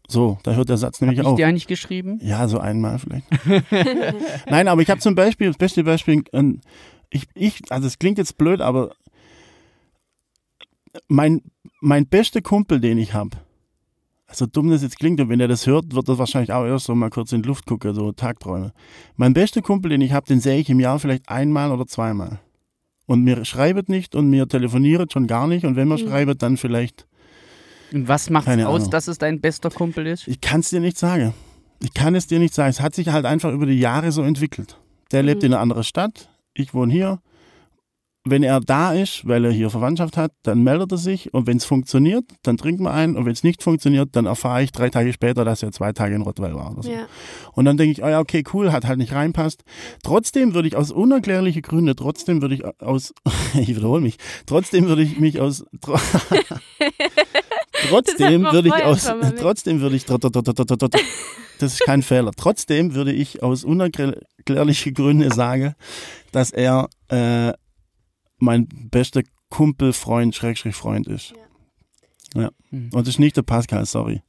so, 0.07 0.37
da 0.43 0.53
hört 0.53 0.69
der 0.69 0.77
Satz 0.77 1.01
nämlich 1.01 1.19
Hab 1.19 1.25
auf. 1.25 1.33
ich 1.33 1.37
dir 1.37 1.47
eigentlich 1.47 1.67
geschrieben? 1.67 2.19
Ja, 2.21 2.47
so 2.47 2.59
einmal 2.59 2.99
vielleicht. 2.99 3.25
Nein, 4.49 4.67
aber 4.67 4.81
ich 4.81 4.89
habe 4.89 4.99
zum 4.99 5.15
Beispiel, 5.15 5.47
das 5.47 5.57
beste 5.57 5.83
Beispiel, 5.83 6.23
ich, 7.09 7.27
ich, 7.33 7.61
also 7.69 7.87
es 7.87 7.97
klingt 7.99 8.17
jetzt 8.17 8.37
blöd, 8.37 8.61
aber 8.61 8.91
mein, 11.07 11.41
mein 11.79 12.05
bester 12.07 12.41
Kumpel, 12.41 12.79
den 12.79 12.97
ich 12.97 13.13
habe, 13.13 13.37
so 14.35 14.45
dumm 14.45 14.69
das 14.69 14.81
jetzt 14.81 14.97
klingt, 14.99 15.19
und 15.21 15.29
wenn 15.29 15.39
er 15.39 15.47
das 15.47 15.67
hört, 15.67 15.93
wird 15.95 16.07
er 16.09 16.17
wahrscheinlich 16.17 16.51
auch 16.51 16.65
erst 16.65 16.85
so 16.85 16.95
mal 16.95 17.09
kurz 17.09 17.31
in 17.31 17.41
die 17.41 17.47
Luft 17.47 17.65
gucken, 17.65 17.93
so 17.93 18.11
Tagträume. 18.11 18.71
Mein 19.15 19.33
bester 19.33 19.61
Kumpel, 19.61 19.89
den 19.89 20.01
ich 20.01 20.11
habe, 20.13 20.25
den 20.27 20.39
sehe 20.39 20.59
ich 20.59 20.69
im 20.69 20.79
Jahr 20.79 20.99
vielleicht 20.99 21.29
einmal 21.29 21.71
oder 21.71 21.85
zweimal. 21.87 22.39
Und 23.05 23.23
mir 23.23 23.43
schreibt 23.45 23.89
nicht 23.89 24.15
und 24.15 24.29
mir 24.29 24.47
telefoniert 24.47 25.11
schon 25.13 25.27
gar 25.27 25.45
nicht. 25.47 25.65
Und 25.65 25.75
wenn 25.75 25.87
wir 25.87 25.97
Mhm. 25.97 26.07
schreibt, 26.07 26.41
dann 26.41 26.57
vielleicht, 26.57 27.05
Und 27.91 28.07
was 28.07 28.29
macht 28.31 28.45
Keine 28.45 28.67
aus, 28.69 28.81
Ahnung. 28.81 28.91
dass 28.91 29.07
es 29.07 29.17
dein 29.19 29.39
bester 29.39 29.69
Kumpel 29.69 30.07
ist? 30.07 30.27
ich 30.27 30.41
kann 30.41 30.61
es 30.61 30.69
dir 30.69 30.79
nicht 30.79 30.97
sagen. 30.97 31.33
Ich 31.81 31.93
kann 31.93 32.15
es 32.15 32.25
dir 32.27 32.39
nicht 32.39 32.53
sagen. 32.53 32.69
Es 32.69 32.79
hat 32.81 32.95
sich 32.95 33.09
halt 33.09 33.25
einfach 33.25 33.51
über 33.51 33.65
die 33.67 33.77
Jahre 33.79 34.11
so 34.11 34.23
entwickelt. 34.23 34.79
Der 35.11 35.21
lebt 35.21 35.41
Mhm. 35.43 35.47
in 35.47 35.53
einer 35.53 35.61
anderen 35.61 35.83
Stadt, 35.83 36.29
ich 36.55 36.73
wohne 36.73 36.91
hier. 36.93 37.19
Wenn 38.25 38.41
er 38.41 38.61
da 38.61 38.93
ist, 38.93 39.27
weil 39.27 39.43
er 39.43 39.51
hier 39.51 39.69
Verwandtschaft 39.69 40.15
hat, 40.15 40.31
dann 40.43 40.63
meldet 40.63 40.93
er 40.93 40.97
sich 40.97 41.33
und 41.33 41.45
wenn 41.45 41.57
es 41.57 41.65
funktioniert, 41.65 42.23
dann 42.43 42.55
trinken 42.55 42.83
wir 42.83 42.93
ein 42.93 43.17
und 43.17 43.25
wenn 43.25 43.33
es 43.33 43.43
nicht 43.43 43.61
funktioniert, 43.61 44.09
dann 44.13 44.25
erfahre 44.25 44.63
ich 44.63 44.71
drei 44.71 44.89
Tage 44.89 45.11
später, 45.11 45.43
dass 45.43 45.61
er 45.61 45.73
zwei 45.73 45.91
Tage 45.91 46.15
in 46.15 46.21
Rottweil 46.21 46.55
war. 46.55 46.73
So. 46.81 46.89
Ja. 46.89 47.07
Und 47.51 47.65
dann 47.65 47.75
denke 47.75 47.91
ich, 47.91 48.01
oh 48.01 48.07
ja, 48.07 48.21
okay, 48.21 48.43
cool, 48.53 48.71
hat 48.71 48.85
halt 48.85 48.97
nicht 48.97 49.11
reinpasst. 49.11 49.65
Trotzdem 50.03 50.53
würde 50.53 50.69
ich 50.69 50.77
aus 50.77 50.91
unerklärlichen 50.91 51.61
Gründen, 51.61 51.93
trotzdem 51.97 52.41
würde 52.41 52.55
ich 52.55 52.63
aus, 52.81 53.13
ich 53.59 53.67
wiederhole 53.67 54.01
mich, 54.01 54.15
trotzdem 54.45 54.87
würde 54.87 55.01
ich 55.01 55.19
mich 55.19 55.41
aus, 55.41 55.65
tro 55.81 55.97
trotzdem 57.89 58.43
würde 58.43 58.69
ich 58.69 58.83
aus, 58.85 59.11
trotzdem 59.37 59.81
würde 59.81 59.97
ich, 59.97 60.05
das 61.59 61.73
ist 61.73 61.81
kein 61.81 62.01
Fehler, 62.01 62.31
trotzdem 62.35 62.95
würde 62.95 63.11
ich 63.11 63.43
aus 63.43 63.65
unerklärlichen 63.65 64.93
Gründen 64.93 65.29
sagen, 65.31 65.75
dass 66.31 66.51
er 66.51 66.87
äh, 67.09 67.51
mein 68.43 68.67
bester 68.91 69.23
Kumpel, 69.49 69.93
Freund, 69.93 70.35
Schrägstrich 70.35 70.75
Freund 70.75 71.07
ist. 71.07 71.33
Ja. 72.33 72.51
Mhm. 72.71 72.89
Und 72.93 73.03
es 73.03 73.15
ist 73.15 73.19
nicht 73.19 73.37
der 73.37 73.43
Pascal, 73.43 73.85
sorry. 73.85 74.21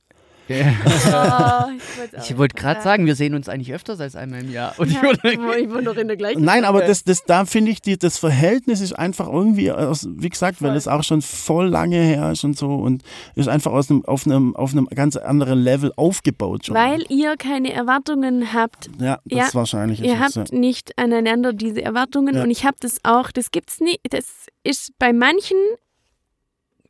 Oh, 0.49 1.71
ich 2.29 2.37
wollte 2.37 2.55
gerade 2.55 2.83
sagen, 2.83 3.07
wir 3.07 3.15
sehen 3.17 3.35
uns 3.35 3.49
eigentlich 3.49 3.73
öfters 3.73 3.99
als 4.01 4.15
einmal 4.15 4.41
im 4.41 4.53
Jahr. 4.53 4.75
Und 4.79 4.89
ich 4.91 4.95
Ja, 5.01 5.13
ich 5.23 5.71
wohne 5.71 5.85
doch 5.85 5.97
in 5.97 6.07
der 6.07 6.17
gleichen 6.17 6.45
Nein, 6.45 6.65
aber 6.65 6.79
Okay. 6.79 6.89
das, 6.89 7.05
das, 7.05 7.25
da 7.25 7.45
finde 7.47 7.71
ich, 7.71 7.81
die, 7.81 7.97
das 7.99 8.19
Verhältnis 8.19 8.81
ist 8.81 8.93
einfach 8.93 9.27
irgendwie, 9.27 9.71
aus, 9.73 10.07
wie 10.11 10.29
gesagt, 10.29 10.61
weil 10.61 10.71
Voll. 10.71 10.77
es 10.77 10.89
auch 10.89 11.03
schon 11.03 11.23
voll 11.23 11.69
lange 11.69 11.97
her 11.97 12.33
ist 12.33 12.45
und 12.45 12.59
so 12.59 12.75
und 12.75 13.03
ist 13.35 13.49
einfach 13.49 13.73
aus 13.73 13.91
einem, 13.91 14.05
auf, 14.05 14.27
einem, 14.27 14.55
auf 14.55 14.73
einem 14.73 14.87
ganz 14.89 15.17
anderen 15.17 15.61
Level 15.63 15.93
aufgebaut 15.97 16.67
schon. 16.67 16.75
Weil 16.77 17.05
ihr 17.09 17.37
keine 17.37 17.73
Erwartungen 17.73 18.53
habt. 18.53 18.91
ja, 19.01 19.19
das 19.25 19.39
Ja, 19.39 19.45
ist 19.47 19.55
wahrscheinlich. 19.55 20.01
Ihr 20.03 20.15
ist 20.15 20.31
es, 20.31 20.37
habt 20.37 20.53
nicht 20.53 20.99
aneinander 20.99 21.53
diese 21.53 21.83
Erwartungen 21.83 22.35
Ja. 22.37 22.43
und 22.43 22.51
ich 22.51 22.65
habe 22.67 22.77
das 22.81 22.99
auch. 23.03 23.31
Das 23.31 23.51
gibt's 23.51 23.81
nicht. 23.81 24.01
Das 24.11 24.27
ist 24.63 24.93
bei 24.99 25.13
manchen 25.13 25.57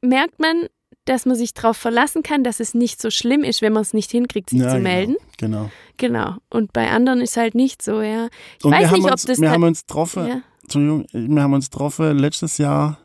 merkt 0.00 0.38
man, 0.40 0.66
dass 1.06 1.26
man 1.26 1.36
sich 1.36 1.52
darauf 1.54 1.76
verlassen 1.76 2.22
kann, 2.22 2.44
dass 2.44 2.60
es 2.60 2.74
nicht 2.74 3.00
so 3.02 3.10
schlimm 3.10 3.42
ist, 3.44 3.60
wenn 3.62 3.72
man 3.72 3.82
es 3.82 3.92
nicht 3.92 4.10
hinkriegt, 4.10 4.50
sich 4.50 4.60
ja, 4.60 4.68
zu 4.70 4.76
genau, 4.76 4.88
melden. 4.88 5.16
Genau. 5.38 5.70
Genau. 5.96 6.34
Und 6.50 6.72
bei 6.72 6.90
anderen 6.90 7.20
ist 7.20 7.36
halt 7.36 7.54
nicht 7.54 7.82
so, 7.82 8.00
ja. 8.00 8.28
Ich 8.58 8.64
Und 8.64 8.72
weiß 8.72 8.80
wir 8.80 8.90
haben 8.90 8.94
nicht, 8.96 9.04
ob 9.06 9.12
uns, 9.12 9.24
das 9.24 9.40
wir 9.40 9.48
ta- 9.48 9.54
haben 9.54 9.62
uns 9.64 9.80
getroffen, 9.86 10.26
ja. 10.26 10.40
Entschuldigung, 10.62 11.06
wir 11.12 11.42
haben 11.42 11.52
uns 11.52 11.70
getroffen 11.70 12.18
letztes 12.18 12.56
Jahr, 12.58 12.98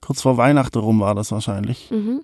kurz 0.00 0.22
vor 0.22 0.36
Weihnachten 0.36 0.78
rum 0.78 1.00
war 1.00 1.14
das 1.14 1.30
wahrscheinlich. 1.32 1.90
Mhm. 1.90 2.22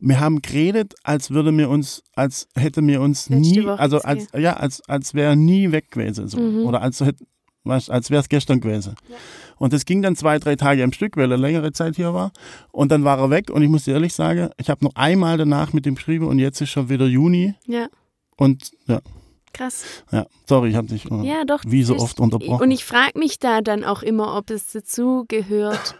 Wir 0.00 0.18
haben 0.18 0.42
geredet, 0.42 0.94
als 1.04 1.30
würde 1.30 1.52
mir 1.52 1.68
uns, 1.68 2.02
als 2.16 2.48
hätte 2.56 2.82
mir 2.82 3.00
uns 3.00 3.28
Letzte 3.28 3.40
nie, 3.60 3.64
Woche 3.64 3.78
also 3.78 3.98
als, 4.00 4.26
ja, 4.36 4.54
als, 4.54 4.82
als 4.88 5.14
wäre 5.14 5.36
nie 5.36 5.70
weg 5.70 5.92
gewesen. 5.92 6.26
So. 6.26 6.38
Mhm. 6.40 6.66
Oder 6.66 6.82
als, 6.82 7.00
hätte- 7.00 7.24
weißt, 7.62 7.88
als 7.90 8.10
wäre 8.10 8.20
es 8.20 8.28
gestern 8.28 8.60
gewesen. 8.60 8.96
Ja. 9.08 9.14
Und 9.62 9.72
das 9.72 9.84
ging 9.84 10.02
dann 10.02 10.16
zwei, 10.16 10.40
drei 10.40 10.56
Tage 10.56 10.82
am 10.82 10.92
Stück, 10.92 11.16
weil 11.16 11.30
er 11.30 11.38
längere 11.38 11.70
Zeit 11.70 11.94
hier 11.94 12.12
war. 12.12 12.32
Und 12.72 12.90
dann 12.90 13.04
war 13.04 13.20
er 13.20 13.30
weg 13.30 13.48
und 13.48 13.62
ich 13.62 13.68
muss 13.68 13.84
dir 13.84 13.94
ehrlich 13.94 14.12
sagen, 14.12 14.50
ich 14.56 14.68
habe 14.68 14.84
noch 14.84 14.96
einmal 14.96 15.38
danach 15.38 15.72
mit 15.72 15.86
ihm 15.86 15.94
geschrieben 15.94 16.26
und 16.26 16.40
jetzt 16.40 16.60
ist 16.60 16.70
schon 16.70 16.88
wieder 16.88 17.06
Juni. 17.06 17.54
ja, 17.68 17.86
Und 18.36 18.72
ja, 18.88 19.00
krass. 19.54 19.84
ja, 20.10 20.26
sorry, 20.48 20.70
ich 20.70 20.74
habe 20.74 20.88
dich 20.88 21.08
äh, 21.08 21.24
Ja, 21.24 21.44
doch. 21.44 21.60
wie 21.64 21.84
so 21.84 21.94
das 21.94 22.02
oft 22.02 22.18
unterbrochen. 22.18 22.60
Und 22.60 22.72
ich 22.72 22.84
frage 22.84 23.16
mich 23.16 23.38
da 23.38 23.60
dann 23.60 23.84
auch 23.84 24.02
immer, 24.02 24.36
ob 24.36 24.50
es 24.50 24.72
dazu 24.72 25.26
gehört. 25.28 25.94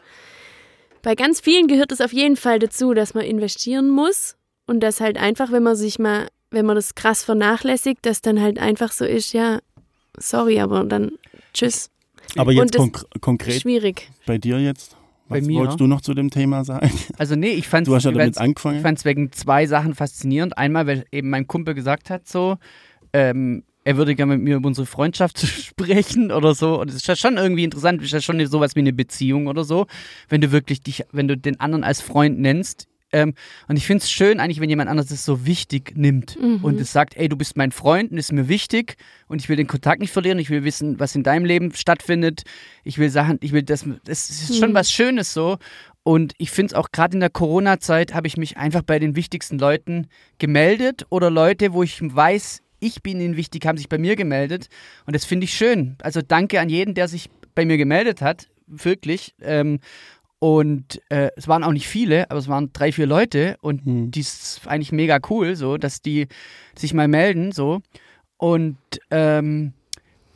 Bei 1.03 1.15
ganz 1.15 1.39
vielen 1.39 1.69
gehört 1.69 1.93
es 1.93 2.01
auf 2.01 2.13
jeden 2.13 2.35
Fall 2.37 2.59
dazu, 2.59 2.95
dass 2.95 3.15
man 3.15 3.25
investieren 3.25 3.89
muss 3.91 4.35
und 4.67 4.81
dass 4.81 5.01
halt 5.01 5.19
einfach, 5.19 5.53
wenn 5.53 5.63
man 5.63 5.77
sich 5.77 6.01
mal, 6.01 6.27
wenn 6.51 6.67
man 6.67 6.75
das 6.75 6.97
krass 6.97 7.23
vernachlässigt, 7.23 8.05
dass 8.05 8.23
dann 8.23 8.41
halt 8.43 8.59
einfach 8.59 8.91
so 8.91 9.05
ist, 9.05 9.33
ja, 9.33 9.61
sorry, 10.19 10.59
aber 10.59 10.83
dann 10.83 11.13
tschüss. 11.55 11.92
Aber 12.37 12.53
jetzt 12.53 12.77
konk 12.77 13.05
konkret 13.21 13.61
Schwierig. 13.61 14.11
bei 14.27 14.39
dir 14.39 14.61
jetzt? 14.61 14.97
Bei 15.29 15.41
Was 15.41 15.47
mir? 15.47 15.61
wolltest 15.61 15.81
du 15.81 15.87
noch 15.87 16.01
zu 16.01 16.15
dem 16.15 16.31
Thema 16.31 16.65
sagen? 16.65 16.91
Also 17.19 17.37
nee, 17.37 17.51
ich 17.51 17.69
fand 17.69 17.89
hast 17.89 18.05
ja 18.05 18.11
es 18.11 19.05
wegen 19.05 19.33
zwei 19.33 19.67
Sachen 19.67 19.95
faszinierend. 19.95 20.59
Einmal, 20.59 20.87
weil 20.87 21.05
eben 21.13 21.31
mein 21.31 21.47
Kumpel 21.47 21.75
gesagt 21.75 22.11
hat, 22.11 22.29
so, 22.29 22.59
ähm, 23.13 23.63
er 23.85 23.97
würde 23.97 24.15
gerne 24.15 24.37
mit 24.37 24.45
mir 24.45 24.57
über 24.57 24.69
unsere 24.69 24.87
Freundschaft 24.87 25.39
sprechen 25.47 26.31
oder 26.33 26.55
so. 26.55 26.81
Und 26.81 26.91
es 26.91 26.97
ist 26.97 27.07
ja 27.07 27.17
schon 27.17 27.37
irgendwie 27.37 27.65
interessant, 27.65 28.01
es 28.01 28.07
ist 28.07 28.13
ja 28.13 28.21
schon 28.21 28.45
sowas 28.47 28.77
wie 28.77 28.81
eine 28.81 28.93
Beziehung 28.93 29.47
oder 29.47 29.65
so, 29.65 29.87
wenn 30.29 30.41
du 30.41 30.53
wirklich 30.53 30.83
dich, 30.83 31.05
wenn 31.13 31.29
du 31.29 31.37
den 31.37 31.61
anderen 31.61 31.85
als 31.85 32.01
Freund 32.01 32.39
nennst. 32.39 32.89
Ähm, 33.13 33.35
und 33.69 33.77
ich 33.77 33.87
finde 33.87 34.03
es 34.03 34.11
schön 34.11 34.41
eigentlich, 34.41 34.61
wenn 34.61 34.71
jemand 34.71 34.89
anderes 34.91 35.11
es 35.11 35.25
so 35.25 35.45
wichtig 35.47 35.93
nimmt 35.97 36.39
Mhm. 36.41 36.65
und 36.65 36.81
es 36.81 36.93
sagt, 36.93 37.17
ey, 37.17 37.29
du 37.29 37.37
bist 37.37 37.57
mein 37.57 37.71
Freund 37.73 38.11
und 38.11 38.19
ist 38.19 38.33
mir 38.33 38.49
wichtig 38.49 38.97
und 39.29 39.41
ich 39.41 39.49
will 39.49 39.57
den 39.57 39.67
Kontakt 39.67 40.01
nicht 40.01 40.13
verlieren, 40.13 40.39
ich 40.39 40.51
will 40.51 40.65
wissen, 40.65 40.99
was 40.99 41.15
in 41.15 41.23
deinem 41.23 41.45
Leben 41.45 41.75
stattfindet. 41.75 42.43
Ich 42.85 42.99
will 42.99 43.11
Sachen, 43.11 43.39
ich 43.43 43.53
will 43.53 43.63
das, 43.63 43.85
das 44.05 44.31
ist 44.31 44.59
schon 44.59 44.71
Mhm. 44.71 44.75
was 44.75 44.91
Schönes 44.91 45.33
so. 45.33 45.59
Und 46.05 46.33
ich 46.39 46.51
finde 46.51 46.73
es 46.73 46.75
auch 46.75 46.89
gerade 46.91 47.15
in 47.15 47.21
der 47.21 47.31
Corona-Zeit 47.31 48.13
habe 48.15 48.27
ich 48.27 48.37
mich 48.37 48.57
einfach 48.57 48.83
bei 48.83 48.99
den 48.99 49.15
wichtigsten 49.15 49.59
Leuten 49.59 50.09
gemeldet 50.39 51.07
oder 51.11 51.31
Leute, 51.31 51.73
wo 51.73 51.83
ich 51.85 52.01
weiß, 52.03 52.61
ich 52.81 53.03
bin 53.03 53.21
ihnen 53.21 53.37
wichtig, 53.37 53.65
haben 53.67 53.79
sich 53.79 53.89
bei 53.89 53.99
mir 53.99 54.17
gemeldet. 54.17 54.67
Und 55.07 55.15
das 55.15 55.25
finde 55.25 55.45
ich 55.45 55.55
schön. 55.55 55.97
Also 56.03 56.21
danke 56.21 56.59
an 56.61 56.69
jeden, 56.69 56.95
der 56.95 57.07
sich 57.07 57.31
bei 57.55 57.65
mir 57.65 57.77
gemeldet 57.77 58.21
hat. 58.21 58.49
Wirklich. 58.67 59.35
Ähm, 59.41 59.79
und 60.43 61.01
äh, 61.09 61.31
es 61.37 61.47
waren 61.47 61.63
auch 61.63 61.71
nicht 61.71 61.87
viele, 61.87 62.29
aber 62.29 62.41
es 62.41 62.49
waren 62.49 62.73
drei, 62.73 62.91
vier 62.91 63.07
Leute. 63.07 63.57
Und 63.61 63.85
Hm. 63.87 64.11
die 64.11 64.19
ist 64.19 64.63
eigentlich 64.67 64.91
mega 64.91 65.21
cool, 65.31 65.55
so, 65.55 65.77
dass 65.77 66.03
die 66.03 66.27
sich 66.77 66.93
mal 66.95 67.07
melden, 67.07 67.53
so. 67.53 67.81
Und, 68.39 68.77
ähm, 69.13 69.73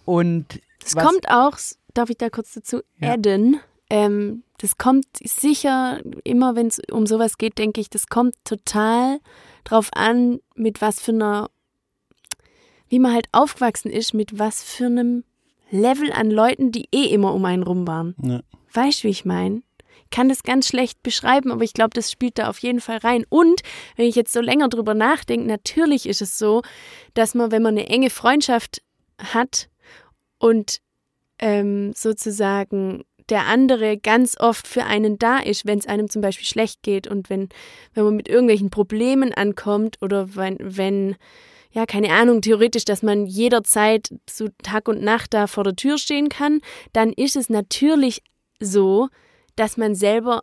und 0.04 0.60
Es 0.84 0.94
was- 0.94 1.04
kommt 1.04 1.28
auch, 1.28 1.58
darf 1.92 2.08
ich 2.08 2.18
da 2.18 2.30
kurz 2.30 2.52
dazu 2.54 2.82
Ja. 3.00 3.14
adden, 3.14 3.58
ähm, 3.90 4.44
das 4.58 4.78
kommt 4.78 5.06
sicher, 5.24 6.00
immer 6.22 6.54
wenn 6.54 6.68
es 6.68 6.80
um 6.92 7.08
sowas 7.08 7.36
geht, 7.36 7.58
denke 7.58 7.80
ich, 7.80 7.90
das 7.90 8.06
kommt 8.06 8.36
total 8.44 9.18
drauf 9.64 9.88
an, 9.92 10.38
mit 10.54 10.80
was 10.82 11.00
für 11.00 11.10
einer, 11.10 11.50
wie 12.88 13.00
man 13.00 13.12
halt 13.12 13.26
aufgewachsen 13.32 13.90
ist, 13.90 14.14
mit 14.14 14.38
was 14.38 14.62
für 14.62 14.86
einem 14.86 15.24
Level 15.72 16.12
an 16.12 16.30
Leuten, 16.30 16.70
die 16.70 16.86
eh 16.92 17.06
immer 17.06 17.34
um 17.34 17.44
einen 17.44 17.64
rum 17.64 17.88
waren. 17.88 18.14
Ja. 18.22 18.40
Weißt 18.72 19.00
du, 19.02 19.08
wie 19.08 19.10
ich 19.10 19.24
meine? 19.24 19.62
Kann 20.10 20.28
das 20.28 20.42
ganz 20.42 20.68
schlecht 20.68 21.02
beschreiben, 21.02 21.50
aber 21.50 21.62
ich 21.62 21.72
glaube, 21.72 21.90
das 21.94 22.10
spielt 22.10 22.38
da 22.38 22.48
auf 22.48 22.58
jeden 22.58 22.80
Fall 22.80 22.98
rein. 22.98 23.24
Und 23.28 23.60
wenn 23.96 24.06
ich 24.06 24.14
jetzt 24.14 24.32
so 24.32 24.40
länger 24.40 24.68
drüber 24.68 24.94
nachdenke, 24.94 25.46
natürlich 25.46 26.06
ist 26.06 26.22
es 26.22 26.38
so, 26.38 26.62
dass 27.14 27.34
man, 27.34 27.50
wenn 27.50 27.62
man 27.62 27.76
eine 27.76 27.88
enge 27.88 28.10
Freundschaft 28.10 28.82
hat 29.18 29.68
und 30.38 30.78
ähm, 31.38 31.92
sozusagen 31.94 33.04
der 33.28 33.46
andere 33.46 33.98
ganz 33.98 34.38
oft 34.38 34.66
für 34.66 34.84
einen 34.84 35.18
da 35.18 35.38
ist, 35.38 35.66
wenn 35.66 35.78
es 35.78 35.86
einem 35.86 36.08
zum 36.08 36.22
Beispiel 36.22 36.46
schlecht 36.46 36.82
geht 36.82 37.06
und 37.06 37.28
wenn, 37.28 37.48
wenn 37.94 38.04
man 38.04 38.16
mit 38.16 38.28
irgendwelchen 38.28 38.70
Problemen 38.70 39.32
ankommt 39.32 39.96
oder 40.00 40.36
wenn, 40.36 40.58
wenn, 40.60 41.16
ja, 41.72 41.86
keine 41.86 42.12
Ahnung, 42.12 42.40
theoretisch, 42.40 42.84
dass 42.84 43.02
man 43.02 43.26
jederzeit 43.26 44.10
so 44.30 44.48
Tag 44.62 44.88
und 44.88 45.02
Nacht 45.02 45.34
da 45.34 45.46
vor 45.46 45.64
der 45.64 45.74
Tür 45.74 45.98
stehen 45.98 46.28
kann, 46.28 46.60
dann 46.92 47.12
ist 47.12 47.36
es 47.36 47.50
natürlich 47.50 48.22
so, 48.60 49.08
dass 49.56 49.76
man 49.76 49.94
selber 49.94 50.42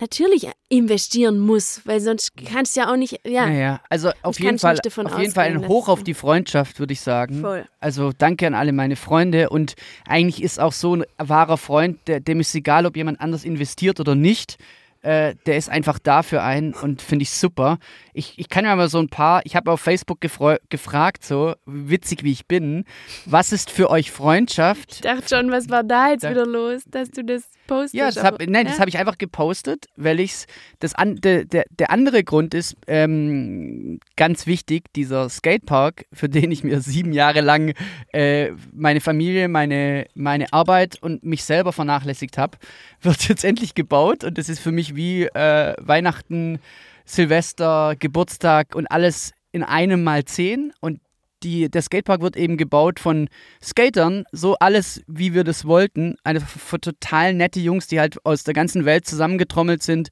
natürlich 0.00 0.48
investieren 0.68 1.38
muss, 1.38 1.82
weil 1.84 2.00
sonst 2.00 2.32
kannst 2.36 2.76
du 2.76 2.80
ja 2.80 2.90
auch 2.90 2.96
nicht, 2.96 3.20
ja, 3.26 3.46
Naja, 3.46 3.80
also 3.88 4.10
auf 4.22 4.38
jeden 4.40 4.58
Fall, 4.58 4.78
auf 4.78 5.18
jeden 5.18 5.32
Fall 5.32 5.46
ein 5.46 5.68
Hoch 5.68 5.88
auf 5.88 6.02
die 6.02 6.14
Freundschaft, 6.14 6.78
würde 6.78 6.92
ich 6.92 7.00
sagen. 7.00 7.40
voll. 7.40 7.66
Also 7.78 8.12
danke 8.16 8.46
an 8.46 8.54
alle 8.54 8.72
meine 8.72 8.96
Freunde 8.96 9.50
und 9.50 9.74
eigentlich 10.06 10.42
ist 10.42 10.58
auch 10.58 10.72
so 10.72 10.96
ein 10.96 11.04
wahrer 11.18 11.58
Freund, 11.58 11.98
der, 12.06 12.20
dem 12.20 12.40
ist 12.40 12.54
egal, 12.54 12.86
ob 12.86 12.96
jemand 12.96 13.20
anders 13.20 13.44
investiert 13.44 14.00
oder 14.00 14.14
nicht. 14.14 14.58
Äh, 15.02 15.34
der 15.46 15.56
ist 15.56 15.68
einfach 15.68 15.98
da 15.98 16.22
für 16.22 16.42
einen 16.42 16.74
und 16.74 17.02
finde 17.02 17.24
ich 17.24 17.30
super. 17.30 17.78
Ich, 18.12 18.38
ich 18.38 18.48
kann 18.48 18.64
mir 18.64 18.74
mal 18.74 18.88
so 18.88 18.98
ein 18.98 19.08
paar, 19.08 19.42
ich 19.44 19.56
habe 19.56 19.70
auf 19.70 19.80
Facebook 19.80 20.20
gefragt, 20.20 21.24
so 21.24 21.54
witzig 21.66 22.22
wie 22.24 22.32
ich 22.32 22.46
bin, 22.46 22.84
was 23.26 23.52
ist 23.52 23.70
für 23.70 23.90
euch 23.90 24.10
Freundschaft? 24.10 24.92
Ich 24.92 25.00
dachte 25.00 25.28
schon, 25.28 25.50
was 25.50 25.68
war 25.70 25.82
da 25.82 26.10
jetzt 26.10 26.28
wieder 26.28 26.46
los, 26.46 26.82
dass 26.86 27.10
du 27.10 27.24
das 27.24 27.50
postest? 27.66 27.94
Ja, 27.94 28.06
das 28.06 28.22
hab, 28.22 28.40
nein, 28.40 28.66
ja? 28.66 28.72
das 28.72 28.80
habe 28.80 28.88
ich 28.88 28.98
einfach 28.98 29.18
gepostet, 29.18 29.86
weil 29.96 30.20
ich 30.20 30.46
es, 30.80 30.94
an, 30.94 31.16
de, 31.16 31.44
de, 31.44 31.64
der 31.70 31.90
andere 31.90 32.24
Grund 32.24 32.54
ist, 32.54 32.76
ähm, 32.86 34.00
ganz 34.16 34.46
wichtig, 34.46 34.92
dieser 34.94 35.28
Skatepark, 35.28 36.06
für 36.12 36.28
den 36.28 36.50
ich 36.50 36.64
mir 36.64 36.80
sieben 36.82 37.12
Jahre 37.12 37.40
lang 37.40 37.74
äh, 38.12 38.50
meine 38.72 39.00
Familie, 39.00 39.48
meine, 39.48 40.06
meine 40.14 40.52
Arbeit 40.52 41.02
und 41.02 41.24
mich 41.24 41.44
selber 41.44 41.72
vernachlässigt 41.72 42.38
habe, 42.38 42.58
wird 43.02 43.28
jetzt 43.28 43.44
endlich 43.44 43.74
gebaut 43.74 44.24
und 44.24 44.38
das 44.38 44.48
ist 44.48 44.60
für 44.60 44.72
mich 44.72 44.96
wie 44.96 45.24
äh, 45.24 45.74
Weihnachten, 45.80 46.58
Silvester, 47.04 47.94
Geburtstag 47.98 48.74
und 48.74 48.86
alles 48.86 49.32
in 49.50 49.62
einem 49.62 50.02
mal 50.02 50.24
zehn 50.24 50.72
und 50.80 51.00
die, 51.42 51.70
der 51.70 51.82
Skatepark 51.82 52.22
wird 52.22 52.36
eben 52.36 52.56
gebaut 52.56 53.00
von 53.00 53.28
Skatern, 53.62 54.24
so 54.32 54.56
alles, 54.58 55.02
wie 55.06 55.34
wir 55.34 55.44
das 55.44 55.64
wollten. 55.64 56.16
Eine 56.24 56.42
total 56.80 57.34
nette 57.34 57.60
Jungs, 57.60 57.86
die 57.86 58.00
halt 58.00 58.24
aus 58.24 58.44
der 58.44 58.54
ganzen 58.54 58.84
Welt 58.84 59.06
zusammengetrommelt 59.06 59.82
sind 59.82 60.08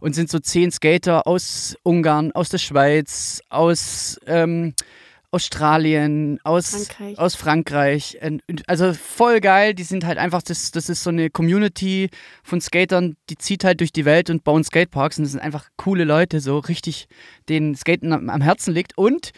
und 0.00 0.14
sind 0.14 0.30
so 0.30 0.38
zehn 0.38 0.70
Skater 0.70 1.26
aus 1.26 1.76
Ungarn, 1.82 2.32
aus 2.32 2.48
der 2.48 2.58
Schweiz, 2.58 3.40
aus 3.48 4.18
ähm, 4.26 4.74
Australien, 5.30 6.38
aus 6.44 6.70
Frankreich. 6.70 7.18
aus 7.18 7.34
Frankreich. 7.34 8.18
Also 8.66 8.94
voll 8.94 9.40
geil. 9.40 9.74
Die 9.74 9.82
sind 9.82 10.04
halt 10.04 10.18
einfach, 10.18 10.42
das, 10.42 10.70
das 10.70 10.88
ist 10.88 11.02
so 11.02 11.10
eine 11.10 11.30
Community 11.30 12.08
von 12.42 12.60
Skatern, 12.60 13.16
die 13.28 13.36
zieht 13.36 13.64
halt 13.64 13.80
durch 13.80 13.92
die 13.92 14.04
Welt 14.04 14.30
und 14.30 14.44
bauen 14.44 14.64
Skateparks 14.64 15.18
und 15.18 15.24
das 15.24 15.32
sind 15.32 15.40
einfach 15.40 15.68
coole 15.76 16.04
Leute, 16.04 16.40
so 16.40 16.58
richtig 16.58 17.08
denen 17.48 17.74
Skaten 17.74 18.12
am, 18.12 18.30
am 18.30 18.40
Herzen 18.40 18.72
liegt. 18.72 18.96
Und 18.96 19.32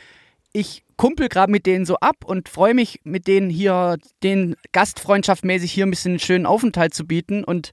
ich 0.52 0.84
kumpel 0.96 1.28
gerade 1.28 1.52
mit 1.52 1.66
denen 1.66 1.84
so 1.84 1.96
ab 1.96 2.24
und 2.24 2.48
freue 2.48 2.74
mich, 2.74 3.00
mit 3.04 3.26
denen 3.26 3.50
hier, 3.50 3.98
den 4.22 4.56
gastfreundschaftmäßig 4.72 5.72
hier 5.72 5.86
ein 5.86 5.90
bisschen 5.90 6.12
einen 6.12 6.20
schönen 6.20 6.46
Aufenthalt 6.46 6.94
zu 6.94 7.06
bieten 7.06 7.44
und 7.44 7.70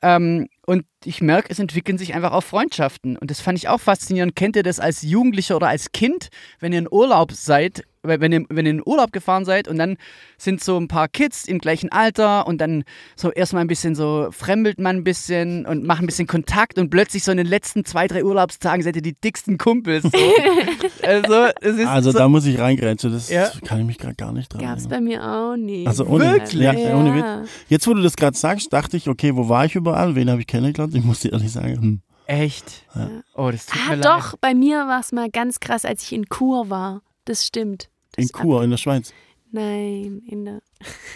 ähm, 0.00 0.48
und 0.66 0.84
ich 1.04 1.20
merke, 1.20 1.50
es 1.50 1.58
entwickeln 1.58 1.98
sich 1.98 2.14
einfach 2.14 2.32
auch 2.32 2.44
Freundschaften. 2.44 3.16
Und 3.16 3.30
das 3.30 3.40
fand 3.40 3.58
ich 3.58 3.68
auch 3.68 3.80
faszinierend. 3.80 4.36
Kennt 4.36 4.54
ihr 4.54 4.62
das 4.62 4.78
als 4.78 5.02
Jugendlicher 5.02 5.56
oder 5.56 5.68
als 5.68 5.90
Kind, 5.90 6.28
wenn 6.60 6.72
ihr 6.72 6.78
in 6.78 6.88
Urlaub 6.88 7.32
seid 7.32 7.82
wenn 8.02 8.32
ihr, 8.32 8.44
wenn 8.48 8.66
ihr 8.66 8.70
in 8.70 8.78
den 8.78 8.82
Urlaub 8.86 9.12
gefahren 9.12 9.44
seid 9.44 9.68
und 9.68 9.78
dann 9.78 9.96
sind 10.36 10.62
so 10.62 10.78
ein 10.78 10.88
paar 10.88 11.08
Kids 11.08 11.46
im 11.46 11.58
gleichen 11.58 11.90
Alter 11.90 12.46
und 12.46 12.60
dann 12.60 12.84
so 13.16 13.30
erstmal 13.30 13.62
ein 13.62 13.68
bisschen 13.68 13.94
so 13.94 14.28
fremdelt 14.30 14.78
man 14.78 14.96
ein 14.96 15.04
bisschen 15.04 15.66
und 15.66 15.84
macht 15.84 16.02
ein 16.02 16.06
bisschen 16.06 16.26
Kontakt 16.26 16.78
und 16.78 16.90
plötzlich 16.90 17.24
so 17.24 17.30
in 17.30 17.38
den 17.38 17.46
letzten 17.46 17.84
zwei, 17.84 18.06
drei 18.06 18.24
Urlaubstagen 18.24 18.82
seid 18.82 18.96
ihr 18.96 19.02
die 19.02 19.14
dicksten 19.14 19.58
Kumpels. 19.58 20.04
So. 20.04 20.10
also, 21.02 21.48
also 21.86 22.10
so, 22.10 22.18
da 22.18 22.28
muss 22.28 22.46
ich 22.46 22.58
reingrätschen, 22.58 23.12
das 23.12 23.28
ja? 23.30 23.50
kann 23.64 23.80
ich 23.80 23.86
mich 23.86 23.98
gerade 23.98 24.14
gar 24.14 24.32
nicht 24.32 24.52
dran 24.52 24.62
Gab's 24.62 24.88
bei 24.88 25.00
mir 25.00 25.22
auch 25.22 25.56
nicht. 25.56 25.86
Also 25.86 26.04
ohne 26.06 26.32
Wirklich? 26.32 26.62
Ja, 26.62 26.72
ja. 26.72 26.96
Ohne 26.96 27.14
Witz. 27.14 27.50
Jetzt, 27.68 27.86
wo 27.86 27.94
du 27.94 28.02
das 28.02 28.16
gerade 28.16 28.36
sagst, 28.36 28.72
dachte 28.72 28.96
ich, 28.96 29.08
okay, 29.08 29.36
wo 29.36 29.48
war 29.48 29.64
ich 29.64 29.74
überall? 29.74 30.14
Wen 30.14 30.30
habe 30.30 30.40
ich 30.40 30.46
kennengelernt? 30.46 30.94
Ich 30.94 31.04
muss 31.04 31.20
dir 31.20 31.32
ehrlich 31.32 31.52
sagen, 31.52 31.76
hm. 31.80 32.00
Echt? 32.26 32.84
Ja. 32.94 33.08
Oh, 33.34 33.50
das 33.50 33.66
tut 33.66 33.80
ah, 33.80 33.90
mir 33.90 33.96
leid. 33.96 34.04
Doch, 34.04 34.36
bei 34.38 34.54
mir 34.54 34.86
war 34.86 35.00
es 35.00 35.12
mal 35.12 35.30
ganz 35.30 35.60
krass, 35.60 35.86
als 35.86 36.02
ich 36.02 36.12
in 36.12 36.28
Kur 36.28 36.68
war. 36.68 37.00
Das 37.28 37.44
stimmt. 37.44 37.90
Das 38.12 38.24
in 38.24 38.32
Kur, 38.32 38.62
in 38.62 38.70
der 38.70 38.78
Schweiz. 38.78 39.12
Nein, 39.50 40.22
in 40.26 40.46
der. 40.46 40.62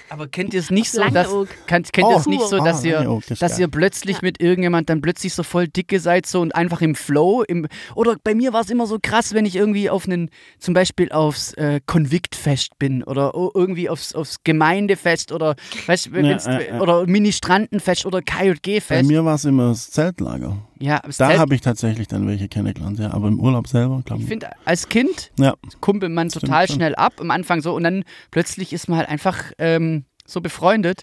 Aber 0.08 0.28
kennt 0.28 0.54
ihr 0.54 0.60
es 0.60 0.70
nicht 0.70 0.90
so, 0.90 1.02
dass 1.08 1.28
kennt, 1.66 1.92
kennt 1.92 2.06
oh, 2.06 2.10
ihr 2.10 2.16
es 2.16 2.26
nicht 2.26 2.46
so, 2.46 2.58
dass 2.58 2.82
ah, 2.82 2.86
ihr, 2.86 3.20
das 3.28 3.38
dass 3.38 3.58
ihr 3.58 3.68
plötzlich 3.68 4.16
ja. 4.16 4.22
mit 4.22 4.42
irgendjemand 4.42 4.90
dann 4.90 5.00
plötzlich 5.00 5.34
so 5.34 5.42
voll 5.42 5.68
dicke 5.68 6.00
seid 6.00 6.26
so 6.26 6.40
und 6.40 6.54
einfach 6.54 6.82
im 6.82 6.94
Flow 6.94 7.42
im 7.42 7.66
oder 7.94 8.16
bei 8.22 8.34
mir 8.34 8.52
war 8.52 8.62
es 8.62 8.70
immer 8.70 8.86
so 8.86 8.98
krass, 9.00 9.34
wenn 9.34 9.46
ich 9.46 9.56
irgendwie 9.56 9.88
auf 9.88 10.06
einen 10.06 10.30
zum 10.58 10.74
Beispiel 10.74 11.10
aufs 11.12 11.54
äh, 11.54 11.80
Konviktfest 11.86 12.78
bin 12.78 13.02
oder 13.02 13.32
irgendwie 13.54 13.88
aufs, 13.88 14.14
aufs 14.14 14.38
Gemeindefest 14.44 15.32
oder 15.32 15.56
weißt, 15.86 16.10
ja, 16.12 16.58
äh, 16.58 16.80
oder 16.80 17.06
Ministrantenfest 17.06 18.06
oder 18.06 18.22
KJG-Fest. 18.22 18.88
Bei 18.88 19.02
mir 19.02 19.24
war 19.24 19.36
es 19.36 19.44
immer 19.44 19.68
das 19.68 19.90
Zeltlager. 19.90 20.58
Ja, 20.82 21.00
da 21.16 21.38
habe 21.38 21.54
ich 21.54 21.60
tatsächlich 21.60 22.08
dann 22.08 22.26
welche 22.26 22.48
kennengelernt, 22.48 22.98
ja. 22.98 23.12
Aber 23.12 23.28
im 23.28 23.38
Urlaub 23.38 23.68
selber, 23.68 24.02
glaube 24.04 24.22
ich. 24.22 24.24
Ich 24.24 24.28
finde, 24.28 24.50
als 24.64 24.88
Kind 24.88 25.30
ja. 25.38 25.54
kumpelt 25.80 26.10
man 26.10 26.28
total 26.28 26.64
Stimmt 26.64 26.78
schnell 26.78 26.94
ab 26.96 27.14
am 27.20 27.30
Anfang 27.30 27.62
so 27.62 27.76
und 27.76 27.84
dann 27.84 28.02
plötzlich 28.32 28.72
ist 28.72 28.88
man 28.88 28.98
halt 28.98 29.08
einfach 29.08 29.51
ähm, 29.58 30.04
so 30.26 30.40
befreundet. 30.40 31.02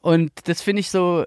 Und 0.00 0.30
das 0.44 0.62
finde 0.62 0.80
ich 0.80 0.90
so 0.90 1.24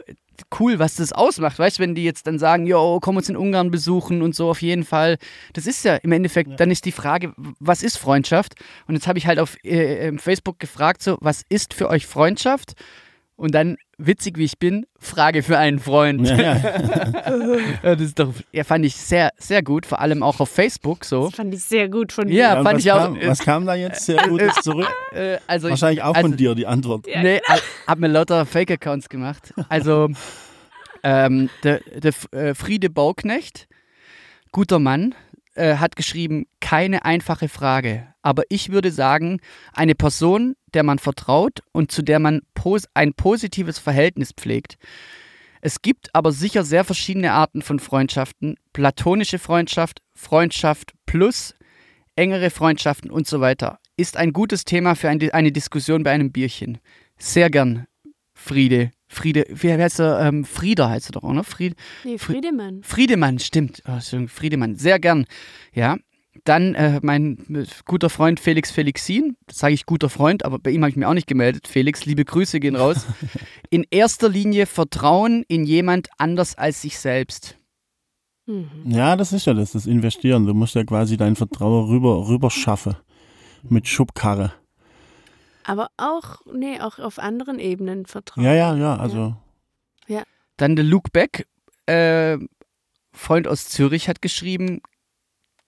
cool, 0.59 0.79
was 0.79 0.95
das 0.95 1.11
ausmacht. 1.13 1.59
Weißt 1.59 1.77
du, 1.77 1.83
wenn 1.83 1.95
die 1.95 2.03
jetzt 2.03 2.27
dann 2.27 2.39
sagen, 2.39 2.65
jo, 2.65 2.99
komm 3.01 3.17
uns 3.17 3.29
in 3.29 3.37
Ungarn 3.37 3.71
besuchen 3.71 4.21
und 4.21 4.35
so 4.35 4.49
auf 4.49 4.61
jeden 4.61 4.83
Fall. 4.83 5.17
Das 5.53 5.67
ist 5.67 5.83
ja 5.85 5.95
im 5.95 6.11
Endeffekt, 6.11 6.51
ja. 6.51 6.55
dann 6.55 6.71
ist 6.71 6.85
die 6.85 6.91
Frage, 6.91 7.33
was 7.59 7.83
ist 7.83 7.97
Freundschaft? 7.97 8.55
Und 8.87 8.95
jetzt 8.95 9.07
habe 9.07 9.19
ich 9.19 9.27
halt 9.27 9.39
auf 9.39 9.63
äh, 9.63 10.17
Facebook 10.17 10.59
gefragt, 10.59 11.03
so, 11.03 11.17
was 11.21 11.43
ist 11.49 11.73
für 11.73 11.89
euch 11.89 12.07
Freundschaft? 12.07 12.73
Und 13.35 13.55
dann, 13.55 13.77
witzig 13.97 14.37
wie 14.37 14.45
ich 14.45 14.59
bin, 14.59 14.85
Frage 14.99 15.41
für 15.41 15.57
einen 15.57 15.79
Freund. 15.79 16.27
Ja, 16.27 16.37
ja. 17.83 17.95
das 17.95 18.01
ist 18.01 18.19
doch, 18.19 18.33
ja, 18.51 18.63
fand 18.63 18.85
ich 18.85 18.95
sehr, 18.95 19.31
sehr 19.37 19.63
gut, 19.63 19.85
vor 19.85 19.99
allem 19.99 20.21
auch 20.21 20.39
auf 20.39 20.49
Facebook 20.49 21.03
so. 21.03 21.25
Das 21.25 21.35
fand 21.35 21.53
ich 21.53 21.63
sehr 21.63 21.89
gut 21.89 22.11
von 22.11 22.27
dir. 22.27 22.35
Ja, 22.35 22.63
fand 22.63 22.79
ich 22.79 22.85
kam, 22.85 23.17
auch. 23.17 23.27
Was 23.27 23.39
kam 23.39 23.65
da 23.65 23.73
jetzt 23.73 24.05
sehr 24.05 24.27
Gutes 24.27 24.55
zurück? 24.61 24.87
Äh, 25.13 25.37
also 25.47 25.69
Wahrscheinlich 25.69 26.03
auch 26.03 26.15
also, 26.15 26.29
von 26.29 26.37
dir 26.37 26.55
die 26.55 26.67
Antwort. 26.67 27.05
Nee, 27.07 27.41
hab 27.87 27.99
mir 27.99 28.07
lauter 28.07 28.45
Fake-Accounts 28.45 29.09
gemacht. 29.09 29.53
Also, 29.67 30.09
ähm, 31.03 31.49
der, 31.63 31.81
der 31.81 32.13
äh, 32.31 32.53
Friede 32.53 32.89
Bauknecht, 32.89 33.67
guter 34.51 34.79
Mann, 34.79 35.15
äh, 35.55 35.75
hat 35.75 35.95
geschrieben, 35.95 36.45
keine 36.59 37.05
einfache 37.05 37.49
Frage. 37.49 38.07
Aber 38.21 38.43
ich 38.49 38.71
würde 38.71 38.91
sagen, 38.91 39.39
eine 39.73 39.95
Person, 39.95 40.55
der 40.73 40.83
man 40.83 40.99
vertraut 40.99 41.61
und 41.71 41.91
zu 41.91 42.01
der 42.01 42.19
man 42.19 42.41
pos 42.53 42.87
ein 42.93 43.13
positives 43.13 43.79
Verhältnis 43.79 44.31
pflegt. 44.31 44.77
Es 45.61 45.81
gibt 45.81 46.13
aber 46.13 46.31
sicher 46.31 46.63
sehr 46.63 46.83
verschiedene 46.83 47.31
Arten 47.31 47.61
von 47.61 47.79
Freundschaften. 47.79 48.57
Platonische 48.73 49.39
Freundschaft, 49.39 50.01
Freundschaft 50.13 50.93
plus, 51.05 51.55
engere 52.15 52.49
Freundschaften 52.49 53.09
und 53.09 53.27
so 53.27 53.39
weiter. 53.39 53.79
Ist 53.95 54.17
ein 54.17 54.33
gutes 54.33 54.65
Thema 54.65 54.95
für 54.95 55.09
ein, 55.09 55.21
eine 55.31 55.51
Diskussion 55.51 56.03
bei 56.03 56.11
einem 56.11 56.31
Bierchen. 56.31 56.79
Sehr 57.17 57.49
gern, 57.49 57.85
Friede. 58.33 58.91
Friede, 59.13 59.45
wie 59.49 59.71
heißt 59.71 59.99
er? 59.99 60.19
Ähm, 60.19 60.45
Frieder 60.45 60.89
heißt 60.89 61.09
er 61.09 61.13
doch, 61.13 61.23
oder? 61.23 61.43
Fried, 61.43 61.75
nee, 62.03 62.17
Friedemann. 62.17 62.81
Friedemann, 62.83 63.39
stimmt. 63.39 63.83
Oh, 63.87 63.99
Friedemann, 64.27 64.75
sehr 64.75 64.99
gern. 64.99 65.25
Ja, 65.73 65.97
dann 66.43 66.75
äh, 66.75 66.99
mein 67.01 67.37
äh, 67.53 67.65
guter 67.85 68.09
Freund 68.09 68.39
Felix 68.39 68.71
Felixin, 68.71 69.37
das 69.47 69.59
sage 69.59 69.73
ich 69.73 69.85
guter 69.85 70.09
Freund, 70.09 70.43
aber 70.43 70.59
bei 70.59 70.71
ihm 70.71 70.81
habe 70.81 70.89
ich 70.89 70.95
mir 70.95 71.07
auch 71.07 71.13
nicht 71.13 71.27
gemeldet. 71.27 71.67
Felix, 71.67 72.05
liebe 72.05 72.25
Grüße 72.25 72.59
gehen 72.59 72.75
raus. 72.75 73.05
In 73.69 73.85
erster 73.89 74.29
Linie 74.29 74.65
Vertrauen 74.65 75.43
in 75.47 75.65
jemand 75.65 76.09
anders 76.17 76.55
als 76.57 76.81
sich 76.81 76.99
selbst. 76.99 77.57
Mhm. 78.45 78.67
Ja, 78.85 79.15
das 79.15 79.33
ist 79.33 79.45
ja 79.45 79.53
das, 79.53 79.71
das 79.71 79.87
Investieren. 79.87 80.45
Du 80.45 80.53
musst 80.53 80.75
ja 80.75 80.83
quasi 80.83 81.17
dein 81.17 81.35
Vertrauen 81.35 81.89
rüber, 81.89 82.27
rüber 82.27 82.51
schaffen. 82.51 82.95
Mit 83.63 83.87
Schubkarre. 83.87 84.53
Aber 85.65 85.89
auch, 85.97 86.41
nee, 86.51 86.79
auch 86.79 86.99
auf 86.99 87.19
anderen 87.19 87.59
Ebenen 87.59 88.05
Vertrauen. 88.05 88.43
Ja, 88.43 88.53
ja, 88.53 88.75
ja, 88.75 88.97
also. 88.97 89.35
Ja. 90.07 90.23
Dann 90.57 90.75
der 90.75 90.85
Luke 90.85 91.09
Beck, 91.11 91.47
äh, 91.85 92.37
Freund 93.11 93.47
aus 93.47 93.69
Zürich, 93.69 94.09
hat 94.09 94.21
geschrieben, 94.21 94.81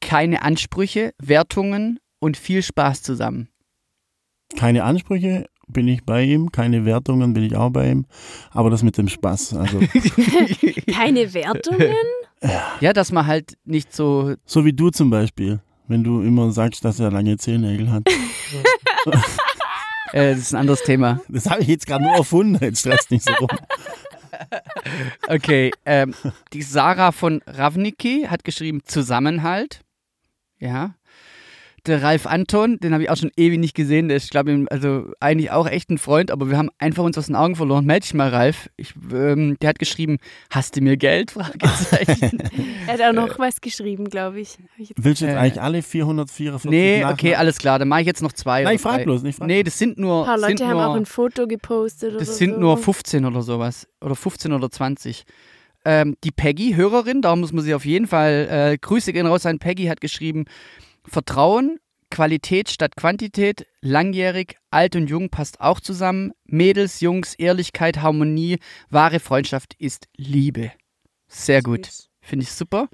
keine 0.01 0.41
Ansprüche, 0.41 1.13
Wertungen 1.17 1.99
und 2.19 2.37
viel 2.37 2.61
Spaß 2.61 3.01
zusammen. 3.01 3.49
Keine 4.57 4.83
Ansprüche 4.83 5.47
bin 5.67 5.87
ich 5.87 6.03
bei 6.03 6.23
ihm, 6.23 6.51
keine 6.51 6.85
Wertungen 6.85 7.33
bin 7.33 7.43
ich 7.43 7.55
auch 7.55 7.71
bei 7.71 7.89
ihm, 7.89 8.05
aber 8.51 8.69
das 8.69 8.83
mit 8.83 8.97
dem 8.97 9.07
Spaß. 9.07 9.55
Also. 9.55 9.79
keine 10.91 11.33
Wertungen? 11.33 11.95
Ja, 12.79 12.93
dass 12.93 13.11
man 13.11 13.25
halt 13.25 13.57
nicht 13.63 13.95
so. 13.95 14.35
So 14.45 14.65
wie 14.65 14.73
du 14.73 14.91
zum 14.91 15.09
Beispiel, 15.09 15.61
wenn 15.87 16.03
du 16.03 16.21
immer 16.21 16.51
sagst, 16.51 16.85
dass 16.85 16.99
er 16.99 17.09
lange 17.09 17.37
Zehennägel 17.37 17.91
hat. 17.91 18.03
äh, 20.15 20.31
das 20.31 20.39
ist 20.39 20.53
ein 20.53 20.61
anderes 20.61 20.81
Thema. 20.83 21.19
Das 21.27 21.49
habe 21.49 21.61
ich 21.61 21.67
jetzt 21.67 21.85
gerade 21.85 22.03
nur 22.03 22.13
erfunden, 22.13 22.63
jetzt 22.63 22.79
stresst 22.79 23.11
nicht 23.11 23.25
so 23.25 23.33
rum. 23.33 23.49
Okay, 25.27 25.71
ähm, 25.85 26.13
die 26.51 26.61
Sarah 26.61 27.13
von 27.13 27.41
Ravnicki 27.47 28.27
hat 28.29 28.43
geschrieben 28.43 28.81
Zusammenhalt. 28.83 29.81
Ja. 30.59 30.95
Der 31.87 32.01
Ralf 32.01 32.25
Anton, 32.25 32.79
den 32.79 32.93
habe 32.93 33.03
ich 33.03 33.09
auch 33.09 33.17
schon 33.17 33.31
ewig 33.37 33.59
nicht 33.59 33.75
gesehen. 33.75 34.07
Der 34.07 34.17
ist, 34.17 34.31
glaube 34.31 34.51
ich, 34.51 34.71
also 34.71 35.11
eigentlich 35.19 35.51
auch 35.51 35.67
echt 35.67 35.89
ein 35.89 35.97
Freund, 35.97 36.31
aber 36.31 36.49
wir 36.49 36.57
haben 36.57 36.69
einfach 36.79 37.03
uns 37.03 37.17
aus 37.17 37.27
den 37.27 37.35
Augen 37.35 37.55
verloren. 37.55 37.85
Meld 37.85 38.03
dich 38.03 38.13
mal, 38.13 38.29
Ralf. 38.29 38.69
Ich, 38.77 38.93
ähm, 39.13 39.57
der 39.61 39.69
hat 39.69 39.79
geschrieben, 39.79 40.17
hast 40.49 40.75
du 40.75 40.81
mir 40.81 40.97
Geld? 40.97 41.31
Fragezeichen. 41.31 42.39
er 42.87 42.93
hat 42.93 43.01
auch 43.01 43.13
noch 43.13 43.35
äh, 43.35 43.39
was 43.39 43.61
geschrieben, 43.61 44.09
glaube 44.09 44.39
ich. 44.39 44.57
ich 44.77 44.93
Willst 44.97 45.21
du 45.21 45.25
jetzt 45.25 45.35
äh, 45.35 45.37
eigentlich 45.37 45.61
alle 45.61 45.81
444 45.81 46.69
Nee, 46.71 46.99
nachmachen? 47.01 47.13
okay, 47.13 47.35
alles 47.35 47.57
klar. 47.57 47.79
Dann 47.79 47.87
mache 47.87 48.01
ich 48.01 48.07
jetzt 48.07 48.21
noch 48.21 48.33
zwei. 48.33 48.63
Nein, 48.63 48.75
ich 48.75 48.81
frage 48.81 49.03
bloß. 49.03 49.23
Nicht 49.23 49.37
frag 49.37 49.47
nee, 49.47 49.61
das 49.63 49.77
sind 49.77 49.97
nur. 49.97 50.21
Ein 50.21 50.25
paar 50.25 50.49
Leute 50.49 50.67
haben 50.67 50.77
nur, 50.77 50.87
auch 50.87 50.95
ein 50.95 51.05
Foto 51.05 51.47
gepostet. 51.47 52.19
Das 52.19 52.37
sind 52.37 52.55
so. 52.55 52.59
nur 52.59 52.77
15 52.77 53.25
oder 53.25 53.41
sowas. 53.41 53.87
Oder 54.01 54.15
15 54.15 54.53
oder 54.53 54.69
20. 54.71 55.23
ähm, 55.85 56.15
die 56.23 56.31
Peggy, 56.31 56.73
Hörerin, 56.75 57.21
da 57.21 57.35
muss 57.35 57.53
man 57.53 57.63
sie 57.63 57.73
auf 57.75 57.85
jeden 57.85 58.07
Fall, 58.07 58.47
äh, 58.49 58.77
Grüße 58.79 59.13
gehen 59.13 59.27
raus 59.27 59.45
an 59.45 59.59
Peggy, 59.59 59.85
hat 59.85 60.01
geschrieben, 60.01 60.45
Vertrauen, 61.07 61.79
Qualität 62.09 62.69
statt 62.69 62.95
Quantität, 62.95 63.65
langjährig, 63.81 64.57
alt 64.71 64.95
und 64.95 65.09
jung 65.09 65.29
passt 65.29 65.59
auch 65.59 65.79
zusammen, 65.79 66.31
Mädels, 66.45 67.01
Jungs, 67.01 67.33
Ehrlichkeit, 67.35 68.01
Harmonie, 68.01 68.59
wahre 68.89 69.19
Freundschaft 69.19 69.73
ist 69.79 70.07
Liebe. 70.15 70.71
Sehr 71.27 71.61
gut, 71.61 71.89
finde 72.21 72.43
ich 72.43 72.51
super. 72.51 72.87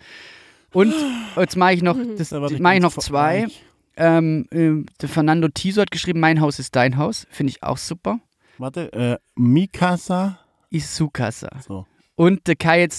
Und 0.74 0.94
jetzt 1.36 1.58
mache 1.58 1.74
ich 1.74 1.82
noch, 1.82 1.98
das, 2.18 2.32
mache 2.32 2.76
ich 2.76 2.82
noch 2.82 2.98
zwei. 2.98 3.48
Ähm, 3.98 4.48
der 4.52 5.10
Fernando 5.10 5.50
Tiso 5.50 5.82
hat 5.82 5.92
geschrieben, 5.92 6.20
mein 6.20 6.40
Haus 6.40 6.60
ist 6.60 6.76
dein 6.76 6.98
Haus, 6.98 7.28
finde 7.30 7.52
ich 7.52 7.62
auch 7.62 7.78
super. 7.78 8.20
Warte, 8.58 8.92
äh, 8.94 9.18
Mikasa. 9.36 10.40
Isukasa. 10.70 11.50
So. 11.68 11.86
Und 12.16 12.48
der 12.48 12.56
Kayet 12.56 12.94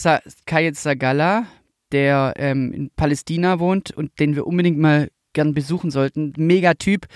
Sagala, 0.76 1.46
der 1.93 2.34
ähm, 2.36 2.72
in 2.72 2.90
Palästina 2.97 3.59
wohnt 3.59 3.90
und 3.90 4.18
den 4.18 4.34
wir 4.34 4.47
unbedingt 4.47 4.78
mal 4.78 5.09
gern 5.32 5.55
besuchen 5.55 5.90
sollten. 5.90 6.32
Mega 6.36 6.74
Typ. 6.74 7.07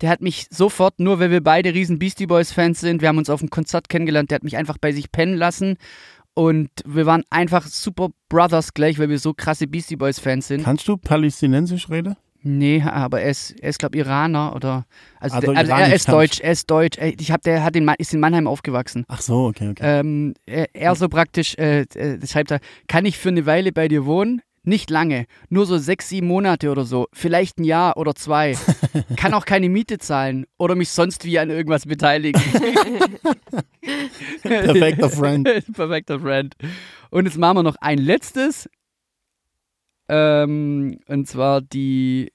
Der 0.00 0.10
hat 0.10 0.20
mich 0.20 0.46
sofort, 0.50 0.98
nur 0.98 1.18
weil 1.18 1.30
wir 1.30 1.42
beide 1.42 1.74
riesen 1.74 1.98
Beastie 1.98 2.26
Boys 2.26 2.52
Fans 2.52 2.80
sind, 2.80 3.02
wir 3.02 3.08
haben 3.08 3.18
uns 3.18 3.30
auf 3.30 3.40
dem 3.40 3.50
Konzert 3.50 3.88
kennengelernt, 3.88 4.30
der 4.30 4.36
hat 4.36 4.44
mich 4.44 4.56
einfach 4.56 4.78
bei 4.78 4.92
sich 4.92 5.12
pennen 5.12 5.36
lassen. 5.36 5.76
Und 6.34 6.70
wir 6.84 7.06
waren 7.06 7.24
einfach 7.30 7.66
super 7.66 8.10
Brothers 8.28 8.74
gleich, 8.74 8.98
weil 8.98 9.08
wir 9.08 9.18
so 9.18 9.32
krasse 9.32 9.66
Beastie 9.66 9.96
Boys 9.96 10.18
Fans 10.18 10.48
sind. 10.48 10.64
Kannst 10.64 10.86
du 10.86 10.98
palästinensisch 10.98 11.88
reden? 11.88 12.16
Nee, 12.48 12.80
aber 12.82 13.22
er 13.22 13.30
ist, 13.30 13.58
er 13.60 13.70
ist 13.70 13.78
glaube 13.80 13.98
Iraner 13.98 14.54
oder 14.54 14.86
also, 15.18 15.36
Also 15.36 15.48
der, 15.48 15.56
also 15.58 15.72
er 15.72 15.92
ist 15.94 16.08
Deutsch, 16.08 16.40
er 16.40 16.52
ist 16.52 16.70
Deutsch. 16.70 16.96
Ich 17.18 17.32
habe 17.32 17.42
der 17.42 17.64
hat 17.64 17.74
in, 17.74 17.84
Ma- 17.84 17.94
ist 17.98 18.14
in 18.14 18.20
Mannheim 18.20 18.46
aufgewachsen. 18.46 19.04
Ach 19.08 19.20
so, 19.20 19.46
okay, 19.46 19.70
okay. 19.70 19.82
Ähm, 19.82 20.34
er, 20.46 20.68
er 20.72 20.94
so 20.94 21.08
praktisch, 21.08 21.56
äh, 21.58 21.80
äh, 21.94 22.24
schreibt 22.24 22.52
er, 22.52 22.60
kann 22.86 23.04
ich 23.04 23.18
für 23.18 23.30
eine 23.30 23.46
Weile 23.46 23.72
bei 23.72 23.88
dir 23.88 24.06
wohnen? 24.06 24.42
Nicht 24.62 24.90
lange, 24.90 25.26
nur 25.48 25.64
so 25.66 25.78
sechs, 25.78 26.08
sieben 26.08 26.26
Monate 26.26 26.70
oder 26.72 26.84
so, 26.84 27.06
vielleicht 27.12 27.58
ein 27.58 27.64
Jahr 27.64 27.96
oder 27.96 28.16
zwei. 28.16 28.56
Kann 29.16 29.32
auch 29.32 29.44
keine 29.44 29.68
Miete 29.68 29.98
zahlen 29.98 30.44
oder 30.58 30.74
mich 30.74 30.88
sonst 30.88 31.24
wie 31.24 31.38
an 31.38 31.50
irgendwas 31.50 31.86
beteiligen. 31.86 32.42
Perfekter 34.42 35.10
Friend. 35.10 35.48
Perfekter 35.72 36.20
Friend. 36.20 36.54
Und 37.10 37.26
jetzt 37.26 37.38
machen 37.38 37.58
wir 37.58 37.62
noch 37.62 37.76
ein 37.80 37.98
letztes. 37.98 38.68
Ähm, 40.08 40.98
und 41.08 41.26
zwar 41.28 41.60
die, 41.60 42.32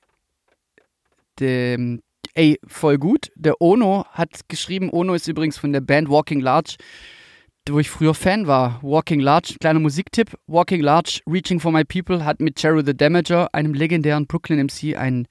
dem, 1.39 2.01
ey, 2.33 2.59
voll 2.65 2.97
gut. 2.97 3.31
Der 3.35 3.61
Ono 3.61 4.05
hat 4.11 4.47
geschrieben, 4.47 4.89
Ono 4.89 5.13
ist 5.13 5.27
übrigens 5.27 5.57
von 5.57 5.73
der 5.73 5.81
Band 5.81 6.09
Walking 6.09 6.39
Large, 6.39 6.77
wo 7.69 7.79
ich 7.79 7.89
früher 7.89 8.13
Fan 8.13 8.47
war. 8.47 8.79
Walking 8.81 9.19
Large, 9.19 9.55
kleiner 9.59 9.79
Musiktipp. 9.79 10.37
Walking 10.47 10.81
Large, 10.81 11.21
Reaching 11.27 11.59
for 11.59 11.71
My 11.71 11.83
People 11.83 12.25
hat 12.25 12.39
mit 12.39 12.61
Jerry 12.61 12.83
the 12.85 12.95
Damager, 12.95 13.53
einem 13.53 13.73
legendären 13.73 14.27
Brooklyn 14.27 14.65
MC, 14.65 14.95
ein, 14.95 15.27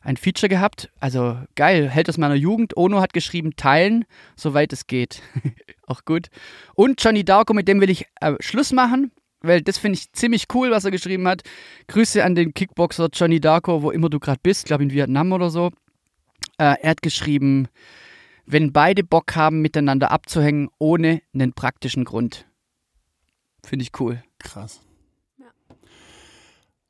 ein 0.00 0.16
Feature 0.16 0.48
gehabt. 0.48 0.90
Also 1.00 1.38
geil, 1.54 1.88
Held 1.88 2.08
aus 2.08 2.18
meiner 2.18 2.34
Jugend. 2.34 2.76
Ono 2.76 3.00
hat 3.00 3.12
geschrieben, 3.12 3.56
teilen, 3.56 4.04
soweit 4.36 4.72
es 4.72 4.86
geht. 4.86 5.22
Auch 5.86 6.04
gut. 6.04 6.28
Und 6.74 7.02
Johnny 7.02 7.24
Darko, 7.24 7.54
mit 7.54 7.68
dem 7.68 7.80
will 7.80 7.90
ich 7.90 8.06
äh, 8.20 8.34
Schluss 8.40 8.72
machen, 8.72 9.12
weil 9.42 9.62
das 9.62 9.78
finde 9.78 9.98
ich 9.98 10.12
ziemlich 10.12 10.46
cool, 10.54 10.70
was 10.70 10.84
er 10.84 10.90
geschrieben 10.90 11.26
hat. 11.28 11.42
Grüße 11.88 12.24
an 12.24 12.34
den 12.34 12.54
Kickboxer 12.54 13.08
Johnny 13.12 13.40
Darko, 13.40 13.82
wo 13.82 13.90
immer 13.90 14.08
du 14.08 14.18
gerade 14.18 14.40
bist, 14.42 14.66
glaube 14.66 14.82
in 14.82 14.90
Vietnam 14.90 15.32
oder 15.32 15.50
so. 15.50 15.70
Äh, 16.58 16.76
er 16.80 16.90
hat 16.90 17.02
geschrieben, 17.02 17.68
wenn 18.46 18.72
beide 18.72 19.04
Bock 19.04 19.36
haben, 19.36 19.60
miteinander 19.60 20.10
abzuhängen, 20.10 20.68
ohne 20.78 21.22
einen 21.34 21.52
praktischen 21.52 22.04
Grund. 22.04 22.46
Finde 23.64 23.84
ich 23.84 24.00
cool. 24.00 24.22
Krass. 24.38 24.80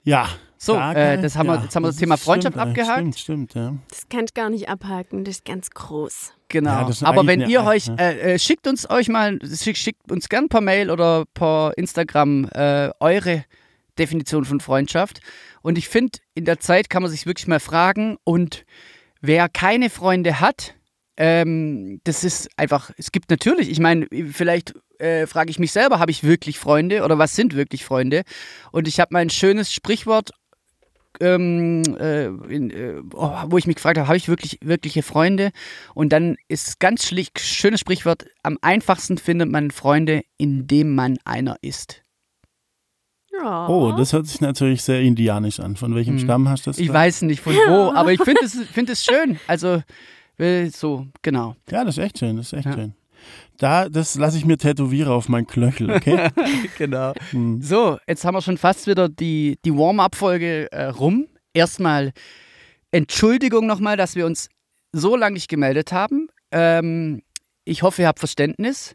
Ja. 0.04 0.28
So, 0.58 0.76
äh, 0.76 1.20
das 1.20 1.34
haben 1.36 1.48
wir- 1.48 1.60
jetzt 1.60 1.74
haben 1.74 1.82
wir 1.82 1.88
das 1.88 1.96
Thema 1.96 2.14
ist- 2.14 2.22
Freundschaft 2.22 2.54
stimmt, 2.54 2.66
äh, 2.66 2.80
abgehakt. 2.82 2.98
Stimmt, 3.00 3.18
stimmt, 3.18 3.54
ja. 3.54 3.74
Das 3.88 4.08
kann 4.08 4.24
ich 4.26 4.32
gar 4.34 4.48
nicht 4.48 4.68
abhaken, 4.68 5.24
das 5.24 5.36
ist 5.36 5.44
ganz 5.44 5.70
groß. 5.70 6.32
Genau. 6.48 6.70
Ja, 6.70 6.84
das 6.84 7.02
Aber 7.02 7.26
wenn 7.26 7.40
ihr 7.48 7.60
Art, 7.62 7.68
euch, 7.68 7.88
ne? 7.88 7.96
äh, 7.98 8.34
äh, 8.34 8.38
schickt 8.38 8.68
uns 8.68 8.88
euch 8.88 9.08
mal, 9.08 9.38
schick, 9.42 9.76
schickt 9.76 10.12
uns 10.12 10.28
gern 10.28 10.48
per 10.48 10.60
Mail 10.60 10.90
oder 10.90 11.24
per 11.34 11.72
Instagram 11.76 12.44
äh, 12.52 12.90
eure 13.00 13.44
Definition 13.98 14.44
von 14.44 14.60
Freundschaft. 14.60 15.20
Und 15.62 15.78
ich 15.78 15.88
finde, 15.88 16.18
in 16.34 16.44
der 16.44 16.60
Zeit 16.60 16.88
kann 16.90 17.02
man 17.02 17.10
sich 17.10 17.26
wirklich 17.26 17.48
mal 17.48 17.58
fragen 17.60 18.16
und 18.22 18.64
wer 19.20 19.48
keine 19.48 19.90
Freunde 19.90 20.38
hat, 20.40 20.74
ähm, 21.16 22.00
das 22.04 22.24
ist 22.24 22.48
einfach, 22.56 22.90
es 22.96 23.12
gibt 23.12 23.30
natürlich, 23.30 23.70
ich 23.70 23.80
meine, 23.80 24.06
vielleicht 24.30 24.74
äh, 24.98 25.26
frage 25.26 25.50
ich 25.50 25.58
mich 25.58 25.72
selber, 25.72 25.98
habe 25.98 26.10
ich 26.10 26.24
wirklich 26.24 26.58
Freunde 26.58 27.04
oder 27.04 27.18
was 27.18 27.36
sind 27.36 27.54
wirklich 27.54 27.84
Freunde? 27.84 28.22
Und 28.70 28.88
ich 28.88 29.00
habe 29.00 29.12
mal 29.12 29.20
ein 29.20 29.30
schönes 29.30 29.72
Sprichwort 29.72 30.30
ähm, 31.20 31.82
äh, 31.98 32.26
in, 32.26 32.70
äh, 32.70 33.02
oh, 33.14 33.32
wo 33.46 33.58
ich 33.58 33.66
mich 33.66 33.76
gefragt 33.76 33.98
habe, 33.98 34.08
habe 34.08 34.16
ich 34.16 34.28
wirklich 34.28 34.58
wirkliche 34.62 35.02
Freunde? 35.02 35.50
Und 35.94 36.12
dann 36.12 36.36
ist 36.48 36.80
ganz 36.80 37.06
schlicht, 37.06 37.38
schönes 37.40 37.80
Sprichwort, 37.80 38.24
am 38.42 38.58
einfachsten 38.62 39.18
findet 39.18 39.50
man 39.50 39.70
Freunde, 39.70 40.22
indem 40.38 40.94
man 40.94 41.18
einer 41.24 41.56
ist. 41.60 42.02
Ja. 43.32 43.66
Oh, 43.68 43.92
das 43.92 44.12
hört 44.12 44.26
sich 44.26 44.40
natürlich 44.40 44.82
sehr 44.82 45.00
indianisch 45.00 45.58
an. 45.60 45.76
Von 45.76 45.94
welchem 45.94 46.18
Hm. 46.18 46.24
Stamm 46.24 46.48
hast 46.48 46.66
du 46.66 46.70
das? 46.70 46.78
Ich 46.78 46.88
gesagt? 46.88 47.04
weiß 47.04 47.22
nicht 47.22 47.40
von 47.40 47.54
wo, 47.54 47.92
aber 47.92 48.12
ich 48.12 48.22
finde 48.22 48.44
es, 48.44 48.54
find 48.72 48.90
es 48.90 49.04
schön. 49.04 49.38
Also, 49.46 49.82
so, 50.72 51.06
genau. 51.22 51.54
Ja, 51.70 51.84
das 51.84 51.96
ist 51.98 52.04
echt 52.04 52.18
schön, 52.18 52.36
das 52.36 52.46
ist 52.46 52.52
echt 52.54 52.66
Ja. 52.66 52.72
schön. 52.72 52.94
Da, 53.58 53.88
das 53.88 54.16
lasse 54.16 54.36
ich 54.36 54.44
mir 54.44 54.58
tätowieren 54.58 55.12
auf 55.12 55.28
mein 55.28 55.46
Knöchel, 55.46 55.90
okay? 55.92 56.28
genau. 56.78 57.12
Hm. 57.30 57.62
So, 57.62 57.98
jetzt 58.08 58.24
haben 58.24 58.34
wir 58.34 58.42
schon 58.42 58.58
fast 58.58 58.86
wieder 58.88 59.08
die, 59.08 59.58
die 59.64 59.72
Warm-up-Folge 59.72 60.72
äh, 60.72 60.86
rum. 60.86 61.28
Erstmal 61.54 62.12
Entschuldigung 62.90 63.66
nochmal, 63.66 63.96
dass 63.96 64.16
wir 64.16 64.26
uns 64.26 64.48
so 64.92 65.14
lange 65.16 65.34
nicht 65.34 65.48
gemeldet 65.48 65.92
haben. 65.92 66.28
Ähm, 66.50 67.22
ich 67.64 67.82
hoffe, 67.82 68.02
ihr 68.02 68.08
habt 68.08 68.18
Verständnis. 68.18 68.94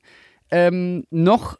Ähm, 0.52 1.06
noch 1.10 1.58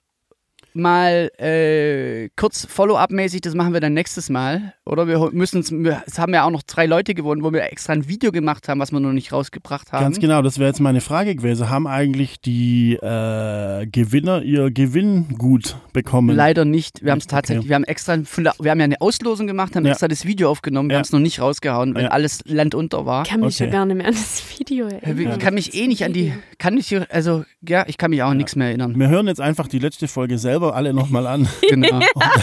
mal 0.78 1.30
äh, 1.40 2.30
kurz 2.36 2.66
Follow-up-mäßig, 2.70 3.42
das 3.42 3.54
machen 3.56 3.74
wir 3.74 3.80
dann 3.80 3.94
nächstes 3.94 4.30
Mal. 4.30 4.74
Oder 4.86 5.08
wir 5.08 5.30
müssen 5.32 5.60
es 6.06 6.20
haben 6.20 6.34
ja 6.34 6.44
auch 6.46 6.52
noch 6.52 6.64
drei 6.64 6.86
Leute 6.86 7.14
gewonnen, 7.14 7.44
wo 7.44 7.52
wir 7.52 7.64
extra 7.72 7.94
ein 7.94 8.08
Video 8.08 8.32
gemacht 8.32 8.68
haben, 8.70 8.80
was 8.80 8.92
wir 8.92 9.00
noch 9.00 9.12
nicht 9.14 9.32
rausgebracht 9.32 9.92
haben. 9.92 10.04
Ganz 10.04 10.20
genau, 10.20 10.42
das 10.42 10.60
wäre 10.60 10.70
jetzt 10.70 10.80
meine 10.80 11.02
Frage 11.02 11.36
gewesen. 11.36 11.70
Haben 11.70 11.88
eigentlich 11.88 12.40
die 12.42 12.94
äh, 12.96 13.86
Gewinner 13.88 14.42
ihr 14.44 14.72
Gewinngut 14.72 15.78
bekommen? 15.94 16.36
Leider 16.36 16.66
nicht. 16.66 17.04
Wir 17.04 17.12
haben 17.12 17.20
es 17.20 17.26
Okay. 17.26 17.36
tatsächlich, 17.36 17.68
wir 17.68 17.76
haben 17.76 17.84
extra, 17.84 18.18
von 18.24 18.44
der, 18.46 18.54
wir 18.60 18.72
haben 18.72 18.80
ja 18.80 18.86
eine 18.86 19.02
Auslosung 19.02 19.48
gemacht, 19.48 19.76
haben 19.76 19.86
Ja. 19.86 19.92
extra 19.92 20.08
das 20.08 20.26
Video 20.26 20.50
aufgenommen, 20.50 20.90
wir 20.90 20.94
Ja. 20.94 21.00
haben 21.00 21.06
es 21.06 21.12
noch 21.12 21.20
nicht 21.20 21.42
rausgehauen, 21.42 21.96
weil 21.96 22.04
Ja. 22.04 22.10
alles 22.10 22.42
landunter 22.46 23.06
war. 23.06 23.24
Ich 23.24 23.30
kann 23.30 23.42
mich 23.42 23.56
Okay. 23.56 23.66
ja 23.66 23.72
gar 23.72 23.86
nicht 23.86 23.98
mehr 23.98 24.08
an 24.08 24.14
das 24.14 24.42
Video 24.60 24.88
erinnern. 24.88 25.34
Ich 25.34 25.40
kann 25.40 25.54
mich 25.54 25.74
eh 25.74 25.88
nicht 25.88 26.04
an 26.04 26.14
die, 26.14 26.34
kann 26.58 26.78
ich, 26.78 26.96
also, 27.12 27.44
ja, 27.68 27.86
ich 27.88 27.98
kann 27.98 28.12
mich 28.12 28.24
auch 28.24 28.30
an 28.30 28.38
nichts 28.38 28.56
mehr 28.56 28.68
erinnern. 28.68 28.98
Wir 28.98 29.10
hören 29.10 29.28
jetzt 29.28 29.42
einfach 29.42 29.68
die 29.68 29.80
letzte 29.80 30.08
Folge 30.08 30.38
selber 30.38 30.67
alle 30.74 30.94
nochmal 30.94 31.28
an 31.28 31.48
Genau. 31.70 32.00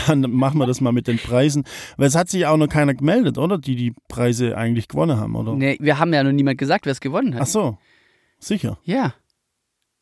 und 0.08 0.22
dann 0.22 0.30
machen 0.32 0.58
wir 0.58 0.66
das 0.66 0.80
mal 0.80 0.92
mit 0.92 1.06
den 1.06 1.18
Preisen. 1.18 1.64
Weil 1.96 2.06
es 2.08 2.14
hat 2.14 2.28
sich 2.28 2.46
auch 2.46 2.56
noch 2.56 2.68
keiner 2.68 2.94
gemeldet, 2.94 3.38
oder? 3.38 3.58
Die 3.58 3.76
die 3.76 3.94
Preise 4.08 4.56
eigentlich 4.56 4.88
gewonnen 4.88 5.16
haben, 5.18 5.34
oder? 5.36 5.54
Nee, 5.54 5.76
wir 5.80 5.98
haben 5.98 6.12
ja 6.12 6.22
noch 6.22 6.32
niemand 6.32 6.58
gesagt, 6.58 6.86
wer 6.86 6.92
es 6.92 7.00
gewonnen 7.00 7.34
hat. 7.34 7.42
Ach 7.42 7.46
so, 7.46 7.78
sicher. 8.38 8.78
Ja. 8.84 9.14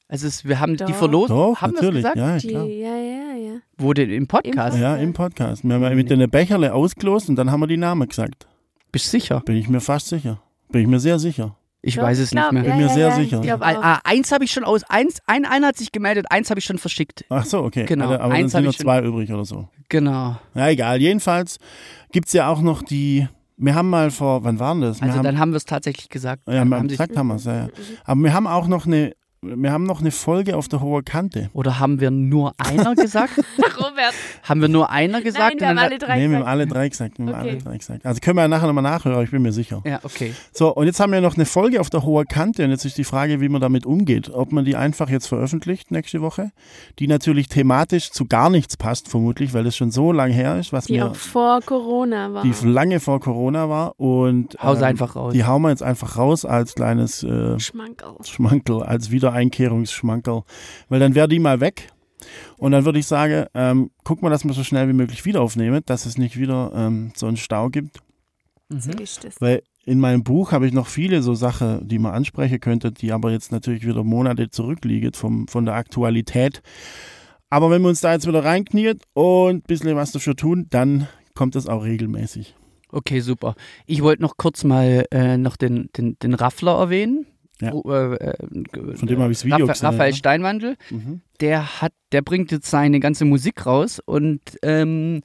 Also 0.09 0.27
es, 0.27 0.45
wir 0.45 0.61
haben 0.61 0.77
die 0.77 0.85
Doch. 0.85 0.95
verlost. 0.95 1.31
Doch, 1.31 1.63
haben 1.63 1.73
natürlich. 1.73 2.03
gesagt? 2.03 2.17
Ja, 2.17 2.37
Die, 2.37 2.49
klar. 2.49 2.65
ja, 2.67 2.97
ja, 2.97 3.37
ja. 3.37 3.53
Wo 3.79 3.95
denn? 3.95 4.11
Im 4.11 4.27
Podcast? 4.27 4.79
Ja, 4.79 4.97
im 4.97 5.15
Podcast. 5.15 5.65
Wir 5.65 5.75
haben 5.75 5.83
ja 5.83 5.91
mit 5.95 6.11
den 6.11 6.29
Becherle 6.31 6.75
ausgelost 6.75 7.31
und 7.31 7.37
dann 7.37 7.51
haben 7.51 7.61
wir 7.61 7.67
die 7.67 7.79
Namen 7.79 8.07
gesagt. 8.09 8.47
Bist 8.93 9.11
sicher? 9.11 9.41
Bin 9.41 9.57
ich 9.57 9.71
mir 9.71 9.81
fast 9.81 10.09
sicher. 10.09 10.43
Bin 10.71 10.83
ich 10.83 10.87
mir 10.87 11.01
sehr 11.01 11.19
sicher. 11.19 11.57
Ich 11.85 11.97
Doch, 11.97 12.05
weiß 12.05 12.19
es 12.21 12.31
glaub, 12.31 12.53
nicht 12.53 12.63
mehr. 12.63 12.75
Bin 12.77 12.81
mir 12.87 12.89
sehr 12.89 13.11
sicher. 13.13 13.39
Ich 13.39 13.43
glaub 13.43 13.61
Ah, 13.61 13.77
ah, 13.83 14.01
eins 14.05 14.31
habe 14.31 14.45
ich 14.45 14.53
schon 14.53 14.63
aus. 14.63 14.83
Eins, 14.89 15.19
ein, 15.27 15.45
einer 15.45 15.67
hat 15.69 15.77
sich 15.77 15.91
gemeldet, 15.91 16.27
eins 16.31 16.49
habe 16.49 16.61
ich 16.61 16.65
schon 16.65 16.79
verschickt. 16.79 17.25
Ach 17.29 17.45
so, 17.45 17.59
okay. 17.65 17.85
Genau, 17.87 18.05
Aber, 18.05 18.21
aber 18.21 18.35
dann 18.35 18.45
eins 18.45 18.55
hab 18.55 18.63
sind 18.63 18.71
ich 18.71 18.77
schon- 18.77 18.85
zwei 18.85 19.03
übrig 19.03 19.33
oder 19.33 19.45
so. 19.45 19.69
Genau. 19.89 20.37
Ja, 20.55 20.69
egal. 20.69 21.01
Jedenfalls 21.01 21.59
gibt 22.13 22.29
es 22.29 22.33
ja 22.35 22.49
auch 22.49 22.61
noch 22.63 22.83
die. 22.83 23.29
Wir 23.57 23.75
haben 23.75 23.91
mal 23.91 24.11
vor, 24.11 24.45
wann 24.45 24.59
waren 24.61 24.81
das? 24.81 25.01
Wir 25.01 25.07
Also 25.07 25.19
haben, 25.19 25.25
dann 25.25 25.39
haben 25.39 25.51
wir 25.51 25.57
es 25.57 25.65
tatsächlich 25.65 26.09
gesagt. 26.09 26.43
ja, 26.47 26.55
Dann 26.55 26.69
wir 26.69 26.79
haben 26.79 26.89
gesagt 26.89 27.17
haben 27.17 27.27
wir 27.29 27.35
es, 27.37 27.45
ja, 27.45 27.57
ja. 27.57 27.69
Aber 28.05 28.21
wir 28.23 28.33
haben 28.33 28.47
auch 28.47 28.67
noch 28.69 28.87
eine, 28.87 29.13
wir 29.45 29.73
haben 29.73 29.83
noch 29.83 30.01
eine 30.01 30.13
Folge 30.13 30.57
auf 30.57 30.69
der 30.69 30.81
hohen 30.81 31.05
Kante. 31.05 31.51
Oder 31.53 31.81
haben 31.81 31.99
wir 32.01 32.13
nur 32.13 32.55
einer 32.59 32.95
gesagt? 32.95 33.33
Robert. 33.77 34.15
haben 34.45 34.61
wir 34.61 34.69
nur 34.69 34.89
einer 34.91 35.21
gesagt? 35.21 35.57
Nein, 35.59 35.61
wir 35.61 35.69
haben 35.69 35.79
alle 35.79 35.99
drei 35.99 36.15
nee, 36.19 36.21
wir 36.31 36.37
haben 36.37 36.43
gesagt. 36.45 36.49
alle 36.49 36.67
drei 36.69 36.89
gesagt. 36.89 37.19
Wir 37.19 37.27
haben 37.27 37.33
Okay. 37.35 37.49
alle 37.51 37.59
drei 37.59 37.77
gesagt. 37.79 38.07
Also 38.07 38.21
können 38.21 38.37
wir 38.37 38.43
ja 38.43 38.49
nachher 38.49 38.69
nochmal 38.69 38.85
nachhören, 38.85 39.15
aber 39.15 39.25
ich 39.25 39.33
bin 39.33 39.43
mir 39.43 39.51
sicher. 39.53 39.83
ja, 39.85 39.99
okay. 40.05 40.33
So, 40.53 40.73
und 40.73 40.87
jetzt 40.87 41.01
haben 41.01 41.13
wir 41.13 41.21
noch 41.21 41.35
eine 41.35 41.45
Folge 41.45 41.81
auf 41.81 41.91
der 41.91 42.05
hohen 42.05 42.27
Kante 42.27 42.65
und 42.65 42.71
jetzt 42.71 42.85
ist 42.85 42.99
die 42.99 43.05
Frage, 43.05 43.41
wie 43.41 43.49
man 43.49 43.61
damit 43.61 43.85
umgeht. 43.85 44.31
Ob 44.33 44.53
man 44.53 44.65
die 44.65 44.77
einfach 44.77 45.11
jetzt 45.11 45.27
veröffentlicht 45.27 45.91
nächste 45.91 46.21
Woche, 46.23 46.53
die 47.01 47.09
natürlich 47.09 47.49
thematisch 47.49 48.13
zu 48.13 48.27
gar 48.27 48.49
nichts 48.49 48.77
passt, 48.77 49.09
vermutlich, 49.09 49.55
weil 49.55 49.65
das 49.65 49.77
schon 49.77 49.91
so 49.91 50.13
lang 50.13 50.31
her 50.31 50.57
ist, 50.61 50.73
was 50.73 50.85
Die 50.85 50.93
mir 50.93 51.07
auch 51.11 51.17
vor 51.17 51.61
Corona 51.63 52.33
war. 52.33 52.43
die 52.45 52.55
lange 52.65 53.01
vor 53.01 53.19
Corona 53.19 53.69
war. 53.69 53.99
Und 53.99 54.57
Hau 54.63 54.75
sie 54.77 54.83
ähm, 54.83 54.87
einfach 54.87 55.17
raus. 55.17 55.33
Die 55.33 55.45
hauen 55.45 55.63
wir 55.63 55.71
jetzt 55.71 55.83
einfach 55.83 56.17
raus 56.17 56.45
als 56.45 56.77
kleines 56.77 57.25
äh, 57.25 57.59
Schmankerl. 57.59 58.15
Schmankerl, 58.25 58.85
als 58.85 59.11
Wiedereinkehrungsschmankerl. 59.33 60.43
Weil 60.89 61.01
dann 61.01 61.15
wäre 61.15 61.29
die 61.29 61.39
mal 61.39 61.61
weg. 61.61 61.89
Und 62.57 62.73
dann 62.73 62.85
würde 62.85 62.99
ich 62.99 63.07
sagen, 63.07 63.47
ähm, 63.55 63.91
guck 64.05 64.23
mal, 64.23 64.31
dass 64.31 64.45
wir 64.45 64.53
so 64.53 64.63
schnell 64.63 64.89
wie 64.89 64.93
möglich 64.93 65.25
wieder 65.25 65.41
aufnehmen, 65.41 65.83
dass 65.87 66.07
es 66.07 66.19
nicht 66.19 66.39
wieder 66.39 66.71
ähm, 66.75 67.13
so 67.17 67.27
einen 67.27 67.37
Stau 67.37 67.69
gibt. 67.69 67.99
So 68.69 68.93
ist 68.93 69.25
es. 69.25 69.41
Weil 69.41 69.63
in 69.85 69.99
meinem 69.99 70.23
Buch 70.23 70.53
habe 70.53 70.67
ich 70.67 70.73
noch 70.73 70.87
viele 70.87 71.23
so 71.23 71.35
Sachen, 71.35 71.89
die 71.89 71.99
man 71.99 72.15
ansprechen 72.15 72.61
könnte, 72.61 72.93
die 72.93 73.13
aber 73.13 73.33
jetzt 73.33 73.51
natürlich 73.51 73.85
wieder 73.85 74.05
Monate 74.05 74.51
zurückliegen 74.51 75.13
vom, 75.13 75.49
von 75.49 75.65
der 75.65 75.75
Aktualität. 75.75 76.63
Aber 77.51 77.71
wenn 77.71 77.83
wir 77.83 77.89
uns 77.89 78.01
da 78.01 78.13
jetzt 78.13 78.27
wieder 78.27 78.45
reinkniet 78.45 79.03
und 79.13 79.57
ein 79.57 79.63
bisschen 79.63 79.97
was 79.97 80.13
dafür 80.13 80.37
tun, 80.37 80.67
dann 80.71 81.09
kommt 81.35 81.57
das 81.57 81.67
auch 81.67 81.85
regelmäßig. 81.85 82.55
Okay, 82.91 83.21
super. 83.21 83.57
Ich 83.87 84.03
wollte 84.03 84.23
noch 84.23 84.37
kurz 84.37 84.65
mal 84.65 85.07
äh, 85.11 85.37
noch 85.37 85.57
den, 85.57 85.89
den, 85.97 86.17
den 86.23 86.35
Raffler 86.35 86.79
erwähnen. 86.79 87.27
Ja. 87.63 87.73
Äh, 87.73 88.15
äh, 88.15 88.97
Von 88.97 89.09
dem 89.09 89.21
habe 89.21 89.33
ich 89.33 89.39
das 89.39 89.45
Video 89.45 89.67
Rapha 89.67 89.73
gesehen. 89.73 89.87
Raphael 89.87 90.11
ja. 90.11 90.17
Steinwandel. 90.17 90.77
Mhm. 90.91 91.21
der 91.41 91.81
hat, 91.81 91.93
der 92.13 92.23
bringt 92.23 92.51
jetzt 92.53 92.71
seine 92.71 93.01
ganze 93.01 93.25
Musik 93.25 93.65
raus 93.67 94.01
und 94.05 94.41
ähm, 94.63 95.23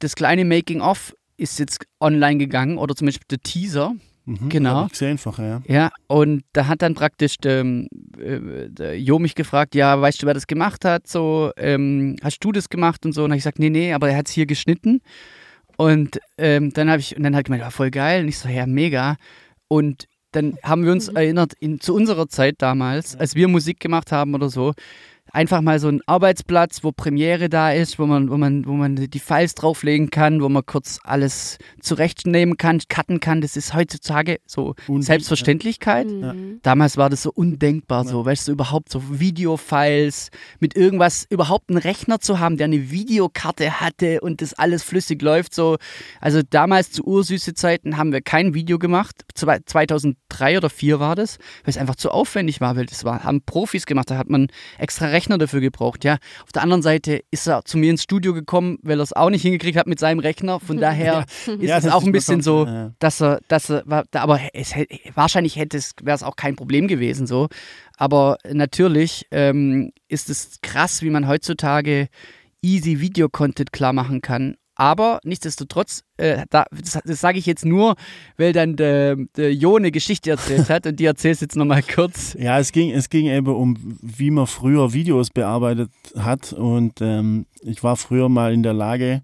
das 0.00 0.14
kleine 0.14 0.44
Making-of 0.44 1.14
ist 1.36 1.58
jetzt 1.58 1.86
online 2.00 2.38
gegangen 2.38 2.78
oder 2.78 2.94
zum 2.94 3.06
Beispiel 3.06 3.26
der 3.30 3.40
Teaser. 3.40 3.94
Mhm. 4.24 4.48
Genau. 4.50 4.84
Ich 4.86 4.92
gesehen 4.92 5.16
vorher, 5.16 5.62
ja. 5.66 5.74
Ja, 5.74 5.90
und 6.06 6.44
da 6.52 6.66
hat 6.66 6.82
dann 6.82 6.94
praktisch 6.94 7.38
der, 7.38 7.60
äh, 7.60 8.68
der 8.68 9.00
Jo 9.00 9.18
mich 9.18 9.34
gefragt, 9.34 9.74
ja, 9.74 9.98
weißt 10.00 10.22
du, 10.22 10.26
wer 10.26 10.34
das 10.34 10.46
gemacht 10.46 10.84
hat? 10.84 11.06
So, 11.06 11.50
ähm, 11.56 12.16
hast 12.22 12.44
du 12.44 12.52
das 12.52 12.68
gemacht 12.68 13.06
und 13.06 13.12
so? 13.12 13.24
Und 13.24 13.30
habe 13.30 13.38
ich 13.38 13.42
gesagt, 13.42 13.58
nee, 13.58 13.70
nee, 13.70 13.94
aber 13.94 14.10
er 14.10 14.18
hat 14.18 14.28
es 14.28 14.34
hier 14.34 14.46
geschnitten. 14.46 15.00
Und 15.78 16.20
ähm, 16.36 16.72
dann 16.74 16.90
habe 16.90 17.00
ich, 17.00 17.16
und 17.16 17.22
dann 17.22 17.34
hat 17.34 17.40
er 17.40 17.44
gemeint, 17.44 17.62
ja, 17.62 17.70
voll 17.70 17.90
geil. 17.90 18.22
Und 18.22 18.28
ich 18.28 18.38
so, 18.38 18.48
ja, 18.48 18.66
mega. 18.66 19.16
Und 19.68 20.08
dann 20.32 20.58
haben 20.62 20.84
wir 20.84 20.92
uns 20.92 21.08
erinnert, 21.08 21.54
in, 21.60 21.80
zu 21.80 21.94
unserer 21.94 22.28
Zeit 22.28 22.56
damals, 22.58 23.16
als 23.16 23.34
wir 23.34 23.48
Musik 23.48 23.80
gemacht 23.80 24.12
haben 24.12 24.34
oder 24.34 24.48
so, 24.48 24.74
einfach 25.32 25.60
mal 25.60 25.78
so 25.80 25.88
ein 25.88 26.00
Arbeitsplatz, 26.06 26.82
wo 26.84 26.92
Premiere 26.92 27.48
da 27.48 27.72
ist, 27.72 27.98
wo 27.98 28.06
man, 28.06 28.30
wo 28.30 28.36
man, 28.36 28.66
wo 28.66 28.72
man 28.72 28.96
die 28.96 29.18
Files 29.18 29.54
drauflegen 29.54 30.10
kann, 30.10 30.42
wo 30.42 30.48
man 30.48 30.64
kurz 30.66 30.98
alles 31.04 31.58
zurechtnehmen 31.80 32.56
kann, 32.56 32.80
cutten 32.88 33.20
kann. 33.20 33.40
Das 33.40 33.56
ist 33.56 33.74
heutzutage 33.74 34.38
so 34.46 34.74
Und- 34.86 35.02
Selbstverständlichkeit. 35.02 36.06
Mhm. 36.08 36.60
Damals 36.62 36.96
war 36.96 37.10
das 37.10 37.22
so 37.22 37.30
undenkbar, 37.32 38.04
so, 38.04 38.24
weißt 38.24 38.48
du, 38.48 38.52
überhaupt 38.52 38.90
so 38.90 39.02
Videofiles 39.20 40.30
mit 40.60 40.76
irgendwas, 40.76 41.26
überhaupt 41.30 41.70
einen 41.70 41.78
Rechner 41.78 42.20
zu 42.20 42.38
haben, 42.38 42.56
der 42.56 42.64
eine 42.66 42.90
Videokarte 42.90 43.80
hatte 43.80 44.20
und 44.20 44.40
das 44.42 44.54
alles 44.54 44.82
flüssig 44.82 45.20
läuft, 45.22 45.54
so. 45.54 45.76
Also 46.20 46.40
damals 46.48 46.92
zu 46.92 47.04
ursüße 47.04 47.54
Zeiten 47.54 47.96
haben 47.96 48.12
wir 48.12 48.20
kein 48.20 48.54
Video 48.54 48.78
gemacht. 48.78 49.22
Zwei- 49.34 49.60
2003 49.64 50.56
oder 50.58 50.68
2004 50.68 51.00
war 51.00 51.14
das, 51.16 51.38
weil 51.64 51.70
es 51.70 51.78
einfach 51.78 51.96
zu 51.96 52.10
aufwendig 52.10 52.60
war, 52.60 52.76
weil 52.76 52.86
das 52.86 53.04
war, 53.04 53.24
haben 53.24 53.42
Profis 53.42 53.86
gemacht, 53.86 54.10
da 54.10 54.16
hat 54.18 54.28
man 54.30 54.48
extra 54.78 55.06
Rechner 55.06 55.17
dafür 55.26 55.60
gebraucht, 55.60 56.04
ja. 56.04 56.18
Auf 56.44 56.52
der 56.52 56.62
anderen 56.62 56.82
Seite 56.82 57.22
ist 57.30 57.46
er 57.46 57.64
zu 57.64 57.78
mir 57.78 57.90
ins 57.90 58.02
Studio 58.02 58.32
gekommen, 58.32 58.78
weil 58.82 59.00
er 59.00 59.02
es 59.02 59.12
auch 59.12 59.30
nicht 59.30 59.42
hingekriegt 59.42 59.76
hat 59.76 59.86
mit 59.86 59.98
seinem 59.98 60.20
Rechner. 60.20 60.60
Von 60.60 60.76
daher 60.80 61.24
ist 61.46 61.62
Ja, 61.62 61.78
es 61.78 61.86
auch 61.88 62.04
ein 62.04 62.12
bisschen 62.12 62.42
so, 62.42 62.66
ja. 62.66 62.92
dass 62.98 63.20
er, 63.20 63.40
dass 63.48 63.70
er, 63.70 63.84
aber 64.12 64.40
es, 64.52 64.74
wahrscheinlich 65.14 65.56
hätte 65.56 65.76
es, 65.76 65.94
wäre 66.02 66.14
es 66.14 66.22
auch 66.22 66.36
kein 66.36 66.56
Problem 66.56 66.88
gewesen 66.88 67.26
so. 67.26 67.48
Aber 67.96 68.38
natürlich 68.48 69.26
ähm, 69.30 69.92
ist 70.08 70.30
es 70.30 70.60
krass, 70.62 71.02
wie 71.02 71.10
man 71.10 71.26
heutzutage 71.26 72.08
easy 72.62 73.00
Video-Content 73.00 73.72
klar 73.72 73.92
machen 73.92 74.20
kann. 74.20 74.56
Aber 74.78 75.18
nichtsdestotrotz, 75.24 76.04
äh, 76.18 76.46
da, 76.50 76.64
das, 76.70 77.00
das 77.04 77.20
sage 77.20 77.38
ich 77.38 77.46
jetzt 77.46 77.64
nur, 77.64 77.96
weil 78.36 78.52
dann 78.52 78.76
der, 78.76 79.16
der 79.36 79.52
Jo 79.52 79.76
eine 79.76 79.90
Geschichte 79.90 80.30
erzählt 80.30 80.70
hat 80.70 80.86
und 80.86 81.00
die 81.00 81.04
erzählst 81.04 81.42
jetzt 81.42 81.56
nochmal 81.56 81.82
kurz. 81.82 82.36
Ja, 82.38 82.60
es 82.60 82.70
ging, 82.70 82.92
es 82.92 83.10
ging 83.10 83.26
eben 83.26 83.48
um, 83.48 83.98
wie 84.00 84.30
man 84.30 84.46
früher 84.46 84.92
Videos 84.92 85.30
bearbeitet 85.30 85.90
hat. 86.16 86.52
Und 86.52 87.00
ähm, 87.00 87.46
ich 87.60 87.82
war 87.82 87.96
früher 87.96 88.28
mal 88.28 88.52
in 88.52 88.62
der 88.62 88.72
Lage 88.72 89.22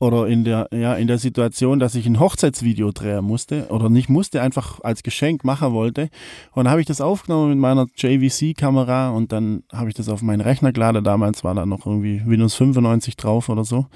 oder 0.00 0.28
in 0.28 0.44
der, 0.44 0.68
ja, 0.72 0.94
in 0.94 1.08
der 1.08 1.18
Situation, 1.18 1.78
dass 1.80 1.94
ich 1.94 2.06
ein 2.06 2.20
Hochzeitsvideo 2.20 2.92
drehen 2.92 3.24
musste 3.24 3.66
oder 3.70 3.90
nicht 3.90 4.08
musste, 4.08 4.40
einfach 4.42 4.80
als 4.82 5.02
Geschenk 5.02 5.44
machen 5.44 5.72
wollte. 5.72 6.08
Und 6.52 6.64
dann 6.64 6.70
habe 6.70 6.80
ich 6.80 6.86
das 6.86 7.00
aufgenommen 7.00 7.50
mit 7.50 7.58
meiner 7.58 7.86
JVC-Kamera 7.96 9.10
und 9.10 9.32
dann 9.32 9.64
habe 9.72 9.88
ich 9.88 9.94
das 9.94 10.08
auf 10.08 10.22
meinen 10.22 10.40
Rechner 10.40 10.72
geladen. 10.72 11.02
Damals 11.02 11.42
war 11.42 11.54
da 11.54 11.66
noch 11.66 11.84
irgendwie 11.84 12.22
Windows 12.24 12.54
95 12.54 13.16
drauf 13.16 13.48
oder 13.48 13.64
so. 13.64 13.86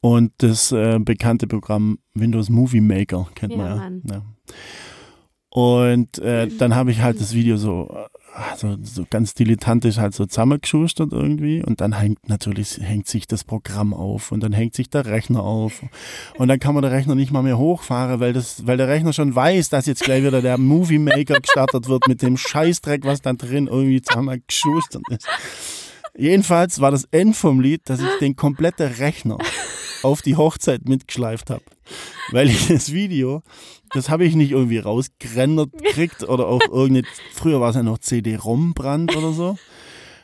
Und 0.00 0.32
das 0.38 0.72
äh, 0.72 0.98
bekannte 0.98 1.46
Programm 1.46 1.98
Windows 2.14 2.48
Movie 2.48 2.80
Maker 2.80 3.28
kennt 3.34 3.52
Ja, 3.52 3.58
man 3.58 4.02
ja. 4.06 4.14
Ja. 4.14 4.22
Und 5.50 6.18
äh, 6.20 6.48
dann 6.48 6.74
habe 6.74 6.90
ich 6.90 7.02
halt 7.02 7.20
das 7.20 7.34
Video 7.34 7.58
so, 7.58 7.94
also 8.34 8.76
so 8.82 9.04
ganz 9.08 9.34
dilettantisch 9.34 9.98
halt 9.98 10.14
so 10.14 10.24
zusammengeschustert 10.26 11.12
irgendwie 11.12 11.62
und 11.62 11.80
dann 11.80 11.92
hängt 11.92 12.28
natürlich 12.28 12.78
hängt 12.80 13.06
sich 13.06 13.26
das 13.26 13.44
Programm 13.44 13.92
auf 13.92 14.32
und 14.32 14.42
dann 14.42 14.52
hängt 14.52 14.74
sich 14.74 14.88
der 14.88 15.06
Rechner 15.06 15.42
auf 15.42 15.82
und 16.38 16.48
dann 16.48 16.58
kann 16.58 16.74
man 16.74 16.82
den 16.82 16.92
Rechner 16.92 17.14
nicht 17.14 17.30
mal 17.30 17.42
mehr 17.42 17.58
hochfahren, 17.58 18.20
weil 18.20 18.32
das, 18.32 18.66
weil 18.66 18.78
der 18.78 18.88
Rechner 18.88 19.12
schon 19.12 19.34
weiß, 19.34 19.68
dass 19.68 19.86
jetzt 19.86 20.02
gleich 20.02 20.24
wieder 20.24 20.40
der 20.40 20.58
Movie 20.58 20.98
Maker 20.98 21.40
gestartet 21.40 21.88
wird 21.88 22.08
mit 22.08 22.22
dem 22.22 22.36
Scheißdreck, 22.36 23.04
was 23.04 23.20
da 23.20 23.32
drin 23.34 23.66
irgendwie 23.66 24.00
zusammengeschustert 24.00 25.02
ist. 25.10 25.28
Jedenfalls 26.16 26.80
war 26.80 26.90
das 26.90 27.04
End 27.04 27.36
vom 27.36 27.60
Lied, 27.60 27.88
dass 27.88 28.00
ich 28.00 28.18
den 28.20 28.36
kompletten 28.36 28.86
Rechner 28.92 29.38
auf 30.02 30.22
die 30.22 30.36
Hochzeit 30.36 30.88
mitgeschleift 30.88 31.50
habe. 31.50 31.64
Weil 32.30 32.48
ich 32.48 32.68
das 32.68 32.92
Video, 32.92 33.42
das 33.90 34.08
habe 34.08 34.24
ich 34.24 34.34
nicht 34.34 34.52
irgendwie 34.52 34.78
rausgerendert 34.78 35.72
gekriegt 35.72 36.24
oder 36.24 36.46
auf 36.46 36.62
irgendeine, 36.70 37.06
früher 37.34 37.60
war 37.60 37.70
es 37.70 37.76
ja 37.76 37.82
noch 37.82 37.98
CD-ROM-Brand 37.98 39.16
oder 39.16 39.32
so, 39.32 39.58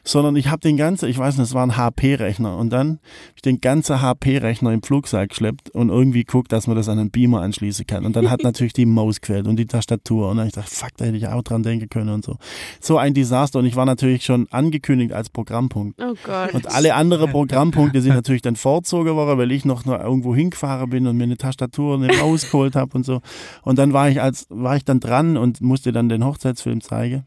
sondern 0.08 0.36
ich 0.36 0.48
habe 0.48 0.60
den 0.60 0.78
ganzen, 0.78 1.08
ich 1.08 1.18
weiß 1.18 1.36
nicht, 1.36 1.48
es 1.48 1.54
war 1.54 1.62
ein 1.62 1.76
HP-Rechner 1.76 2.56
und 2.56 2.70
dann 2.70 2.88
habe 2.88 3.00
ich 3.36 3.42
den 3.42 3.60
ganzen 3.60 4.00
HP-Rechner 4.00 4.72
im 4.72 4.82
Flugsack 4.82 5.28
geschleppt 5.30 5.70
und 5.70 5.90
irgendwie 5.90 6.24
guckt, 6.24 6.50
dass 6.50 6.66
man 6.66 6.76
das 6.76 6.88
an 6.88 6.98
einen 6.98 7.10
Beamer 7.10 7.42
anschließen 7.42 7.86
kann. 7.86 8.06
Und 8.06 8.16
dann 8.16 8.30
hat 8.30 8.42
natürlich 8.42 8.72
die 8.72 8.86
Maus 8.86 9.20
gefällt 9.20 9.46
und 9.46 9.56
die 9.56 9.66
Tastatur 9.66 10.30
und 10.30 10.38
dann 10.38 10.46
hab 10.46 10.48
ich 10.48 10.54
dachte, 10.54 10.74
fuck, 10.74 10.96
da 10.96 11.04
hätte 11.04 11.18
ich 11.18 11.28
auch 11.28 11.42
dran 11.42 11.62
denken 11.62 11.90
können 11.90 12.08
und 12.08 12.24
so. 12.24 12.36
So 12.80 12.96
ein 12.96 13.12
Desaster 13.12 13.58
und 13.58 13.66
ich 13.66 13.76
war 13.76 13.84
natürlich 13.84 14.24
schon 14.24 14.48
angekündigt 14.50 15.12
als 15.12 15.28
Programmpunkt. 15.28 16.00
Oh 16.02 16.14
Gott. 16.24 16.54
Und 16.54 16.74
alle 16.74 16.94
anderen 16.94 17.30
Programmpunkte 17.30 18.00
sind 18.00 18.14
natürlich 18.14 18.42
dann 18.42 18.56
vorzogen 18.56 19.14
worden, 19.14 19.38
weil 19.38 19.52
ich 19.52 19.66
noch, 19.66 19.84
noch 19.84 20.00
irgendwo 20.00 20.34
hingefahren 20.34 20.88
bin 20.88 21.06
und 21.06 21.18
mir 21.18 21.24
eine 21.24 21.36
Tastatur 21.36 21.96
und 21.96 22.04
eine 22.04 22.16
Maus 22.16 22.50
geholt 22.50 22.76
habe 22.76 22.96
und 22.96 23.04
so. 23.04 23.20
Und 23.62 23.78
dann 23.78 23.92
war 23.92 24.08
ich 24.08 24.22
als 24.22 24.46
war 24.48 24.74
ich 24.74 24.86
dann 24.86 25.00
dran 25.00 25.36
und 25.36 25.60
musste 25.60 25.92
dann 25.92 26.08
den 26.08 26.24
Hochzeitsfilm 26.24 26.80
zeigen. 26.80 27.26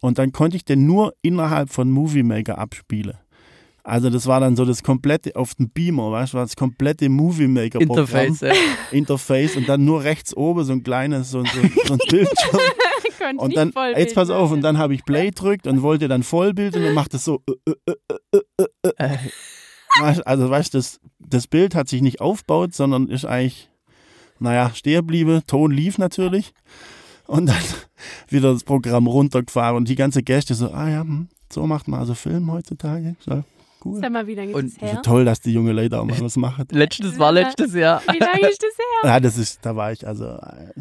Und 0.00 0.18
dann 0.18 0.32
konnte 0.32 0.56
ich 0.56 0.64
den 0.64 0.86
nur 0.86 1.14
innerhalb 1.22 1.70
von 1.70 1.90
Movie 1.90 2.22
Maker 2.22 2.58
abspielen. 2.58 3.18
Also 3.84 4.10
das 4.10 4.26
war 4.26 4.38
dann 4.38 4.54
so 4.54 4.66
das 4.66 4.82
komplette 4.82 5.34
auf 5.34 5.54
dem 5.54 5.70
Beamer, 5.70 6.12
weißt 6.12 6.34
du, 6.34 6.36
war 6.36 6.44
das 6.44 6.56
komplette 6.56 7.08
Movie 7.08 7.48
Maker 7.48 7.78
Programm, 7.78 8.26
Interface. 8.26 8.40
Ja. 8.40 8.52
Interface 8.90 9.56
und 9.56 9.66
dann 9.66 9.86
nur 9.86 10.04
rechts 10.04 10.36
oben 10.36 10.62
so 10.64 10.74
ein 10.74 10.82
kleines 10.82 11.30
so, 11.30 11.42
so, 11.42 11.60
so 11.86 11.94
ein 11.94 11.98
Bildschirm 12.10 12.60
und 13.38 13.56
dann, 13.56 13.72
jetzt 13.96 14.14
pass 14.14 14.30
auf, 14.30 14.50
und 14.50 14.60
dann 14.60 14.78
habe 14.78 14.94
ich 14.94 15.04
Play 15.04 15.30
drückt 15.30 15.66
und 15.66 15.82
wollte 15.82 16.06
dann 16.08 16.22
Vollbild 16.22 16.76
und 16.76 16.82
dann 16.82 16.94
macht 16.94 17.14
es 17.14 17.24
so, 17.24 17.42
äh, 17.48 17.72
äh, 17.86 17.94
äh, 18.32 18.38
äh, 18.58 18.66
äh, 18.82 18.90
äh. 18.98 19.14
Äh, 20.02 20.20
also 20.24 20.50
weißt 20.50 20.74
du, 20.74 20.78
das, 20.78 21.00
das 21.18 21.46
Bild 21.46 21.74
hat 21.74 21.88
sich 21.88 22.02
nicht 22.02 22.20
aufgebaut, 22.20 22.74
sondern 22.74 23.08
ist 23.08 23.24
eigentlich, 23.24 23.70
naja, 24.38 24.70
stehen 24.74 24.96
geblieben, 24.96 25.42
Ton 25.46 25.70
lief 25.70 25.98
natürlich 25.98 26.52
und 27.28 27.46
dann 27.46 27.56
wieder 28.28 28.52
das 28.52 28.64
Programm 28.64 29.06
runtergefahren 29.06 29.76
und 29.76 29.88
die 29.88 29.94
ganze 29.94 30.22
Gäste 30.22 30.54
so, 30.54 30.70
ah 30.72 30.88
ja, 30.88 31.00
hm, 31.02 31.28
so 31.52 31.66
macht 31.66 31.86
man 31.86 32.00
also 32.00 32.14
Film 32.14 32.50
heutzutage, 32.50 33.14
so, 33.20 33.44
cool. 33.84 34.00
Sag 34.00 34.10
mal, 34.10 34.26
wie 34.26 34.34
lange 34.34 34.52
Und 34.54 34.66
ist 34.66 34.82
das 34.82 34.92
her? 34.92 35.02
toll, 35.02 35.24
dass 35.24 35.40
die 35.40 35.52
junge 35.52 35.72
Leute 35.72 36.00
auch 36.00 36.04
mal 36.04 36.20
was 36.20 36.36
machen. 36.36 36.66
letztes 36.72 37.18
war 37.18 37.30
letztes 37.30 37.74
Jahr. 37.74 38.02
Wie 38.12 38.18
lange 38.18 38.48
ist 38.48 38.62
das 38.62 38.76
her? 38.76 39.10
Ja, 39.10 39.20
das 39.20 39.38
ist, 39.38 39.64
da 39.64 39.76
war 39.76 39.92
ich 39.92 40.06
also, 40.06 40.24
äh, 40.24 40.72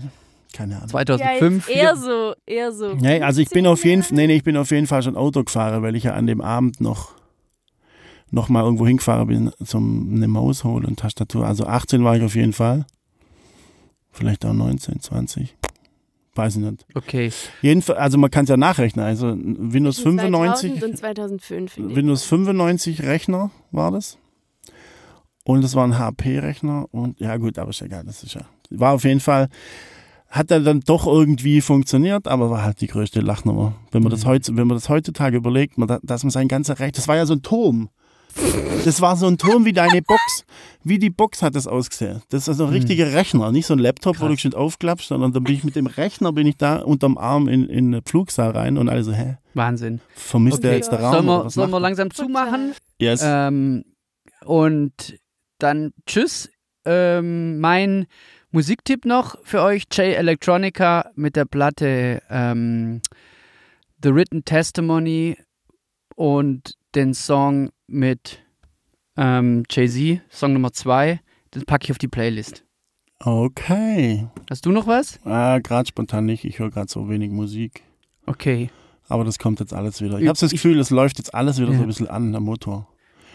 keine 0.54 0.78
Ahnung. 0.78 0.90
2005. 0.90 1.70
Ja, 1.70 1.76
eher 1.76 1.96
so, 1.96 2.34
eher 2.46 2.72
so. 2.72 2.94
Nee, 2.96 3.22
also 3.22 3.42
ich 3.42 3.50
bin 3.50 3.66
15 3.66 3.68
auf 3.68 3.84
jeden 3.84 4.02
Jahre? 4.02 4.16
nee, 4.16 4.28
nee, 4.28 4.36
ich 4.38 4.44
bin 4.44 4.58
auf 4.58 4.72
jeden 4.72 4.88
Fall 4.88 5.04
schon 5.04 5.16
Auto 5.16 5.44
gefahren, 5.44 5.84
weil 5.84 5.96
ich 5.96 6.06
ja 6.06 6.14
an 6.14 6.28
dem 6.28 6.42
Abend 6.42 6.82
noch 6.82 7.12
noch 8.30 8.50
mal 8.50 8.64
irgendwo 8.64 8.86
hingefahren 8.86 9.28
bin 9.28 9.52
zum 9.64 10.14
eine 10.14 10.28
Maus 10.28 10.66
holen 10.66 10.84
und 10.84 11.00
Tastatur. 11.00 11.46
Also 11.46 11.66
18 11.66 12.04
war 12.04 12.18
ich 12.18 12.24
auf 12.24 12.36
jeden 12.36 12.52
Fall. 12.52 12.86
Vielleicht 14.12 14.46
auch 14.46 14.54
19, 14.54 15.00
20. 15.00 15.56
Weiß 16.38 16.56
ich 16.56 16.62
nicht. 16.62 16.86
Okay. 16.94 17.32
Jedenfalls, 17.62 17.98
also 18.00 18.18
man 18.18 18.30
kann 18.32 18.44
es 18.44 18.50
ja 18.50 18.58
nachrechnen. 18.58 19.04
Also 19.06 19.36
Windows 19.36 20.00
95, 20.00 20.72
2000 20.80 20.84
und 20.84 20.98
2005. 20.98 21.78
in 21.78 21.88
dem 21.90 21.96
Windows 21.96 22.24
95 22.26 23.04
Rechner 23.04 23.52
war 23.72 23.92
das. 23.92 24.18
Und 25.44 25.64
es 25.64 25.76
war 25.76 25.86
ein 25.88 25.98
HP-Rechner 25.98 26.86
und 26.92 27.20
ja 27.20 27.38
gut, 27.38 27.58
aber 27.58 27.70
ist 27.70 27.82
egal, 27.82 28.04
das 28.06 28.22
ist 28.24 28.34
ja. 28.36 28.42
War 28.70 28.94
auf 28.94 29.06
jeden 29.06 29.22
Fall, 29.22 29.48
hat 30.30 30.52
er 30.52 30.60
dann 30.60 30.82
doch 30.82 31.08
irgendwie 31.08 31.62
funktioniert, 31.62 32.28
aber 32.28 32.50
war 32.50 32.64
halt 32.64 32.82
die 32.82 32.88
größte 32.88 33.22
Lachnummer. 33.22 33.74
Wenn 33.92 34.04
man 34.04 34.10
das 34.12 34.26
Mhm. 34.26 34.30
heute, 34.30 34.58
wenn 34.58 34.68
man 34.68 34.76
das 34.76 34.90
heutzutage 34.90 35.38
überlegt, 35.38 35.78
man, 35.78 36.00
dass 36.04 36.24
man 36.24 36.32
sein 36.32 36.50
ganzer 36.50 36.80
Recht, 36.80 36.98
das 36.98 37.08
war 37.08 37.16
ja 37.16 37.26
so 37.26 37.34
ein 37.34 37.42
Turm. 37.44 37.90
Das 38.86 39.02
war 39.02 39.16
so 39.18 39.28
ein 39.28 39.38
Turm 39.38 39.66
wie 39.66 39.74
deine 39.74 40.02
Box. 40.02 40.46
Wie 40.84 41.00
die 41.00 41.10
Box 41.10 41.42
hat 41.42 41.56
das 41.56 41.68
ausgesehen. 41.68 42.22
Das 42.30 42.44
ist 42.44 42.50
also 42.50 42.66
ein 42.66 42.70
richtiger 42.72 43.12
Rechner, 43.14 43.52
nicht 43.52 43.66
so 43.66 43.74
ein 43.74 43.80
Laptop, 43.80 44.20
wo 44.22 44.28
du 44.28 44.38
schon 44.38 44.54
aufklappst, 44.54 45.08
sondern 45.10 45.34
da 45.34 45.40
bin 45.40 45.56
ich 45.56 45.64
mit 45.64 45.76
dem 45.76 45.88
Rechner, 45.88 46.32
bin 46.32 46.48
ich 46.48 46.58
da 46.58 46.78
unterm 46.78 47.18
Arm 47.18 47.48
in, 47.50 47.68
in 47.68 47.92
den 47.92 48.02
Flugsaal 48.06 48.52
rein 48.52 48.78
und 48.78 48.88
alle 48.88 49.04
so, 49.04 49.12
hä, 49.12 49.38
Wahnsinn. 49.54 50.00
vermisst 50.16 50.64
der 50.64 50.72
Okay. 50.72 50.78
jetzt 50.78 50.92
der 50.92 51.00
Raum? 51.02 51.12
Sollen 51.14 51.26
oder 51.28 51.40
wir, 51.40 51.46
was 51.46 51.54
sollen 51.56 51.72
wir 51.72 51.80
langsam 51.80 52.12
zumachen? 52.12 52.74
yes. 53.00 53.22
Ähm, 53.24 53.84
und 54.46 55.20
dann 55.60 55.92
tschüss. 56.06 56.50
Ähm, 56.86 57.60
mein 57.60 58.06
Musiktipp 58.52 59.04
noch 59.06 59.36
für 59.44 59.62
euch: 59.62 59.84
J 59.92 60.16
Electronica 60.16 61.10
mit 61.16 61.36
der 61.36 61.46
Platte 61.46 62.22
ähm, 62.30 63.02
The 64.02 64.14
Written 64.14 64.46
Testimony 64.46 65.36
und 66.16 66.76
den 66.96 67.14
Song 67.14 67.72
mit 67.88 68.40
ähm, 69.16 69.64
Jay-Z, 69.70 70.22
Song 70.30 70.54
Nummer 70.54 70.72
2. 70.74 71.20
Den 71.56 71.66
packe 71.66 71.86
ich 71.86 71.92
auf 71.92 71.98
die 71.98 72.08
Playlist. 72.08 72.64
Okay. 73.20 74.28
Hast 74.50 74.66
du 74.66 74.72
noch 74.72 74.86
was? 74.88 75.20
Ah, 75.26 75.60
gerade 75.60 75.88
spontan 75.88 76.26
nicht. 76.26 76.44
Ich 76.46 76.60
höre 76.60 76.70
gerade 76.70 76.90
so 76.92 77.10
wenig 77.10 77.32
Musik. 77.32 77.84
Okay. 78.26 78.70
Aber 79.10 79.24
das 79.24 79.40
kommt 79.40 79.60
jetzt 79.60 79.74
alles 79.74 80.02
wieder. 80.02 80.18
Ich 80.18 80.24
Ich- 80.24 80.28
habe 80.30 80.38
das 80.40 80.52
Gefühl, 80.52 80.78
es 80.80 80.90
läuft 80.90 81.18
jetzt 81.18 81.34
alles 81.34 81.58
wieder 81.58 81.68
so 81.68 81.74
Ja. 81.74 81.80
ein 81.82 81.88
bisschen 81.88 82.08
an, 82.10 82.32
der 82.32 82.42
Motor. 82.42 82.88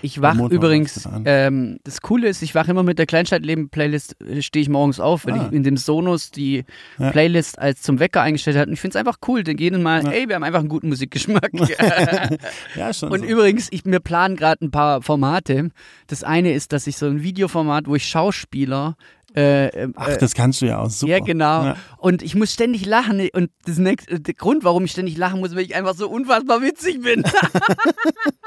Ich 0.03 0.21
wach 0.21 0.35
Motor 0.35 0.51
übrigens, 0.57 1.09
ähm, 1.25 1.79
das 1.85 2.01
Coole 2.01 2.29
ist, 2.29 2.43
ich 2.43 2.55
wache 2.55 2.71
immer 2.73 2.83
mit 2.83 2.99
der 2.99 3.07
Kleinstadtleben-Playlist, 3.07 4.17
äh, 4.21 4.43
stehe 4.43 4.63
ich 4.63 4.69
morgens 4.69 4.99
auf, 5.01 5.27
wenn 5.27 5.35
Ah. 5.39 5.47
ich 5.47 5.53
in 5.53 5.63
dem 5.63 5.77
Sonos 5.77 6.31
die 6.33 6.65
Ja. 6.99 7.11
Playlist 7.13 7.59
als 7.59 7.83
zum 7.83 8.01
Wecker 8.01 8.21
eingestellt 8.21 8.57
habe. 8.57 8.67
Und 8.67 8.73
ich 8.75 8.81
finde 8.81 8.99
es 8.99 9.01
einfach 9.01 9.19
cool, 9.29 9.45
den 9.45 9.57
gehen 9.57 9.83
mal, 9.83 10.03
Ja. 10.05 10.11
ey, 10.11 10.29
wir 10.29 10.35
haben 10.35 10.43
einfach 10.43 10.61
einen 10.61 10.69
guten 10.69 10.89
Musikgeschmack. 10.89 11.51
Ja, 12.77 12.93
schon. 12.95 13.11
Und 13.13 13.21
so. 13.21 13.27
übrigens, 13.27 13.69
ich, 13.71 13.85
mir 13.85 14.01
planen 14.01 14.37
gerade 14.37 14.65
ein 14.65 14.71
paar 14.71 15.03
Formate. 15.03 15.71
Das 16.09 16.25
eine 16.25 16.53
ist, 16.53 16.73
dass 16.73 16.87
ich 16.87 16.97
so 16.97 17.07
ein 17.07 17.23
Videoformat, 17.23 17.87
wo 17.87 17.95
ich 17.95 18.07
Schauspieler 18.09 18.97
äh, 19.35 19.69
äh, 19.69 19.89
Ach, 19.97 20.15
das 20.19 20.35
kannst 20.35 20.61
du 20.61 20.67
ja 20.67 20.79
auch 20.81 20.91
super. 20.91 21.13
ja, 21.13 21.19
genau. 21.21 21.65
Ja. 21.65 21.77
Und 21.97 22.21
ich 22.23 22.35
muss 22.35 22.53
ständig 22.53 22.85
lachen. 22.85 23.27
Und 23.33 23.51
das 23.65 23.79
nächste, 23.79 24.21
der 24.21 24.35
Grund, 24.35 24.63
warum 24.63 24.85
ich 24.85 24.91
ständig 24.93 25.17
lachen 25.17 25.41
muss, 25.41 25.55
weil 25.55 25.63
ich 25.63 25.75
einfach 25.75 25.95
so 25.95 26.07
unfassbar 26.11 26.61
witzig 26.61 27.01
bin. 27.01 27.23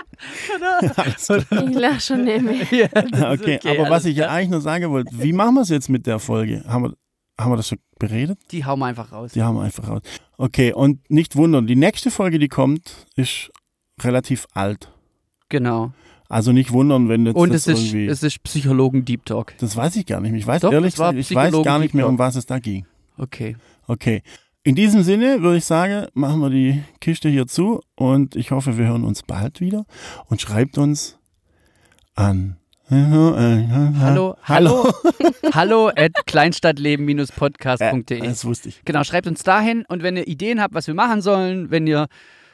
Ich 1.70 1.76
lach 1.76 2.00
schon 2.00 2.24
nicht 2.24 2.42
mehr. 2.44 2.66
ja, 2.72 2.88
ist 2.88 3.42
Okay, 3.42 3.60
aber 3.66 3.90
was 3.90 4.06
ich 4.06 4.18
ja 4.18 4.30
eigentlich 4.30 4.50
nur 4.50 4.62
sagen 4.62 4.90
wollte, 4.90 5.12
wie 5.18 5.34
machen 5.34 5.56
wir 5.56 5.62
es 5.62 5.70
jetzt 5.70 5.90
mit 5.90 6.06
der 6.08 6.20
Folge? 6.20 6.64
Haben 6.68 6.84
wir, 6.84 6.94
haben 7.40 7.52
wir 7.52 7.58
das 7.58 7.68
schon 7.68 7.80
beredet? 8.00 8.40
Die 8.52 8.66
hauen 8.66 8.80
wir 8.80 8.86
einfach 8.88 9.12
raus. 9.12 9.32
Die 9.34 9.42
haben 9.42 9.56
wir 9.56 9.64
einfach 9.64 9.88
raus. 9.88 10.02
Okay, 10.38 10.74
und 10.74 11.10
nicht 11.10 11.36
wundern, 11.36 11.68
die 11.68 11.76
nächste 11.76 12.12
Folge, 12.12 12.40
die 12.40 12.48
kommt, 12.48 13.06
ist 13.16 13.52
relativ 14.02 14.48
alt. 14.54 14.92
Genau. 15.50 15.94
Also 16.28 16.52
nicht 16.52 16.72
wundern, 16.72 17.08
wenn 17.08 17.26
jetzt 17.26 17.36
Und 17.36 17.50
das 17.54 17.68
es 17.68 17.80
ist, 17.80 17.86
irgendwie. 17.94 18.08
es 18.08 18.24
ist 18.24 18.42
Psychologen-Deep 18.44 19.26
Talk. 19.26 19.54
das 19.60 19.76
weiß 19.76 19.96
ich 19.98 20.06
gar 20.06 20.22
nicht 20.22 20.32
mehr. 20.32 20.40
Ich 20.40 20.48
weiß 20.48 20.62
Doch, 20.62 20.72
ehrlich 20.72 20.96
gesagt, 20.96 21.18
ich 21.18 21.34
weiß 21.34 21.62
gar 21.64 21.80
nicht 21.80 21.94
mehr, 21.94 22.08
um 22.08 22.18
was 22.18 22.36
es 22.36 22.46
da 22.46 22.60
ging. 22.60 22.86
Okay. 23.18 23.56
Okay. 23.88 24.24
In 24.68 24.74
diesem 24.74 25.04
Sinne 25.04 25.44
würde 25.44 25.58
ich 25.60 25.66
sagen, 25.66 26.08
machen 26.16 26.40
wir 26.42 26.50
die 26.50 26.82
Kiste 27.00 27.30
hier 27.30 27.46
zu 27.46 27.82
und 27.94 28.36
ich 28.36 28.50
hoffe, 28.50 28.80
wir 28.80 28.88
hören 28.88 29.04
uns 29.04 29.22
bald 29.22 29.62
wieder 29.62 29.86
und 30.26 30.42
schreibt 30.42 30.80
uns 30.80 31.20
an. 32.16 32.58
Hallo, 32.90 33.36
Hallo. 33.38 34.36
hallo, 34.42 34.92
hallo 35.54 35.90
at 35.90 36.14
kleinstadtleben-podcast.de. 36.26 38.22
Das 38.22 38.44
wusste 38.44 38.70
ich. 38.70 38.82
Genau, 38.86 39.04
schreibt 39.04 39.28
uns 39.28 39.44
dahin 39.44 39.86
und 39.88 40.02
wenn 40.02 40.18
ihr 40.18 40.28
Ideen 40.28 40.60
habt, 40.60 40.74
was 40.74 40.88
wir 40.88 40.96
machen 40.96 41.22
sollen, 41.22 41.70
wenn 41.70 41.86
ihr 41.86 42.08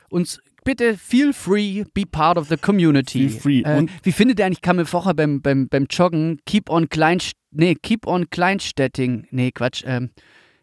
uns 0.10 0.42
bitte 0.66 0.98
feel 0.98 1.32
free, 1.32 1.86
be 1.94 2.04
part 2.06 2.38
of 2.38 2.50
the 2.50 2.58
community. 2.58 3.30
Feel 3.30 3.40
free. 3.40 3.62
Äh, 3.62 3.78
Und- 3.78 3.90
wie 4.04 4.12
findet 4.12 4.38
ihr 4.40 4.46
eigentlich, 4.48 4.62
kam 4.62 4.76
mir 4.76 4.86
vorher 4.86 5.14
beim, 5.14 5.42
beim, 5.42 5.70
beim 5.70 5.88
Joggen, 5.90 6.40
keep 6.46 6.70
on 6.70 6.90
Kleinst 6.90 7.38
nee, 7.52 7.76
keep 7.76 8.06
on 8.06 8.30
Kleinstädting, 8.30 9.28
nee, 9.32 9.52
Quatsch, 9.52 9.84
ähm, 9.86 10.10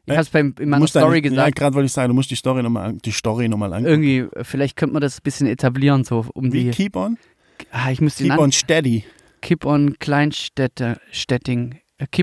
ich 0.09 0.15
Äh, 0.15 0.19
hab's 0.19 0.31
beim, 0.31 0.55
in 0.59 0.69
meiner 0.69 0.87
Story 0.87 1.17
Ja, 1.17 1.21
gesagt, 1.21 1.57
gerade 1.57 1.75
wollte 1.75 1.87
ich 1.87 1.93
sagen, 1.93 2.09
du 2.09 2.15
musst 2.15 2.31
die 2.31 2.37
Story 2.37 2.63
nochmal 2.63 2.95
die 2.95 3.13
Story 3.13 3.49
angucken. 3.73 4.03
irgendwie, 4.05 4.19
äh, 4.39 4.45
vielleicht 4.45 4.77
könnte 4.77 4.93
man 4.95 5.03
das 5.03 5.19
ein 5.19 5.23
bisschen 5.23 5.47
etablieren, 5.47 6.05
so 6.05 6.25
um 6.35 6.53
Wie 6.53 6.65
die, 6.65 6.71
keep 6.71 6.97
on? 6.97 7.19
ah, 7.71 7.91
ich 7.91 8.01
muss 8.01 8.17
Keep 8.17 8.31
on 8.39 8.53
steady. 8.53 9.05
keep 9.41 9.65
on 9.65 9.99
Kleinstädter, 9.99 10.99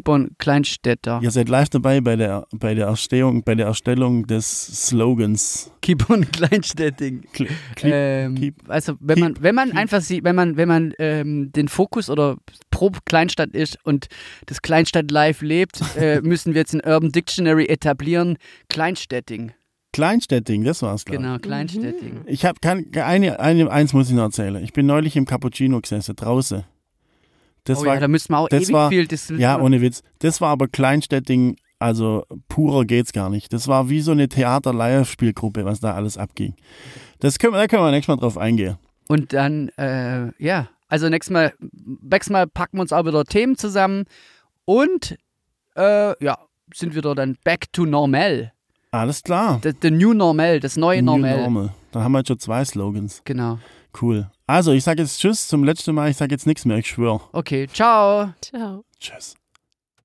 On 0.08 0.30
Kleinstädter, 0.38 1.20
Ihr 1.22 1.32
seid 1.32 1.50
live 1.50 1.70
dabei 1.70 2.00
bei 2.00 2.16
der, 2.16 2.48
bei 2.54 2.74
der 2.76 2.88
Erstehung, 2.88 3.44
bei 3.44 3.56
der 3.56 3.66
Erstellung 3.68 4.26
des 4.26 4.88
Slogans. 4.88 5.70
keep 5.82 6.10
on 6.10 6.30
Kleinstädting. 6.32 7.24
Kli- 7.34 7.50
ähm, 7.84 8.36
keep- 8.36 8.56
also 8.70 8.94
wenn 9.02 9.16
keep- 9.16 9.24
man, 9.24 9.36
wenn 9.44 9.56
man 9.56 9.70
keep. 9.72 9.78
einfach 9.78 10.02
sieht, 10.02 10.24
wenn 10.24 10.36
man, 10.36 10.56
wenn 10.56 10.68
man 10.70 10.94
ähm, 11.00 11.52
den 11.52 11.68
Fokus 11.68 12.10
oder 12.10 12.38
pro 12.72 12.92
Kleinstadt 13.06 13.50
ist 13.54 13.78
und 13.84 14.08
das 14.46 14.62
Kleinstadt 14.62 15.12
live 15.12 15.42
lebt, 15.42 15.82
äh, 15.98 16.22
müssen 16.22 16.54
wir 16.54 16.62
jetzt 16.62 16.74
ein 16.74 16.82
Urban 16.86 17.12
Dictionary 17.12 17.66
etablieren. 17.66 18.38
Kleinstädting. 18.70 19.52
Kleinstädting, 19.92 20.64
das 20.64 20.82
war's, 20.82 21.06
glaube 21.06 21.24
Genau, 21.24 21.38
Kleinstädting. 21.40 22.22
ich. 22.26 22.34
Ich 22.34 22.46
habe 22.46 22.58
eine, 23.06 23.40
eine, 23.40 23.72
eins 23.72 23.94
muss 23.94 24.10
ich 24.10 24.16
noch 24.16 24.24
erzählen. 24.24 24.62
Ich 24.64 24.74
bin 24.74 24.86
neulich 24.86 25.16
im 25.16 25.26
Cappuccino 25.26 25.80
gesessen, 25.82 26.16
draußen. 26.16 26.64
Das 27.66 27.80
oh 27.80 27.86
war 27.86 27.96
ja, 27.96 28.00
da 28.00 28.08
müssen 28.08 28.32
wir 28.32 28.40
auch 28.40 28.50
das 28.50 28.64
ewig 28.64 28.74
war- 28.74 28.90
viel. 28.90 29.08
Ja, 29.38 29.60
ohne 29.60 29.82
Witz. 29.82 30.02
Das 30.20 30.40
war 30.40 30.50
aber 30.50 30.68
Kleinstädting, 30.68 31.58
also 31.80 32.24
purer 32.48 32.86
geht's 32.86 33.12
gar 33.12 33.30
nicht. 33.30 33.52
Das 33.52 33.68
war 33.68 33.90
wie 33.90 34.02
so 34.02 34.12
eine 34.12 34.30
Theater-Live-Spielgruppe, 34.30 35.66
was 35.66 35.80
da 35.80 35.94
alles 35.94 36.18
abging. 36.18 36.56
Das 37.20 37.40
können 37.40 37.54
wir, 37.54 37.60
da 37.60 37.68
können 37.68 37.84
wir 37.84 37.92
nächstes 37.92 38.16
Mal 38.16 38.22
drauf 38.22 38.38
eingehen. 38.38 38.78
Und 39.08 39.34
dann, 39.34 39.70
äh, 39.78 40.32
ja, 40.44 40.70
also 40.88 41.10
nächstes 41.10 41.34
Mal, 41.34 41.54
nächstes 42.02 42.32
Mal 42.32 42.48
packen 42.48 42.78
wir 42.78 42.82
uns 42.82 42.94
auch 42.94 43.06
wieder 43.06 43.24
Themen 43.26 43.58
zusammen 43.58 44.06
und 44.66 45.18
äh, 45.76 46.24
ja, 46.24 46.38
sind 46.74 46.96
wieder 46.96 47.16
dann 47.16 47.38
back 47.44 47.72
to 47.74 47.86
normal. 47.86 48.52
Alles 48.92 49.24
klar. 49.24 49.60
The, 49.64 49.74
the 49.82 49.92
new 49.92 50.14
normal, 50.14 50.60
das 50.60 50.78
neue 50.78 51.02
New 51.02 51.18
Normal. 51.18 51.42
Normal. 51.42 51.74
Da 51.92 52.02
haben 52.04 52.12
wir 52.14 52.20
jetzt 52.20 52.28
schon 52.30 52.40
zwei 52.40 52.64
Slogans. 52.64 53.22
Genau. 53.26 53.60
Cool. 54.00 54.30
Also, 54.48 54.72
ich 54.74 54.84
sage 54.84 55.02
jetzt 55.02 55.20
Tschüss 55.20 55.48
zum 55.48 55.64
letzten 55.64 55.96
Mal. 55.96 56.10
Ich 56.12 56.18
sage 56.18 56.34
jetzt 56.34 56.46
nichts 56.46 56.66
mehr, 56.66 56.78
ich 56.78 56.88
schwöre. 56.88 57.22
Okay, 57.32 57.68
ciao. 57.68 58.34
Ciao. 58.42 58.86
Tschüss. 59.00 59.36